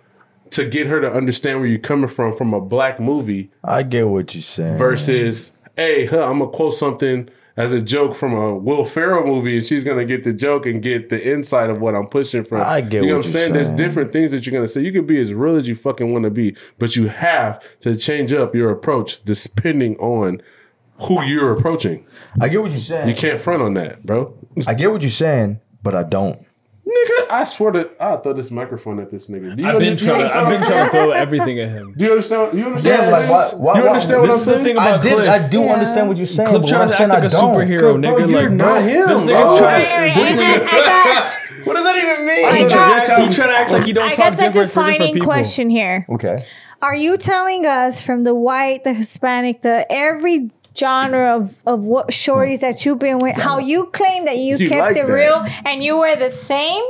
[0.51, 4.07] to get her to understand where you're coming from from a black movie I get
[4.07, 4.77] what you're saying.
[4.77, 9.57] versus, hey, huh, I'm gonna quote something as a joke from a Will Ferrell movie,
[9.57, 12.61] and she's gonna get the joke and get the insight of what I'm pushing from.
[12.61, 13.53] I get you know what I'm you're saying.
[13.53, 14.81] There's different things that you're gonna say.
[14.81, 17.95] You can be as real as you fucking want to be, but you have to
[17.95, 20.41] change up your approach depending on
[21.01, 22.05] who you're approaching.
[22.39, 23.07] I get what you're saying.
[23.07, 24.35] You can't front on that, bro.
[24.67, 26.45] I get what you're saying, but I don't.
[27.33, 29.51] Nigga, I swear to I'll throw this microphone at this nigga.
[29.51, 30.21] I've been under- do you trying.
[30.21, 31.93] To, I've been trying to throw everything at him.
[31.97, 32.59] Do you understand?
[32.59, 33.01] You understand?
[33.03, 33.61] Yeah, what like, I'm why- saying?
[33.61, 34.63] why- you why- understand what I'm saying?
[34.63, 35.13] thing I did.
[35.13, 35.29] Cliff.
[35.29, 35.73] I do Yeah.
[35.73, 36.47] understand what you're saying.
[36.47, 37.55] Cliff but trying to act like a I don't.
[37.55, 38.29] superhero, Bro, nigga.
[38.29, 39.35] you're Like, not bro, him, this bro.
[39.35, 40.13] nigga's trying.
[40.15, 41.29] This nigga,
[41.65, 42.45] What does that even mean?
[42.45, 44.93] I he got- trying to act like he don't got talk the different for different
[44.97, 45.25] defining people.
[45.27, 46.05] question here.
[46.09, 46.37] Okay.
[46.81, 52.09] Are you telling us from the white, the Hispanic, the every genre of, of what
[52.09, 55.13] shorties that you've been with, how you claim that you, You kept like it that.
[55.13, 56.83] real and you were the same?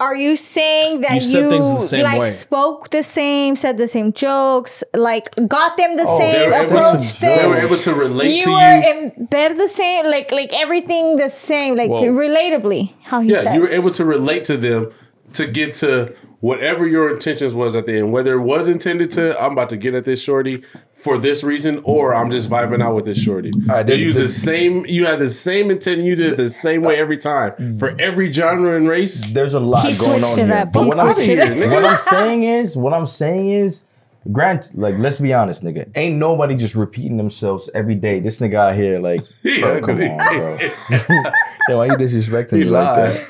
[0.00, 2.24] Are you saying that You you, said things the same like way.
[2.26, 7.20] spoke the same, said the same jokes, like got them the Oh, same, were, approached
[7.20, 8.90] to, they were able to relate You to were you.
[9.18, 12.04] in bed the same, like like everything the same, like Whoa.
[12.04, 12.94] relatably.
[13.04, 13.54] How he Yeah, says.
[13.54, 14.90] you were able to relate to them
[15.34, 18.10] to get to whatever your intentions was at the end.
[18.12, 20.64] Whether it was intended to, I'm about to get at this shorty
[21.02, 23.50] for this reason, or I'm just vibing out with this shorty.
[23.66, 26.50] right, you this- use the same, you had the same intent, you did it the
[26.50, 29.26] same way every time for every genre and race.
[29.32, 30.54] There's a lot He going on it here.
[30.54, 30.72] up.
[30.72, 31.70] But He what I'm, switched it up.
[31.72, 33.84] what I'm saying is, what I'm saying is,
[34.30, 35.90] Grant, like, let's be honest, nigga.
[35.96, 38.20] Ain't nobody just repeating themselves every day.
[38.20, 40.58] This nigga out here, like, bro, Yeah, come on, bro.
[40.90, 43.26] yeah, why you disrespecting He me like that?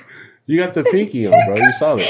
[0.47, 1.55] You got the pinky on, bro.
[1.63, 2.09] You saw it.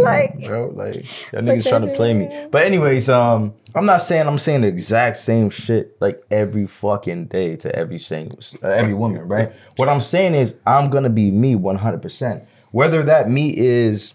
[0.00, 0.72] like bro.
[0.74, 2.48] Like y'all niggas trying to play me.
[2.50, 7.26] But anyways, um, I'm not saying I'm saying the exact same shit like every fucking
[7.26, 9.52] day to every single uh, every woman, right?
[9.76, 12.02] What I'm saying is I'm gonna be me 100.
[12.02, 14.14] percent Whether that me is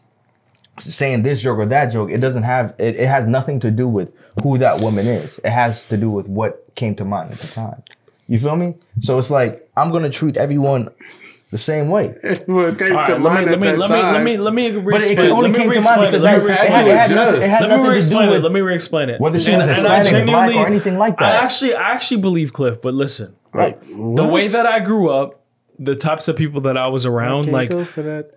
[0.79, 3.87] saying this joke or that joke, it doesn't have it, it has nothing to do
[3.87, 4.13] with
[4.43, 5.39] who that woman is.
[5.39, 7.81] It has to do with what came to mind at the time.
[8.27, 8.75] You feel me?
[8.99, 10.89] So it's like I'm gonna treat everyone
[11.51, 12.07] the same way.
[12.47, 14.37] What came All to right, let me at let me that let me let me
[14.37, 15.31] let me But it re-explain.
[15.31, 16.05] only Let me came to mind it.
[16.07, 16.89] because Let that, me it, re-explain had, it.
[16.89, 18.43] it had nothing, it Just- had Let me nothing to do re-explain it.
[18.43, 19.21] Let me re-explain it.
[19.21, 21.41] whether she And- was and I Hispanic, black, or anything like that.
[21.41, 25.41] I actually, I actually believe Cliff, but listen, Like, the way that I grew up,
[25.79, 28.31] the types of people that I was around, Can't like go for that.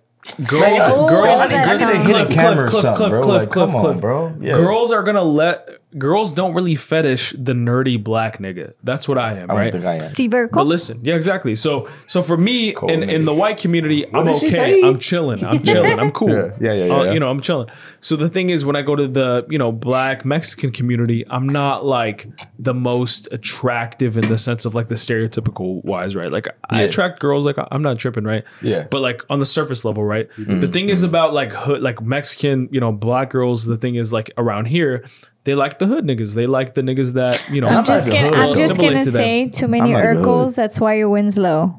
[0.47, 3.09] girls, Oh, girls, I need- I need to Cliff, a Cliff, camera or Cliff, something,
[3.11, 3.23] Cliff.
[3.23, 4.01] Cliff, Cliff, come on, Cliff.
[4.01, 4.33] bro.
[4.39, 4.53] Yeah.
[4.53, 5.67] Girls are gonna let
[5.97, 8.73] girls don't really fetish the nerdy black nigga.
[8.83, 9.71] That's what I am, I right?
[9.73, 10.01] think I am.
[10.03, 11.55] Steve But listen, yeah, exactly.
[11.55, 13.09] So, so for me, in, nigga.
[13.09, 14.81] in the white community, I'm okay.
[14.83, 15.43] I'm chilling.
[15.43, 15.99] I'm chilling.
[15.99, 16.29] I'm cool.
[16.29, 17.11] Yeah, yeah, yeah, Uh, yeah.
[17.11, 17.67] you know, I'm chilling.
[17.99, 21.47] So the thing is, when I go to the you know black Mexican community, I'm
[21.49, 22.27] not like
[22.57, 26.31] the most attractive in the sense of like the stereotypical wise, right?
[26.31, 26.87] Like I Yeah.
[26.87, 27.45] attract girls.
[27.45, 28.43] Like I'm not tripping, right?
[28.61, 28.87] Yeah.
[28.89, 30.29] But like on the surface level, right?
[30.37, 30.59] Mm-hmm.
[30.61, 33.65] The thing is about like hood, like Mexican, you know, black girls.
[33.65, 35.03] The thing is like around here.
[35.43, 36.35] They like the hood niggas.
[36.35, 37.67] They like the niggas that you know.
[37.67, 40.25] I'm not just the gonna, I'm just gonna to say too many not the hood.
[40.25, 40.55] Urkels.
[40.55, 41.75] That's why your win's low.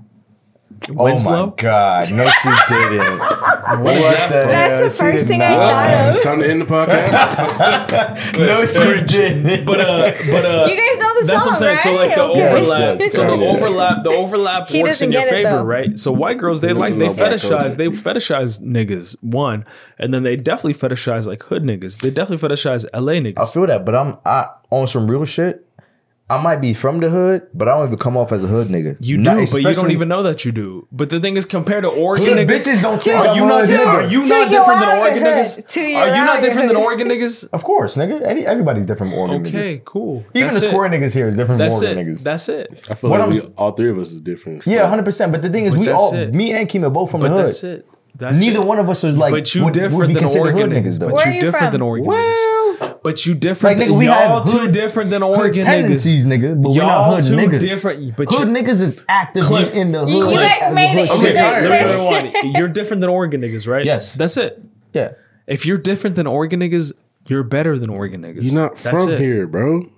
[0.88, 1.32] Winslow.
[1.42, 3.18] Oh my god, no, she didn't.
[3.20, 4.28] What is that?
[4.28, 4.50] the from?
[4.50, 4.80] hell?
[4.80, 5.70] That's the She first did thing I not.
[5.70, 6.14] thought of.
[6.14, 8.38] It's time to end the podcast.
[8.46, 9.64] No, she didn't.
[9.64, 11.78] But uh, but uh, You guys know the that's what I'm song, saying.
[11.78, 12.48] So like the Okay.
[12.52, 15.56] Overlap, yes, so the overlap, the overlap He works doesn't in your get it, favor,
[15.58, 15.62] though.
[15.64, 15.98] right?
[15.98, 19.64] So white girls, they like they fetishize, they fetishize niggas one,
[19.98, 22.00] and then they definitely fetishize like hood niggas.
[22.00, 23.34] They definitely fetishize LA niggas.
[23.38, 23.52] I niggas.
[23.54, 25.66] feel that, but I'm I on some real shit.
[26.32, 28.68] I might be from the hood, but I don't even come off as a hood
[28.68, 28.96] nigga.
[29.00, 30.86] You do, Not- but you don't especially- even know that you do.
[30.90, 33.44] But the thing is, compared to Oregon Hood niggas, bitches don't think are I'm you
[33.44, 33.68] a not?
[33.68, 34.10] hood Are nigga.
[34.10, 35.34] you To not your different than Oregon hood.
[35.34, 35.66] niggas?
[35.66, 37.48] To your Are you not different than Oregon niggas?
[37.52, 38.22] Of course, nigga.
[38.24, 39.84] Any, everybody's different from Oregon Okay, niggas.
[39.84, 40.24] cool.
[40.34, 40.68] Even That's the it.
[40.70, 41.96] square niggas here is different That's from it.
[41.96, 42.22] Oregon niggas.
[42.22, 42.86] That's it.
[42.88, 44.66] I feel What like I'm we, s- all three of us is different.
[44.66, 45.32] yeah, hundred percent.
[45.32, 46.34] But the thing is, But we that's all, it.
[46.34, 47.46] me and Kim are both from But the hood.
[47.46, 47.86] that's it.
[48.14, 48.66] That's Neither it.
[48.66, 49.32] one of us is like.
[49.32, 50.86] but you would, would different be than considered Oregon hood niggas.
[50.86, 51.06] niggas though.
[51.06, 51.72] But Where you are you different from?
[51.72, 52.80] than Oregon niggas.
[52.80, 53.78] Well, But you different.
[53.78, 56.26] Like, nigga, we y'all have too different than Oregon niggas.
[56.26, 57.60] nigga, but we're Y'all not hood too niggas.
[57.60, 60.08] different, but hood you- niggas is actively Cliff, in the hood.
[60.10, 61.10] You guys made it.
[61.10, 61.68] Okay, sorry.
[61.68, 63.84] Let me You're different than Oregon niggas, right?
[63.84, 64.14] Yes.
[64.14, 64.60] That's it.
[64.92, 65.12] Yeah.
[65.46, 66.92] If you're different than Oregon niggas,
[67.28, 68.44] you're better than Oregon niggas.
[68.52, 69.20] You're not That's from it.
[69.20, 69.88] here, bro.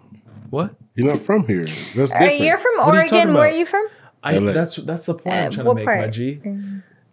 [0.51, 0.74] What?
[0.95, 1.65] You're not from here.
[1.97, 2.41] That's Are different.
[2.41, 3.35] you from What are you talking Oregon?
[3.35, 3.86] Where are you from?
[4.23, 6.01] I, that's that's the point uh, I'm trying what to make, part?
[6.01, 6.41] my G.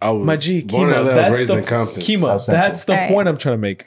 [0.02, 0.96] I was My G, born Kima.
[0.96, 2.02] I That's raised the in Compton.
[2.02, 2.46] Kima.
[2.46, 3.12] That's the Alright.
[3.12, 3.86] point I'm trying to make.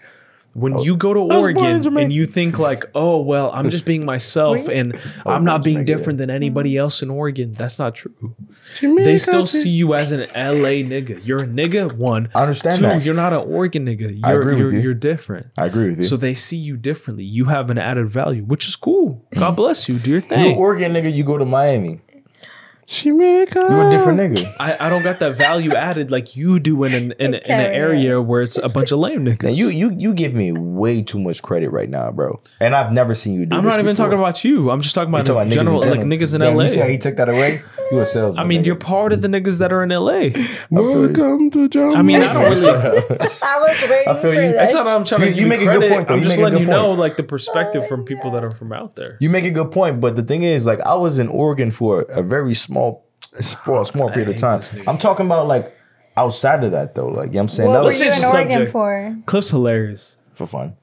[0.55, 3.71] When you go to was born in Oregon and you think like, oh well, I'm
[3.71, 4.97] just being myself and
[5.27, 6.79] I'm not being different than anybody mm.
[6.79, 7.51] else in Oregon.
[7.51, 8.37] That's not true.
[8.81, 11.27] They still see you as an LA nigga.
[11.27, 11.93] You're a nigga.
[11.95, 12.31] One.
[12.37, 12.83] I understand Two.
[12.83, 13.05] that.
[13.05, 14.21] You're not an Oregon nigga.
[14.23, 14.81] I You're agree with you're, you.
[14.81, 15.49] you're different.
[15.59, 16.03] I agree with you.
[16.05, 17.25] So they see you differently.
[17.25, 19.27] You have an added value, which is cool.
[19.35, 19.97] God bless you.
[19.97, 20.57] Do your you thing.
[20.57, 22.01] Oregon nigga, you go to Miami.
[22.87, 23.61] Jamaica.
[23.61, 24.47] You a different nigga.
[24.61, 27.73] I, I don't got that value added like you do in an in, in an
[27.73, 29.45] area where it's a bunch of lame niggas.
[29.49, 32.41] And you you you give me way too much credit right now, bro.
[32.61, 34.07] And I've never seen you do I'm this not even before.
[34.07, 34.71] talking about you.
[34.71, 36.63] I'm just talking about, talking about general, niggas in like niggas in Damn, LA.
[36.63, 37.63] You see how he took that away?
[37.95, 38.45] You a salesman.
[38.45, 38.67] I mean, nigga.
[38.67, 40.31] you're part of the niggas that are in LA.
[40.71, 41.97] Welcome to Jamaica.
[41.99, 42.69] I mean, I don't really.
[43.43, 44.53] I was waiting I feel for you.
[44.53, 46.15] That's not how I'm trying You- give you you make a good point, though.
[46.15, 48.73] I'm You just make letting you know, like the perspective from people that are from
[48.73, 49.17] out there.
[49.21, 52.03] You make a good point, but the thing is, like, I was in Oregon for
[52.03, 53.05] a very small,
[53.65, 54.61] for a small period of time.
[54.87, 55.75] I'm talking about like
[56.17, 57.09] outside of that though.
[57.09, 58.73] Like, you know what I'm saying what that were you in Oregon subject.
[58.73, 59.17] for?
[59.27, 60.17] Cliff's hilarious.
[60.35, 60.77] for fun.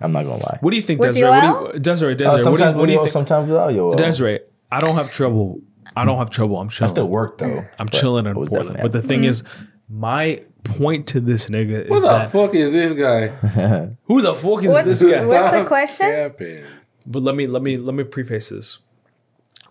[0.00, 0.58] I'm not gonna lie.
[0.60, 1.30] What do you think, Desiree?
[1.30, 3.10] What do you, Desiree, Uh, Desiree, what do sometimes you, what do you think?
[3.10, 3.94] sometimes without yo.
[3.94, 4.40] Desiree,
[4.70, 5.60] I don't have trouble.
[5.94, 6.58] I don't have trouble.
[6.58, 7.64] I'm I still work though.
[7.78, 8.76] I'm but chilling in was Portland.
[8.76, 9.28] definitely But the thing mm-hmm.
[9.28, 9.44] is,
[9.88, 13.28] my point to this nigga is what the that fuck is this guy?
[14.04, 15.24] who the fuck is What's- this guy?
[15.24, 16.06] What's the Stop question?
[16.06, 16.64] capping.
[17.06, 18.78] But let me let me let me preface this.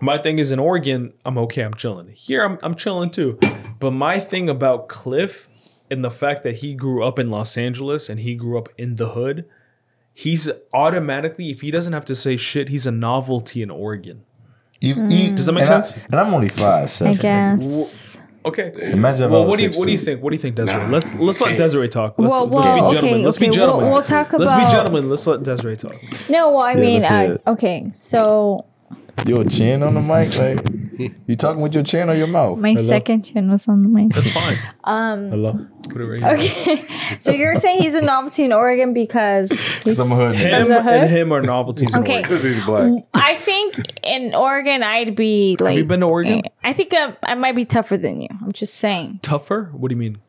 [0.01, 2.09] My thing is in Oregon, I'm okay, I'm chilling.
[2.09, 3.39] Here I'm I'm chilling too.
[3.79, 5.49] But my thing about Cliff
[5.91, 8.95] and the fact that he grew up in Los Angeles and he grew up in
[8.95, 9.45] the hood,
[10.13, 14.23] he's automatically, if he doesn't have to say shit, he's a novelty in Oregon.
[14.81, 15.35] You, you, mm.
[15.35, 16.05] Does that make and I- sense?
[16.05, 17.15] and I'm only five, I seven.
[17.17, 18.19] guess.
[18.43, 18.71] Okay.
[18.91, 20.21] Imagine Well, what do you six, what do you think?
[20.21, 20.77] What do you think, Desiree?
[20.83, 21.57] Nah, let's let's let.
[21.57, 22.13] Desiree talk.
[22.19, 23.23] Let's, Well, let's well, be okay, gentlemen.
[23.25, 23.83] Let's be gentlemen.
[23.85, 25.09] we'll- we'll talk Let's be gentlemen.
[25.09, 25.95] Let's let Desiree talk.
[26.29, 27.41] No, well, I Yeah, mean, let's hear I, it.
[27.47, 28.65] okay, so
[29.25, 30.84] Your chin on the mic, like
[31.27, 32.57] you talking with your chin or your mouth?
[32.59, 34.09] my second chin was on the mic.
[34.13, 34.57] That's fine.
[34.87, 35.67] Um, Hello.
[35.89, 36.33] Put it right here.
[36.33, 39.49] okay, so you're saying he's a novelty in Oregon because
[39.83, 40.35] he's, Some hood.
[40.35, 40.61] nigga.
[40.61, 40.93] Him the hood?
[40.93, 42.21] and him are novelties Okay.
[42.21, 42.91] Because he's black.
[43.15, 45.71] I think in Oregon I'd be like.
[45.71, 46.43] Have you been to Oregon?
[46.63, 48.27] I think I, I might be tougher than you.
[48.43, 49.21] I'm just saying.
[49.23, 49.71] Tougher?
[49.73, 50.19] What do you mean?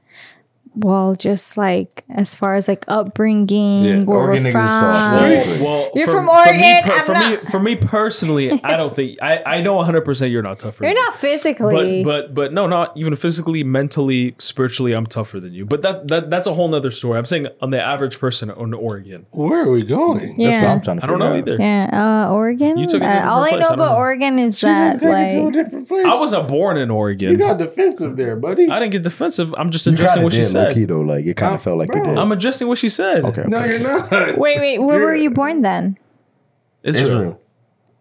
[0.76, 5.16] Well, just like as far as like upbringing, Yeah, where Oregon we're niggas is soft,
[5.16, 5.24] from.
[5.24, 5.46] right?
[5.60, 8.60] Well, well, You're for, from For me, Oregon, per- I'm for me, for me personally,
[8.64, 10.84] I don't think I, I know 100 percent you're not tougher.
[10.84, 11.18] You're than not me.
[11.18, 12.04] physically.
[12.04, 15.64] But but but no, not even physically, mentally, spiritually, I'm tougher than you.
[15.66, 17.18] But that that that's a whole nother story.
[17.18, 19.26] I'm saying on the average person in Oregon.
[19.30, 20.36] Where are we going?
[20.36, 20.72] That's what yeah.
[20.72, 21.36] I'm trying to I don't know out.
[21.36, 21.56] either.
[21.58, 22.78] Yeah, uh, Oregon.
[22.78, 23.96] You took a Uh, all I know I about know.
[23.96, 25.12] Oregon is She that take a
[25.44, 26.04] like different place.
[26.06, 27.30] I wasn't born in Oregon.
[27.30, 28.68] You got defensive there, buddy.
[28.68, 29.54] I didn't get defensive.
[29.56, 31.00] I'm just addressing what of she did, low key though.
[31.00, 32.18] Like it kind of felt like you did.
[32.18, 33.24] I'm addressing what she said.
[33.24, 33.44] okay.
[33.46, 34.10] no, you're not.
[34.38, 35.98] wait, wait, where were You're- you born then?
[36.82, 37.40] Israel, Israel.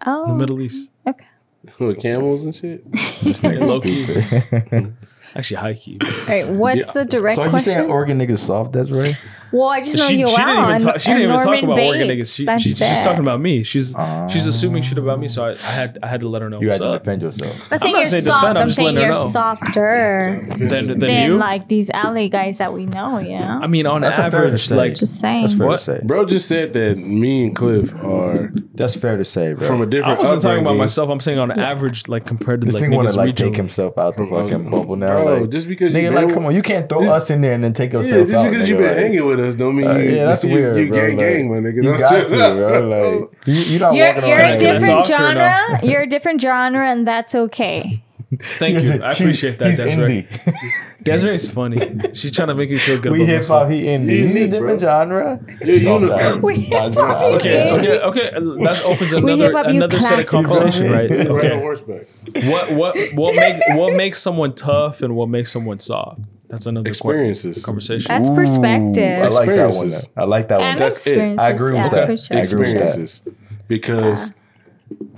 [0.05, 0.89] Oh, the Middle East.
[1.07, 1.25] okay.
[1.79, 2.89] With camels and shit.
[2.91, 4.91] This nigga Low key.
[5.35, 5.97] Actually, high key.
[6.01, 7.73] All right, what's the direct so are you question?
[7.73, 9.17] saying Oregon niggas soft, Desiree?
[9.51, 10.99] Well, I just know She, you she didn't even and, talk.
[10.99, 12.31] She didn't even talk Norman about Oregon Bates.
[12.31, 12.35] niggas.
[12.35, 12.85] She, That's she, she's it.
[12.85, 13.63] just talking about me.
[13.63, 13.95] She's
[14.31, 15.27] she's assuming shit about me.
[15.27, 17.03] So I, I had I had to let her know You had to up.
[17.03, 17.71] defend yourself.
[17.71, 18.41] I'm saying not you're saying soft.
[18.41, 19.29] defend, I'm I'm just saying letting her you're know.
[19.29, 21.37] softer Than, than than you.
[21.37, 23.19] like these alley guys that we know.
[23.19, 23.59] Yeah.
[23.61, 24.75] I mean, on That's a fair to average, say.
[24.75, 25.41] like just saying.
[25.41, 25.77] That's fair What?
[25.79, 25.99] to say.
[26.03, 29.67] Bro just said that me and Cliff are That's fair to say, bro.
[29.67, 31.09] from a different I wasn't talking about myself.
[31.09, 33.55] I'm saying on average, like compared to this like thing want niggas to like take
[33.55, 35.15] himself out the fucking bubble now.
[35.23, 37.73] Bro, just because nigga, like, come on, you can't throw us in there and then
[37.73, 38.49] take Yeah, yourself just out.
[38.51, 40.87] because you've been hanging with us don't mean Uh, you, yeah, that's you, weird, You
[40.89, 40.97] bro.
[40.97, 41.83] gang like, gang, my nigga.
[41.83, 42.87] You got to, bro.
[43.25, 45.15] Like, you, you're not You're, walking you're a different talk no?
[45.17, 45.79] genre.
[45.83, 48.01] You're a different genre, and that's okay.
[48.39, 49.01] Thank you.
[49.03, 50.23] I appreciate that, He's Desiree.
[50.23, 50.71] indie.
[51.03, 51.77] Desiree's funny.
[52.13, 53.69] She's trying to make me feel good we hip hop.
[53.69, 54.09] He indie.
[54.09, 54.89] He He's a different bro.
[54.89, 55.39] genre.
[55.61, 56.19] You're Soft unique.
[56.19, 56.41] ass.
[56.41, 57.15] We hip-hop genre.
[57.35, 58.29] Okay, okay, okay.
[58.31, 61.09] That opens another another set of conversation, right?
[61.11, 61.59] Right on Okay.
[61.59, 62.07] horseback.
[62.45, 66.21] What what what make what makes someone tough and what makes someone soft?
[66.47, 67.63] That's another qu- Experiences.
[67.63, 68.07] conversation.
[68.09, 69.23] That's perspective.
[69.23, 69.93] I like that one.
[70.15, 70.77] I like that one.
[70.77, 71.39] That's it.
[71.39, 72.19] I agree with that.
[72.19, 72.37] sure.
[72.37, 72.87] I agree with that.
[72.87, 73.21] experiences
[73.67, 74.33] because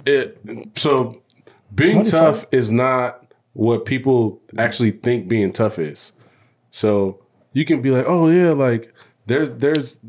[0.05, 0.39] it
[0.75, 1.21] so
[1.75, 2.11] being 25?
[2.11, 6.13] tough is not what people actually think being tough is
[6.71, 7.19] so
[7.53, 8.93] you can be like oh yeah like
[9.25, 9.99] there's there's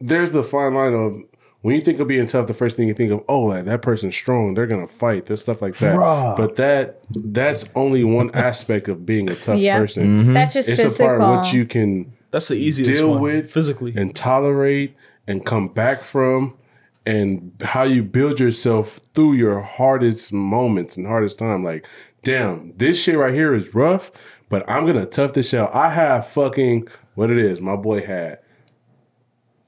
[0.00, 1.16] there's the fine line of
[1.62, 3.82] when you think of being tough the first thing you think of oh like that
[3.82, 6.36] person's strong they're gonna fight there's stuff like that Bruh.
[6.36, 9.76] but that that's only one aspect of being a tough Yeah.
[9.76, 10.74] person That's just mm-hmm.
[10.74, 11.06] it's physical.
[11.06, 13.20] a part of what you can That's the easiest deal one.
[13.20, 13.92] with physically.
[13.96, 14.94] and tolerate
[15.26, 16.56] and come back from
[17.04, 21.62] and how you build yourself through your hardest moments and hardest time.
[21.62, 21.86] Like,
[22.24, 24.10] damn, this shit right here is rough,
[24.48, 25.72] but I'm gonna tough this out.
[25.72, 27.60] I have fucking what it is.
[27.60, 28.40] My boy had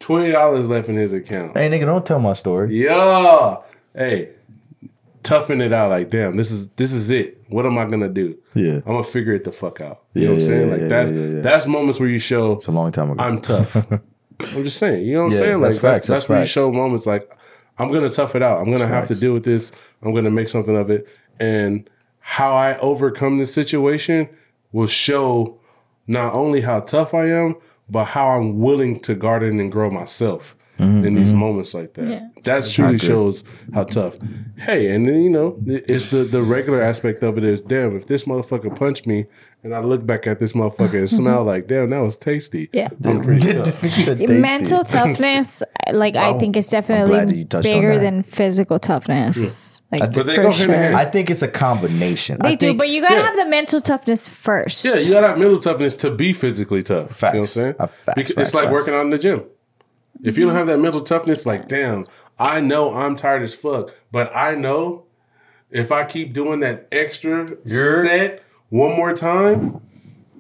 [0.01, 1.57] twenty dollars left in his account.
[1.57, 2.83] Hey, nigga, don't tell my story.
[2.83, 3.59] Yeah,
[3.95, 4.31] hey,
[5.23, 5.91] toughen it out.
[5.91, 7.43] Like, damn, this is this is it.
[7.49, 8.37] What am I gonna do?
[8.55, 8.75] Yeah.
[8.75, 10.03] I'm gonna figure it the fuck out.
[10.15, 10.71] You Yeah, know what I'm yeah, saying?
[10.71, 13.23] like yeah, that's that's moments where you show It's a long time ago.
[13.23, 13.75] I'm tough.
[14.41, 15.05] I'm just saying.
[15.07, 15.53] You know what I'm saying?
[15.55, 17.31] Like that's that's, facts, that's, that's where you show moments like
[17.79, 18.61] I'm gonna tough it out.
[18.61, 19.73] I'm gonna have to deal with this.
[20.03, 21.07] I'm gonna make something of it.
[21.41, 21.89] And
[22.21, 24.29] how I overcome this situation
[24.73, 25.59] will show
[26.07, 27.57] not only how tough I am,
[27.91, 32.09] but how I'm willing to garden and grow myself in these moments like that.
[32.09, 32.29] Yeah.
[32.45, 34.17] That truly shows how tough.
[34.57, 38.07] Hey, and then you know, it's the the regular aspect of it is damn, if
[38.07, 39.27] this motherfucker punched me
[39.65, 42.71] and I look back at this motherfucker and smell like, damn, that was tasty.
[42.73, 42.89] Yeah.
[43.05, 43.65] I'm pretty tough.
[43.81, 49.83] this Mental toughness, like I think, is definitely you touched on bigger than physical toughness.
[49.91, 50.95] Like think- for go hand in sure.
[50.95, 52.39] I think it's a combination.
[52.41, 53.23] They I do, think, but you gotta yeah.
[53.23, 54.85] have the mental toughness first.
[54.85, 57.17] Yeah, you gotta have mental toughness to be physically tough.
[57.17, 57.23] Facts.
[57.23, 57.75] You know what I'm saying?
[57.81, 58.73] Uh, facts, facts, it's like facts.
[58.73, 59.45] working out in the gym.
[60.23, 62.05] If you don't have that mental toughness, like, damn,
[62.39, 65.05] I know I'm tired as fuck, but I know
[65.71, 69.81] if I keep doing that extra set one more time,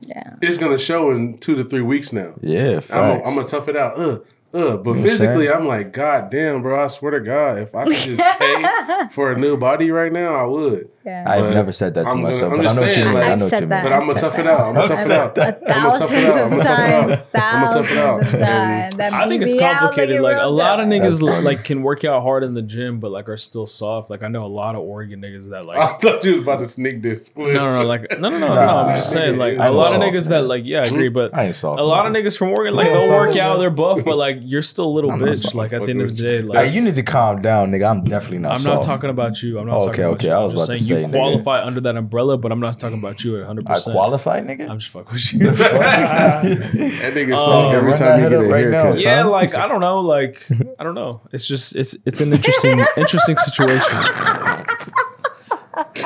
[0.06, 0.34] Yeah.
[0.40, 2.34] it's gonna show in two to three weeks now.
[2.40, 2.90] yeah, I'm facts.
[2.90, 3.98] gonna, I'm gonna tough it out.
[3.98, 4.18] Uh,
[4.54, 4.76] uh.
[4.78, 6.82] But physically, I'm like, God damn, bro.
[6.82, 10.34] I swear to God, if I could just pay for a new body right now,
[10.36, 10.88] I would.
[11.08, 11.24] Yeah.
[11.26, 12.92] I've never said that to I'm gonna- myself, I'm but I just know what you
[12.94, 13.14] saying, mean.
[13.14, 13.82] like- I know what said you that.
[13.82, 13.90] mean.
[13.90, 14.60] But I'm gonna I've tough it out.
[14.60, 14.96] I'm gonna that.
[14.96, 15.38] tough it out.
[15.38, 17.44] A I'm gonna tough it thousands of I'm tough it times, out.
[17.54, 18.20] I'm tough it out.
[18.20, 18.98] thousands of times.
[19.14, 20.20] I think it's complicated.
[20.20, 23.28] Like a lot of niggas like can work out hard in the gym, but like
[23.28, 24.10] are still soft.
[24.10, 25.78] Like I know a lot of Oregon niggas that like.
[25.88, 27.34] I thought you was about to sneak this.
[27.36, 28.54] No, no, no, like no, no, no, no.
[28.60, 31.46] I'm just saying, like a lot of niggas that like, yeah, I agree, but I
[31.46, 31.80] ain't soft.
[31.80, 33.60] a lot of niggas from Oregon, like they'll work out, man.
[33.60, 35.54] they're buff, but like you're still a little bitch.
[35.54, 37.88] Like at the end of the day, like you need to calm down, nigga.
[37.90, 39.58] I'm definitely not I'm not talking about you.
[39.58, 40.32] I'm not Okay, talking about okay, you.
[40.32, 41.18] I was just about saying to you say, nigga.
[41.20, 43.66] qualify under that umbrella, but I'm not talking about you at 100.
[43.68, 44.68] I percent qualify, nigga.
[44.68, 45.50] I'm just fucking with you.
[45.50, 49.30] That nigga Um, soft every time that you get up a right now, yeah, fam.
[49.30, 50.46] like I don't know, like
[50.78, 51.22] I don't know.
[51.32, 53.84] It's just it's it's an interesting interesting situation.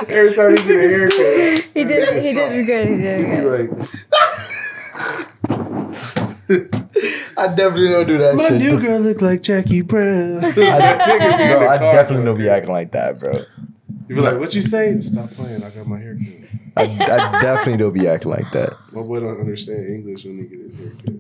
[0.08, 2.22] Every time you get a haircut, He did.
[2.24, 2.88] He did good.
[2.88, 3.70] He did you good.
[3.70, 3.88] like,
[7.38, 8.58] I definitely don't do that my shit.
[8.58, 10.44] new girl look like Jackie Brown.
[10.44, 13.32] I, bro, I definitely don't be acting like that, bro.
[14.12, 15.00] You be like, what you say?
[15.00, 15.64] Stop playing.
[15.64, 16.41] I got my haircut.
[16.76, 18.74] I, I definitely don't be acting like that.
[18.92, 21.14] My boy don't understand English when he get his haircut.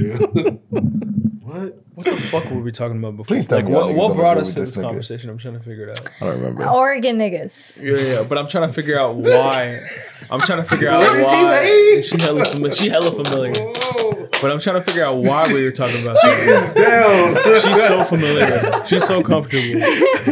[0.00, 0.78] Yeah.
[1.40, 1.78] what?
[1.94, 3.36] What the fuck were we talking about before?
[3.36, 5.30] Please tell like, me what, what brought us to this this conversation?
[5.30, 6.10] I'm trying to figure it out.
[6.20, 6.68] I don't remember.
[6.68, 7.80] Oregon niggas.
[7.82, 9.80] Yeah, yeah, but I'm trying to figure out why.
[10.28, 12.00] I'm trying to figure out What why say?
[12.02, 13.52] she hella fami- she hella familiar.
[13.52, 14.28] Whoa.
[14.40, 16.74] But I'm trying to figure out why we were talking about that.
[16.74, 17.60] Down.
[17.60, 18.84] She's so familiar.
[18.86, 19.80] She's so comfortable.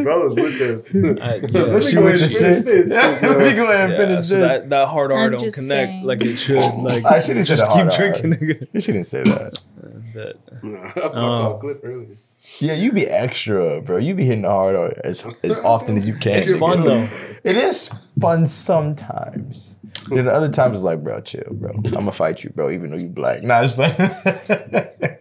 [0.02, 0.88] Bro's with us.
[1.20, 2.88] I, yeah, Let me she go was ahead and finish this.
[3.22, 5.56] Let me go ahead and yeah, finish so that, that hard R I'm don't just
[5.56, 6.04] connect saying.
[6.04, 6.58] like it should.
[6.76, 8.68] Like I should've just keep drinking, nigga.
[8.72, 9.60] You shouldn't say that.
[10.14, 11.42] That- Nah, that's what I Oh.
[11.42, 12.16] called Cliff earlier.
[12.60, 13.96] Yeah, you be extra, bro.
[13.98, 16.38] You be hitting the hard R as as often as you can.
[16.38, 17.08] It's fun though.
[17.44, 19.78] It is fun sometimes.
[20.08, 21.70] Then other times it's like, bro, chill, bro.
[21.72, 23.42] I'm gonna fight you, bro, even though you black.
[23.42, 25.18] Nah, it's fine.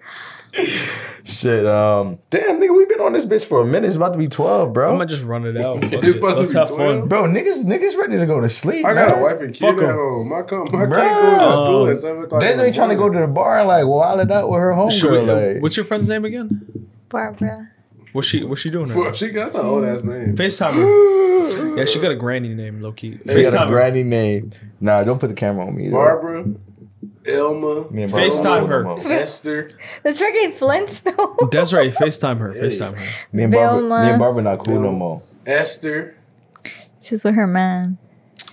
[1.24, 3.88] Shit, um, damn, nigga, we've been on this bitch for a minute.
[3.88, 4.90] It's about to be twelve, bro.
[4.92, 5.76] I'm gonna just run it out.
[5.84, 6.18] Fuck It's it.
[6.18, 7.00] about to Let's be have 12.
[7.02, 7.08] fun.
[7.08, 8.86] Bro, niggas, niggas ready to go to sleep.
[8.86, 9.20] I got man.
[9.20, 9.96] a wife and kid Fuck at 'em.
[9.96, 10.34] home.
[10.34, 11.22] I come, my kid Bruh.
[11.22, 12.42] going to school Um, at seven o'clock.
[12.44, 13.22] in Desiree trying to go morning.
[13.22, 15.54] to the bar and like wild it out with her Should we- homegirl.
[15.54, 16.88] Like, what's your friend's name again?
[17.10, 17.70] Barbara.
[18.14, 18.88] What's she What's she doing?
[18.88, 20.36] Right Boy, she got the old ass name.
[20.36, 21.78] FaceTime her.
[21.78, 23.12] Yeah, she got a granny name, low key.
[23.12, 23.72] she got a FaceTime her.
[23.74, 24.52] granny name.
[24.82, 25.86] Nah, don't put the camera on me.
[25.88, 25.96] though.
[25.96, 26.46] Barbara,
[27.28, 28.84] Elma, Me and Barbara FaceTime her.
[28.84, 29.12] don't know.
[29.12, 29.70] Esther.
[30.04, 31.50] That's freaking Flintstone.
[31.52, 32.54] Desiree, FaceTime her.
[32.54, 33.10] FaceTime her.
[33.32, 34.04] Me and Barbara, Vilma.
[34.04, 35.22] me and Barbara not cool no more.
[35.46, 36.16] Esther.
[37.00, 37.98] She's with her man.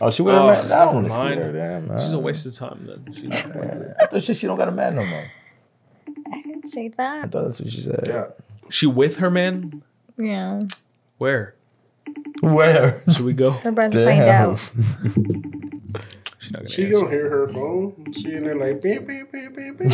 [0.00, 0.72] Oh, she with her man?
[0.72, 1.40] I don't want to see mind.
[1.40, 1.52] her.
[1.52, 2.00] Damn, man.
[2.00, 3.12] She's a waste of time then.
[3.14, 5.30] She's I thought she, she don't got a man no more.
[6.32, 7.24] I didn't say that.
[7.24, 8.04] I thought that's what she said.
[8.06, 8.26] Yeah.
[8.70, 9.82] she with her man?
[10.16, 10.60] Yeah.
[11.18, 11.54] Where?
[12.40, 13.02] Where?
[13.12, 13.58] Should we go?
[13.64, 14.50] We're about to find Damn.
[14.50, 14.72] out.
[16.38, 17.00] She's not gonna She answer.
[17.00, 18.12] gonna hear her phone.
[18.14, 19.90] She in there like beep beep beep beep beep.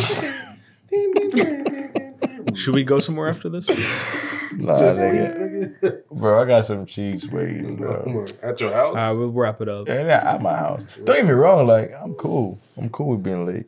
[0.89, 2.55] Beep, beep, beep, beep, beep, beep.
[2.57, 3.67] Should we go somewhere after this?
[3.67, 6.03] Nah, nigga.
[6.11, 8.23] Bro, I got some cheeks waiting, bro.
[8.43, 8.89] At your house?
[8.89, 9.89] All right, we'll wrap it up.
[9.89, 10.85] And at my house.
[11.03, 12.59] Don't get me wrong, like, I'm cool.
[12.77, 13.65] I'm cool with being late.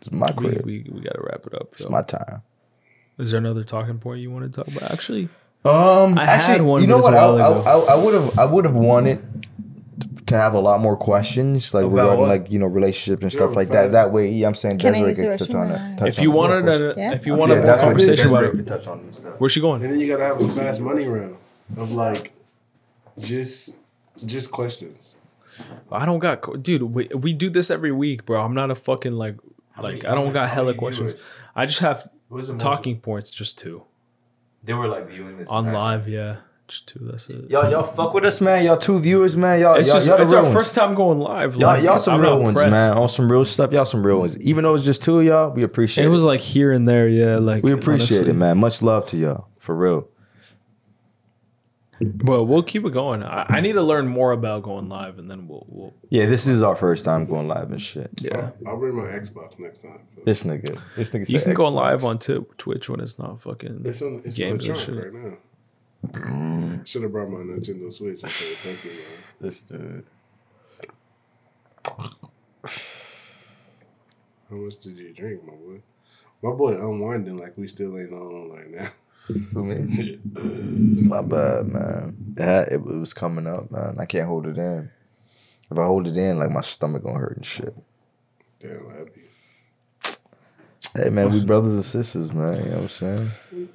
[0.00, 0.64] It's my crib.
[0.64, 1.68] we, we gotta wrap it up.
[1.72, 2.42] It's my time.
[3.18, 4.90] Is there another talking point you want to talk about?
[4.92, 5.28] Actually,
[5.64, 7.08] Um, I actually, had one, you know what?
[7.12, 7.62] it's a I while ago.
[7.66, 9.20] I- I would have I would have wanted
[10.26, 12.28] to have a lot more questions, like About regarding what?
[12.28, 13.92] like you know relationships and Yeah, stuff like that.
[13.92, 15.74] That way, yeah, I'm saying Can I Desiree use the could touch restroom on or
[15.74, 15.78] it.
[15.90, 15.98] not?
[15.98, 16.34] touch If on you it.
[16.34, 17.12] wanted, Yeah, a, Yeah.
[17.14, 19.34] if you Yeah, wanted a that's what conversation about Desiree it, touch on and stuff.
[19.38, 19.82] where's she going?
[19.82, 21.36] And then you gotta have a fast money round
[21.76, 22.32] of like
[23.18, 23.76] just
[24.24, 25.16] just questions.
[25.90, 26.82] I don't got, co- dude.
[26.82, 28.42] We, we do this every week, bro.
[28.42, 29.36] I'm not a fucking like,
[29.82, 31.14] like I don't got hella questions.
[31.56, 32.08] I just have
[32.58, 33.82] talking points, just two
[34.62, 36.08] They were like viewing this on live.
[36.08, 36.36] Yeah,
[36.68, 37.00] just two.
[37.02, 37.50] That's it.
[37.50, 38.64] Y'all, y'all fuck with us, man.
[38.64, 39.60] Y'all two viewers, man.
[39.60, 40.54] Y'all, It's y'all, just y'all it's our ones.
[40.54, 41.56] first time going live.
[41.56, 42.70] Y'all, like, y'all some I'm real ones, pressed.
[42.70, 42.92] man.
[42.92, 44.38] On some real stuff, y'all some real ones.
[44.38, 46.10] Even though it's just two of y'all, we appreciate It it.
[46.10, 47.38] was like here and there, yeah.
[47.38, 48.30] Like we appreciate honestly.
[48.30, 48.58] it, man.
[48.58, 50.08] Much love to y'all, for real.
[52.00, 53.24] But we'll keep it going.
[53.24, 56.46] I, I need to learn more about going live, and then we'll, we'll Yeah, this
[56.46, 58.08] is our first time going live and shit.
[58.20, 58.50] yeah.
[58.68, 59.98] I'll bring my Xbox next time.
[60.24, 61.28] This nigga, this nigga.
[61.28, 63.82] You said can go live on t- Twitch when it's not fucking.
[63.84, 64.94] It's on it's Games on and shit.
[64.96, 65.38] right now.
[66.84, 68.20] Should have brought my Nintendo Switch.
[68.20, 69.00] Thank you, man.
[69.40, 70.06] This dude.
[71.84, 72.10] How
[74.56, 75.80] much did you drink, my boy?
[76.42, 78.88] My boy unwinding like we still ain't on right now.
[79.52, 80.18] Who me?
[81.02, 82.34] My bad, man.
[82.38, 83.96] Yeah, it, it was coming up, man.
[83.98, 84.90] I can't hold it in.
[85.70, 87.74] If I hold it in, like my stomach gonna hurt and shit.
[88.58, 89.28] Damn happy.
[91.00, 92.56] Hey, man, we brothers and sisters, man.
[92.56, 93.30] You know what I'm saying?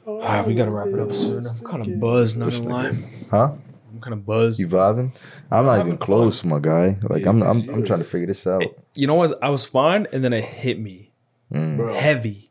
[0.08, 1.46] Ah, we gotta wrap it up soon.
[1.46, 3.04] I'm kind of buzzed, not gonna lie.
[3.32, 3.52] Huh?
[3.94, 4.60] I'm kind of buzzed.
[4.60, 5.12] You vibing?
[5.50, 6.98] I'm not even having close, my guy.
[7.04, 8.64] Like Yeah, I'm, I'm, I'm trying to figure this out.
[8.94, 9.42] You know what?
[9.42, 11.10] I was fine, and then it hit me
[11.54, 11.94] Mm.
[11.96, 12.50] Heavy.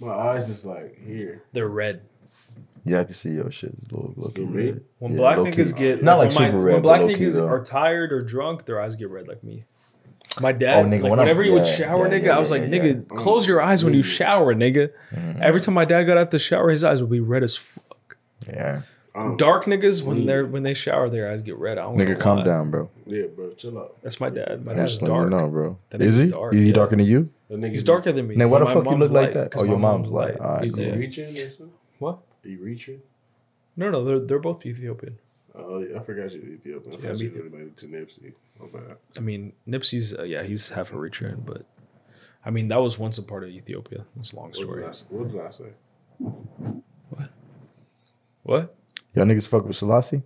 [0.00, 1.42] my eyes is like here.
[1.52, 2.02] They're red.
[2.84, 3.74] Yeah, I can see your shit.
[3.82, 4.74] It's a little, look You me?
[5.00, 5.50] When Yeah, black low-key.
[5.50, 8.64] niggas get Not like when my- super red, When black niggas are tired or drunk,
[8.64, 9.64] their eyes get red like me.
[10.40, 12.38] My dad, Oh, nigga, like, when I'm- whenever he would shower, yeah, nigga, yeah, I
[12.38, 12.68] was like, yeah.
[12.68, 14.90] nigga, close your eyes when you shower, nigga.
[15.12, 15.40] Mhm.
[15.40, 18.16] Every time my dad got out the shower, his eyes would be red as fuck.
[18.46, 18.82] Yeah,
[19.14, 20.20] Um, Dark niggas when Mm.
[20.20, 21.76] they they're when they shower, their eyes get red.
[21.76, 22.88] I don't nigga, calm down, bro.
[23.04, 23.96] Yeah, bro, chill out.
[24.02, 24.64] That's my dad.
[24.64, 25.28] My I'm dad's just you dark.
[25.28, 25.76] know, bro.
[25.90, 26.28] That Is he?
[26.28, 26.74] dark, Is he yeah.
[26.74, 27.28] darker than you?
[27.50, 28.36] Nigga He's darker than me.
[28.36, 29.38] Now, why the my fuck you look like that?
[29.44, 29.50] that?
[29.50, 30.38] 'cause Oh, your mom's light.
[30.38, 30.40] light.
[30.40, 31.70] Alright, You reaching or something?
[31.98, 32.18] What?
[32.44, 33.00] You reaching?
[33.76, 35.14] No, no, they're they're both Ethiopian.
[35.60, 36.94] Oh, yeah, I forgot you Ethiopian.
[36.94, 38.32] I Yeah, thought me you were related to Nipsey.
[38.60, 38.96] My bad.
[39.16, 41.64] I mean, Nipsey's uh, yeah, he's half Eritrean, but
[42.44, 44.04] I mean that was once a part of Ethiopia.
[44.18, 44.84] It's a long What did, story.
[44.84, 45.70] I, what did I say?
[48.42, 48.74] What?
[49.14, 50.22] Y'all niggas fuck with Selassie?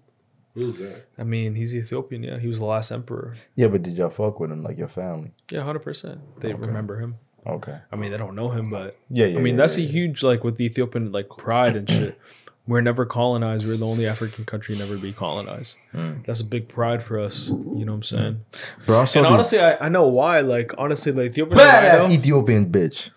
[0.55, 1.07] Who's that?
[1.19, 2.23] I mean, he's Ethiopian.
[2.23, 3.35] Yeah, he was the last emperor.
[3.57, 5.33] Yeah, but did y'all fuck with him like your family?
[5.51, 6.21] Yeah, hundred percent.
[6.41, 6.61] They Okay.
[6.61, 7.17] remember him.
[7.47, 7.79] Okay.
[7.91, 9.39] I mean, they don't know him, but Yeah, yeah.
[9.39, 12.19] I mean yeah, that's yeah, a huge like with the Ethiopian like pride and shit.
[12.67, 13.67] We're never colonized.
[13.67, 15.79] We're the only African country never to be colonized.
[15.93, 16.25] Mm.
[16.25, 17.51] That's a big pride for us.
[17.51, 18.45] You know what I'm saying?
[18.87, 20.41] Bro, I and honestly, I, I know why.
[20.41, 23.11] Like honestly, the Ethiopian badass Ethiopian bitch.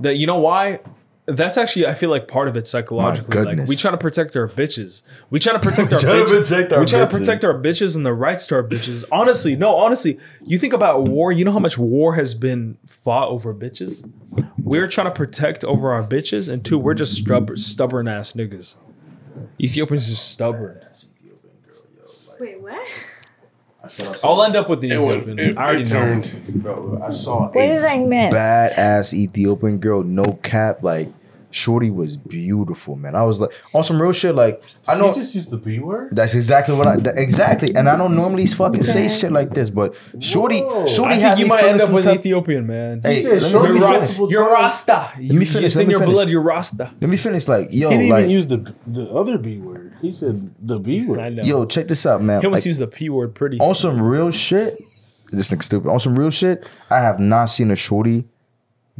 [0.00, 0.80] that you know why
[1.26, 3.36] that's actually I feel like part of it psychologically.
[3.36, 3.68] Like goodness.
[3.68, 5.02] we try to protect our bitches.
[5.30, 6.42] We try to protect our tryna bitches.
[6.42, 9.04] protect our we try to protect our bitches and the rights to our bitches.
[9.12, 11.32] Honestly, no, honestly, you think about war.
[11.32, 14.08] You know how much war has been fought over bitches.
[14.58, 18.76] We're trying to protect over our bitches, and two, we're just stubborn, stubborn ass niggas.
[19.60, 20.80] Ethiopians are stubborn.
[22.38, 23.06] Wait, what?
[24.22, 25.38] I'll end up with the It, went, Ethiopian.
[25.50, 25.98] it, I already it know.
[26.00, 26.62] turned.
[26.62, 28.34] Bro, I saw What did I miss?
[28.34, 30.82] badass Ethiopian girl, no cap.
[30.82, 31.08] Like,
[31.52, 33.14] Shorty was beautiful, man.
[33.16, 34.34] I was like, on some real shit.
[34.34, 36.10] Like, I know You just used the B word?
[36.14, 37.74] that's exactly what I that- exactly.
[37.74, 40.86] And I don't normally fucking say shit like this, but Shorty, Whoa.
[40.86, 43.00] Shorty I had think you me might end up with type- Ethiopian, man.
[43.02, 44.18] Hey, said let me, let me you're, finish.
[44.18, 45.12] Ra- you're Rasta.
[45.18, 46.14] Let me finish, It's let in your finish.
[46.14, 46.30] blood.
[46.30, 46.90] You're Rasta.
[47.00, 47.48] Let me finish.
[47.48, 49.94] Like, yo, He didn't like, even use the the other B word.
[50.00, 51.18] He said the B word.
[51.18, 51.42] I know.
[51.42, 52.40] yo, check this out, man.
[52.40, 53.58] he almost Like, used the p word pretty.
[53.58, 54.78] on some real shit,
[55.32, 55.88] this nigga stupid.
[55.90, 58.24] On some real shit, I have not seen a shorty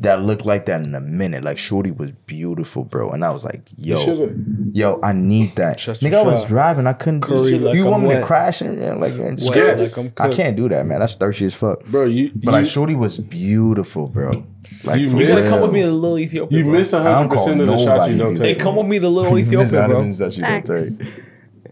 [0.00, 1.42] that looked like that in a minute.
[1.44, 4.32] Like shorty was beautiful, bro, and I was like, yo,
[4.72, 5.78] yo, I need that.
[5.78, 7.20] Shut your nigga, I was driving, I couldn't.
[7.20, 8.24] Curry you like you I'm want me to wet.
[8.24, 9.78] crash and, and like and Wet skip?
[9.78, 10.36] like I'm I cooked.
[10.36, 11.00] can't do that, man.
[11.00, 11.84] That's thirsty as fuck.
[11.86, 14.30] Bro, you But you, like shorty was beautiful, bro.
[14.84, 16.58] Like, You for You gotta come with me to Little Ethiopia.
[16.58, 16.72] you bro.
[16.74, 18.56] miss I hundred percent of the shots you don't take.
[18.58, 19.98] Hey, come with me to Little Ethiopia, bro.
[19.98, 21.08] Adams that you don't take.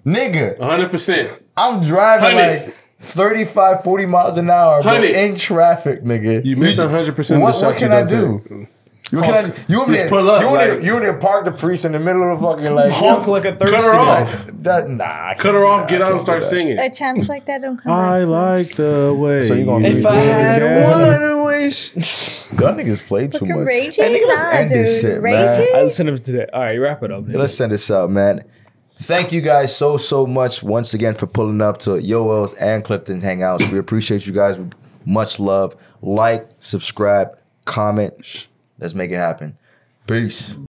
[0.04, 1.30] Nigga, hundred percent.
[1.56, 2.64] I'm driving Honey.
[2.66, 5.14] like 35, 40 miles an hour, bro, Honey.
[5.14, 6.44] in traffic, nigga.
[6.44, 8.68] You miss hundred percent of What- the what shots can you I don't take.
[9.10, 11.04] You, can I, you want me to pull up, You want, like- to, you want
[11.06, 13.56] me to park the Prius in the middle of the fucking like Honk like a
[13.56, 14.22] thirsty Cut her guy.
[14.22, 14.46] off.
[14.64, 14.88] that?
[14.90, 15.88] Nah, Cut her off.
[15.88, 16.78] do Get out and start singing.
[16.78, 18.28] A chance like that don't come I back.
[18.28, 19.42] like the way.
[19.44, 20.90] So you gonna you If I had it.
[21.34, 21.92] one wish,
[22.52, 23.66] y'all niggas played too much.
[23.66, 24.04] raging?
[24.04, 25.12] Hey, nigga, let's Nah, end this dude.
[25.12, 25.74] shit, man.
[25.74, 26.46] I listened to him today.
[26.52, 27.24] All right, wrap it up.
[27.28, 28.44] Yeah, Let's send this out, man.
[29.00, 33.20] Thank you guys so so much once again for pulling up to Yoel's and Clifton
[33.20, 33.70] Hangouts.
[33.70, 34.58] We appreciate you guys.
[35.04, 35.76] Much love.
[36.02, 38.48] Like, subscribe, comment.
[38.78, 39.56] Let's make it happen.
[40.06, 40.54] Peace.